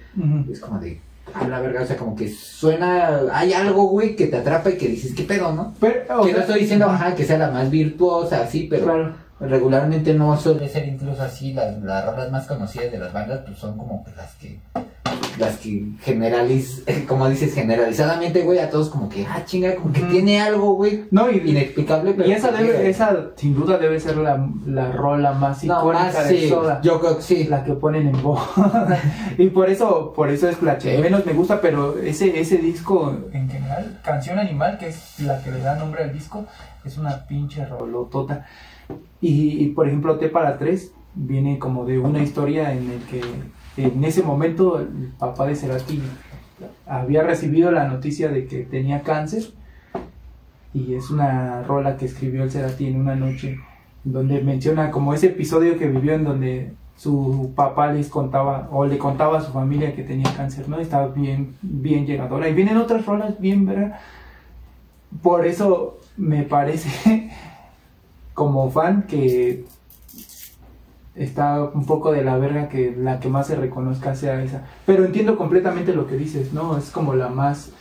Es 0.50 0.58
como 0.60 0.80
de... 0.80 1.00
A 1.34 1.46
la 1.46 1.60
verga, 1.60 1.82
o 1.82 1.86
sea, 1.86 1.96
como 1.96 2.16
que 2.16 2.28
suena... 2.28 3.20
Hay 3.32 3.52
algo, 3.52 3.84
güey, 3.88 4.16
que 4.16 4.26
te 4.26 4.36
atrapa 4.38 4.70
y 4.70 4.76
que 4.76 4.88
dices, 4.88 5.14
¿qué 5.14 5.22
pedo, 5.22 5.52
no? 5.52 5.72
Pero, 5.80 6.20
o 6.20 6.24
Que 6.24 6.32
no 6.32 6.38
estoy 6.40 6.60
diciendo, 6.60 6.86
ajá, 6.86 7.14
que 7.14 7.24
sea 7.24 7.38
la 7.38 7.50
más 7.50 7.70
virtuosa, 7.70 8.42
así, 8.42 8.66
pero 8.68 8.84
Claro. 8.84 9.14
regularmente 9.40 10.12
no 10.14 10.36
suele 10.38 10.58
Suele 10.68 10.72
ser 10.72 10.88
incluso 10.88 11.22
así, 11.22 11.52
las, 11.52 11.80
las 11.82 12.04
rolas 12.04 12.30
más 12.30 12.46
conocidas 12.46 12.90
de 12.92 12.98
las 12.98 13.12
bandas, 13.12 13.40
pues 13.46 13.56
son 13.56 13.78
como 13.78 14.04
que 14.04 14.10
las 14.16 14.34
que. 14.34 14.58
Las 15.38 15.56
que 15.58 15.84
generaliz, 16.02 16.84
como 17.08 17.28
dices, 17.28 17.54
generalizadamente, 17.54 18.42
güey, 18.42 18.58
a 18.58 18.70
todos 18.70 18.88
como 18.90 19.08
que, 19.08 19.24
ah, 19.26 19.42
chinga, 19.44 19.74
como 19.76 19.92
que 19.92 20.02
tiene 20.02 20.40
algo, 20.40 20.74
güey, 20.74 21.04
No, 21.10 21.30
y, 21.30 21.38
inexplicable, 21.38 22.12
pero... 22.14 22.28
y 22.28 22.32
esa, 22.32 22.48
pues, 22.50 22.60
debe, 22.62 22.88
esa 22.90 23.30
sin 23.36 23.54
duda 23.54 23.78
debe 23.78 23.98
ser 24.00 24.16
la, 24.18 24.48
la 24.66 24.92
rola 24.92 25.32
más 25.32 25.62
No, 25.64 25.78
icónica 25.80 26.04
más, 26.04 26.28
de 26.28 26.38
sí, 26.38 26.48
Soda. 26.48 26.80
yo 26.82 27.00
creo 27.00 27.16
que 27.16 27.22
sí. 27.22 27.44
La 27.44 27.64
que 27.64 27.72
ponen 27.74 28.08
en 28.08 28.22
voz. 28.22 28.40
y 29.38 29.48
por 29.48 29.68
eso, 29.70 30.12
por 30.14 30.30
eso 30.30 30.48
es 30.48 30.62
la 30.62 30.78
que 30.78 30.96
Sí. 30.96 31.02
menos 31.02 31.24
me 31.26 31.32
gusta, 31.32 31.60
pero 31.60 31.98
ese, 31.98 32.38
ese 32.40 32.58
disco 32.58 33.16
En 33.32 33.48
general, 33.48 34.00
Canción 34.04 34.38
Animal, 34.38 34.78
que 34.78 34.88
es 34.88 35.20
la 35.20 35.42
que 35.42 35.50
le 35.50 35.60
da 35.60 35.76
nombre 35.76 36.04
al 36.04 36.12
disco, 36.12 36.44
es 36.84 36.98
una 36.98 37.26
pinche 37.26 37.64
rola. 37.64 37.78
rolotota. 37.80 38.46
Y, 39.20 39.62
y, 39.64 39.68
por 39.68 39.86
ejemplo, 39.86 40.18
T 40.18 40.28
para 40.28 40.58
tres 40.58 40.92
viene 41.14 41.58
como 41.58 41.84
de 41.84 41.98
una 41.98 42.22
historia 42.22 42.72
en 42.72 42.90
el 42.90 42.98
que 43.02 43.20
en 43.76 44.04
ese 44.04 44.22
momento 44.22 44.80
el 44.80 45.12
papá 45.18 45.46
de 45.46 45.56
Cerati 45.56 46.02
había 46.86 47.22
recibido 47.22 47.70
la 47.70 47.88
noticia 47.88 48.28
de 48.28 48.46
que 48.46 48.60
tenía 48.62 49.02
cáncer 49.02 49.44
y 50.74 50.94
es 50.94 51.10
una 51.10 51.62
rola 51.62 51.96
que 51.96 52.06
escribió 52.06 52.44
el 52.44 52.50
Cerati 52.50 52.86
en 52.86 53.00
una 53.00 53.14
noche 53.14 53.58
donde 54.04 54.40
menciona 54.40 54.90
como 54.90 55.14
ese 55.14 55.28
episodio 55.28 55.78
que 55.78 55.86
vivió 55.86 56.14
en 56.14 56.24
donde 56.24 56.72
su 56.96 57.52
papá 57.54 57.92
les 57.92 58.08
contaba 58.08 58.68
o 58.70 58.84
le 58.84 58.98
contaba 58.98 59.38
a 59.38 59.40
su 59.40 59.52
familia 59.52 59.94
que 59.94 60.02
tenía 60.02 60.32
cáncer, 60.36 60.68
¿no? 60.68 60.78
Estaba 60.78 61.08
bien 61.08 61.54
bien 61.62 62.06
llegadora 62.06 62.48
y 62.48 62.54
vienen 62.54 62.76
otras 62.76 63.06
rolas 63.06 63.40
bien, 63.40 63.66
¿verdad? 63.66 63.98
Por 65.22 65.46
eso 65.46 65.98
me 66.16 66.42
parece 66.42 67.30
como 68.34 68.70
fan 68.70 69.02
que 69.02 69.64
está 71.14 71.62
un 71.62 71.84
poco 71.84 72.12
de 72.12 72.24
la 72.24 72.38
verga 72.38 72.68
que 72.68 72.94
la 72.96 73.20
que 73.20 73.28
más 73.28 73.46
se 73.46 73.56
reconozca 73.56 74.14
sea 74.14 74.42
esa. 74.42 74.64
Pero 74.86 75.04
entiendo 75.04 75.36
completamente 75.36 75.94
lo 75.94 76.06
que 76.06 76.16
dices, 76.16 76.52
¿no? 76.52 76.76
Es 76.76 76.90
como 76.90 77.14
la 77.14 77.28
más 77.28 77.72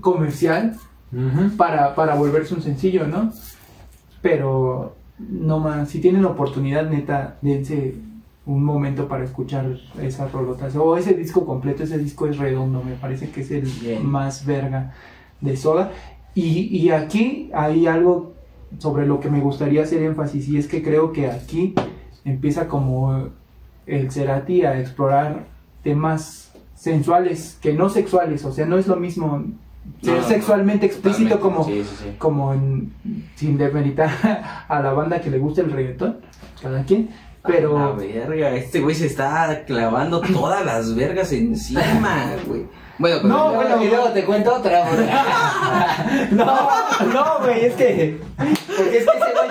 comercial 0.00 0.76
para, 1.56 1.94
para 1.94 2.14
volverse 2.14 2.54
un 2.54 2.62
sencillo, 2.62 3.06
¿no? 3.06 3.32
Pero 4.22 4.96
no 5.18 5.58
más, 5.58 5.88
si 5.88 6.00
tienen 6.00 6.24
oportunidad, 6.24 6.88
neta, 6.88 7.38
dense 7.42 7.96
un 8.44 8.64
momento 8.64 9.08
para 9.08 9.24
escuchar 9.24 9.76
esas 10.00 10.30
rolotas. 10.30 10.76
O 10.76 10.96
ese 10.96 11.14
disco 11.14 11.44
completo, 11.44 11.82
ese 11.82 11.98
disco 11.98 12.26
es 12.26 12.38
redondo, 12.38 12.82
me 12.82 12.94
parece 12.94 13.30
que 13.30 13.40
es 13.40 13.50
el 13.50 13.62
Bien. 13.62 14.06
más 14.06 14.46
verga 14.46 14.94
de 15.40 15.56
Soda. 15.56 15.90
Y, 16.34 16.68
y 16.76 16.90
aquí 16.90 17.50
hay 17.54 17.86
algo 17.86 18.34
sobre 18.78 19.06
lo 19.06 19.20
que 19.20 19.30
me 19.30 19.40
gustaría 19.40 19.82
hacer 19.82 20.02
énfasis, 20.02 20.48
y 20.48 20.58
es 20.58 20.68
que 20.68 20.82
creo 20.82 21.12
que 21.12 21.30
aquí 21.30 21.74
empieza 22.26 22.68
como 22.68 23.28
el 23.86 24.10
Cerati 24.12 24.64
a 24.66 24.78
explorar 24.78 25.44
temas 25.82 26.52
sensuales 26.74 27.56
que 27.62 27.72
no 27.72 27.88
sexuales, 27.88 28.44
o 28.44 28.52
sea, 28.52 28.66
no 28.66 28.76
es 28.78 28.86
lo 28.86 28.96
mismo 28.96 29.44
ser 30.02 30.14
No, 30.16 30.20
no, 30.20 30.28
sexualmente 30.28 30.84
explícito 30.86 31.40
como 31.40 31.64
sí, 31.64 31.84
sí, 31.84 31.96
sí. 32.02 32.14
como 32.18 32.52
en- 32.52 32.92
sin 33.36 33.56
demeritar 33.56 34.10
a 34.68 34.80
la 34.82 34.92
banda 34.92 35.20
que 35.20 35.30
le 35.30 35.38
gusta 35.38 35.62
el 35.62 35.70
reggaetón, 35.72 36.18
cada 36.60 36.82
quien, 36.84 37.08
La 37.44 37.48
pero 37.48 37.96
verga, 37.96 38.50
este 38.50 38.80
güey 38.80 38.94
se 38.96 39.06
está 39.06 39.62
clavando 39.66 40.20
todas 40.20 40.64
las 40.66 40.94
vergas 40.94 41.32
encima, 41.32 42.32
güey. 42.46 42.66
Bueno, 42.98 43.18
pero 43.22 43.28
No, 43.28 43.52
bueno, 43.54 43.82
y 43.82 43.88
luego 43.88 44.08
te 44.08 44.24
cuento 44.24 44.54
otra, 44.54 44.88
güey. 44.90 45.06
no, 46.32 46.46
no, 47.12 47.38
güey, 47.40 47.66
es 47.66 47.74
que 47.74 48.18
Porque 48.36 48.50
es 48.82 48.88
que 48.88 48.96
ese 48.98 49.32
güey. 49.32 49.48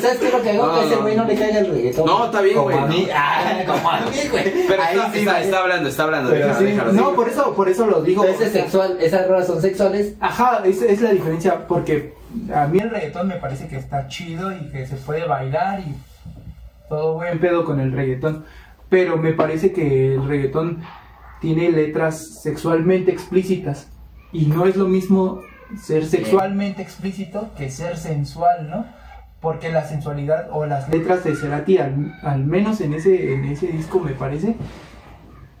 ¿Sabes 0.00 0.18
qué 0.18 0.26
es 0.26 0.32
lo 0.32 0.42
que 0.42 0.50
hago? 0.50 0.66
No, 0.66 0.80
que 0.80 0.86
ese 0.86 0.96
güey 0.96 1.16
no 1.16 1.24
le 1.24 1.34
caiga 1.36 1.58
el 1.60 1.66
reggaetón. 1.70 2.06
No, 2.06 2.24
está 2.26 2.40
bien, 2.40 2.54
como 2.56 2.66
güey, 2.66 2.78
A 2.78 2.86
mí, 2.86 3.06
no. 3.08 3.12
ah, 3.14 3.62
como 3.66 3.90
a 3.90 4.00
mí, 4.00 4.16
güey. 4.30 4.44
Pero 4.68 4.82
Ahí 4.82 4.96
está, 4.96 5.12
sí, 5.12 5.18
está- 5.46 5.58
hablando, 5.60 5.88
está 5.88 6.02
hablando. 6.04 6.30
Pero 6.30 6.46
déjalo, 6.46 6.58
sí, 6.60 6.64
déjalo, 6.72 6.92
no, 6.92 7.10
sí. 7.10 7.16
por 7.16 7.28
eso 7.28 7.54
por 7.54 7.68
eso 7.68 7.86
lo 7.86 8.02
digo. 8.02 8.24
Ese 8.24 8.44
es 8.46 8.52
sexual, 8.52 8.96
esas 9.00 9.28
rolas 9.28 9.46
son 9.46 9.60
sexuales. 9.60 10.14
Ajá, 10.20 10.62
esa 10.64 10.86
es 10.86 11.00
la 11.00 11.10
diferencia 11.10 11.66
porque 11.66 12.14
a 12.54 12.66
mí 12.66 12.78
el 12.78 12.90
reggaetón 12.90 13.28
me 13.28 13.36
parece 13.36 13.68
que 13.68 13.76
está 13.76 14.06
chido 14.08 14.52
y 14.52 14.70
que 14.70 14.86
se 14.86 14.96
puede 14.96 15.26
bailar 15.26 15.80
y 15.80 15.94
todo 16.88 17.14
buen 17.14 17.38
bueno. 17.38 17.40
pedo 17.40 17.64
con 17.64 17.80
el 17.80 17.92
reggaetón, 17.92 18.44
pero 18.88 19.16
me 19.16 19.32
parece 19.32 19.72
que 19.72 20.14
el 20.14 20.26
reggaetón 20.26 20.82
tiene 21.40 21.70
letras 21.70 22.40
sexualmente 22.42 23.10
explícitas 23.10 23.88
y 24.32 24.46
no 24.46 24.66
es 24.66 24.76
lo 24.76 24.86
mismo 24.86 25.42
ser 25.80 26.04
sexual 26.04 26.24
Sexualmente 26.24 26.82
explícito 26.82 27.50
que 27.56 27.70
ser 27.70 27.96
sensual, 27.96 28.68
¿no? 28.68 28.86
Porque 29.40 29.70
la 29.70 29.84
sensualidad 29.86 30.48
o 30.52 30.66
las 30.66 30.88
letras 30.90 31.24
de 31.24 31.34
Cerati, 31.34 31.78
al, 31.78 32.14
al 32.22 32.44
menos 32.44 32.80
en 32.80 32.92
ese, 32.94 33.32
en 33.32 33.46
ese 33.46 33.68
disco 33.68 33.98
me 34.00 34.12
parece, 34.12 34.56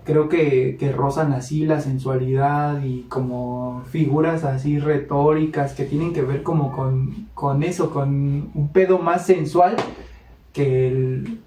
creo 0.04 0.28
que, 0.28 0.76
que 0.78 0.92
rozan 0.92 1.32
así 1.32 1.64
la 1.64 1.80
sensualidad 1.80 2.82
y 2.82 3.02
como 3.02 3.82
figuras 3.90 4.44
así 4.44 4.78
retóricas 4.78 5.72
que 5.72 5.84
tienen 5.84 6.12
que 6.12 6.22
ver 6.22 6.42
como 6.42 6.72
con, 6.72 7.28
con 7.32 7.62
eso, 7.62 7.90
con 7.90 8.50
un 8.54 8.68
pedo 8.72 8.98
más 8.98 9.24
sensual 9.24 9.76
que 10.52 10.88
el 10.88 11.40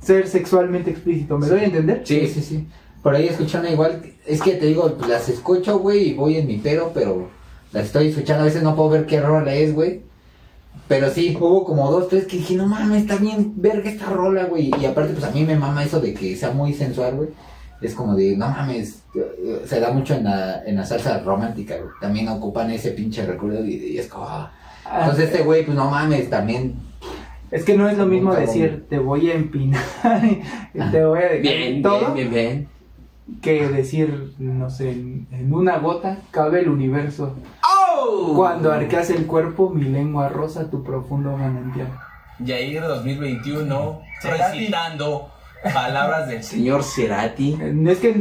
ser 0.00 0.28
sexualmente 0.28 0.90
explícito. 0.90 1.38
¿Me 1.38 1.46
doy 1.46 1.60
a 1.60 1.64
entender? 1.64 2.02
Sí, 2.04 2.26
sí, 2.26 2.42
sí. 2.42 2.68
Por 3.02 3.14
ahí 3.14 3.26
escuchando 3.26 3.70
igual, 3.70 4.02
es 4.26 4.42
que 4.42 4.54
te 4.54 4.66
digo, 4.66 4.96
las 5.08 5.28
escucho, 5.28 5.78
güey, 5.78 6.10
y 6.10 6.14
voy 6.14 6.36
en 6.36 6.46
mi 6.46 6.58
pedo, 6.58 6.90
pero 6.92 7.28
las 7.72 7.86
estoy 7.86 8.08
escuchando, 8.08 8.42
a 8.42 8.46
veces 8.46 8.62
no 8.62 8.74
puedo 8.74 8.90
ver 8.90 9.06
qué 9.06 9.20
rola 9.20 9.54
es, 9.54 9.74
güey. 9.74 10.02
Pero 10.86 11.10
sí, 11.10 11.36
hubo 11.38 11.64
como 11.64 11.90
dos, 11.90 12.08
tres 12.08 12.26
que 12.26 12.38
dije, 12.38 12.54
no 12.54 12.66
mames, 12.66 13.02
está 13.02 13.16
bien 13.16 13.52
verga 13.56 13.90
esta 13.90 14.06
rola, 14.06 14.44
güey. 14.44 14.70
Y 14.80 14.86
aparte, 14.86 15.12
pues 15.12 15.24
a 15.24 15.30
mí 15.30 15.44
me 15.44 15.56
mama 15.56 15.84
eso 15.84 16.00
de 16.00 16.14
que 16.14 16.36
sea 16.36 16.50
muy 16.50 16.72
sensual, 16.72 17.16
güey. 17.16 17.28
Es 17.80 17.94
como 17.94 18.14
de, 18.14 18.36
no 18.36 18.48
mames, 18.48 19.02
eh, 19.14 19.62
se 19.66 19.80
da 19.80 19.92
mucho 19.92 20.14
en 20.14 20.24
la, 20.24 20.62
en 20.64 20.76
la 20.76 20.84
salsa 20.84 21.18
romántica, 21.20 21.76
güey. 21.76 21.90
También 22.00 22.28
ocupan 22.28 22.70
ese 22.70 22.92
pinche 22.92 23.24
recuerdo 23.26 23.64
y, 23.64 23.74
y 23.74 23.98
es 23.98 24.06
como... 24.08 24.26
ah. 24.26 24.52
Ah, 24.84 25.00
Entonces 25.02 25.26
este 25.26 25.44
güey, 25.44 25.64
pues 25.66 25.76
no 25.76 25.90
mames, 25.90 26.30
también... 26.30 26.74
es 27.50 27.64
que 27.64 27.76
no 27.76 27.88
es 27.88 27.98
lo 27.98 28.06
mismo 28.06 28.34
decir 28.34 28.86
te 28.88 28.98
voy 28.98 29.30
a 29.30 29.34
empinar 29.34 29.82
y 30.24 30.90
te 30.90 31.04
voy 31.04 31.20
a 31.22 31.32
Bien, 31.34 31.82
todo 31.82 32.14
bien, 32.14 32.14
bien, 32.14 32.30
bien. 32.30 32.68
Que 33.42 33.68
decir, 33.68 34.34
no 34.38 34.70
sé, 34.70 34.90
en, 34.92 35.26
en 35.32 35.52
una 35.52 35.78
gota 35.78 36.18
cabe 36.30 36.60
el 36.60 36.68
universo. 36.68 37.34
¡Oh! 37.62 38.32
Cuando 38.34 38.72
arqueas 38.72 39.10
el 39.10 39.26
cuerpo, 39.26 39.70
mi 39.70 39.84
lengua 39.84 40.28
rosa 40.28 40.70
tu 40.70 40.82
profundo 40.82 41.36
manantial. 41.36 41.88
Yair 42.40 42.80
2021 42.82 44.00
Cerati. 44.22 44.58
recitando 44.60 45.30
palabras 45.74 46.28
del 46.28 46.42
señor 46.52 46.82
Cerati. 46.84 47.58
Eh, 47.60 47.74
Es 47.88 47.98
que, 47.98 48.12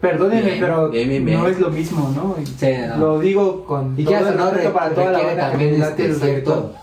perdónenme, 0.00 0.42
Bien, 0.52 0.60
pero 0.60 0.88
bien, 0.90 1.08
bien, 1.08 1.24
bien. 1.24 1.40
no 1.40 1.48
es 1.48 1.58
lo 1.58 1.70
mismo, 1.70 2.10
¿no? 2.14 2.36
Sí, 2.56 2.72
no. 2.88 2.96
Lo 2.96 3.18
digo 3.20 3.64
con 3.66 3.98
Y 3.98 4.04
todo 4.04 4.12
ya 4.12 4.18
el 4.20 4.36
no 4.36 4.50
respeto 4.50 4.68
re- 4.68 4.74
para 4.74 4.94
toda 4.94 5.06
la 5.12 5.18
requiere 5.18 5.26
banda 5.36 5.44
que 5.44 5.50
también 5.50 5.80
late 5.80 5.90
este 5.90 6.04
el 6.06 6.14
cierto... 6.16 6.74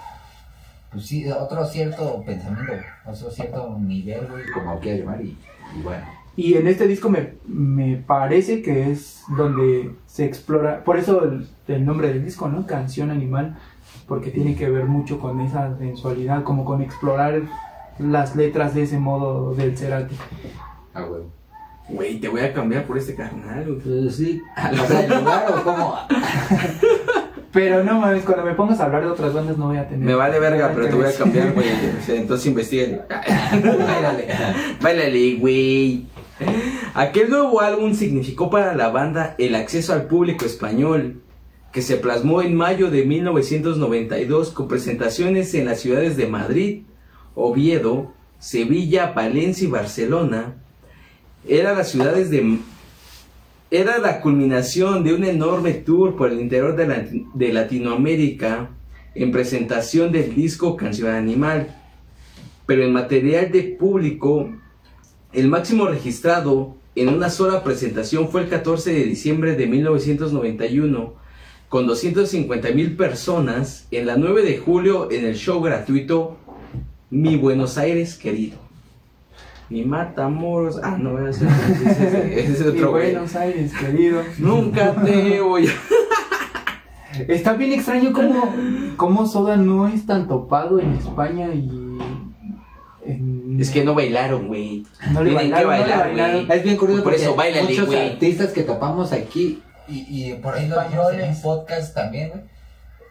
Pues 0.91 1.07
sí, 1.07 1.29
otro 1.29 1.65
cierto 1.65 2.23
pensamiento, 2.25 2.71
otro 3.05 3.29
cierto 3.31 3.77
nivel, 3.79 4.27
güey, 4.31 4.43
como 4.53 4.79
quieras 4.79 5.01
llamar, 5.01 5.21
y, 5.21 5.37
y 5.77 5.81
bueno. 5.83 6.05
Y 6.37 6.55
en 6.55 6.67
este 6.67 6.87
disco 6.87 7.09
me, 7.09 7.35
me 7.47 7.95
parece 7.95 8.61
que 8.61 8.91
es 8.91 9.23
donde 9.37 9.91
se 10.05 10.25
explora, 10.25 10.83
por 10.83 10.97
eso 10.97 11.23
el, 11.23 11.47
el 11.67 11.85
nombre 11.85 12.09
del 12.09 12.23
disco, 12.23 12.49
¿no? 12.49 12.67
Canción 12.67 13.09
Animal, 13.09 13.57
porque 14.07 14.31
tiene 14.31 14.55
que 14.55 14.69
ver 14.69 14.85
mucho 14.85 15.19
con 15.19 15.39
esa 15.41 15.77
sensualidad, 15.77 16.43
como 16.43 16.65
con 16.65 16.81
explorar 16.81 17.41
las 17.99 18.35
letras 18.35 18.75
de 18.75 18.83
ese 18.83 18.99
modo 18.99 19.53
del 19.53 19.77
Cerati. 19.77 20.15
Ah, 20.93 21.03
güey. 21.03 21.23
Güey, 21.87 22.19
te 22.19 22.27
voy 22.27 22.41
a 22.41 22.51
cambiar 22.51 22.85
por 22.85 22.97
este 22.97 23.15
carnal. 23.15 23.79
Pues 23.83 24.15
sí. 24.15 24.41
El 24.71 25.19
lugar 25.19 25.45
o 25.51 25.63
cómo. 25.63 25.95
Pero 27.51 27.85
no 27.85 28.01
mames, 28.01 28.23
cuando 28.23 28.43
me 28.43 28.53
pongas 28.53 28.81
a 28.81 28.85
hablar 28.85 29.03
de 29.03 29.11
otras 29.11 29.33
bandas 29.33 29.57
no 29.57 29.67
voy 29.67 29.77
a 29.77 29.87
tener. 29.87 30.05
Me 30.05 30.13
vale 30.13 30.39
verga, 30.39 30.73
pero 30.75 30.89
te 30.89 30.95
voy 30.95 31.05
a 31.05 31.13
cambiar, 31.17 31.53
güey. 31.53 31.67
Entonces 32.09 32.47
investiga. 32.47 33.05
Báilale. 33.09 34.27
Báilale, 34.81 35.35
güey. 35.35 36.05
Aquel 36.93 37.29
nuevo 37.29 37.61
álbum 37.61 37.93
significó 37.93 38.49
para 38.49 38.75
la 38.75 38.89
banda 38.89 39.35
el 39.37 39.55
acceso 39.55 39.93
al 39.93 40.07
público 40.07 40.45
español, 40.45 41.21
que 41.71 41.81
se 41.81 41.97
plasmó 41.97 42.41
en 42.41 42.55
mayo 42.55 42.89
de 42.89 43.05
1992 43.05 44.51
con 44.51 44.67
presentaciones 44.67 45.53
en 45.53 45.65
las 45.65 45.81
ciudades 45.81 46.15
de 46.15 46.27
Madrid, 46.27 46.83
Oviedo, 47.35 48.13
Sevilla, 48.39 49.11
Valencia 49.11 49.67
y 49.67 49.71
Barcelona. 49.71 50.55
Era 51.47 51.73
las 51.73 51.89
ciudades 51.89 52.29
de 52.29 52.59
era 53.71 53.97
la 53.97 54.21
culminación 54.21 55.03
de 55.03 55.13
un 55.13 55.25
enorme 55.25 55.73
tour 55.73 56.15
por 56.15 56.31
el 56.31 56.39
interior 56.39 56.75
de, 56.75 57.25
de 57.33 57.51
Latinoamérica 57.51 58.69
en 59.15 59.31
presentación 59.31 60.11
del 60.11 60.33
disco 60.35 60.77
Canción 60.77 61.09
Animal. 61.09 61.75
Pero 62.65 62.83
en 62.83 62.93
material 62.93 63.51
de 63.51 63.63
público, 63.63 64.49
el 65.35 65.47
máximo 65.47 65.85
registrado 65.87 66.75
en 66.95 67.09
una 67.09 67.29
sola 67.29 67.63
presentación 67.63 68.29
fue 68.29 68.41
el 68.43 68.49
14 68.49 68.91
de 68.93 69.03
diciembre 69.03 69.55
de 69.55 69.67
1991, 69.67 71.13
con 71.69 71.87
250 71.87 72.69
mil 72.71 72.95
personas, 72.95 73.87
en 73.91 74.05
la 74.07 74.15
9 74.17 74.43
de 74.43 74.57
julio 74.57 75.11
en 75.11 75.25
el 75.25 75.35
show 75.35 75.61
gratuito 75.61 76.37
Mi 77.09 77.35
Buenos 77.35 77.77
Aires 77.77 78.15
querido. 78.17 78.57
Mi 79.69 79.83
Matamoros. 79.83 80.79
Ah, 80.83 80.95
no, 80.97 81.27
ese, 81.27 81.45
ese- 81.85 82.39
ese- 82.51 82.69
otro 82.69 82.91
güey. 82.91 83.11
Buenos 83.13 83.35
Aires, 83.35 83.73
querido. 83.73 84.21
Nunca 84.37 84.93
te 85.03 85.41
voy 85.41 85.67
a... 85.67 85.71
Está 87.27 87.53
bien 87.53 87.71
extraño 87.73 88.11
cómo, 88.13 88.53
cómo 88.97 89.25
Soda 89.25 89.55
no 89.57 89.87
es 89.87 90.05
tan 90.05 90.27
topado 90.27 90.79
en 90.79 90.91
España 90.93 91.47
y. 91.53 91.69
en- 93.05 93.34
Es 93.59 93.69
que 93.71 93.83
no 93.83 93.93
bailaron, 93.93 94.47
güey. 94.47 94.85
No 95.11 95.23
le 95.23 95.31
Tienen 95.31 95.51
bailaron, 95.51 95.51
que 95.51 95.63
no 95.65 95.71
le 95.71 95.79
bailar, 95.79 95.99
bailaron. 96.07 96.45
güey. 96.45 96.57
Es 96.57 96.63
bien 96.63 96.77
curioso 96.77 97.03
Por 97.03 97.11
porque 97.13 97.23
eso, 97.25 97.35
báilale, 97.35 97.69
muchos 97.69 97.85
güey. 97.87 98.09
artistas 98.11 98.51
que 98.51 98.63
topamos 98.63 99.11
aquí 99.11 99.61
y, 99.87 100.05
y 100.09 100.33
por 100.35 100.55
ahí 100.55 100.67
lo 100.67 100.75
vimos 100.81 100.91
en 100.91 100.95
un 100.97 101.03
Españoles. 101.29 101.39
podcast 101.41 101.93
también, 101.93 102.29
güey. 102.29 102.41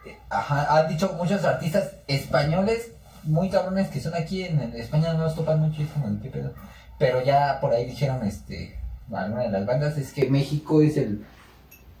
Eh, 0.07 0.17
Ajá, 0.29 0.77
han 0.77 0.87
dicho 0.89 1.13
muchos 1.17 1.43
artistas 1.43 1.91
españoles 2.07 2.91
muy 3.23 3.49
cabrones 3.49 3.87
que 3.89 3.99
son 3.99 4.13
aquí 4.13 4.43
en, 4.43 4.61
en 4.61 4.73
España 4.75 5.13
no 5.13 5.23
los 5.23 5.35
topan 5.35 5.59
mucho 5.59 5.81
y 5.81 5.85
es 5.85 5.91
como 5.91 6.09
de 6.09 6.21
qué 6.21 6.29
pedo. 6.29 6.53
Pero 6.99 7.23
ya 7.23 7.59
por 7.59 7.73
ahí 7.73 7.85
dijeron, 7.85 8.23
este, 8.25 8.77
alguna 9.11 9.43
de 9.43 9.49
las 9.49 9.65
bandas 9.65 9.97
es 9.97 10.11
que 10.13 10.29
México 10.29 10.81
es 10.81 10.95
el, 10.97 11.25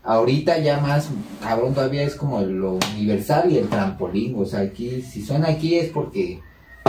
ahorita 0.03 0.59
ya 0.59 0.79
más 0.79 1.09
cabrón 1.41 1.73
todavía 1.73 2.03
es 2.03 2.15
como 2.15 2.41
lo 2.41 2.73
universal 2.93 3.51
y 3.51 3.57
el 3.57 3.67
trampolín, 3.69 4.35
o 4.37 4.45
sea, 4.45 4.59
aquí, 4.61 5.01
si 5.01 5.23
suena 5.25 5.49
aquí 5.49 5.75
es 5.75 5.89
porque 5.91 6.39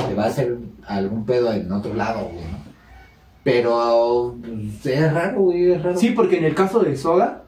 le 0.08 0.14
va 0.14 0.24
a 0.24 0.28
hacer 0.28 0.56
algún 0.86 1.24
pedo 1.24 1.52
en 1.52 1.70
otro 1.70 1.94
lado, 1.94 2.24
güey, 2.24 2.44
¿no? 2.44 2.58
Pero 3.42 4.36
pues, 4.40 4.86
es 4.86 5.12
raro, 5.12 5.40
güey. 5.40 5.78
Sí, 5.96 6.10
porque 6.10 6.38
en 6.38 6.44
el 6.44 6.54
caso 6.54 6.80
de 6.80 6.96
Soda 6.96 7.44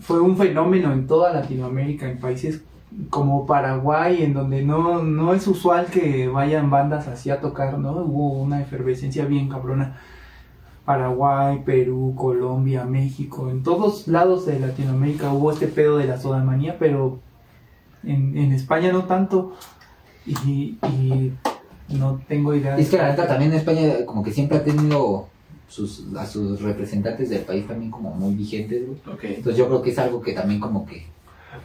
fue 0.00 0.20
un 0.20 0.36
fenómeno 0.36 0.92
en 0.92 1.06
toda 1.06 1.32
Latinoamérica, 1.32 2.08
en 2.08 2.18
países 2.18 2.62
como 3.10 3.46
Paraguay, 3.46 4.22
en 4.22 4.34
donde 4.34 4.62
no, 4.62 5.02
no 5.02 5.34
es 5.34 5.46
usual 5.46 5.86
que 5.86 6.28
vayan 6.28 6.70
bandas 6.70 7.08
así 7.08 7.30
a 7.30 7.40
tocar, 7.40 7.78
¿no? 7.78 7.92
Hubo 7.92 8.42
una 8.42 8.60
efervescencia 8.60 9.24
bien 9.24 9.48
cabrona. 9.48 9.98
Paraguay, 10.84 11.62
Perú, 11.64 12.14
Colombia, 12.16 12.84
México, 12.84 13.50
en 13.50 13.62
todos 13.62 14.06
lados 14.06 14.44
de 14.44 14.60
Latinoamérica 14.60 15.32
hubo 15.32 15.50
este 15.50 15.66
pedo 15.66 15.96
de 15.96 16.06
la 16.06 16.18
sodamanía, 16.18 16.76
pero 16.78 17.20
en, 18.02 18.36
en 18.36 18.52
España 18.52 18.92
no 18.92 19.04
tanto. 19.04 19.54
Y, 20.26 20.78
y 20.82 21.32
no 21.88 22.20
tengo 22.28 22.54
idea. 22.54 22.76
Es 22.76 22.90
que 22.90 22.96
la 22.96 23.10
neta 23.10 23.26
también 23.26 23.52
España 23.52 24.06
como 24.06 24.22
que 24.22 24.32
siempre 24.32 24.58
ha 24.58 24.64
tenido 24.64 25.28
sus, 25.68 26.04
a 26.16 26.26
sus 26.26 26.60
representantes 26.62 27.30
del 27.30 27.42
país 27.42 27.66
también 27.66 27.90
como 27.90 28.10
muy 28.14 28.34
vigentes, 28.34 28.86
güey. 28.86 28.98
Entonces 29.22 29.56
yo 29.56 29.66
creo 29.66 29.82
que 29.82 29.90
es 29.90 29.98
algo 29.98 30.20
que 30.20 30.32
también 30.32 30.60
como 30.60 30.86
que... 30.86 31.06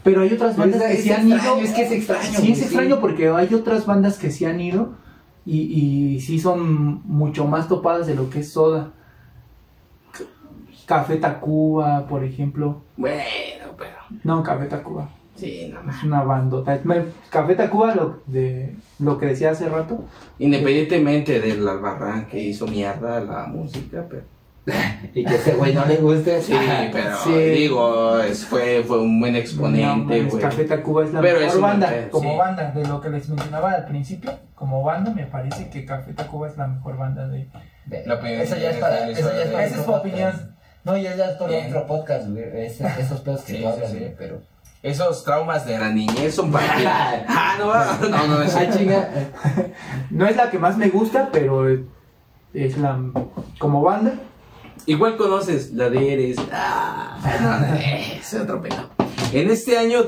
Pero 0.04 0.22
hay 0.22 0.34
otras 0.34 0.56
bandas 0.56 0.84
que 0.84 0.98
se 0.98 1.14
han 1.14 1.28
ido. 1.28 1.58
es 1.58 1.72
que 1.72 1.84
es 1.84 1.92
extraño. 1.92 2.40
Sí, 2.40 2.52
es 2.52 2.62
extraño 2.62 3.00
porque 3.00 3.30
hay 3.30 3.54
otras 3.54 3.86
bandas 3.86 4.18
que 4.18 4.30
se 4.30 4.46
han 4.46 4.62
ido 4.62 4.94
y, 5.46 5.62
y 5.62 6.22
sí 6.22 6.40
son 6.40 7.02
mucho 7.06 7.46
más 7.46 7.68
topadas 7.68 8.06
de 8.08 8.16
lo 8.16 8.30
que 8.30 8.40
es 8.40 8.52
Soda. 8.52 8.92
Café 10.86 11.18
Tacuba, 11.18 12.08
por 12.08 12.24
ejemplo. 12.24 12.82
Bueno, 12.98 13.76
pero. 13.78 13.98
No, 14.24 14.44
Café 14.44 14.66
Tacuba. 14.66 15.10
Sí, 15.40 15.72
no 15.74 15.82
más. 15.84 15.98
Es 15.98 16.04
una 16.04 16.24
bandota. 16.24 16.80
Café 17.30 17.56
Tacuba, 17.56 17.96
lo, 17.96 18.22
de, 18.28 18.76
lo 19.00 19.18
que 19.18 19.28
decía 19.28 19.52
hace 19.52 19.70
rato. 19.70 20.04
Independientemente 20.40 21.40
del 21.40 21.68
albarrán 21.68 22.28
que 22.28 22.40
hizo 22.40 22.68
mierda 22.68 23.20
la 23.22 23.46
música, 23.48 24.06
pero. 24.10 24.24
Y 25.14 25.24
que 25.26 25.36
ese 25.36 25.54
güey 25.56 25.74
no 25.74 25.86
le 25.86 25.96
guste. 25.98 26.42
Sí, 26.42 26.54
pero 26.92 27.16
Sí. 27.24 27.34
digo, 27.34 28.20
es- 28.20 28.46
fue, 28.46 28.84
fue 28.86 29.00
un 29.00 29.20
buen 29.20 29.34
No, 29.34 29.40
exponente, 29.40 30.24
güey. 30.26 30.42
Café 30.42 30.66
Tacuba 30.66 31.04
es 31.06 31.14
la 31.14 31.22
Pero 31.22 31.40
mejor 31.40 31.62
banda. 31.62 32.10
Como 32.12 32.32
sí. 32.32 32.38
banda, 32.38 32.72
de 32.72 32.86
lo 32.88 33.02
que 33.02 33.10
les 33.10 33.30
mencionaba 33.30 33.72
al 33.72 33.86
principio, 33.86 34.32
como 34.56 34.84
banda 34.84 35.12
me 35.12 35.26
parece 35.26 35.70
que 35.70 35.86
Café 35.86 36.14
Tacuba 36.14 36.48
es 36.48 36.58
la 36.58 36.68
mejor 36.68 36.98
banda 36.98 37.28
de... 37.28 37.48
La 38.06 38.16
Eso 38.44 38.56
ya 38.58 38.70
es 38.72 38.78
para... 38.78 39.10
Eso 39.10 39.32
ya 39.34 39.44
es 39.44 39.50
para 39.50 39.66
Esa 39.66 39.82
es 39.82 39.88
opinión. 39.88 40.56
No, 40.84 40.96
ya 40.98 41.16
ya 41.16 41.32
es 41.32 41.48
Bien. 41.48 41.68
otro 41.68 41.88
podcast, 41.88 42.30
güey. 42.30 42.44
Es- 42.66 42.80
esos 42.82 43.22
pedos 43.22 43.42
que 43.42 43.54
Sí, 43.54 43.62
tú 43.62 43.68
hablas, 43.70 43.90
sí, 43.90 43.94
sí. 43.98 44.04
güey, 44.04 44.16
pero... 44.18 44.42
Esos 44.82 45.24
traumas 45.26 45.66
de 45.66 45.78
la 45.78 45.90
niñez 45.90 46.36
son 46.36 46.52
para 46.52 46.76
ti. 46.78 46.84
Ah, 47.28 47.56
no, 48.02 48.10
no, 48.10 48.28
no, 48.28 48.42
es 48.42 48.56
Ah, 48.56 48.70
chinga. 48.70 49.10
No 50.10 50.26
es 50.26 50.36
la 50.38 50.50
que 50.50 50.58
más 50.60 50.78
me 50.78 50.90
gusta, 50.90 51.30
pero 51.32 51.68
es 52.54 52.78
la. 52.78 52.98
Como 53.58 53.82
banda. 53.82 54.14
Igual 54.86 55.18
conoces 55.18 55.72
la 55.74 55.90
de 55.90 56.14
Eres. 56.14 56.38
Ah, 56.52 57.18
no, 57.42 57.60
no, 57.60 57.76
es 57.76 58.34
otro 58.34 58.62
pedo. 58.62 58.90
En 59.34 59.50
este 59.50 59.78
año 59.78 60.00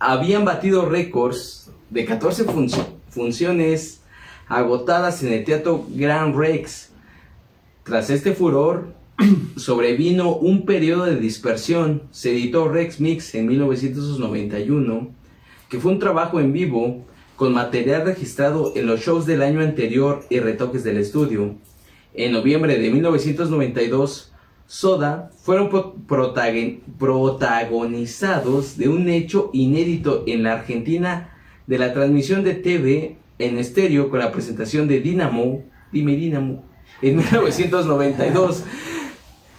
habían 0.00 0.44
batido 0.44 0.86
récords 0.86 1.70
de 1.90 2.04
14 2.04 2.44
func- 2.46 2.84
funciones 3.10 4.00
agotadas 4.48 5.22
en 5.22 5.32
el 5.32 5.44
Teatro 5.44 5.84
Grand 5.90 6.34
Rex. 6.34 6.90
Tras 7.84 8.10
este 8.10 8.34
furor, 8.34 8.92
sobrevino 9.56 10.34
un 10.36 10.64
periodo 10.64 11.04
de 11.04 11.16
dispersión. 11.16 12.02
Se 12.10 12.30
editó 12.32 12.68
Rex 12.68 13.00
Mix 13.00 13.34
en 13.34 13.46
1991, 13.46 15.10
que 15.68 15.78
fue 15.80 15.92
un 15.92 15.98
trabajo 15.98 16.40
en 16.40 16.52
vivo 16.52 17.04
con 17.36 17.54
material 17.54 18.04
registrado 18.04 18.72
en 18.74 18.86
los 18.86 19.00
shows 19.00 19.26
del 19.26 19.42
año 19.42 19.60
anterior 19.60 20.24
y 20.30 20.40
retoques 20.40 20.82
del 20.84 20.98
estudio. 20.98 21.54
En 22.14 22.32
noviembre 22.32 22.78
de 22.78 22.90
1992, 22.90 24.32
Soda 24.66 25.30
fueron 25.42 25.70
pro- 25.70 25.94
protagon- 26.06 26.80
protagonizados 26.98 28.76
de 28.76 28.88
un 28.88 29.08
hecho 29.08 29.50
inédito 29.52 30.24
en 30.26 30.42
la 30.42 30.52
Argentina 30.54 31.30
de 31.66 31.78
la 31.78 31.92
transmisión 31.94 32.44
de 32.44 32.54
TV 32.54 33.16
en 33.38 33.58
estéreo 33.58 34.10
con 34.10 34.18
la 34.18 34.32
presentación 34.32 34.88
de 34.88 35.00
Dynamo, 35.00 35.62
dime 35.92 36.16
Dynamo, 36.16 36.64
en 37.02 37.16
1992, 37.18 38.64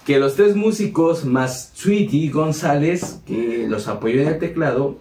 que 0.09 0.17
los 0.17 0.33
tres 0.33 0.55
músicos 0.55 1.23
más 1.23 1.71
Tweety 1.73 2.31
González, 2.31 3.21
que 3.27 3.67
los 3.69 3.87
apoyó 3.87 4.23
en 4.23 4.29
el 4.29 4.39
teclado, 4.39 4.97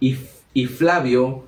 y, 0.00 0.16
y 0.52 0.66
Flavio 0.66 1.44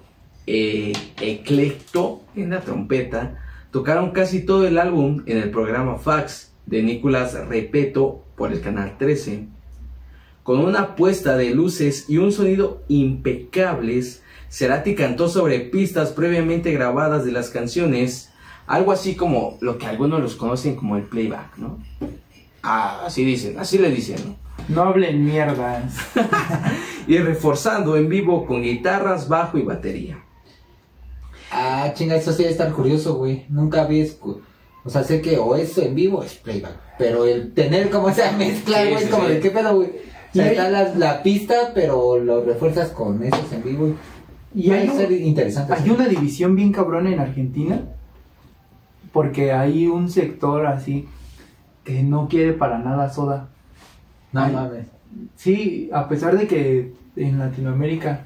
eh, 0.46 0.92
Eclecto 1.20 2.22
en 2.36 2.50
la 2.50 2.60
trompeta, 2.60 3.36
tocaron 3.72 4.12
casi 4.12 4.46
todo 4.46 4.64
el 4.64 4.78
álbum 4.78 5.24
en 5.26 5.38
el 5.38 5.50
programa 5.50 5.96
Fax 5.96 6.52
de 6.66 6.84
Nicolás 6.84 7.34
Repeto 7.48 8.22
por 8.36 8.52
el 8.52 8.60
canal 8.60 8.96
13. 8.96 9.48
Con 10.44 10.60
una 10.60 10.94
puesta 10.94 11.36
de 11.36 11.50
luces 11.50 12.04
y 12.08 12.18
un 12.18 12.30
sonido 12.30 12.84
impecables, 12.86 14.22
Cerati 14.50 14.94
cantó 14.94 15.28
sobre 15.28 15.58
pistas 15.58 16.12
previamente 16.12 16.70
grabadas 16.70 17.24
de 17.24 17.32
las 17.32 17.50
canciones, 17.50 18.30
algo 18.68 18.92
así 18.92 19.16
como 19.16 19.58
lo 19.60 19.78
que 19.78 19.86
algunos 19.86 20.20
los 20.20 20.36
conocen 20.36 20.76
como 20.76 20.96
el 20.96 21.02
playback, 21.02 21.56
¿no? 21.56 21.80
Ah, 22.62 23.02
así 23.06 23.24
dicen, 23.24 23.58
así 23.58 23.78
le 23.78 23.90
dicen, 23.90 24.16
¿no? 24.26 24.36
No 24.68 24.82
hablen 24.90 25.24
mierdas. 25.24 25.94
Y 27.06 27.16
reforzando 27.16 27.96
en 27.96 28.10
vivo 28.10 28.44
con 28.44 28.62
guitarras, 28.62 29.28
bajo 29.30 29.56
y 29.56 29.62
batería. 29.62 30.18
Ah, 31.50 31.90
chinga, 31.94 32.16
eso 32.16 32.32
sí 32.32 32.38
debe 32.42 32.50
estar 32.52 32.70
curioso, 32.72 33.14
güey. 33.14 33.46
Nunca 33.48 33.88
escu- 33.88 34.40
O 34.84 34.90
sea, 34.90 35.02
sé 35.04 35.22
que 35.22 35.38
o 35.38 35.56
es 35.56 35.78
en 35.78 35.94
vivo 35.94 36.22
es 36.22 36.34
playback. 36.34 36.76
Pero 36.98 37.24
el 37.24 37.54
tener 37.54 37.88
como 37.88 38.10
esa 38.10 38.32
mezcla, 38.32 38.84
güey, 38.84 38.98
sí, 38.98 39.04
es 39.04 39.10
como 39.10 39.26
sí. 39.26 39.32
de 39.34 39.40
qué 39.40 39.50
pedo, 39.50 39.76
güey. 39.76 39.88
O 39.88 40.32
sea, 40.34 40.50
está 40.50 40.68
la, 40.68 40.94
la 40.96 41.22
pista, 41.22 41.72
pero 41.74 42.18
lo 42.18 42.44
refuerzas 42.44 42.90
con 42.90 43.22
esos 43.24 43.50
en 43.52 43.62
vivo. 43.62 43.94
Y 44.54 44.70
hay, 44.72 44.88
un- 44.90 44.96
ser 44.98 45.10
interesante. 45.12 45.72
hay 45.72 45.88
una 45.88 46.08
división 46.08 46.54
bien 46.56 46.72
cabrona 46.72 47.10
en 47.10 47.20
Argentina. 47.20 47.80
Porque 49.12 49.52
hay 49.52 49.86
un 49.86 50.10
sector 50.10 50.66
así 50.66 51.08
que 51.88 52.02
no 52.02 52.28
quiere 52.28 52.52
para 52.52 52.78
nada 52.78 53.08
soda. 53.10 53.46
No 54.32 54.42
Ay. 54.42 54.52
mames. 54.52 54.86
Sí, 55.36 55.88
a 55.92 56.06
pesar 56.06 56.36
de 56.36 56.46
que 56.46 56.92
en 57.16 57.38
Latinoamérica. 57.38 58.20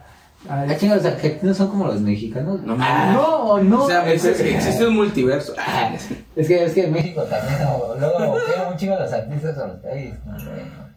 hay- 0.48 0.68
Ah, 0.70 0.76
chinga, 0.76 0.96
los 0.96 1.04
argentinos 1.04 1.56
son 1.56 1.68
como 1.68 1.86
los 1.86 2.00
mexicanos. 2.00 2.60
No, 2.62 2.76
Ah, 2.80 3.12
no, 3.14 3.62
no. 3.62 3.84
o 3.84 3.86
sea, 3.86 4.12
existe, 4.12 4.52
existe 4.56 4.84
un 4.88 4.96
multiverso. 4.96 5.52
Ah, 5.56 5.92
Es 6.34 6.48
que, 6.48 6.64
es 6.64 6.74
que 6.74 6.86
en 6.86 6.92
México 6.92 7.22
también, 7.22 7.60
o- 7.68 7.94
luego 7.98 8.36
quiero 8.44 8.70
un 8.72 8.76
chingo 8.76 8.96
los 8.98 9.12
artistas 9.12 9.56
a 9.58 9.68
los 9.68 9.76
países. 9.78 10.18
no, 10.26 10.32
no. 10.32 10.92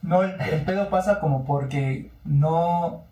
No, 0.00 0.22
el, 0.22 0.30
el 0.40 0.60
pedo 0.64 0.88
pasa 0.88 1.20
como 1.20 1.44
porque 1.44 2.10
no... 2.24 3.02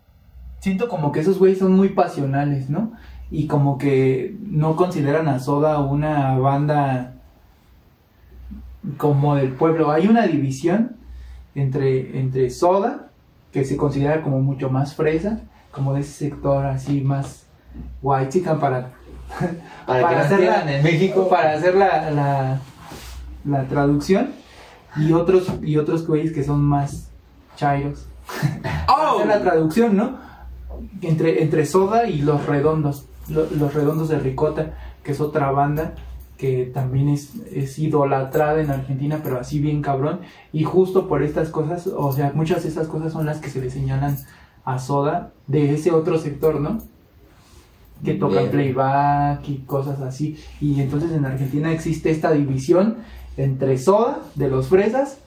Siento 0.59 0.87
como 0.89 1.01
como 1.03 1.11
que 1.11 1.19
esos 1.19 1.37
güeyes 1.37 1.59
son 1.59 1.73
muy 1.73 1.89
pasionales, 1.89 2.69
¿no? 2.71 2.93
Y 3.29 3.45
como 3.45 3.77
que 3.77 4.35
no 4.41 4.75
consideran 4.75 5.27
a 5.27 5.37
Soda 5.39 5.77
una 5.79 6.35
banda 6.39 7.13
como 8.97 9.35
del 9.35 9.51
pueblo. 9.53 9.91
Hay 9.91 10.07
una 10.07 10.25
división 10.27 10.95
entre, 11.55 12.19
entre 12.19 12.49
Soda, 12.49 13.09
que 13.51 13.65
se 13.65 13.75
considera 13.77 14.21
como 14.21 14.39
mucho 14.39 14.69
más 14.69 14.95
fresa, 14.95 15.39
como 15.71 15.93
de 15.93 16.01
ese 16.01 16.11
sector 16.29 16.65
así 16.65 17.01
más 17.01 17.45
white 18.01 18.29
chican 18.29 18.59
para, 18.59 18.91
Para, 19.85 20.01
Para 20.01 20.21
hacer 20.21 20.39
la- 20.41 20.75
en 20.77 20.83
México. 20.83 21.27
para 21.29 21.53
hacer 21.53 21.75
la, 21.75 22.09
la, 22.11 22.59
la 23.45 23.63
traducción. 23.67 24.31
Y 24.95 25.11
otros, 25.13 25.51
y 25.61 25.77
otros 25.77 26.07
güeyes 26.07 26.31
que 26.33 26.43
son 26.43 26.61
más 26.63 27.09
chairos. 27.55 28.07
¡Oh! 28.89 29.15
hacer 29.17 29.27
la 29.27 29.41
traducción, 29.41 29.95
¿no? 29.95 30.17
Entre, 31.01 31.43
entre 31.43 31.65
Soda 31.65 32.07
y 32.07 32.21
Los 32.21 32.45
Redondos, 32.45 33.05
Lo- 33.29 33.47
Los 33.51 33.73
Redondos 33.73 34.09
de 34.09 34.19
Ricota, 34.19 34.73
que 35.03 35.11
es 35.11 35.21
otra 35.21 35.51
banda 35.51 35.93
que 36.37 36.65
también 36.65 37.09
es, 37.09 37.33
es 37.51 37.79
idolatrada 37.79 38.61
en 38.61 38.69
Argentina, 38.69 39.21
pero 39.23 39.39
así 39.39 39.59
bien 39.59 39.81
cabrón. 39.81 40.19
Y 40.53 40.63
justo 40.63 41.07
por 41.07 41.23
estas 41.23 41.49
cosas, 41.49 41.87
o 41.87 42.11
sea, 42.13 42.31
muchas 42.35 42.63
de 42.63 42.69
estas 42.69 42.87
cosas 42.87 43.11
son 43.11 43.25
las 43.25 43.39
que 43.39 43.49
se 43.49 43.59
le 43.59 43.69
señalan 43.69 44.17
a 44.63 44.79
Soda 44.79 45.31
de 45.47 45.73
ese 45.73 45.91
otro 45.91 46.19
sector, 46.19 46.61
¿no? 46.61 46.79
Que 48.03 48.13
tocan 48.13 48.49
Bien. 48.49 48.51
playback 48.51 49.49
y 49.49 49.57
cosas 49.59 50.01
así. 50.01 50.37
Y 50.61 50.79
entonces 50.79 51.11
en 51.11 51.25
Argentina 51.25 51.71
existe 51.71 52.11
esta 52.11 52.31
división 52.31 52.97
entre 53.35 53.77
Soda, 53.77 54.19
de 54.35 54.49
los 54.49 54.67
fresas, 54.67 55.17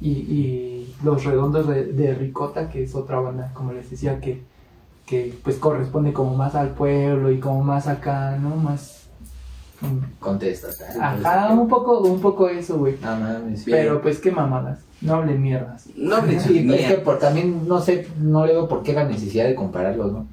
y, 0.00 0.10
y 0.10 0.94
los 1.02 1.24
redondos 1.24 1.68
de, 1.68 1.84
de 1.84 2.14
Ricota, 2.14 2.68
que 2.70 2.84
es 2.84 2.94
otra 2.94 3.20
banda, 3.20 3.50
como 3.54 3.72
les 3.72 3.90
decía, 3.90 4.20
que, 4.20 4.42
que 5.04 5.34
pues 5.42 5.56
corresponde 5.56 6.12
como 6.12 6.34
más 6.34 6.54
al 6.54 6.70
pueblo 6.70 7.30
y 7.30 7.40
como 7.40 7.62
más 7.62 7.86
acá, 7.88 8.38
¿no? 8.38 8.56
Más... 8.56 9.05
Contestas. 10.20 10.80
Ajá, 11.00 11.48
un 11.52 11.68
poco, 11.68 11.98
un 12.00 12.20
poco 12.20 12.48
eso, 12.48 12.78
güey. 12.78 12.96
No 13.02 13.16
mames. 13.16 13.62
Pero 13.64 14.00
pues 14.00 14.18
qué 14.20 14.30
mamadas, 14.30 14.78
no 15.00 15.14
hablen 15.16 15.42
mierdas. 15.42 15.86
No 15.96 16.16
hables 16.16 16.42
Sí, 16.44 16.64
pero 16.66 16.74
es 16.80 16.86
que 16.88 16.94
por, 16.98 17.18
también 17.18 17.66
no 17.68 17.80
sé, 17.80 18.08
no 18.18 18.46
le 18.46 18.52
veo 18.52 18.68
por 18.68 18.82
qué 18.82 18.92
la 18.92 19.04
necesidad 19.04 19.44
de 19.46 19.54
compararlos, 19.54 20.12
¿no? 20.12 20.26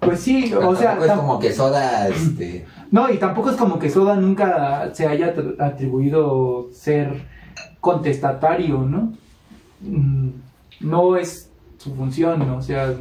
Pues 0.00 0.18
sí, 0.20 0.46
Pero 0.50 0.68
o 0.70 0.74
sea, 0.76 0.90
tampoco 0.98 1.04
es 1.06 1.12
tam- 1.12 1.16
como 1.20 1.38
que 1.38 1.52
Soda, 1.52 2.08
este... 2.08 2.66
no, 2.90 3.08
y 3.08 3.18
tampoco 3.18 3.50
es 3.50 3.56
como 3.56 3.78
que 3.78 3.88
Soda 3.88 4.16
nunca 4.16 4.90
se 4.94 5.06
haya 5.06 5.32
atr- 5.34 5.54
atribuido 5.60 6.68
ser 6.74 7.22
contestatario, 7.80 8.78
¿no? 8.78 9.12
Mm, 9.80 10.30
No 10.80 11.16
es 11.16 11.50
su 11.78 11.94
función, 11.94 12.42
o 12.50 12.60
sea, 12.62 12.92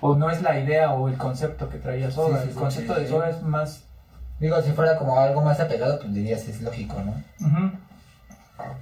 O 0.00 0.16
no 0.16 0.30
es 0.30 0.42
la 0.42 0.60
idea 0.60 0.92
o 0.92 1.08
el 1.08 1.16
concepto 1.16 1.68
que 1.70 1.78
traía 1.78 2.10
Soda. 2.10 2.42
Sí, 2.42 2.44
sí, 2.44 2.50
el 2.50 2.54
concepto 2.56 2.94
sí, 2.94 3.00
de 3.00 3.06
sí. 3.06 3.12
Soda 3.12 3.30
es 3.30 3.42
más. 3.42 3.84
Digo, 4.40 4.60
si 4.62 4.70
fuera 4.72 4.96
como 4.98 5.18
algo 5.18 5.42
más 5.42 5.58
apegado, 5.60 5.98
pues 5.98 6.14
dirías 6.14 6.46
es 6.48 6.62
lógico, 6.62 6.94
¿no? 7.04 7.12
Ujú. 7.46 7.70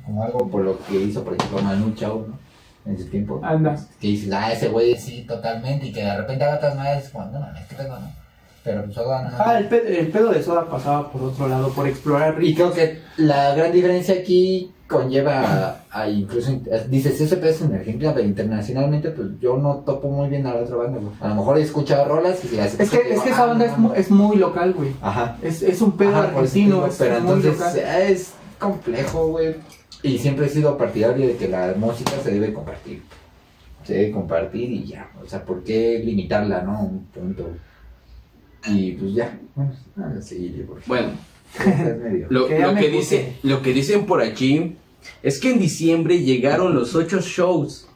Como 0.04 0.22
algo 0.24 0.48
por 0.50 0.62
lo 0.64 0.78
que 0.86 0.96
hizo, 1.00 1.22
por 1.24 1.34
ejemplo, 1.34 1.60
Manu 1.62 1.94
Chao, 1.94 2.26
¿no? 2.28 2.46
En 2.90 2.98
su 2.98 3.06
tiempo. 3.06 3.40
andas. 3.42 3.88
Que 4.00 4.08
dices, 4.08 4.32
ah, 4.32 4.52
ese 4.52 4.68
güey 4.68 4.96
sí, 4.96 5.24
totalmente, 5.26 5.86
y 5.86 5.92
que 5.92 6.02
de 6.04 6.16
repente 6.16 6.44
haga 6.44 6.56
otras 6.56 6.76
madres, 6.76 7.08
como, 7.10 7.24
no 7.26 7.40
mames, 7.40 7.66
qué 7.66 7.74
pedo, 7.74 7.98
¿no? 7.98 8.10
Pero 8.62 8.82
pues 8.84 8.94
Soda 8.94 9.22
no. 9.22 9.30
Ah, 9.38 9.58
el, 9.58 9.68
pe- 9.68 10.00
el 10.00 10.08
pedo 10.08 10.30
de 10.32 10.42
Soda 10.42 10.68
pasaba 10.68 11.10
por 11.10 11.22
otro 11.22 11.48
lado, 11.48 11.70
por 11.72 11.86
explorar 11.86 12.42
Y 12.42 12.54
creo 12.54 12.72
que 12.72 13.00
la 13.16 13.54
gran 13.54 13.70
diferencia 13.72 14.14
aquí 14.14 14.72
conlleva 14.88 15.40
a, 15.90 16.02
a 16.02 16.08
incluso, 16.08 16.52
dices, 16.88 17.20
ese 17.20 17.36
pedo 17.36 17.50
es 17.50 17.60
en 17.62 17.74
Argentina, 17.74 18.12
pero 18.14 18.26
internacionalmente, 18.26 19.10
pues 19.10 19.28
yo 19.40 19.56
no 19.56 19.76
topo 19.78 20.08
muy 20.08 20.28
bien 20.28 20.46
a 20.46 20.54
la 20.54 20.60
otra 20.62 20.76
banda, 20.76 20.98
güey. 21.00 21.12
A 21.20 21.28
lo 21.28 21.34
mejor 21.34 21.58
he 21.58 21.62
escuchado 21.62 22.04
rolas 22.06 22.44
y 22.44 22.48
si 22.48 22.56
las 22.56 22.78
Es 22.78 22.90
que, 22.90 23.14
es 23.14 23.20
que 23.20 23.30
esa 23.30 23.46
banda 23.46 23.64
es, 23.66 23.76
mu- 23.78 23.92
es 23.94 24.10
muy 24.10 24.36
local, 24.36 24.72
güey. 24.74 24.90
Ajá. 25.02 25.36
Es, 25.42 25.62
es 25.62 25.80
un 25.82 25.96
pedo 25.96 26.10
Ajá, 26.10 26.24
argentino, 26.28 26.86
es 26.86 26.96
pero 26.96 27.20
muy 27.20 27.32
entonces 27.34 27.58
local. 27.58 27.76
eh, 27.78 28.12
es 28.12 28.32
complejo, 28.60 29.26
güey. 29.28 29.56
Y 30.02 30.18
siempre 30.18 30.46
he 30.46 30.48
sido 30.48 30.76
partidario 30.78 31.26
de 31.26 31.36
que 31.36 31.48
la 31.48 31.74
música 31.76 32.12
se 32.22 32.30
debe 32.30 32.52
compartir. 32.52 33.02
Se 33.84 33.94
debe 33.94 34.10
compartir 34.12 34.70
y 34.70 34.84
ya. 34.84 35.10
O 35.24 35.28
sea, 35.28 35.44
¿por 35.44 35.64
qué 35.64 36.00
limitarla, 36.04 36.62
no? 36.62 36.80
Un 36.82 37.06
punto. 37.06 37.48
Y 38.68 38.92
pues 38.92 39.14
ya. 39.14 39.38
Bueno, 39.54 39.72
a 39.96 40.20
seguir, 40.22 40.66
por 40.66 40.80
favor. 40.80 41.02
Bueno, 41.02 41.12
Es 41.12 41.35
Lo, 42.28 42.48
Que 42.48 42.58
ya 42.58 42.66
lo 42.66 42.74
que 42.74 42.88
puse. 42.88 42.90
dice, 42.90 43.36
lo 43.42 43.62
que 43.62 43.72
dicen 43.72 44.06
por 44.06 44.20
aquí 44.20 44.76
es 45.22 45.38
que 45.38 45.50
en 45.50 45.58
diciembre 45.58 46.20
llegaron 46.20 46.74
los 46.74 46.94
ocho 46.94 47.20
shows 47.20 47.88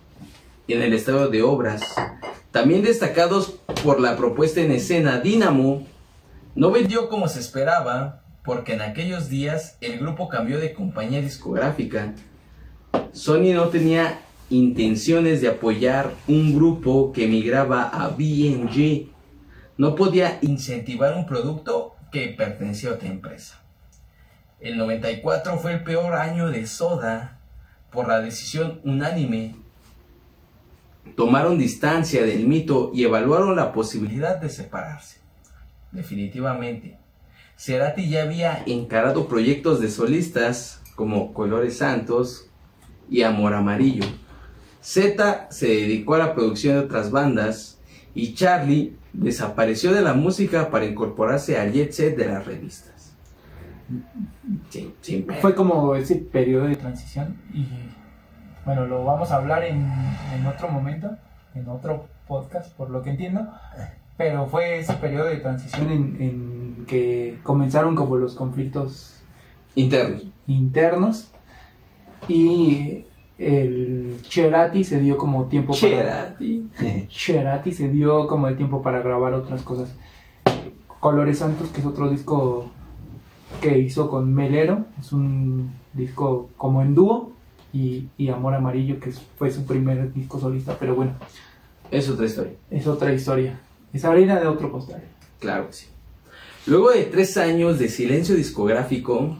en 0.68 0.82
el 0.82 0.92
estado 0.92 1.28
de 1.28 1.42
obras, 1.42 1.82
también 2.50 2.82
destacados 2.82 3.56
por 3.82 4.00
la 4.00 4.16
propuesta 4.16 4.60
en 4.60 4.70
escena 4.70 5.20
Dynamo. 5.20 5.86
No 6.54 6.70
vendió 6.70 7.08
como 7.08 7.28
se 7.28 7.40
esperaba, 7.40 8.22
porque 8.44 8.74
en 8.74 8.82
aquellos 8.82 9.28
días 9.28 9.76
el 9.80 9.98
grupo 9.98 10.28
cambió 10.28 10.58
de 10.58 10.72
compañía 10.72 11.20
discográfica. 11.20 12.14
Sony 13.12 13.52
no 13.54 13.68
tenía 13.68 14.20
intenciones 14.48 15.40
de 15.40 15.48
apoyar 15.48 16.12
un 16.26 16.54
grupo 16.54 17.12
que 17.12 17.28
migraba 17.28 17.84
a 17.84 18.08
BNG. 18.08 19.08
No 19.76 19.94
podía 19.94 20.38
incentivar 20.42 21.16
un 21.16 21.26
producto 21.26 21.89
que 22.10 22.28
pertenecía 22.28 22.90
a 22.90 22.94
otra 22.94 23.08
empresa. 23.08 23.60
El 24.60 24.76
94 24.76 25.58
fue 25.58 25.72
el 25.72 25.84
peor 25.84 26.14
año 26.14 26.48
de 26.50 26.66
Soda 26.66 27.38
por 27.90 28.08
la 28.08 28.20
decisión 28.20 28.80
unánime. 28.84 29.56
Tomaron 31.16 31.58
distancia 31.58 32.24
del 32.24 32.46
mito 32.46 32.90
y 32.94 33.04
evaluaron 33.04 33.56
la 33.56 33.72
posibilidad 33.72 34.36
de 34.36 34.48
separarse. 34.48 35.18
Definitivamente. 35.92 36.98
Cerati 37.56 38.08
ya 38.08 38.22
había 38.22 38.62
encarado 38.66 39.28
proyectos 39.28 39.80
de 39.80 39.90
solistas 39.90 40.82
como 40.94 41.32
Colores 41.32 41.78
Santos 41.78 42.50
y 43.10 43.22
Amor 43.22 43.54
Amarillo. 43.54 44.04
Z 44.80 45.48
se 45.50 45.66
dedicó 45.66 46.14
a 46.14 46.18
la 46.18 46.34
producción 46.34 46.74
de 46.74 46.80
otras 46.80 47.10
bandas 47.10 47.78
y 48.14 48.34
Charlie 48.34 48.96
desapareció 49.12 49.92
de 49.92 50.02
la 50.02 50.14
música 50.14 50.70
para 50.70 50.84
incorporarse 50.84 51.58
al 51.58 51.72
jet 51.72 51.92
set 51.92 52.16
de 52.16 52.26
las 52.26 52.46
revistas. 52.46 53.14
Pedo. 55.24 55.40
Fue 55.40 55.54
como 55.54 55.94
ese 55.94 56.16
periodo 56.16 56.64
de 56.64 56.70
de 56.70 56.76
transición 56.76 57.36
y 57.52 57.66
bueno, 58.64 58.86
lo 58.86 59.04
vamos 59.04 59.30
a 59.32 59.36
hablar 59.36 59.64
en, 59.64 59.90
en 60.34 60.46
otro 60.46 60.68
momento, 60.68 61.16
en 61.54 61.68
otro 61.68 62.06
podcast, 62.28 62.72
por 62.76 62.90
lo 62.90 63.02
que 63.02 63.10
entiendo, 63.10 63.48
pero 64.16 64.46
fue 64.46 64.78
ese 64.78 64.92
periodo 64.94 65.26
de 65.26 65.38
transición 65.38 65.90
en, 65.90 66.16
en 66.20 66.84
que 66.86 67.38
comenzaron 67.42 67.96
como 67.96 68.16
los 68.16 68.34
conflictos 68.34 69.22
internos. 69.74 70.26
internos 70.46 71.32
y 72.28 73.06
el 73.40 74.18
Cherati 74.22 74.84
se 74.84 75.00
dio 75.00 75.16
como 75.16 75.46
tiempo 75.46 75.72
para 75.72 75.80
Cerati. 75.80 76.68
Cherati 77.08 77.72
se 77.72 77.88
dio 77.88 78.26
como 78.26 78.48
el 78.48 78.56
tiempo 78.56 78.82
para 78.82 79.00
grabar 79.00 79.32
otras 79.32 79.62
cosas. 79.62 79.94
Colores 81.00 81.38
Santos, 81.38 81.70
que 81.70 81.80
es 81.80 81.86
otro 81.86 82.10
disco 82.10 82.70
que 83.62 83.78
hizo 83.78 84.10
con 84.10 84.32
Melero, 84.34 84.84
es 85.00 85.12
un 85.12 85.70
disco 85.94 86.50
como 86.58 86.82
en 86.82 86.94
dúo, 86.94 87.32
y, 87.72 88.08
y 88.18 88.28
Amor 88.28 88.54
Amarillo, 88.54 89.00
que 89.00 89.10
fue 89.12 89.50
su 89.50 89.64
primer 89.64 90.12
disco 90.12 90.38
solista, 90.38 90.76
pero 90.78 90.94
bueno, 90.94 91.12
Es 91.90 92.08
otra 92.10 92.26
historia. 92.26 92.52
es 92.70 92.86
otra 92.86 93.12
historia. 93.12 93.58
Es 93.92 94.04
harina 94.04 94.38
de 94.38 94.46
otro 94.46 94.70
costal. 94.70 95.02
Claro 95.38 95.68
que 95.68 95.72
sí. 95.72 95.86
Luego 96.66 96.90
de 96.90 97.04
tres 97.04 97.36
años 97.38 97.78
de 97.78 97.88
silencio 97.88 98.34
discográfico, 98.34 99.36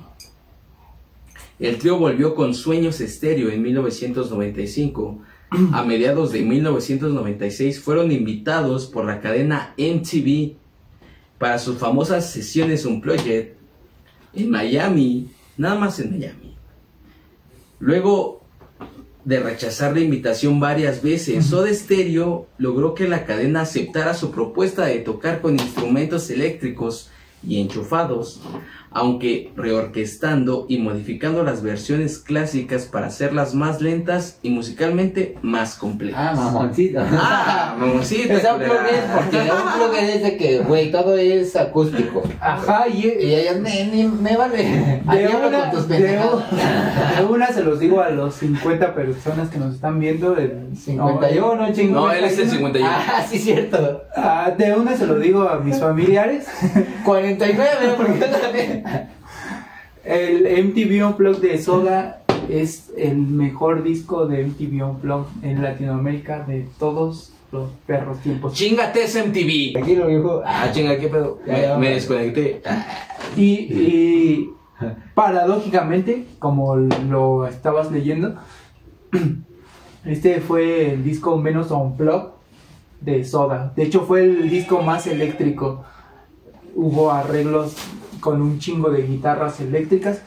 el 1.61 1.79
trío 1.79 1.99
volvió 1.99 2.35
con 2.35 2.55
Sueños 2.55 3.01
Estéreo 3.01 3.51
en 3.51 3.63
1995. 3.63 5.23
A 5.73 5.83
mediados 5.83 6.33
de 6.33 6.43
1996 6.43 7.81
fueron 7.81 8.11
invitados 8.13 8.87
por 8.87 9.05
la 9.05 9.21
cadena 9.21 9.75
MTV 9.77 10.55
para 11.39 11.59
sus 11.59 11.79
famosas 11.79 12.31
sesiones 12.31 12.85
Unplugged 12.85 13.49
en 14.35 14.51
Miami, 14.51 15.29
nada 15.57 15.75
más 15.75 15.99
en 15.99 16.11
Miami. 16.13 16.55
Luego 17.79 18.41
de 19.25 19.41
rechazar 19.41 19.93
la 19.93 20.01
invitación 20.01 20.61
varias 20.61 21.03
veces, 21.03 21.47
Soda 21.47 21.73
Stereo 21.73 22.47
logró 22.59 22.95
que 22.95 23.09
la 23.09 23.27
cadena 23.27 23.63
aceptara 23.63 24.15
su 24.15 24.31
propuesta 24.31 24.87
de 24.87 25.01
tocar 25.01 25.41
con 25.41 25.55
instrumentos 25.55 26.31
eléctricos 26.31 27.11
y 27.47 27.61
enchufados, 27.61 28.41
aunque 28.93 29.53
reorquestando 29.57 30.67
y 30.69 30.79
modificando 30.79 31.43
las 31.45 31.63
versiones 31.63 32.19
clásicas 32.19 32.87
para 32.87 33.07
hacerlas 33.07 33.55
más 33.55 33.81
lentas 33.81 34.39
y 34.43 34.51
musicalmente 34.51 35.37
más 35.43 35.77
complejas. 35.77 36.37
Ah, 36.39 36.43
mamoncito. 36.53 37.01
Ah, 37.01 37.77
mamoncita, 37.79 38.35
Esa 38.35 38.55
un 38.55 38.61
culera. 38.61 38.81
plug 38.83 38.91
es 38.91 39.05
porque 39.15 39.39
un 39.39 39.73
plug 39.79 39.95
es 40.01 40.23
de 40.23 40.37
que, 40.37 40.59
güey, 40.61 40.91
todo 40.91 41.17
es 41.17 41.57
acústico. 41.57 42.23
Ajá, 42.41 42.89
y, 42.89 43.07
Y 43.07 43.35
ellos, 43.35 43.57
ni, 43.61 43.85
ni 43.85 44.05
me 44.09 44.37
vale. 44.37 45.03
de 45.05 45.29
una, 45.29 45.61
con 45.63 45.71
tus 45.71 45.89
de, 45.89 45.99
de 47.19 47.25
una 47.29 47.47
se 47.49 47.63
los 47.63 47.79
digo 47.81 48.01
a 48.01 48.11
los 48.11 48.35
50 48.37 48.95
personas 48.95 49.51
que 49.51 49.59
nos 49.59 49.75
están 49.75 49.99
viendo. 50.01 50.37
El 50.37 50.77
51, 50.77 51.73
chingón. 51.73 51.95
No, 52.05 52.13
él 52.13 52.25
es 52.25 52.39
el 52.39 52.51
51. 52.51 52.89
Ah, 52.91 53.25
sí, 53.31 53.39
cierto. 53.39 54.03
Ah, 54.17 54.53
de 54.57 54.75
una 54.75 54.97
se 54.97 55.07
lo 55.07 55.19
digo 55.19 55.49
a 55.49 55.61
mis 55.61 55.79
familiares. 55.79 56.47
49, 57.05 57.69
porque 57.97 58.19
yo 58.21 58.27
también. 58.27 58.80
El 60.05 60.65
MTV 60.69 61.07
Unplugged 61.07 61.43
de 61.43 61.59
Soda 61.59 62.23
es 62.49 62.91
el 62.97 63.17
mejor 63.19 63.83
disco 63.83 64.27
de 64.27 64.45
MTV 64.45 64.83
Unplugged 64.85 65.45
en 65.45 65.63
Latinoamérica 65.63 66.45
de 66.45 66.67
todos 66.79 67.33
los 67.53 67.71
perros 67.87 68.19
tiempos. 68.21 68.55
Chingate 68.55 69.05
ese 69.05 69.23
MTV. 69.25 69.83
Aquí 69.83 69.95
lo 69.97 70.07
dijo. 70.09 70.43
Ah, 70.45 70.71
chinga, 70.73 70.99
¿qué 70.99 71.09
pedo? 71.09 71.39
Ya, 71.47 71.53
Me, 71.53 71.63
ya, 71.63 71.79
me 71.79 71.87
ya. 71.89 71.93
desconecté. 71.95 72.63
Y, 73.37 73.43
y 73.43 74.51
paradójicamente, 75.15 76.27
como 76.39 76.77
lo 76.77 77.47
estabas 77.47 77.93
leyendo, 77.93 78.37
este 80.05 80.41
fue 80.41 80.93
el 80.95 81.05
disco 81.05 81.37
menos 81.37 81.71
unplugged 81.71 82.31
de 83.01 83.25
Soda. 83.25 83.73
De 83.77 83.83
hecho, 83.83 84.03
fue 84.03 84.23
el 84.25 84.49
disco 84.49 84.83
más 84.83 85.07
eléctrico. 85.07 85.85
Hubo 86.75 87.11
arreglos 87.11 87.75
con 88.21 88.41
un 88.43 88.59
chingo 88.59 88.91
de 88.91 89.07
guitarras 89.07 89.61
eléctricas. 89.61 90.23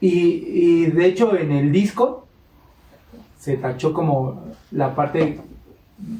Y, 0.00 0.44
y 0.46 0.86
de 0.86 1.06
hecho, 1.06 1.36
en 1.36 1.52
el 1.52 1.72
disco 1.72 2.26
se 3.38 3.56
tachó 3.56 3.92
como 3.92 4.44
la 4.70 4.94
parte 4.94 5.40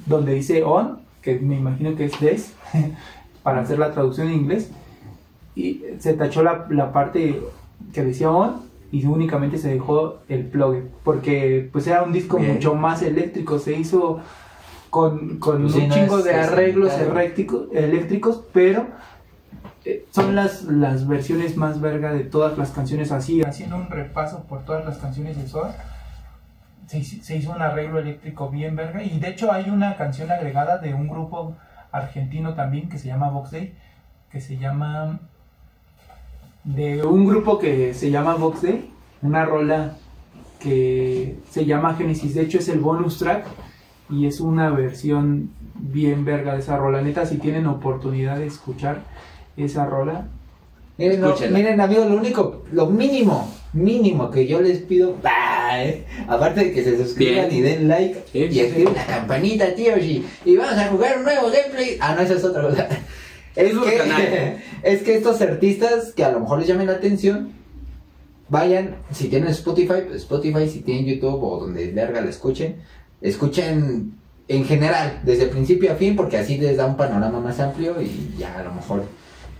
donde 0.06 0.34
dice 0.34 0.64
on, 0.64 0.98
que 1.20 1.38
me 1.38 1.56
imagino 1.56 1.94
que 1.96 2.06
es 2.06 2.20
des, 2.20 2.52
para 3.42 3.60
hacer 3.60 3.78
la 3.78 3.92
traducción 3.92 4.28
en 4.28 4.34
inglés 4.34 4.70
y 5.54 5.82
se 5.98 6.14
tachó 6.14 6.42
la, 6.42 6.66
la 6.70 6.92
parte 6.92 7.40
que 7.92 8.02
decía 8.02 8.30
on 8.30 8.62
y 8.90 9.04
únicamente 9.06 9.58
se 9.58 9.68
dejó 9.68 10.18
el 10.28 10.46
plug 10.46 10.82
porque 11.02 11.68
pues 11.72 11.86
era 11.86 12.02
un 12.02 12.12
disco 12.12 12.38
Bien. 12.38 12.54
mucho 12.54 12.74
más 12.74 13.02
eléctrico 13.02 13.58
se 13.58 13.74
hizo 13.78 14.20
con, 14.90 15.38
con 15.38 15.70
sí, 15.70 15.78
un 15.78 15.88
no 15.88 15.94
chingo 15.94 16.22
de 16.22 16.34
arreglos 16.34 16.92
eléctricos, 16.94 17.68
eléctricos 17.72 18.42
pero 18.52 18.86
son 20.10 20.34
las, 20.36 20.62
las 20.64 21.06
versiones 21.08 21.56
más 21.56 21.80
verga 21.80 22.12
de 22.12 22.24
todas 22.24 22.56
las 22.58 22.70
canciones 22.70 23.10
así 23.12 23.42
haciendo 23.42 23.76
un 23.76 23.88
repaso 23.88 24.44
por 24.44 24.64
todas 24.64 24.84
las 24.84 24.98
canciones 24.98 25.36
de 25.36 25.48
Soda, 25.48 25.74
se, 26.86 26.98
hizo- 26.98 27.22
se 27.24 27.36
hizo 27.36 27.50
un 27.52 27.62
arreglo 27.62 27.98
eléctrico 27.98 28.48
bien 28.48 28.76
verga. 28.76 29.02
Y 29.02 29.18
de 29.18 29.28
hecho 29.28 29.50
hay 29.52 29.70
una 29.70 29.96
canción 29.96 30.30
agregada 30.30 30.78
de 30.78 30.94
un 30.94 31.08
grupo 31.08 31.56
argentino 31.90 32.54
también 32.54 32.88
que 32.88 32.98
se 32.98 33.08
llama 33.08 33.28
Vox 33.30 33.50
Day, 33.50 33.74
que 34.30 34.40
se 34.40 34.56
llama... 34.56 35.18
de 36.64 37.04
un 37.04 37.26
grupo 37.26 37.58
que 37.58 37.92
se 37.94 38.10
llama 38.10 38.34
Vox 38.34 38.62
Day, 38.62 38.90
una 39.20 39.44
rola 39.44 39.94
que 40.60 41.38
se 41.50 41.64
llama 41.64 41.94
Genesis, 41.94 42.34
de 42.34 42.42
hecho 42.42 42.58
es 42.58 42.68
el 42.68 42.78
bonus 42.78 43.18
track 43.18 43.46
y 44.08 44.26
es 44.26 44.40
una 44.40 44.70
versión 44.70 45.50
bien 45.74 46.24
verga 46.24 46.52
de 46.54 46.60
esa 46.60 46.76
rola. 46.76 47.02
Neta, 47.02 47.26
si 47.26 47.38
tienen 47.38 47.66
oportunidad 47.66 48.36
de 48.36 48.46
escuchar 48.46 49.00
esa 49.56 49.86
rola, 49.86 50.26
Miren, 50.98 51.20
no, 51.22 51.34
miren, 51.50 51.80
amigos, 51.80 52.08
lo 52.08 52.16
único, 52.16 52.64
lo 52.70 52.86
mínimo, 52.86 53.50
mínimo 53.72 54.30
que 54.30 54.46
yo 54.46 54.60
les 54.60 54.78
pido, 54.78 55.16
bah, 55.22 55.82
eh, 55.82 56.04
aparte 56.28 56.64
de 56.64 56.72
que 56.72 56.84
se 56.84 56.98
suscriban 56.98 57.48
Bien. 57.48 57.58
y 57.58 57.60
den 57.62 57.88
like 57.88 58.22
Sí, 58.30 58.38
y 58.38 58.52
sí, 58.52 58.60
activen 58.60 58.94
la 58.94 59.06
campanita, 59.06 59.74
tío, 59.74 59.96
y, 59.98 60.24
y 60.44 60.56
vamos 60.56 60.78
a 60.78 60.88
jugar 60.88 61.18
un 61.18 61.24
nuevo 61.24 61.48
gameplay. 61.50 61.96
Ah, 61.98 62.14
no, 62.14 62.22
esa 62.22 62.34
es 62.34 62.44
otra 62.44 62.62
cosa. 62.62 62.88
Es 63.54 63.74
Otro 63.76 63.84
que, 63.84 63.98
canal. 63.98 64.62
es 64.82 65.02
que 65.02 65.14
estos 65.14 65.42
artistas 65.42 66.14
que 66.14 66.24
a 66.24 66.32
lo 66.32 66.40
mejor 66.40 66.58
les 66.58 66.68
llamen 66.68 66.86
la 66.86 66.94
atención, 66.94 67.52
vayan, 68.48 68.96
si 69.10 69.28
tienen 69.28 69.50
Spotify, 69.50 70.04
Spotify, 70.14 70.66
si 70.66 70.80
tienen 70.80 71.04
YouTube 71.04 71.42
o 71.42 71.60
donde 71.60 71.90
verga 71.90 72.22
la 72.22 72.30
escuchen, 72.30 72.76
escuchen 73.20 74.14
en 74.48 74.64
general, 74.64 75.20
desde 75.24 75.46
principio 75.48 75.92
a 75.92 75.96
fin, 75.96 76.16
porque 76.16 76.38
así 76.38 76.56
les 76.56 76.78
da 76.78 76.86
un 76.86 76.96
panorama 76.96 77.40
más 77.40 77.60
amplio 77.60 78.00
y 78.00 78.34
ya 78.38 78.58
a 78.58 78.62
lo 78.62 78.72
mejor 78.72 79.04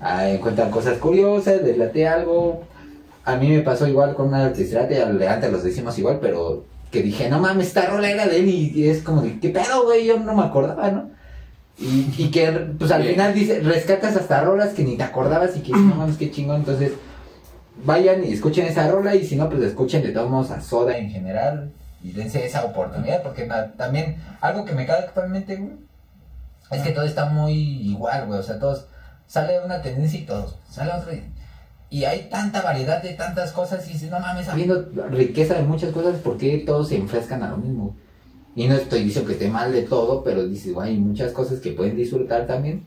ah, 0.03 0.29
encuentran 0.29 0.71
cosas 0.71 0.99
curiosas, 0.99 1.63
les 1.63 1.79
late 1.79 2.07
algo. 2.07 2.65
A 3.25 3.37
mí 3.37 3.49
me 3.49 3.61
pasó 3.61 3.87
igual 3.87 4.15
con 4.15 4.29
una 4.29 4.45
artista, 4.47 4.89
ya 4.89 5.09
antes 5.09 5.51
los 5.51 5.63
decimos 5.63 5.99
igual, 5.99 6.19
pero 6.21 6.65
que 6.91 7.03
dije, 7.03 7.31
no 7.31 7.39
mames, 7.39 7.69
esta 7.69 7.87
rola 7.87 8.11
era 8.11 8.27
de 8.27 8.41
él 8.41 8.49
y 8.49 8.89
es 8.89 9.03
como 9.03 9.23
de, 9.23 9.41
¿qué 9.41 9.49
pedo, 9.49 9.85
güey? 9.85 10.05
Yo 10.05 10.19
no 10.19 10.35
me 10.35 10.43
acordaba, 10.43 10.91
¿no? 10.91 11.11
Y, 11.79 12.13
y 12.19 12.31
que, 12.31 12.51
pues 12.79 12.91
al 12.91 13.03
Bien. 13.03 13.15
final 13.15 13.35
dice, 13.35 13.61
rescatas 13.61 14.17
hasta 14.17 14.43
rolas 14.43 14.75
que 14.75 14.85
ni 14.85 14.97
te 14.97 15.03
acordabas 15.03 15.57
y 15.57 15.61
que 15.61 15.73
no 15.73 15.79
mames, 15.79 16.17
qué 16.17 16.31
chingón. 16.31 16.57
Entonces, 16.57 16.93
vayan 17.85 18.25
y 18.25 18.33
escuchen 18.33 18.67
esa 18.67 18.89
rola 18.89 19.15
y 19.15 19.27
si 19.27 19.37
no, 19.37 19.49
pues 19.49 19.63
escuchen 19.63 20.03
de 20.03 20.11
todos 20.13 20.31
modos 20.31 20.51
a 20.51 20.61
Soda 20.61 20.97
en 20.99 21.11
general 21.11 21.73
y 22.03 22.13
dense 22.13 22.45
esa 22.45 22.65
oportunidad 22.65 23.23
porque 23.23 23.49
también 23.77 24.17
algo 24.41 24.65
que 24.65 24.75
me 24.75 24.87
cae 24.87 24.99
actualmente, 25.05 25.57
güey, 25.57 25.73
es 26.71 26.83
que 26.83 26.91
todo 26.91 27.05
está 27.05 27.27
muy 27.27 27.53
igual, 27.53 28.27
güey, 28.27 28.39
o 28.39 28.43
sea, 28.43 28.59
todos, 28.59 28.87
sale 29.33 29.65
una 29.65 29.81
tendencia 29.81 30.21
y 30.21 30.25
todos, 30.25 30.59
sale 30.69 30.93
otra 30.93 31.15
y, 31.91 32.05
hay 32.05 32.29
tanta 32.31 32.61
variedad 32.61 33.03
de 33.03 33.15
tantas 33.15 33.53
cosas 33.53 33.89
y 33.89 33.95
dices, 33.95 34.11
no 34.11 34.21
mames, 34.21 34.47
habiendo 34.47 34.91
riqueza 35.11 35.55
de 35.55 35.63
muchas 35.63 35.91
cosas, 35.91 36.17
¿por 36.21 36.37
qué 36.37 36.63
todos 36.67 36.89
se 36.89 36.97
enfrescan 36.97 37.43
a 37.43 37.49
lo 37.51 37.57
mismo? 37.57 37.97
Y 38.55 38.67
no 38.67 38.75
estoy 38.75 39.05
diciendo 39.05 39.29
que 39.29 39.35
esté 39.35 39.49
mal 39.49 39.73
de 39.73 39.83
todo, 39.83 40.23
pero 40.23 40.47
dices, 40.47 40.75
güey, 40.75 40.91
hay 40.91 40.99
muchas 40.99 41.33
cosas 41.33 41.61
que 41.61 41.73
pueden 41.73 41.97
disfrutar 41.97 42.47
también. 42.47 42.85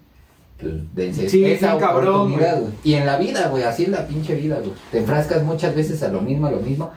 Pues 0.59 0.73
dense 0.93 1.27
Sí, 1.29 1.43
esa 1.45 1.77
cabrón, 1.79 2.15
oportunidad, 2.15 2.59
güey. 2.59 2.61
güey. 2.61 2.73
Y 2.83 2.93
en 2.93 3.07
la 3.07 3.17
vida, 3.17 3.47
güey, 3.47 3.63
así 3.63 3.83
es 3.83 3.89
la 3.89 4.05
pinche 4.05 4.35
vida, 4.35 4.59
güey. 4.59 4.73
Te 4.91 4.99
enfrascas 4.99 5.43
muchas 5.43 5.75
veces 5.75 6.03
a 6.03 6.09
lo 6.09 6.21
mismo, 6.21 6.45
a 6.45 6.51
lo 6.51 6.59
mismo. 6.59 6.91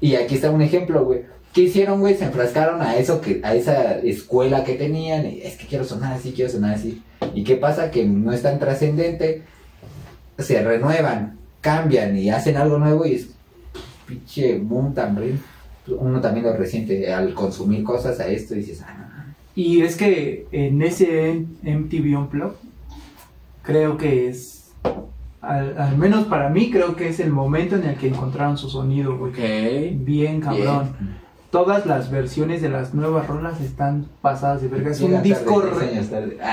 Y 0.00 0.14
aquí 0.14 0.36
está 0.36 0.50
un 0.52 0.62
ejemplo, 0.62 1.04
güey. 1.04 1.24
¿Qué 1.52 1.62
hicieron, 1.62 2.00
güey? 2.00 2.16
Se 2.16 2.24
enfrascaron 2.24 2.80
a 2.82 2.96
eso, 2.96 3.20
que, 3.20 3.40
a 3.42 3.54
esa 3.54 3.98
escuela 3.98 4.62
que 4.62 4.74
tenían. 4.74 5.26
y, 5.26 5.40
es 5.42 5.56
que 5.56 5.66
quiero 5.66 5.84
sonar 5.84 6.12
así, 6.12 6.32
quiero 6.32 6.50
sonar 6.50 6.74
así. 6.74 7.02
¿Y 7.34 7.44
qué 7.44 7.56
pasa? 7.56 7.90
Que 7.90 8.04
no 8.04 8.32
es 8.32 8.42
tan 8.42 8.58
trascendente. 8.58 9.42
Se 10.38 10.62
renuevan, 10.62 11.38
cambian 11.60 12.16
y 12.16 12.30
hacen 12.30 12.56
algo 12.56 12.78
nuevo 12.78 13.06
y 13.06 13.14
es 13.14 13.28
pinche 14.06 14.58
boom 14.58 14.94
también. 14.94 15.40
Uno 15.86 16.20
también 16.20 16.46
lo 16.46 16.56
resiente 16.56 17.12
al 17.12 17.34
consumir 17.34 17.84
cosas 17.84 18.18
a 18.20 18.28
esto 18.28 18.54
y 18.54 18.58
dices, 18.58 18.82
ah, 18.86 18.94
no, 18.98 19.04
no. 19.04 19.34
Y 19.54 19.82
es 19.82 19.96
que 19.96 20.46
en 20.52 20.82
ese 20.82 21.44
MTV 21.62 22.18
Unplugged, 22.18 22.56
creo 23.62 23.96
que 23.96 24.28
es, 24.28 24.72
al, 25.40 25.78
al 25.78 25.96
menos 25.96 26.26
para 26.26 26.50
mí, 26.50 26.70
creo 26.70 26.96
que 26.96 27.08
es 27.08 27.20
el 27.20 27.30
momento 27.30 27.76
en 27.76 27.84
el 27.84 27.96
que 27.96 28.08
encontraron 28.08 28.58
su 28.58 28.68
sonido, 28.68 29.16
güey. 29.16 29.94
Bien 29.94 30.40
cabrón. 30.40 30.94
Todas 31.56 31.86
las 31.86 32.10
versiones 32.10 32.60
de 32.60 32.68
las 32.68 32.92
nuevas 32.92 33.26
rolas 33.28 33.60
están 33.62 34.06
pasadas 34.20 34.60
de 34.60 34.68
verga. 34.68 34.90
Es 34.90 35.00
un 35.00 35.22
disco 35.22 35.62
tarde. 35.62 36.36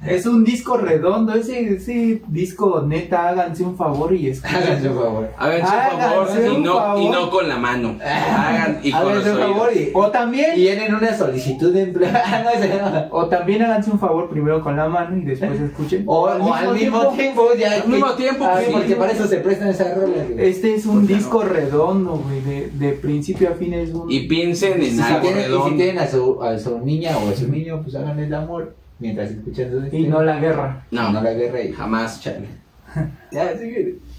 Ah, 0.00 0.06
es 0.06 0.26
un 0.26 0.44
disco 0.44 0.76
redondo, 0.76 1.34
ese, 1.34 1.74
ese 1.74 2.22
disco 2.28 2.84
neta, 2.86 3.28
háganse 3.30 3.64
un 3.64 3.76
favor 3.76 4.14
y 4.14 4.30
Háganse 4.30 4.46
un 4.46 4.72
escuchen. 4.72 4.94
favor. 4.94 5.28
Háganse 5.36 5.64
un 5.66 5.80
Háganse 5.80 6.08
favor 6.08 6.28
y 6.52 6.56
un 6.56 6.62
no, 6.62 6.74
favor. 6.76 7.02
y 7.02 7.08
no 7.08 7.30
con 7.30 7.48
la 7.48 7.56
mano. 7.58 7.96
Hagan 8.00 8.78
y 8.82 8.92
con 8.92 9.00
los 9.02 9.10
Háganse 9.26 9.30
un 9.32 9.38
favor 9.38 9.70
y, 9.76 9.90
O 9.94 10.06
también, 10.10 10.50
y 10.56 10.68
una 10.88 11.16
solicitud 11.16 11.72
de 11.74 11.82
empleo. 11.82 12.08
O 13.10 13.26
también 13.26 13.62
háganse 13.62 13.90
un 13.90 13.98
favor 13.98 14.30
primero 14.30 14.62
con 14.62 14.76
la 14.76 14.88
mano 14.88 15.16
y 15.16 15.22
después 15.24 15.60
escuchen. 15.60 16.04
O, 16.06 16.22
o 16.22 16.26
al 16.54 16.74
mismo 16.74 17.08
tiempo, 17.08 17.48
ya. 17.58 17.72
Al 17.74 17.82
que- 17.82 17.88
mismo 17.88 18.12
tiempo, 18.12 18.44
Ah, 18.48 18.60
sí. 18.64 18.70
porque 18.72 18.94
para 18.96 19.12
eso 19.12 19.26
se 19.26 19.38
prestan 19.38 19.68
esas 19.68 19.94
rolas. 19.96 20.28
güey. 20.30 20.48
Este 20.48 20.74
es 20.74 20.86
un 20.86 21.00
¿Por 21.00 21.06
qué 21.08 21.14
disco 21.14 21.42
redondo, 21.42 22.12
güey, 22.24 22.40
de, 22.42 22.70
de 22.70 22.92
principio 22.92 23.48
a 23.50 23.52
fin 23.52 23.74
es 23.74 23.92
Y 24.08 24.28
piensen 24.28 24.82
en 24.82 24.96
si, 24.96 25.02
algo 25.02 25.20
tienen, 25.20 25.50
y 25.50 25.70
si 25.70 25.76
tienen 25.76 25.98
a 25.98 26.06
su, 26.06 26.42
a 26.42 26.58
su 26.58 26.78
niña 26.80 27.16
o 27.18 27.28
a 27.28 27.34
su 27.34 27.48
niño, 27.48 27.80
pues 27.82 27.94
hagan 27.94 28.18
el 28.18 28.32
amor 28.34 28.74
mientras 28.98 29.30
escuchan 29.30 29.70
su 29.90 29.96
y 29.96 30.06
no 30.06 30.22
la 30.22 30.38
guerra. 30.38 30.84
no, 30.90 31.12
No, 31.12 31.22
la 31.22 31.32
guerra 31.32 31.62
y 31.62 31.72
jamás, 31.72 32.20
chale. 32.20 32.46
Ya, 33.32 33.56
sigue. 33.56 33.96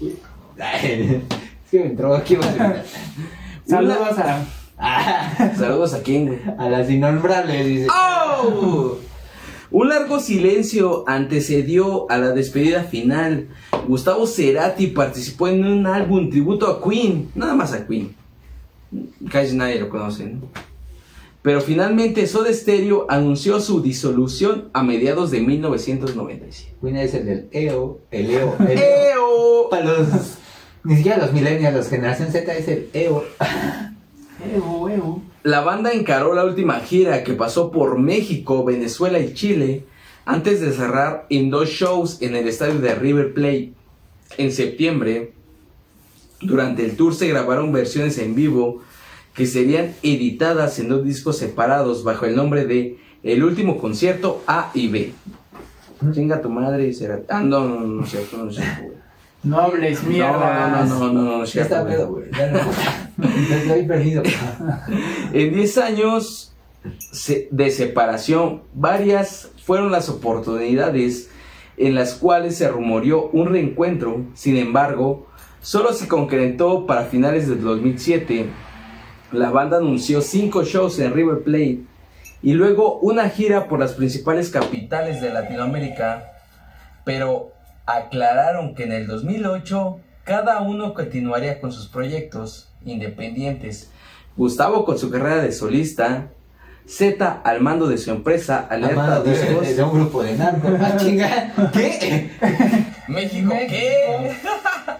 Es 0.58 1.70
que 1.70 1.80
me 1.80 1.86
entró 1.86 2.14
aquí. 2.14 2.36
Saludos 3.64 4.18
a... 4.18 4.44
Ah, 4.76 5.52
Saludos 5.56 5.94
a 5.94 6.02
quién, 6.02 6.26
güey. 6.26 6.38
a 6.58 6.68
las 6.68 6.90
innombrables, 6.90 7.66
dice. 7.66 7.86
¡Oh! 7.94 8.96
Un 9.70 9.88
largo 9.88 10.18
silencio 10.18 11.04
antecedió 11.06 12.10
a 12.10 12.18
la 12.18 12.30
despedida 12.30 12.82
final. 12.82 13.48
Gustavo 13.86 14.26
Cerati 14.26 14.88
participó 14.88 15.46
en 15.48 15.64
un 15.64 15.86
álbum 15.86 16.28
tributo 16.28 16.66
a 16.66 16.82
Queen, 16.82 17.30
nada 17.36 17.54
más 17.54 17.72
a 17.72 17.86
Queen. 17.86 18.16
Casi 19.30 19.56
nadie 19.56 19.78
lo 19.78 19.88
conoce, 19.88 20.26
¿no? 20.26 20.40
Pero 21.42 21.62
finalmente 21.62 22.26
Soda 22.26 22.52
Stereo 22.52 23.06
anunció 23.08 23.60
su 23.60 23.80
disolución 23.80 24.68
a 24.74 24.82
mediados 24.82 25.30
de 25.30 25.40
1997. 25.40 26.74
Queen 26.82 26.96
es 26.96 27.14
el 27.14 27.24
del 27.24 27.48
EO, 27.52 28.00
el 28.10 28.30
EO. 28.30 28.56
El 28.68 28.78
¡Eo! 28.78 29.68
Para 29.70 29.84
los. 29.84 30.08
Ni 30.84 30.96
siquiera 30.96 31.18
los 31.18 31.32
millennials, 31.32 31.76
los 31.76 31.88
generación 31.88 32.30
Z 32.30 32.54
es 32.54 32.68
el 32.68 32.90
EO. 32.92 33.24
Evo, 34.54 34.88
evo. 34.88 35.22
La 35.42 35.60
banda 35.60 35.92
encaró 35.92 36.34
la 36.34 36.44
última 36.44 36.80
gira 36.80 37.24
que 37.24 37.34
pasó 37.34 37.70
por 37.70 37.98
México, 37.98 38.64
Venezuela 38.64 39.18
y 39.18 39.32
Chile 39.34 39.84
antes 40.24 40.60
de 40.60 40.72
cerrar 40.72 41.26
en 41.30 41.50
dos 41.50 41.68
shows 41.70 42.20
en 42.20 42.36
el 42.36 42.48
estadio 42.48 42.78
de 42.78 42.94
River 42.94 43.32
Plate. 43.34 43.72
En 44.38 44.52
septiembre, 44.52 45.32
durante 46.40 46.84
el 46.84 46.96
tour 46.96 47.14
se 47.14 47.28
grabaron 47.28 47.72
versiones 47.72 48.18
en 48.18 48.34
vivo 48.34 48.82
que 49.34 49.46
serían 49.46 49.94
editadas 50.02 50.78
en 50.78 50.88
dos 50.88 51.04
discos 51.04 51.38
separados 51.38 52.04
bajo 52.04 52.26
el 52.26 52.36
nombre 52.36 52.66
de 52.66 52.98
El 53.22 53.44
último 53.44 53.78
concierto 53.78 54.42
A 54.46 54.70
y 54.74 54.88
B. 54.88 55.12
Chinga 56.12 56.40
tu 56.40 56.48
madre, 56.48 56.92
será. 56.94 57.20
Ah, 57.28 57.40
no, 57.40 57.68
no, 57.68 57.80
no, 57.80 57.86
no, 57.86 58.04
es 58.04 58.10
cierto, 58.10 58.38
no, 58.38 58.48
es 58.50 58.56
cierto, 58.56 58.82
güey. 58.82 58.94
No 59.42 59.60
hables 59.60 60.02
mierda. 60.04 60.84
No, 60.84 60.86
no, 60.86 60.98
no, 60.98 61.12
no, 61.12 61.38
no, 61.38 61.44
está 61.44 61.82
güey. 61.82 61.94
pedo, 61.94 62.08
güey. 62.08 62.24
Ya 62.32 62.50
no. 62.50 62.58
Ya 63.48 63.56
estoy 63.56 63.82
perdido. 63.86 64.22
En 65.32 65.54
10 65.54 65.78
años 65.78 66.52
de 67.50 67.70
separación, 67.70 68.62
varias 68.74 69.50
fueron 69.64 69.92
las 69.92 70.08
oportunidades 70.08 71.30
en 71.76 71.94
las 71.94 72.14
cuales 72.14 72.56
se 72.56 72.68
rumoreó 72.68 73.28
un 73.30 73.48
reencuentro. 73.48 74.24
Sin 74.34 74.56
embargo, 74.56 75.26
solo 75.60 75.92
se 75.92 76.08
concretó 76.08 76.86
para 76.86 77.04
finales 77.04 77.48
del 77.48 77.62
2007. 77.62 78.46
La 79.32 79.50
banda 79.50 79.78
anunció 79.78 80.20
cinco 80.20 80.64
shows 80.64 80.98
en 80.98 81.14
River 81.14 81.42
Plate 81.42 81.80
y 82.42 82.52
luego 82.52 82.98
una 83.00 83.28
gira 83.28 83.68
por 83.68 83.78
las 83.78 83.92
principales 83.92 84.50
capitales 84.50 85.20
de 85.20 85.30
Latinoamérica. 85.30 86.32
Pero 87.04 87.52
aclararon 87.86 88.74
que 88.74 88.84
en 88.84 88.92
el 88.92 89.06
2008 89.06 90.00
cada 90.24 90.60
uno 90.60 90.94
continuaría 90.94 91.60
con 91.60 91.72
sus 91.72 91.86
proyectos 91.86 92.68
independientes. 92.84 93.90
Gustavo 94.36 94.84
con 94.84 94.98
su 94.98 95.10
carrera 95.10 95.42
de 95.42 95.52
solista, 95.52 96.28
Z 96.86 97.40
al 97.44 97.60
mando 97.60 97.86
de 97.88 97.98
su 97.98 98.10
empresa 98.10 98.66
Alerta 98.68 99.02
Amado 99.04 99.22
de, 99.22 99.82
un 99.82 99.92
grupo 99.92 100.22
de 100.22 100.36
narcos. 100.36 100.72
Ah. 100.80 100.96
¿Qué? 101.72 102.30
México, 103.06 103.52
¿qué? 103.68 104.32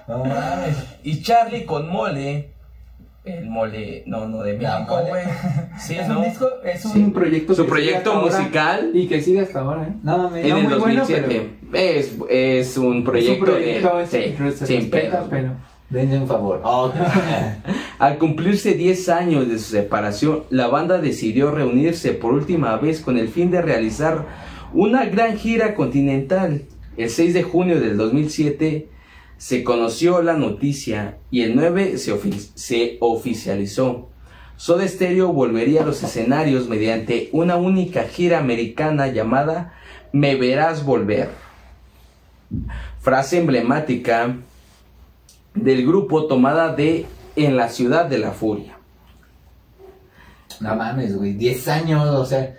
No 0.08 0.24
mames. 0.24 0.76
Y 1.02 1.22
Charlie 1.22 1.64
con 1.64 1.88
Mole. 1.88 2.50
El 3.24 3.46
Mole, 3.50 4.02
no, 4.06 4.26
no, 4.26 4.42
de 4.42 4.54
México, 4.54 4.98
güey. 5.06 5.22
Sí, 5.78 5.94
Es 5.94 6.08
¿no? 6.08 6.20
un 6.20 6.24
disco, 6.24 6.48
es 6.64 6.84
un 6.86 6.92
Sí. 6.92 7.04
proyecto 7.12 7.54
Su 7.54 7.66
proyecto 7.66 8.10
hasta 8.12 8.20
ahora 8.22 8.38
musical 8.38 8.90
y 8.94 9.06
que 9.06 9.20
sigue 9.20 9.40
hasta 9.40 9.60
ahora, 9.60 9.82
¿eh? 9.84 9.92
No 10.02 10.16
mames. 10.18 10.44
en 10.44 10.50
no 10.50 10.56
el 10.56 10.64
muy 10.64 10.78
bueno, 10.78 11.00
2007. 11.00 11.50
es, 11.74 12.14
es 12.30 12.78
un 12.78 13.04
proyecto, 13.04 13.32
es 13.34 13.38
un 13.40 13.44
proyecto, 13.44 13.96
de. 13.98 14.02
es- 14.04 14.10
sí, 14.10 14.34
se 14.58 14.66
sin 14.66 14.80
respeta, 14.90 15.26
pero 15.28 15.52
Denle 15.90 16.18
un 16.18 16.28
favor. 16.28 16.60
Oh, 16.62 16.92
Al 17.98 18.16
cumplirse 18.18 18.74
10 18.74 19.08
años 19.08 19.48
de 19.48 19.58
su 19.58 19.72
separación, 19.72 20.44
la 20.50 20.68
banda 20.68 20.98
decidió 20.98 21.50
reunirse 21.50 22.12
por 22.12 22.32
última 22.32 22.76
vez 22.76 23.00
con 23.00 23.18
el 23.18 23.28
fin 23.28 23.50
de 23.50 23.60
realizar 23.60 24.24
una 24.72 25.04
gran 25.06 25.36
gira 25.36 25.74
continental. 25.74 26.62
El 26.96 27.10
6 27.10 27.34
de 27.34 27.42
junio 27.42 27.80
del 27.80 27.96
2007 27.96 28.88
se 29.40 29.64
conoció 29.64 30.20
la 30.20 30.34
noticia 30.34 31.16
y 31.30 31.40
el 31.40 31.56
9 31.56 31.96
se, 31.96 32.14
se 32.54 32.98
oficializó. 33.00 34.10
Soda 34.56 34.86
Stereo 34.86 35.32
volvería 35.32 35.80
a 35.82 35.86
los 35.86 36.02
escenarios 36.02 36.68
mediante 36.68 37.30
una 37.32 37.56
única 37.56 38.02
gira 38.02 38.38
americana 38.38 39.06
llamada 39.06 39.72
Me 40.12 40.36
Verás 40.36 40.84
Volver. 40.84 41.30
Frase 43.00 43.38
emblemática 43.38 44.36
del 45.54 45.86
grupo 45.86 46.26
tomada 46.26 46.74
de 46.74 47.06
En 47.34 47.56
la 47.56 47.70
Ciudad 47.70 48.04
de 48.04 48.18
la 48.18 48.32
Furia. 48.32 48.76
No 50.60 50.76
mames, 50.76 51.16
güey. 51.16 51.32
10 51.32 51.68
años, 51.68 52.06
o 52.06 52.26
sea, 52.26 52.58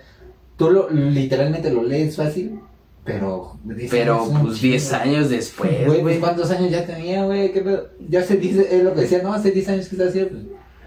tú 0.56 0.68
lo, 0.68 0.90
literalmente 0.90 1.70
lo 1.70 1.84
lees 1.84 2.16
fácil, 2.16 2.58
pero. 3.04 3.56
10 3.64 3.90
Pero 3.90 4.26
pues 4.42 4.60
10 4.60 4.84
chingo. 4.90 5.02
años 5.02 5.30
después, 5.30 5.86
Güey, 5.86 6.02
pues. 6.02 6.18
¿cuántos 6.18 6.50
años 6.50 6.70
ya 6.70 6.84
tenía, 6.86 7.24
güey? 7.24 7.52
¿Qué 7.52 7.60
pedo? 7.60 7.88
Ya 8.08 8.20
hace 8.20 8.36
10, 8.36 8.56
es 8.72 8.82
lo 8.84 8.94
que 8.94 9.00
decía, 9.02 9.20
no, 9.22 9.32
hace 9.32 9.50
10 9.50 9.68
años 9.68 9.88
que 9.88 9.96
está 9.96 10.08
haciendo. 10.08 10.38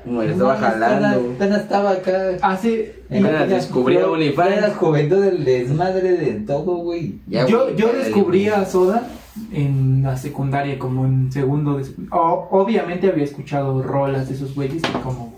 Le 0.05 0.31
estaba 0.31 0.55
jalando. 0.57 1.31
Apenas 1.35 1.61
estaba 1.61 1.91
acá. 1.91 2.37
Hace. 2.43 2.95
en 3.09 3.25
Apenas 3.25 3.69
yo- 3.73 4.11
OnlyFans. 4.11 4.51
Era 4.51 4.67
la 4.67 4.73
juventud 4.75 5.21
del 5.23 5.43
desmadre 5.43 6.11
de 6.17 6.33
todo, 6.41 6.75
güey. 6.77 7.19
Ya, 7.27 7.47
yo, 7.47 7.75
yo 7.75 7.91
descubrí 7.91 8.47
a 8.47 8.65
Soda 8.65 9.07
en 9.51 10.03
la 10.03 10.15
secundaria, 10.15 10.77
como 10.79 11.05
en 11.05 11.31
segundo 11.31 11.77
de 11.77 11.85
sec- 11.85 12.07
O- 12.11 12.47
obviamente 12.51 13.07
había 13.09 13.23
escuchado 13.23 13.81
rolas 13.81 14.29
de 14.29 14.35
esos 14.35 14.53
güeyes 14.55 14.81
como 15.03 15.33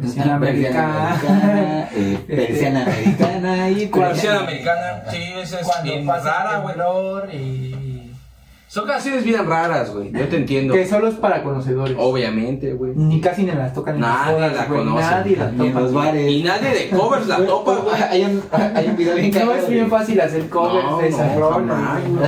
Persiana 0.00 0.38
Persiana 0.40 0.88
Americana. 0.90 1.10
americana, 1.10 1.88
eh, 1.94 2.18
Este- 2.20 2.36
persiana 2.36 2.82
americana 2.84 3.68
y 3.70 3.86
Versión 3.90 4.36
americana, 4.36 5.02
sí, 5.10 5.22
esa 5.42 5.60
es 5.60 5.66
Cuando 5.66 5.82
bien 5.92 6.06
pasa 6.06 6.44
rara, 6.44 6.58
güey. 6.60 7.36
y... 7.36 7.96
Son 8.70 8.86
canciones 8.86 9.24
bien 9.24 9.44
raras, 9.48 9.92
güey. 9.92 10.12
Yo 10.12 10.28
te 10.28 10.36
entiendo. 10.36 10.72
Que 10.72 10.86
solo 10.86 11.08
es 11.08 11.16
para 11.16 11.42
conocedores. 11.42 11.96
Obviamente, 11.98 12.72
güey. 12.74 12.92
Ni 12.94 13.20
casi 13.20 13.42
ni 13.42 13.50
las 13.50 13.74
tocan 13.74 13.96
en 13.96 14.02
Nadie 14.02 14.26
las 14.26 14.32
bodas, 14.32 14.54
la 14.54 14.66
conoce. 14.66 15.02
Nadie 15.10 15.36
la 15.36 15.50
Ni 15.50 15.66
en 15.66 15.74
los 15.74 15.92
bares. 15.92 16.30
Y 16.30 16.42
nadie 16.44 16.68
de 16.70 16.88
covers 16.90 17.26
la 17.26 17.44
topa, 17.44 17.74
güey. 17.84 18.00
Hay 18.00 18.22
un, 18.26 18.40
hay 18.52 18.86
un 18.86 18.96
video 18.96 19.16
bien 19.16 19.32
No 19.44 19.54
es 19.54 19.68
bien 19.68 19.90
fácil 19.90 20.20
hacer 20.20 20.48
covers 20.48 20.84
No, 20.84 20.98
de 20.98 21.08
esas 21.08 21.36
no. 21.36 21.74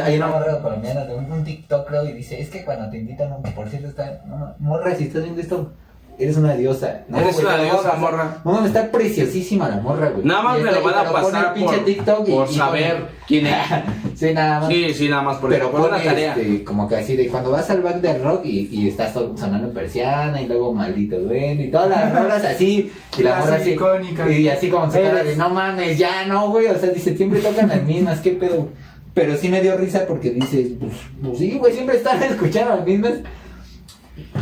Hay 0.05 0.17
una 0.17 0.27
morra 0.27 0.61
colombiana 0.61 1.05
de 1.05 1.15
un, 1.15 1.31
un 1.31 1.45
TikTok, 1.45 1.87
creo, 1.87 2.09
y 2.09 2.13
dice, 2.13 2.41
es 2.41 2.49
que 2.49 2.65
cuando 2.65 2.91
te 2.91 2.99
invitan, 2.99 3.41
por 3.55 3.69
cierto 3.69 3.87
está, 3.87 4.23
morra, 4.59 4.97
si 4.97 5.05
estás 5.05 5.23
viendo 5.23 5.41
esto, 5.41 5.71
eres 6.19 6.37
una 6.37 6.55
diosa. 6.55 7.03
No, 7.09 7.19
Eres 7.19 7.35
güey, 7.35 7.47
una 7.47 7.55
a 7.55 7.63
diosa, 7.65 7.83
pasar. 7.83 7.99
morra. 8.01 8.37
No, 8.45 8.53
mames, 8.53 8.67
está 8.69 8.91
preciosísima 8.91 9.69
la 9.69 9.77
morra, 9.77 10.11
güey. 10.11 10.25
Nada 10.25 10.43
más 10.43 10.59
Y 10.61 10.63
me 10.63 10.73
lo 10.73 10.83
van 10.83 10.95
a 10.95 11.03
y 11.03 11.05
pero 11.05 11.13
pone 11.13 11.25
pasar 11.33 11.55
pinche 11.55 11.75
por, 11.77 11.85
TikTok 11.85 12.29
y- 12.29 12.33
por 12.33 12.51
y 12.51 12.55
saber 12.55 13.05
quién 13.27 13.47
es. 13.47 13.55
Sí, 14.15 14.33
nada 14.35 14.61
más. 14.61 14.69
Sí, 14.69 14.95
sí, 14.95 15.09
nada 15.09 15.23
más 15.23 15.39
por 15.39 15.51
pero. 15.51 15.71
Por 15.71 15.81
una 15.81 16.01
tarea. 16.03 16.35
este, 16.37 16.63
como 16.65 16.87
que 16.89 16.97
así 16.97 17.17
de 17.17 17.27
cuando 17.29 17.51
vas 17.51 17.69
al 17.71 17.81
back 17.83 17.97
del 18.01 18.23
rock 18.23 18.45
y, 18.45 18.69
y 18.71 18.89
estás 18.89 19.13
son- 19.13 19.37
sonando 19.37 19.73
persiana 19.73 20.41
y 20.41 20.47
luego 20.47 20.73
maldito 20.73 21.19
duende 21.19 21.65
y 21.65 21.71
todas 21.71 21.89
las 21.91 22.13
rolas 22.23 22.45
así 22.45 22.93
y 23.19 23.23
la 23.23 23.31
Las 23.31 23.41
morra 23.45 23.57
así 23.57 23.71
icónicas. 23.73 24.31
y 24.31 24.49
así 24.49 24.69
como 24.69 24.91
se 24.93 25.03
cara 25.03 25.25
de 25.25 25.35
no 25.37 25.49
mames 25.51 25.99
ya 25.99 26.25
no 26.27 26.51
güey 26.51 26.67
o 26.67 26.79
sea 26.79 26.91
dice 26.91 27.17
siempre 27.17 27.41
tocan 27.41 27.69
las 27.69 27.83
mismas 27.83 28.21
qué 28.21 28.31
pedo 28.33 28.69
pero 29.15 29.37
sí 29.37 29.49
me 29.49 29.61
dio 29.61 29.77
risa 29.77 30.05
porque 30.07 30.31
dice 30.31 30.77
pues, 30.79 30.93
pues 31.23 31.39
sí 31.39 31.59
güey 31.59 31.73
siempre 31.73 31.97
están 31.97 32.23
escuchando 32.23 32.77
las 32.77 32.87
mismas 32.87 33.13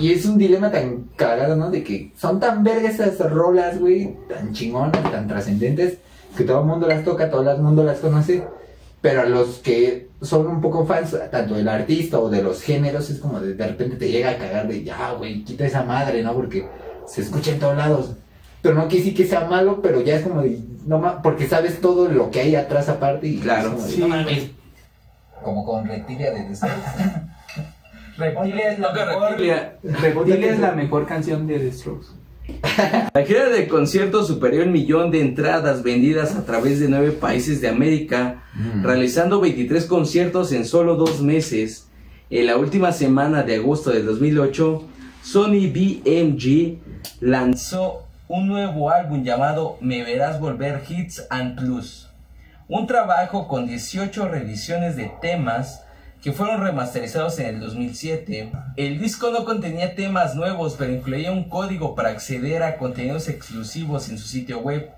y 0.00 0.12
es 0.12 0.24
un 0.26 0.36
dilema 0.38 0.70
tan 0.70 1.04
cagado 1.16 1.54
no 1.56 1.70
de 1.70 1.82
que 1.84 2.12
son 2.16 2.40
tan 2.40 2.64
vergas 2.64 2.94
esas 2.98 3.30
rolas 3.30 3.78
güey 3.78 4.16
tan 4.28 4.52
chingonas 4.52 5.02
tan 5.10 5.28
trascendentes 5.28 5.98
que 6.36 6.44
todo 6.44 6.60
el 6.60 6.66
mundo 6.66 6.86
las 6.88 7.04
toca 7.04 7.30
todo 7.30 7.50
el 7.50 7.60
mundo 7.62 7.84
las 7.84 7.98
conoce 7.98 8.42
pero 9.00 9.22
a 9.22 9.26
los 9.26 9.58
que 9.60 10.08
son 10.20 10.46
un 10.46 10.60
poco 10.60 10.84
fans, 10.84 11.16
tanto 11.30 11.54
del 11.54 11.66
artista 11.68 12.18
o 12.18 12.28
de 12.28 12.42
los 12.42 12.60
géneros, 12.60 13.08
es 13.08 13.18
como 13.18 13.40
de, 13.40 13.54
de 13.54 13.66
repente 13.66 13.96
te 13.96 14.10
llega 14.10 14.28
a 14.32 14.36
cagar 14.36 14.68
de 14.68 14.84
ya, 14.84 15.12
güey, 15.12 15.42
quita 15.42 15.64
esa 15.64 15.82
madre, 15.84 16.22
¿no? 16.22 16.34
Porque 16.34 16.68
se 17.06 17.22
escucha 17.22 17.52
en 17.52 17.58
todos 17.60 17.78
lados. 17.78 18.10
Pero 18.60 18.74
no 18.74 18.82
quiere 18.88 18.98
decir 19.04 19.16
que 19.16 19.26
sea 19.26 19.46
malo, 19.46 19.80
pero 19.80 20.02
ya 20.02 20.16
es 20.16 20.22
como 20.22 20.42
de, 20.42 20.60
no 20.84 20.98
ma- 20.98 21.22
porque 21.22 21.48
sabes 21.48 21.80
todo 21.80 22.08
lo 22.08 22.30
que 22.30 22.40
hay 22.40 22.54
atrás 22.56 22.90
aparte 22.90 23.26
y 23.28 23.38
Claro. 23.38 23.68
es 23.70 23.74
como 23.74 23.86
de, 23.86 23.90
Sí. 23.94 24.00
no 24.02 24.08
mames. 24.08 24.50
Como 25.42 25.64
con 25.64 25.86
Reptilia 25.86 26.30
de. 26.32 26.44
Reptilia 28.20 28.72
es 28.72 28.78
la 28.78 28.88
Toca 28.92 29.06
mejor... 29.06 29.28
Reptilia. 29.30 29.78
Reptilia 29.82 30.52
es 30.52 30.58
la 30.60 30.72
mejor 30.72 31.06
canción 31.06 31.46
de 31.46 31.58
The 31.58 31.72
Strokes. 31.72 32.06
La 33.14 33.24
gira 33.24 33.48
de 33.48 33.68
conciertos 33.68 34.26
superó 34.26 34.62
el 34.62 34.70
millón 34.70 35.10
de 35.10 35.20
entradas 35.20 35.82
vendidas 35.82 36.34
a 36.34 36.44
través 36.44 36.80
de 36.80 36.88
nueve 36.88 37.12
países 37.12 37.60
de 37.60 37.68
América, 37.68 38.42
Mm. 38.54 38.84
realizando 38.84 39.40
23 39.40 39.86
conciertos 39.86 40.50
en 40.52 40.64
solo 40.64 40.96
dos 40.96 41.22
meses. 41.22 41.88
En 42.30 42.46
la 42.46 42.56
última 42.56 42.90
semana 42.92 43.42
de 43.44 43.56
agosto 43.56 43.90
de 43.90 44.02
2008, 44.02 44.82
Sony 45.22 45.68
BMG 45.72 46.78
lanzó 47.20 48.06
un 48.28 48.48
nuevo 48.48 48.90
álbum 48.90 49.22
llamado 49.24 49.76
Me 49.80 50.02
Verás 50.02 50.40
Volver 50.40 50.82
Hits 50.88 51.26
and 51.30 51.58
Plus. 51.58 52.08
Un 52.68 52.86
trabajo 52.86 53.46
con 53.48 53.66
18 53.66 54.28
revisiones 54.28 54.96
de 54.96 55.10
temas 55.20 55.84
que 56.22 56.32
fueron 56.32 56.62
remasterizados 56.62 57.38
en 57.38 57.46
el 57.46 57.60
2007. 57.60 58.52
El 58.76 58.98
disco 58.98 59.30
no 59.30 59.44
contenía 59.44 59.94
temas 59.94 60.34
nuevos, 60.34 60.76
pero 60.78 60.92
incluía 60.92 61.32
un 61.32 61.48
código 61.48 61.94
para 61.94 62.10
acceder 62.10 62.62
a 62.62 62.76
contenidos 62.76 63.28
exclusivos 63.28 64.08
en 64.08 64.18
su 64.18 64.26
sitio 64.26 64.58
web, 64.58 64.90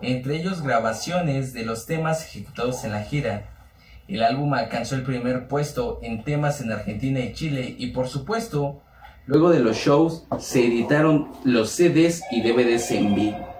entre 0.00 0.36
ellos 0.36 0.62
grabaciones 0.62 1.52
de 1.52 1.64
los 1.64 1.86
temas 1.86 2.24
ejecutados 2.24 2.84
en 2.84 2.92
la 2.92 3.02
gira. 3.02 3.50
El 4.08 4.22
álbum 4.22 4.54
alcanzó 4.54 4.94
el 4.94 5.02
primer 5.02 5.48
puesto 5.48 6.00
en 6.02 6.24
temas 6.24 6.60
en 6.60 6.72
Argentina 6.72 7.20
y 7.20 7.34
Chile 7.34 7.76
y 7.78 7.88
por 7.88 8.08
supuesto, 8.08 8.82
luego 9.26 9.50
de 9.50 9.60
los 9.60 9.76
shows 9.76 10.24
se 10.38 10.66
editaron 10.66 11.30
los 11.44 11.70
CDs 11.70 12.22
y 12.32 12.40
DVDs 12.42 12.90
en 12.92 13.14
vivo. 13.14 13.50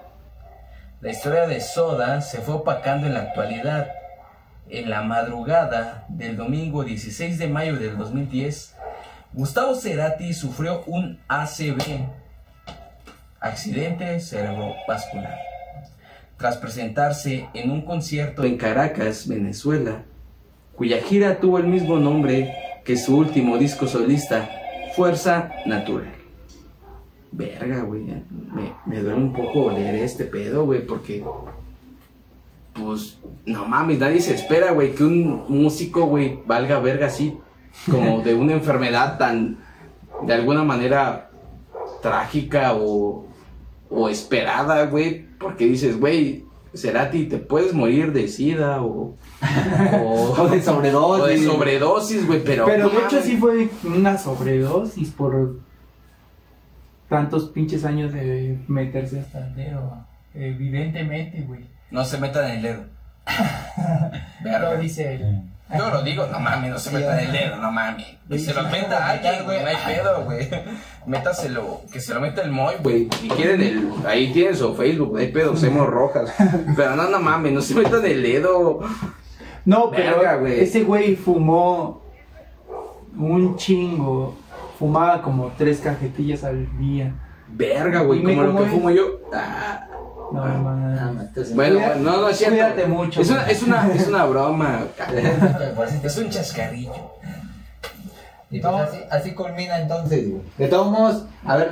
La 1.01 1.11
historia 1.11 1.47
de 1.47 1.61
Soda 1.61 2.21
se 2.21 2.39
fue 2.41 2.55
opacando 2.55 3.07
en 3.07 3.13
la 3.13 3.21
actualidad. 3.21 3.87
En 4.73 4.89
la 4.89 5.01
madrugada 5.01 6.05
del 6.07 6.37
domingo 6.37 6.85
16 6.85 7.37
de 7.37 7.49
mayo 7.49 7.75
del 7.75 7.97
2010, 7.97 8.73
Gustavo 9.33 9.75
Cerati 9.75 10.33
sufrió 10.33 10.83
un 10.87 11.19
ACV, 11.27 12.07
accidente 13.41 14.21
cerebrovascular. 14.21 15.37
Tras 16.37 16.55
presentarse 16.55 17.49
en 17.53 17.69
un 17.69 17.81
concierto 17.81 18.45
en 18.45 18.55
Caracas, 18.57 19.27
Venezuela, 19.27 20.05
cuya 20.77 21.01
gira 21.01 21.41
tuvo 21.41 21.57
el 21.57 21.67
mismo 21.67 21.97
nombre 21.97 22.55
que 22.85 22.95
su 22.95 23.17
último 23.17 23.57
disco 23.57 23.87
solista, 23.87 24.49
Fuerza 24.95 25.51
Natural. 25.65 26.13
Verga, 27.33 27.81
güey. 27.81 28.03
Me, 28.03 28.73
me 28.85 29.01
duele 29.01 29.17
un 29.17 29.33
poco 29.33 29.69
leer 29.69 29.95
este 29.95 30.23
pedo, 30.23 30.63
güey, 30.63 30.85
porque. 30.85 31.21
Pues, 32.73 33.19
no 33.45 33.65
mames, 33.65 33.99
nadie 33.99 34.21
se 34.21 34.33
espera, 34.33 34.71
güey, 34.71 34.95
que 34.95 35.03
un 35.03 35.45
músico, 35.49 36.05
güey, 36.05 36.39
valga 36.45 36.79
verga 36.79 37.07
así, 37.07 37.37
como 37.89 38.21
de 38.23 38.33
una 38.33 38.53
enfermedad 38.53 39.17
tan, 39.17 39.57
de 40.25 40.33
alguna 40.33 40.63
manera, 40.63 41.29
trágica 42.01 42.73
o, 42.75 43.25
o 43.89 44.09
esperada, 44.09 44.85
güey, 44.85 45.25
porque 45.37 45.65
dices, 45.65 45.99
güey, 45.99 46.45
Cerati, 46.73 47.25
te 47.25 47.37
puedes 47.37 47.73
morir 47.73 48.13
de 48.13 48.27
sida 48.29 48.81
o. 48.81 49.17
o, 50.03 50.35
O 50.39 50.47
de 50.47 50.61
sobredosis. 50.61 51.23
o 51.23 51.27
de 51.27 51.37
sobredosis, 51.43 52.27
güey, 52.27 52.43
pero. 52.43 52.65
Pero 52.65 52.89
de 52.89 52.97
hecho 52.97 53.21
sí 53.21 53.35
fue 53.37 53.69
una 53.83 54.17
sobredosis 54.17 55.09
por 55.09 55.59
tantos 57.09 57.49
pinches 57.49 57.83
años 57.83 58.13
de 58.13 58.57
meterse 58.67 59.19
hasta 59.19 59.47
el 59.47 59.55
dedo. 59.55 60.05
Evidentemente, 60.33 61.41
güey. 61.41 61.65
No 61.91 62.05
se 62.05 62.17
metan 62.17 62.45
en 62.45 62.51
el 62.57 62.61
dedo. 62.61 62.83
Lo 64.43 64.43
Verga. 64.51 64.75
dice 64.77 65.15
él. 65.15 65.41
Yo 65.77 65.89
lo 65.89 66.01
digo, 66.03 66.25
no 66.27 66.37
mames, 66.39 66.69
no 66.69 66.77
se 66.79 66.91
metan 66.91 67.17
el 67.19 67.31
dedo, 67.31 67.55
no 67.55 67.71
mames. 67.71 68.05
Que 68.27 68.37
se 68.39 68.53
lo 68.53 68.63
meta 68.63 69.09
alguien, 69.09 69.45
güey, 69.45 69.61
no 69.61 69.67
hay 69.67 69.77
pedo, 69.85 70.25
güey. 70.25 70.49
Métaselo, 71.05 71.81
que 71.93 72.01
se 72.01 72.13
lo 72.13 72.19
meta 72.19 72.41
el 72.41 72.51
Moy, 72.51 72.75
güey. 72.83 73.07
Si 73.21 73.29
quieren 73.29 73.61
el, 73.61 73.89
ahí 74.05 74.33
tienen 74.33 74.55
su 74.57 74.75
Facebook, 74.75 75.13
no 75.13 75.19
hay 75.19 75.31
pedo, 75.31 75.53
hacemos 75.53 75.87
rojas. 75.87 76.33
Pero 76.75 76.95
no, 76.97 77.07
no 77.09 77.19
mames, 77.21 77.53
no 77.53 77.61
se 77.61 77.73
metan 77.75 78.05
el 78.05 78.21
dedo. 78.21 78.81
No, 79.63 79.91
pero 79.91 80.17
Verga, 80.17 80.35
güey. 80.37 80.59
ese 80.59 80.83
güey 80.83 81.15
fumó 81.15 82.01
un 83.17 83.55
chingo. 83.57 84.35
Fumaba 84.79 85.21
como 85.21 85.51
tres 85.57 85.79
cajetillas 85.79 86.43
al 86.43 86.67
día. 86.79 87.13
Verga, 87.47 88.01
güey, 88.01 88.19
Dime 88.19 88.35
como 88.35 88.47
lo 88.47 88.57
que 88.57 88.63
es. 88.65 88.71
fumo 88.71 88.89
yo. 88.89 89.03
Ah. 89.33 89.87
No, 90.31 90.43
Ah. 90.43 90.47
man. 90.47 91.15
No, 91.15 91.21
entonces- 91.21 91.55
Bueno, 91.55 91.79
no, 91.99 92.21
no 92.21 92.29
es 92.29 92.37
cierto. 92.37 92.55
cuídate 92.55 92.85
mucho, 92.85 93.21
Es 93.21 93.29
una, 93.29 93.43
es 93.49 93.63
una, 93.63 93.91
es 93.93 94.07
una 94.07 94.25
broma. 94.25 94.85
Es 96.03 96.17
un 96.17 96.29
chascarrillo. 96.29 96.93
Y 98.49 98.59
pues 98.59 98.73
así, 98.73 98.97
así 99.09 99.31
culmina 99.33 99.79
entonces, 99.79 100.29
güey. 100.29 100.41
De 100.57 100.67
todos 100.67 100.91
modos, 100.91 101.23
a 101.45 101.55
ver, 101.57 101.71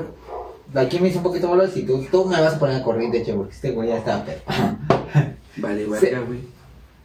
aquí 0.75 0.99
me 0.99 1.09
hice 1.09 1.17
un 1.17 1.23
poquito 1.23 1.47
bolas 1.49 1.75
y 1.75 1.83
tú, 1.83 2.05
tú 2.09 2.25
me 2.25 2.39
vas 2.39 2.53
a 2.55 2.59
poner 2.59 2.77
a 2.77 2.83
correr, 2.83 3.11
de 3.11 3.17
hecho, 3.19 3.35
porque 3.35 3.53
este 3.53 3.71
güey 3.71 3.89
ya 3.89 3.97
está 3.97 4.23
pedo. 4.23 4.39
Vale, 5.57 5.85
güey. 5.85 6.01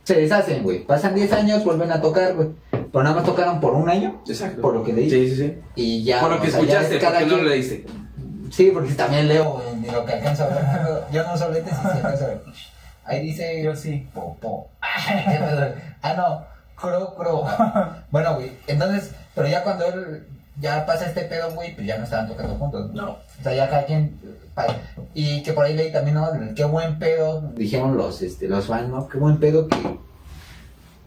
Se 0.04 0.14
deshacen, 0.14 0.62
güey. 0.62 0.84
Pasan 0.84 1.14
10 1.14 1.32
años, 1.32 1.64
vuelven 1.64 1.90
a 1.90 2.00
tocar, 2.00 2.34
güey. 2.34 2.48
Pero 2.70 3.02
nada 3.02 3.16
más 3.16 3.24
tocaron 3.24 3.58
por 3.60 3.72
un 3.74 3.88
año. 3.88 4.20
Exacto. 4.28 4.60
Por 4.60 4.74
lo 4.74 4.84
que 4.84 4.92
leí. 4.92 5.10
Sí, 5.10 5.28
sí, 5.30 5.36
sí. 5.36 5.54
Y 5.74 6.04
ya. 6.04 6.20
Por 6.20 6.30
lo 6.32 6.40
que 6.40 6.48
o 6.48 6.50
sea, 6.50 6.60
escuchaste, 6.60 6.96
es 6.96 7.00
cada 7.02 7.18
porque 7.20 7.26
no 7.30 7.34
quien- 7.36 7.44
lo 7.44 7.50
leíste. 7.50 7.86
Sí, 8.54 8.70
porque 8.72 8.94
también 8.94 9.26
leo 9.26 9.60
lo 9.92 10.04
que 10.04 10.12
alcanzo 10.12 10.44
a 10.44 10.46
ver. 10.46 10.64
Yo 11.10 11.24
no 11.26 11.34
uso 11.34 11.50
lentes 11.50 11.72
y 11.72 11.76
sí 11.76 11.88
alcanzo 11.96 12.24
a 12.24 12.28
ver. 12.28 12.42
Ahí 13.04 13.20
dice. 13.26 13.60
Yo 13.64 13.74
sí. 13.74 14.08
Popo. 14.14 14.70
ah, 14.80 16.14
no. 16.16 16.46
Cro, 16.76 17.14
cro. 17.16 17.44
Bueno, 18.12 18.36
güey. 18.36 18.52
Entonces, 18.68 19.10
pero 19.34 19.48
ya 19.48 19.64
cuando 19.64 19.86
él 19.86 20.28
ya 20.60 20.86
pasa 20.86 21.06
este 21.06 21.22
pedo, 21.22 21.50
güey, 21.50 21.74
pues 21.74 21.84
ya 21.84 21.98
no 21.98 22.04
estaban 22.04 22.28
tocando 22.28 22.54
juntos. 22.54 22.92
No. 22.92 23.10
O 23.10 23.42
sea, 23.42 23.54
ya 23.54 23.68
cada 23.68 23.86
quien. 23.86 24.20
Y 25.14 25.42
que 25.42 25.52
por 25.52 25.64
ahí 25.64 25.74
leí 25.74 25.90
también, 25.90 26.14
¿no? 26.14 26.30
Qué 26.54 26.64
buen 26.64 27.00
pedo. 27.00 27.40
Dijeron 27.56 27.96
los, 27.96 28.22
este, 28.22 28.46
los 28.46 28.68
fans, 28.68 28.88
¿no? 28.88 29.08
Qué 29.08 29.18
buen 29.18 29.38
pedo 29.38 29.66
que. 29.66 29.98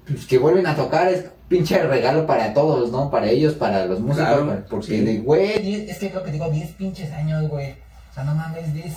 Pues 0.06 0.26
que 0.26 0.38
vuelven 0.38 0.68
a 0.68 0.76
tocar. 0.76 1.08
Es 1.08 1.28
pinche 1.48 1.82
regalo 1.84 2.26
para 2.26 2.54
todos, 2.54 2.92
¿no? 2.92 3.10
Para 3.10 3.28
ellos, 3.30 3.54
para 3.54 3.86
los 3.86 4.00
músicos. 4.00 4.28
Claro, 4.28 4.48
para- 4.48 4.66
porque, 4.66 4.88
sí. 4.88 5.02
de, 5.02 5.18
güey, 5.20 5.90
es 5.90 5.98
que 5.98 6.10
lo 6.12 6.24
que 6.24 6.32
digo, 6.32 6.50
10 6.50 6.72
pinches 6.72 7.12
años, 7.14 7.48
güey. 7.50 7.72
O 8.12 8.14
sea, 8.14 8.24
no 8.24 8.34
mames, 8.36 8.74
10. 8.74 8.96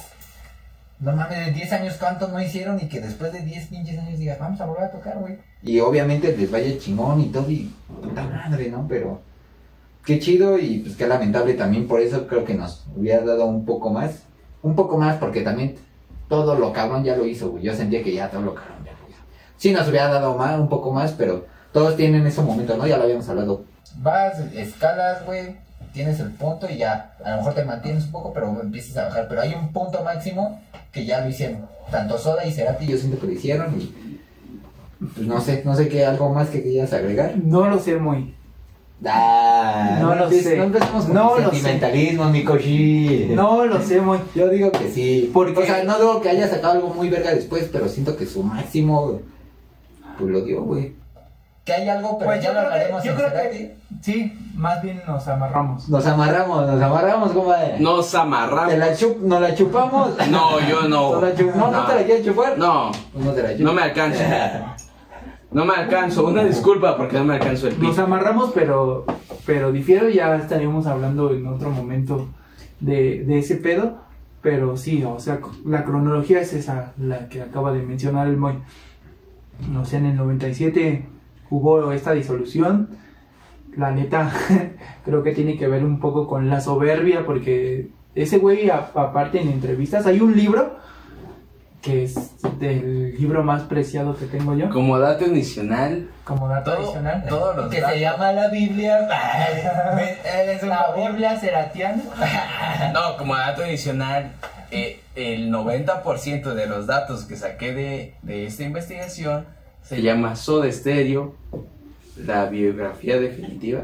No 1.00 1.16
mames, 1.16 1.46
de 1.46 1.52
10 1.52 1.72
años 1.72 1.94
cuántos 1.98 2.30
no 2.30 2.42
hicieron 2.42 2.78
y 2.80 2.88
que 2.88 3.00
después 3.00 3.32
de 3.32 3.40
10 3.40 3.68
pinches 3.68 3.98
años 3.98 4.18
digas, 4.18 4.38
vamos 4.38 4.60
a 4.60 4.66
volver 4.66 4.84
a 4.84 4.90
tocar, 4.90 5.18
güey. 5.18 5.38
Y 5.62 5.80
obviamente 5.80 6.36
les 6.36 6.50
vaya 6.50 6.78
chingón 6.78 7.20
y 7.20 7.26
todo 7.26 7.50
y 7.50 7.72
puta 8.02 8.22
madre, 8.24 8.68
¿no? 8.68 8.86
Pero 8.88 9.20
qué 10.04 10.18
chido 10.18 10.58
y 10.58 10.80
pues 10.80 10.96
qué 10.96 11.06
lamentable 11.06 11.54
también, 11.54 11.86
por 11.86 12.00
eso 12.00 12.26
creo 12.26 12.44
que 12.44 12.54
nos 12.54 12.84
hubiera 12.96 13.24
dado 13.24 13.46
un 13.46 13.64
poco 13.64 13.90
más. 13.90 14.24
Un 14.62 14.74
poco 14.74 14.98
más 14.98 15.16
porque 15.16 15.40
también 15.40 15.76
todo 16.28 16.54
lo 16.54 16.72
cabrón 16.72 17.02
ya 17.04 17.16
lo 17.16 17.26
hizo, 17.26 17.50
güey. 17.50 17.62
Yo 17.64 17.74
sentía 17.74 18.02
que 18.02 18.12
ya 18.14 18.28
todo 18.30 18.42
lo 18.42 18.54
cabrón 18.54 18.84
ya 18.84 18.92
lo 18.92 19.08
hizo. 19.08 19.20
Sí 19.56 19.72
nos 19.72 19.88
hubiera 19.88 20.08
dado 20.08 20.36
más, 20.36 20.58
un 20.60 20.68
poco 20.68 20.92
más, 20.92 21.12
pero 21.12 21.46
todos 21.72 21.96
tienen 21.96 22.26
ese 22.26 22.42
momento, 22.42 22.76
¿no? 22.76 22.86
Ya 22.86 22.96
lo 22.96 23.04
habíamos 23.04 23.28
hablado. 23.28 23.64
Vas, 23.96 24.38
escalas, 24.54 25.24
güey, 25.26 25.56
tienes 25.92 26.20
el 26.20 26.30
punto 26.32 26.68
y 26.70 26.78
ya. 26.78 27.14
A 27.24 27.30
lo 27.32 27.36
mejor 27.38 27.54
te 27.54 27.64
mantienes 27.64 28.04
un 28.04 28.12
poco, 28.12 28.32
pero 28.32 28.60
empiezas 28.60 28.96
a 28.96 29.04
bajar. 29.04 29.26
Pero 29.28 29.40
hay 29.42 29.54
un 29.54 29.68
punto 29.72 30.02
máximo 30.04 30.60
que 30.92 31.04
ya 31.04 31.20
lo 31.20 31.28
hicieron. 31.28 31.66
Tanto 31.90 32.18
Soda 32.18 32.44
y 32.46 32.52
Cerati 32.52 32.86
yo 32.86 32.96
siento 32.96 33.18
que 33.20 33.26
lo 33.26 33.32
hicieron 33.32 33.80
y... 33.80 34.18
Pues 35.14 35.26
no 35.26 35.40
sé, 35.40 35.62
no 35.64 35.74
sé 35.74 35.88
qué, 35.88 36.04
algo 36.04 36.28
más 36.32 36.48
que 36.50 36.62
quieras 36.62 36.92
agregar. 36.92 37.34
No 37.42 37.68
lo 37.68 37.78
sé 37.78 37.96
muy. 37.96 38.34
Ah, 39.06 39.96
No 40.00 40.14
lo 40.14 40.30
sé. 40.30 40.56
No 40.58 40.70
con 40.70 41.42
lo 41.42 41.50
sé. 41.50 41.56
sentimentalismo, 41.56 42.28
mi 42.28 42.44
Koshi. 42.44 43.28
No 43.34 43.64
lo 43.64 43.80
sé 43.80 44.00
muy. 44.02 44.18
Yo 44.34 44.48
digo 44.50 44.70
que 44.70 44.90
sí. 44.90 45.30
Porque- 45.32 45.58
O 45.58 45.64
sea, 45.64 45.84
no 45.84 45.96
digo 45.98 46.20
que 46.20 46.28
haya 46.28 46.48
sacado 46.48 46.74
algo 46.74 46.92
muy 46.94 47.08
verga 47.08 47.34
después, 47.34 47.68
pero 47.72 47.88
siento 47.88 48.16
que 48.16 48.26
su 48.26 48.42
máximo 48.42 49.20
pues 50.18 50.30
lo 50.30 50.42
dio, 50.42 50.62
güey. 50.64 50.92
Que 51.70 51.76
hay 51.82 51.88
algo, 51.88 52.18
pero 52.18 52.30
Pues 52.30 52.42
ya 52.42 52.48
lo 52.52 52.54
creo 52.58 52.68
que- 52.68 52.74
hablaremos 52.74 53.04
yo 53.04 53.10
en 53.12 53.16
creo 53.16 53.30
Cerati. 53.30 53.56
que 53.58 53.76
sí, 54.02 54.50
más 54.56 54.82
bien 54.82 55.02
nos 55.06 55.28
amarramos. 55.28 55.88
Nos 55.88 56.04
amarramos, 56.06 56.66
nos 56.66 56.82
amarramos, 56.82 57.30
compadre. 57.32 57.78
Nos 57.78 58.14
amarramos. 58.14 58.70
¿Te 58.70 58.76
la 58.78 58.96
chup 58.96 59.18
¿Nos 59.20 59.40
la 59.40 59.54
chupamos? 59.54 60.10
No, 60.30 60.58
yo 60.68 60.82
no. 60.88 61.12
¿No, 61.12 61.20
la 61.20 61.34
chup- 61.34 61.54
no, 61.54 61.70
no 61.70 61.86
te 61.86 61.94
la 61.94 62.02
quieres 62.04 62.24
chupar? 62.26 62.58
No, 62.58 62.90
Pues 63.12 63.24
no 63.24 63.32
te 63.32 63.42
la 63.42 63.48
chupas. 63.50 63.60
no 63.64 63.72
me 63.72 63.82
alcanzo. 63.82 64.20
No 65.52 65.64
me 65.64 65.74
alcanzo. 65.74 66.26
Una 66.26 66.44
disculpa 66.44 66.96
porque 66.96 67.18
no 67.18 67.24
me 67.24 67.34
alcanzo 67.34 67.66
el 67.66 67.80
Nos 67.80 67.90
pito. 67.90 68.04
amarramos, 68.04 68.52
pero, 68.54 69.04
pero 69.46 69.72
difiero, 69.72 70.08
ya 70.08 70.36
estaríamos 70.36 70.86
hablando 70.86 71.32
en 71.32 71.44
otro 71.48 71.70
momento 71.70 72.28
de, 72.78 73.24
de 73.24 73.38
ese 73.40 73.56
pedo. 73.56 73.98
Pero 74.42 74.76
sí, 74.76 75.02
o 75.04 75.18
sea, 75.18 75.40
la 75.66 75.84
cronología 75.84 76.40
es 76.40 76.52
esa, 76.52 76.92
la 76.98 77.28
que 77.28 77.42
acaba 77.42 77.72
de 77.72 77.82
mencionar 77.82 78.28
el 78.28 78.36
Moy. 78.36 78.58
O 79.80 79.84
sea, 79.84 79.98
en 79.98 80.06
el 80.06 80.16
97 80.16 81.04
hubo 81.50 81.92
esta 81.92 82.12
disolución. 82.12 82.88
La 83.76 83.90
neta, 83.92 84.32
creo 85.04 85.22
que 85.22 85.32
tiene 85.32 85.56
que 85.56 85.68
ver 85.68 85.84
un 85.84 86.00
poco 86.00 86.26
con 86.26 86.48
la 86.50 86.60
soberbia, 86.60 87.24
porque 87.26 87.88
ese 88.14 88.38
güey, 88.38 88.68
a- 88.70 88.90
aparte 88.94 89.40
en 89.40 89.48
entrevistas, 89.48 90.06
hay 90.06 90.20
un 90.20 90.36
libro 90.36 90.78
que 91.80 92.02
es 92.04 92.14
del 92.58 93.14
libro 93.18 93.42
más 93.42 93.62
preciado 93.62 94.14
que 94.14 94.26
tengo 94.26 94.54
yo, 94.54 94.68
Como 94.68 94.98
dato 94.98 95.24
adicional, 95.24 96.10
como 96.24 96.46
dato 96.48 96.72
Todo- 96.72 96.82
adicional. 96.82 97.24
todos 97.26 97.56
los 97.56 97.68
Que 97.70 97.80
datos- 97.80 97.94
se 97.94 98.00
llama 98.00 98.32
la 98.32 98.48
Biblia. 98.48 99.08
Eres 100.42 100.62
un 100.62 100.68
La. 100.68 100.92
Biblia 100.94 101.38
seratiana. 101.40 102.02
No, 102.92 103.16
como 103.16 103.34
dato 103.36 103.62
adicional, 103.62 104.32
eh, 104.70 105.00
el 105.14 105.50
90% 105.50 106.54
de 106.54 106.66
los 106.66 106.86
datos 106.86 107.24
que 107.24 107.36
saqué 107.36 107.72
de, 107.72 108.14
de 108.22 108.46
esta 108.46 108.64
investigación 108.64 109.46
se 109.90 110.00
llama 110.02 110.36
Soda 110.36 110.70
Stereo, 110.70 111.34
la 112.24 112.46
biografía 112.46 113.18
definitiva, 113.18 113.82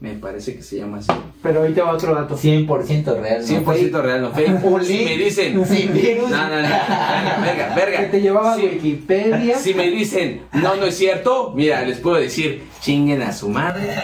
me 0.00 0.12
parece 0.12 0.54
que 0.54 0.62
se 0.62 0.76
llama 0.76 0.98
así. 0.98 1.10
Pero 1.42 1.62
te 1.72 1.80
va 1.80 1.92
otro 1.92 2.14
dato. 2.14 2.36
100% 2.36 3.18
real. 3.20 3.40
¿no? 3.40 3.46
100% 3.72 4.02
real, 4.02 4.20
no 4.22 4.30
fake. 4.32 4.62
Un 4.64 4.84
Si 4.84 4.92
link 4.98 5.08
me 5.08 5.16
dicen, 5.16 5.66
sin 5.66 5.92
virus. 5.94 6.30
no, 6.30 6.36
no, 6.36 6.48
no, 6.48 6.68
verga, 6.68 7.38
verga, 7.42 7.74
verga. 7.74 7.98
Que 8.00 8.06
te 8.06 8.20
llevaba 8.20 8.56
Si- 8.56 8.62
Wikipedia. 8.62 9.56
Si 9.58 9.72
me 9.74 9.90
dicen, 9.90 10.42
no, 10.52 10.76
no 10.76 10.84
es 10.84 10.96
cierto, 10.98 11.52
mira, 11.56 11.80
les 11.82 11.98
puedo 11.98 12.16
decir, 12.16 12.62
chinguen 12.80 13.22
a 13.22 13.32
su 13.32 13.48
madre. 13.48 13.96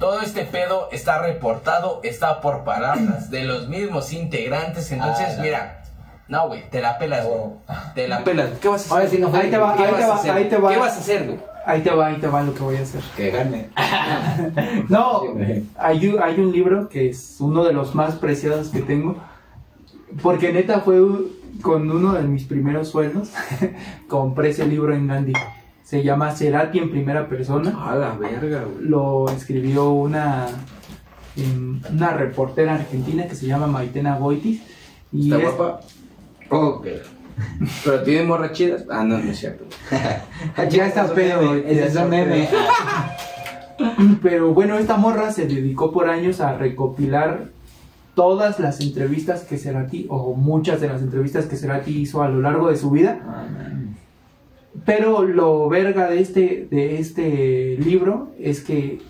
Todo 0.00 0.20
este 0.22 0.42
pedo 0.44 0.88
está 0.92 1.22
reportado, 1.22 2.00
está 2.02 2.40
por 2.40 2.64
palabras 2.64 3.30
de 3.30 3.44
los 3.44 3.68
mismos 3.68 4.12
integrantes. 4.12 4.90
Entonces, 4.92 5.26
Ah, 5.30 5.34
no. 5.36 5.42
mira, 5.44 5.79
no, 6.30 6.46
güey, 6.48 6.62
te 6.70 6.80
la 6.80 6.96
pelas, 6.98 7.26
güey. 7.26 7.40
Te 7.94 8.08
la 8.08 8.24
pelas. 8.24 8.50
¿Qué 8.60 8.68
vas 8.68 8.90
a 8.90 8.96
hacer? 8.98 9.10
sí 9.10 9.18
no 9.18 9.28
fue. 9.28 9.40
Ahí 9.40 9.50
te 9.50 9.58
va, 9.58 9.76
¿Qué 9.76 9.82
ahí 9.84 9.90
vas 9.90 9.98
te 9.98 10.04
a 10.04 10.08
va, 10.08 10.14
hacer? 10.14 10.30
ahí 10.30 10.48
te 10.48 10.56
va. 10.56 10.70
¿Qué 10.70 10.76
vas 10.78 10.96
a 10.96 11.00
hacer, 11.00 11.26
güey? 11.26 11.38
Ahí 11.66 11.82
te 11.82 11.90
va, 11.90 12.06
ahí 12.06 12.16
te 12.16 12.26
va 12.26 12.42
lo 12.42 12.54
que 12.54 12.62
voy 12.62 12.76
a 12.76 12.80
hacer. 12.82 13.02
Que 13.16 13.30
gane. 13.30 13.68
No, 14.88 15.22
hay, 15.76 16.08
un- 16.08 16.22
hay 16.22 16.40
un 16.40 16.52
libro 16.52 16.88
que 16.88 17.10
es 17.10 17.36
uno 17.40 17.64
de 17.64 17.72
los 17.72 17.94
más 17.94 18.14
preciados 18.14 18.68
que 18.68 18.80
tengo. 18.80 19.16
Porque 20.22 20.52
neta 20.52 20.80
fue 20.80 21.00
u- 21.00 21.30
con 21.62 21.90
uno 21.90 22.14
de 22.14 22.22
mis 22.22 22.44
primeros 22.44 22.88
sueldos. 22.88 23.30
compré 24.08 24.50
ese 24.50 24.66
libro 24.66 24.94
en 24.94 25.06
Gandhi. 25.06 25.32
Se 25.84 26.02
llama 26.02 26.30
Cerati 26.32 26.78
en 26.78 26.90
primera 26.90 27.28
persona. 27.28 27.76
A 27.90 27.94
la 27.96 28.12
verga, 28.14 28.62
güey. 28.64 28.86
Lo 28.88 29.28
escribió 29.28 29.90
una, 29.90 30.46
em, 31.36 31.80
una 31.92 32.10
reportera 32.10 32.74
argentina 32.74 33.26
que 33.26 33.34
se 33.34 33.46
llama 33.46 33.66
Maitena 33.66 34.16
Boitis. 34.16 34.62
Y 35.12 35.32
¿Está 35.32 35.36
es- 35.48 35.56
guapa? 35.56 35.80
Oh, 36.50 36.82
pero, 37.84 38.02
tiene 38.02 38.24
morras 38.24 38.52
chidas. 38.52 38.84
Ah, 38.90 39.04
no, 39.04 39.18
no 39.18 39.30
es 39.30 39.38
cierto. 39.38 39.64
Ya 40.70 40.86
está 40.86 41.12
pedo. 41.14 41.54
Es 41.54 41.96
un 41.96 42.10
meme. 42.10 42.48
Pero 44.22 44.52
bueno, 44.52 44.78
esta 44.78 44.96
morra 44.96 45.32
se 45.32 45.46
dedicó 45.46 45.90
por 45.90 46.08
años 46.08 46.40
a 46.40 46.56
recopilar 46.58 47.48
todas 48.14 48.60
las 48.60 48.80
entrevistas 48.80 49.44
que 49.44 49.56
Cerati, 49.56 50.06
o 50.10 50.34
muchas 50.34 50.80
de 50.80 50.88
las 50.88 51.00
entrevistas 51.00 51.46
que 51.46 51.56
Cerati 51.56 52.02
hizo 52.02 52.22
a 52.22 52.28
lo 52.28 52.40
largo 52.40 52.68
de 52.68 52.76
su 52.76 52.90
vida. 52.90 53.20
Pero 54.84 55.24
lo 55.24 55.68
verga 55.68 56.10
de 56.10 56.20
este, 56.20 56.68
de 56.70 56.98
este 56.98 57.78
libro 57.78 58.32
es 58.38 58.60
que 58.60 59.00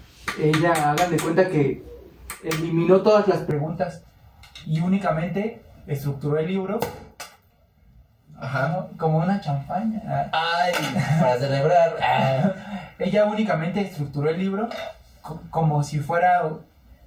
ella, 0.40 0.92
hagan 0.92 1.10
de 1.10 1.16
cuenta 1.18 1.48
que 1.48 1.82
eliminó 2.44 3.00
todas 3.02 3.26
las 3.26 3.40
preguntas 3.40 4.04
y 4.66 4.80
únicamente 4.80 5.62
estructuró 5.86 6.38
el 6.38 6.46
libro 6.46 6.78
Ajá. 8.40 8.86
como 8.96 9.18
una 9.18 9.40
champaña. 9.40 10.00
Ay, 10.32 10.72
para 11.20 11.38
celebrar. 11.38 11.96
Ah. 12.02 12.52
Ella 12.98 13.24
únicamente 13.26 13.80
estructuró 13.80 14.28
el 14.30 14.38
libro 14.38 14.68
co- 15.22 15.40
como 15.50 15.82
si 15.82 15.98
fuera 16.00 16.42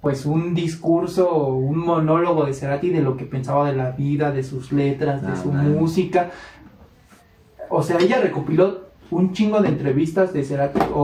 pues 0.00 0.26
un 0.26 0.54
discurso, 0.54 1.46
un 1.46 1.78
monólogo 1.78 2.44
de 2.44 2.52
Cerati 2.52 2.90
de 2.90 3.00
lo 3.00 3.16
que 3.16 3.24
pensaba 3.24 3.66
de 3.70 3.76
la 3.76 3.90
vida, 3.92 4.30
de 4.32 4.42
sus 4.42 4.70
letras, 4.72 5.22
de 5.22 5.28
Ah, 5.32 5.36
su 5.36 5.50
man. 5.52 5.74
música. 5.78 6.30
O 7.70 7.82
sea, 7.82 7.96
ella 7.98 8.18
recopiló 8.20 8.84
un 9.10 9.32
chingo 9.32 9.60
de 9.60 9.68
entrevistas 9.68 10.32
de 10.32 10.44
Cerati 10.44 10.80
o, 10.92 11.00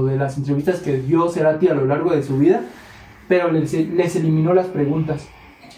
o 0.00 0.04
de 0.04 0.16
las 0.16 0.36
entrevistas 0.36 0.80
que 0.80 0.98
dio 0.98 1.28
Cerati 1.30 1.68
a 1.68 1.74
lo 1.74 1.86
largo 1.86 2.10
de 2.14 2.22
su 2.22 2.38
vida, 2.38 2.60
pero 3.28 3.50
les, 3.50 3.72
les 3.72 4.16
eliminó 4.16 4.52
las 4.52 4.66
preguntas. 4.66 5.26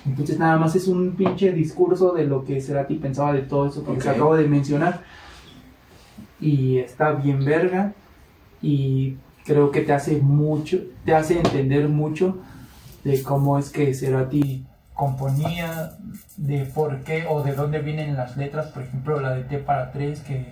Entonces 0.07 0.39
nada 0.39 0.57
más 0.57 0.77
es 0.77 0.87
un 0.87 1.17
pinche 1.17 1.53
discurso 1.53 2.13
de 2.13 2.25
lo 2.25 2.45
que 2.45 2.61
Cerati 2.61 2.95
pensaba 2.95 3.33
de 3.33 3.43
todo 3.43 3.67
eso 3.67 3.85
que 3.85 3.93
les 3.93 4.07
Ok. 4.07 4.13
acabo 4.15 4.37
de 4.37 4.47
mencionar. 4.47 5.03
Y 6.41 6.79
está 6.79 7.13
bien 7.13 7.45
verga. 7.45 7.93
Y 8.63 9.17
creo 9.45 9.71
que 9.71 9.81
te 9.83 9.93
hace 9.93 10.21
mucho, 10.21 10.79
te 11.05 11.15
hace 11.15 11.39
entender 11.39 11.89
mucho 11.89 12.39
de 13.05 13.23
cómo 13.23 13.59
es 13.59 13.71
que 13.71 13.95
Cerati 13.95 14.65
componía, 14.95 15.93
de 16.37 16.65
por 16.65 17.01
qué 17.03 17.27
o 17.29 17.43
de 17.43 17.53
dónde 17.55 17.81
vienen 17.81 18.17
las 18.17 18.37
letras, 18.37 18.67
por 18.69 18.83
ejemplo 18.83 19.21
la 19.21 19.35
de 19.35 19.43
T 19.45 19.59
para 19.59 19.93
tres, 19.93 20.21
que 20.21 20.47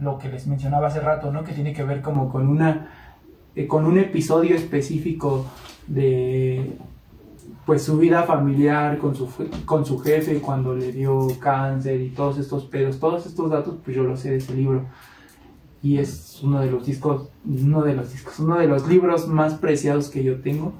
lo 0.00 0.18
que 0.18 0.28
les 0.28 0.46
mencionaba 0.46 0.88
hace 0.88 1.00
rato, 1.00 1.30
¿no? 1.30 1.44
Que 1.44 1.52
tiene 1.52 1.72
que 1.72 1.84
ver 1.84 2.02
como 2.02 2.30
con 2.30 2.48
una 2.48 2.88
eh, 3.54 3.66
con 3.66 3.86
un 3.86 3.98
episodio 3.98 4.56
específico 4.56 5.46
de 5.86 6.72
pues 7.66 7.82
su 7.82 7.98
vida 7.98 8.24
familiar 8.24 8.98
con 8.98 9.14
su 9.14 9.28
con 9.64 9.84
su 9.84 9.98
jefe 9.98 10.40
cuando 10.40 10.74
le 10.74 10.92
dio 10.92 11.28
cáncer 11.38 12.00
y 12.00 12.10
todos 12.10 12.38
estos 12.38 12.64
pedos, 12.64 12.98
todos 12.98 13.26
estos 13.26 13.50
datos 13.50 13.76
pues 13.84 13.96
yo 13.96 14.02
los 14.02 14.20
sé 14.20 14.30
de 14.30 14.36
ese 14.38 14.54
libro 14.54 14.86
y 15.82 15.98
es 15.98 16.40
uno 16.42 16.60
de 16.60 16.70
los 16.70 16.86
discos, 16.86 17.28
uno 17.44 17.82
de 17.82 17.94
los 17.94 18.12
discos, 18.12 18.38
uno 18.38 18.58
de 18.58 18.68
los 18.68 18.86
libros 18.86 19.26
más 19.26 19.54
preciados 19.54 20.10
que 20.10 20.22
yo 20.22 20.40
tengo. 20.40 20.72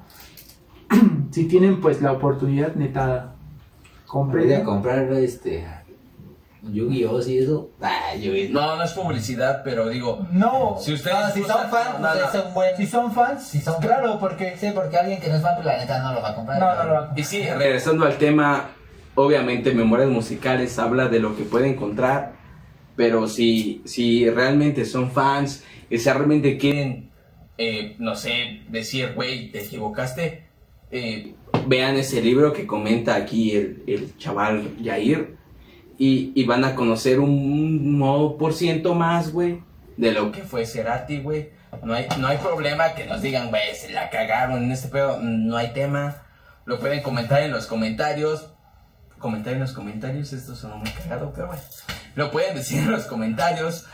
si 1.31 1.45
tienen 1.45 1.81
pues 1.81 2.01
la 2.01 2.13
oportunidad, 2.13 2.75
neta, 2.75 3.33
Compre. 4.13 4.43
Voy 4.43 4.53
a 4.53 4.63
comprar 4.63 5.11
este. 5.13 5.65
Yu-Gi-Oh! 6.63 7.19
y 7.27 7.37
eso. 7.39 7.71
Ah! 7.81 8.13
No, 8.51 8.77
no 8.77 8.83
es 8.83 8.91
publicidad, 8.93 9.61
pero 9.63 9.89
digo, 9.89 10.25
No, 10.31 10.77
si 10.79 10.93
ustedes 10.93 11.17
No, 11.17 11.31
si 11.33 11.39
gustan- 11.41 11.61
son 11.63 11.69
fans, 11.71 11.99
no, 11.99 12.07
no, 12.15 12.21
pues 12.21 12.35
es 12.35 12.45
un 12.45 12.53
buen. 12.53 12.77
si 12.77 12.87
son 12.87 13.11
fans, 13.13 13.43
Si 13.47 13.59
son- 13.61 13.81
claro, 13.81 14.17
porque 14.19 14.55
Sí, 14.57 14.67
porque 14.73 14.97
alguien 14.97 15.19
que 15.19 15.27
no 15.29 15.35
es 15.35 15.41
fan, 15.41 15.55
pues 15.55 15.65
la 15.65 15.77
neta 15.77 16.01
no 16.01 16.13
lo 16.13 16.21
va 16.21 16.29
a 16.29 16.35
comprar. 16.35 16.59
no, 16.59 16.75
no 16.75 16.83
lo 16.85 16.93
va 16.93 17.11
a 17.13 17.19
Y 17.19 17.23
sí, 17.23 17.41
re- 17.43 17.55
Regresando 17.57 18.05
al 18.05 18.17
tema, 18.17 18.69
obviamente 19.15 19.73
Memorias 19.73 20.09
Musicales 20.09 20.79
habla 20.79 21.07
de 21.09 21.19
lo 21.19 21.35
que 21.35 21.43
puede 21.43 21.67
encontrar, 21.67 22.33
pero 22.95 23.27
si, 23.27 23.81
si 23.85 24.29
realmente 24.29 24.85
son 24.85 25.11
fans 25.11 25.63
y 25.89 25.97
si 25.97 26.09
realmente 26.09 26.57
quieren, 26.57 27.11
eh, 27.57 27.95
no 27.99 28.15
sé, 28.15 28.61
decir, 28.69 29.13
güey, 29.15 29.51
te 29.51 29.63
equivocaste, 29.63 30.45
eh, 30.91 31.33
vean 31.67 31.95
ese 31.97 32.21
libro 32.21 32.53
que 32.53 32.65
comenta 32.65 33.15
aquí 33.15 33.51
el, 33.55 33.83
el 33.87 34.17
chaval 34.17 34.77
Yair 34.81 35.35
y, 35.97 36.43
van 36.45 36.65
a 36.65 36.75
conocer 36.75 37.19
un 37.19 37.97
nuevo 37.97 38.37
por 38.37 38.53
ciento 38.53 38.95
más, 38.95 39.31
güey, 39.31 39.61
de 39.97 40.11
lo 40.11 40.31
que 40.31 40.41
fue 40.43 40.65
Cerati, 40.65 41.19
güey. 41.19 41.51
No 41.83 41.93
hay, 41.93 42.07
no 42.19 42.27
hay 42.27 42.37
problema 42.37 42.93
que 42.93 43.05
nos 43.05 43.21
digan, 43.21 43.49
güey, 43.49 43.75
se 43.75 43.91
la 43.91 44.09
cagaron 44.09 44.63
en 44.63 44.71
este 44.71 44.89
pedo. 44.89 45.19
No 45.21 45.57
hay 45.57 45.73
tema. 45.73 46.23
Lo 46.65 46.79
pueden 46.79 47.01
comentar 47.01 47.41
en 47.41 47.51
los 47.51 47.65
comentarios. 47.65 48.49
Comentar 49.19 49.53
en 49.53 49.61
los 49.61 49.71
comentarios, 49.71 50.33
esto 50.33 50.55
suena 50.55 50.75
muy 50.75 50.89
cagado, 50.89 51.31
pero 51.33 51.47
bueno. 51.47 51.61
Lo 52.15 52.31
pueden 52.31 52.55
decir 52.55 52.79
en 52.79 52.91
los 52.91 53.05
comentarios. 53.05 53.85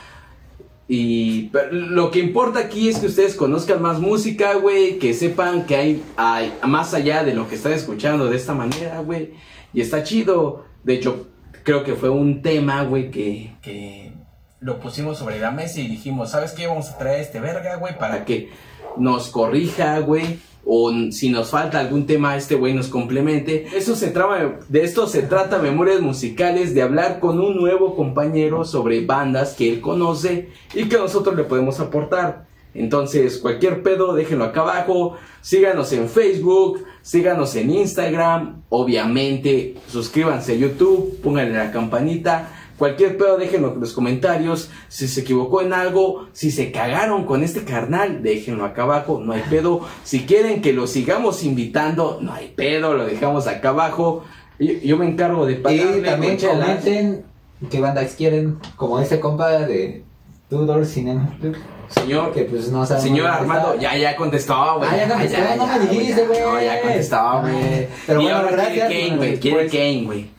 Y 0.88 1.52
lo 1.72 2.10
que 2.10 2.20
importa 2.20 2.60
aquí 2.60 2.90
es 2.90 2.98
que 2.98 3.06
ustedes 3.06 3.36
conozcan 3.36 3.80
más 3.82 4.00
música, 4.00 4.56
güey, 4.56 4.98
que 4.98 5.14
sepan 5.14 5.68
que 5.68 5.76
hay, 5.76 6.04
hay 6.18 6.58
más 6.64 6.96
allá 6.96 7.24
de 7.24 7.36
lo 7.36 7.48
que 7.48 7.56
están 7.56 7.74
escuchando 7.74 8.28
de 8.28 8.38
esta 8.38 8.56
manera, 8.56 9.00
güey. 9.00 9.34
Y 9.72 9.82
está 9.82 10.04
chido. 10.04 10.66
De 10.84 10.96
hecho, 10.96 11.28
creo 11.64 11.84
que 11.84 11.94
fue 11.94 12.10
un 12.10 12.41
tema, 12.41 12.84
güey, 12.84 13.11
que, 13.11 13.53
Que 13.61 14.11
lo 14.60 14.80
pusimos 14.80 15.18
sobre 15.18 15.40
la 15.40 15.52
mesa 15.52 15.80
y 15.80 15.88
dijimos, 15.88 16.31
¿sabes 16.31 16.52
qué? 16.52 16.68
Vamos 16.68 16.90
a 16.90 16.98
traer 16.98 17.19
a 17.19 17.22
este 17.22 17.40
verga, 17.40 17.77
güey, 17.77 17.98
para 17.98 18.26
que 18.26 18.49
nos 18.98 19.30
corrija, 19.30 19.99
güey. 19.99 20.40
O 20.65 20.91
si 21.11 21.30
nos 21.30 21.49
falta 21.49 21.80
algún 21.80 22.06
tema, 22.06 22.36
este 22.36 22.56
güey 22.56 22.73
nos 22.73 22.90
complemente. 22.90 23.68
Eso 23.76 23.95
se 23.95 24.11
traba, 24.11 24.60
de 24.68 24.84
esto 24.84 25.07
se 25.07 25.23
trata 25.23 25.57
Memorias 25.57 26.02
Musicales, 26.02 26.76
de 26.76 26.81
hablar 26.81 27.19
con 27.19 27.40
un 27.40 27.56
nuevo 27.56 27.95
compañero 27.95 28.65
sobre 28.65 29.06
bandas 29.06 29.53
que 29.53 29.72
él 29.72 29.81
conoce 29.81 30.49
y 30.76 30.88
que 30.90 30.98
nosotros 30.98 31.36
le 31.36 31.45
podemos 31.45 31.80
aportar. 31.80 32.45
Entonces, 32.76 33.40
cualquier 33.40 33.81
pedo, 33.81 34.14
déjenlo 34.14 34.45
acá 34.45 34.61
abajo. 34.61 35.15
Síganos 35.41 35.91
en 35.94 36.07
Facebook, 36.07 36.86
síganos 37.10 37.56
en 37.56 37.72
Instagram. 37.72 38.61
Obviamente, 38.69 39.73
suscríbanse 39.88 40.52
a 40.52 40.56
YouTube, 40.56 41.19
pónganle 41.23 41.57
la 41.57 41.72
campanita. 41.72 42.49
Cualquier 42.77 43.18
pedo, 43.18 43.38
déjenlo 43.38 43.73
en 43.73 43.80
los 43.80 43.94
comentarios. 43.94 44.69
Si 44.90 45.07
se 45.07 45.22
equivocó 45.22 45.64
en 45.64 45.73
algo, 45.73 46.27
si 46.34 46.52
se 46.52 46.72
cagaron 46.72 47.26
con 47.26 47.41
este 47.44 47.64
carnal, 47.64 48.22
déjenlo 48.22 48.64
acá 48.64 48.84
abajo, 48.84 49.19
no 49.26 49.34
hay 49.34 49.41
pedo. 49.49 49.81
Si 50.03 50.27
quieren 50.27 50.61
que 50.61 50.72
lo 50.72 50.86
sigamos 50.86 51.44
invitando, 51.44 52.19
no 52.22 52.31
hay 52.31 52.49
pedo, 52.56 52.94
lo 52.94 53.06
dejamos 53.06 53.48
acá 53.48 53.69
abajo. 53.69 54.23
Yo, 54.60 54.73
yo 54.73 54.98
me 54.98 55.07
encargo 55.07 55.48
de 55.48 55.53
Y 55.53 55.56
pagarle 55.56 56.02
también 56.02 56.34
con 56.34 56.41
chelas. 56.41 56.60
comenten 56.60 57.26
qué 57.72 57.80
bandas 57.80 58.14
quieren, 58.14 58.60
como 58.76 58.99
ese 58.99 59.19
compa 59.19 59.49
de 59.49 60.03
Tudor 60.48 60.86
Cinema 60.86 61.36
Club, 61.41 61.56
Señor, 61.90 62.34
que 62.34 62.44
pues 62.44 62.70
no 62.70 62.86
sabe. 62.86 63.02
Señor 63.02 63.28
Armando, 63.28 63.76
ya, 63.80 63.98
ya 63.98 64.16
contestó, 64.16 64.78
güey. 64.78 64.90
Ah, 64.91 64.98
ya 64.98 65.10
contestó, 65.10 65.38
no 65.57 65.68
me 65.68 65.80
dijiste, 65.80 66.26
güey. 66.26 66.40
No, 66.40 66.61
ya 66.61 66.82
contestó, 66.82 67.41
güey. 67.41 67.88
Pero 68.06 68.22
Y 68.22 68.24
bueno, 68.24 68.38
ahora 68.38 68.52
gracias 68.52 68.88
quiere 68.88 69.02
Kane, 69.02 69.10
por 69.10 69.18
güey. 69.18 69.40
Quiere 69.40 69.64
después. 69.64 69.82
Kane, 69.82 70.03
güey. 70.06 70.30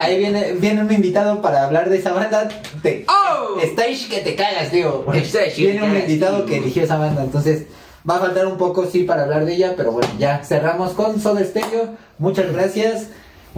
Ahí 0.00 0.18
viene, 0.18 0.52
viene 0.52 0.80
un 0.82 0.92
invitado 0.92 1.42
para 1.42 1.64
hablar 1.64 1.90
de 1.90 1.98
esa 1.98 2.12
banda. 2.12 2.48
Te, 2.82 3.04
¡Oh! 3.08 3.58
Stage 3.60 4.08
que 4.08 4.20
te 4.20 4.36
cagas, 4.36 4.70
tío. 4.70 5.04
Stage 5.12 5.54
viene 5.56 5.82
un 5.82 5.96
invitado 5.96 6.38
tío. 6.38 6.46
que 6.46 6.56
eligió 6.58 6.84
esa 6.84 6.98
banda, 6.98 7.22
entonces 7.22 7.64
va 8.08 8.16
a 8.16 8.20
faltar 8.20 8.46
un 8.46 8.56
poco, 8.56 8.86
sí, 8.86 9.02
para 9.02 9.24
hablar 9.24 9.44
de 9.44 9.54
ella, 9.54 9.74
pero 9.76 9.90
bueno, 9.92 10.08
ya 10.18 10.44
cerramos 10.44 10.92
con 10.92 11.20
Soda 11.20 11.44
Stereo. 11.44 11.96
Muchas 12.18 12.52
gracias. 12.52 13.08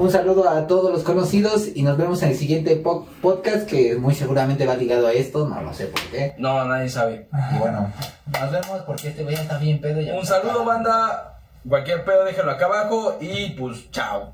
Un 0.00 0.10
saludo 0.10 0.48
a 0.48 0.66
todos 0.66 0.90
los 0.90 1.02
conocidos 1.02 1.68
y 1.74 1.82
nos 1.82 1.98
vemos 1.98 2.22
en 2.22 2.30
el 2.30 2.36
siguiente 2.36 2.74
po- 2.76 3.06
podcast 3.20 3.68
que 3.68 3.96
muy 3.96 4.14
seguramente 4.14 4.64
va 4.66 4.74
ligado 4.74 5.06
a 5.06 5.12
esto, 5.12 5.46
no 5.46 5.60
lo 5.60 5.74
sé 5.74 5.86
por 5.88 6.00
qué. 6.10 6.34
No, 6.38 6.64
nadie 6.64 6.88
sabe. 6.88 7.28
Y 7.54 7.58
bueno, 7.58 7.92
nos 8.32 8.50
vemos 8.50 8.80
porque 8.86 9.08
este 9.08 9.22
güey 9.24 9.34
está 9.34 9.58
bien 9.58 9.78
pedo. 9.78 10.00
ya 10.00 10.14
Un 10.18 10.24
saludo, 10.24 10.64
banda. 10.64 11.40
Cualquier 11.68 12.02
pedo, 12.06 12.24
déjenlo 12.24 12.50
acá 12.52 12.64
abajo. 12.64 13.18
Y 13.20 13.50
pues, 13.50 13.90
chao. 13.90 14.28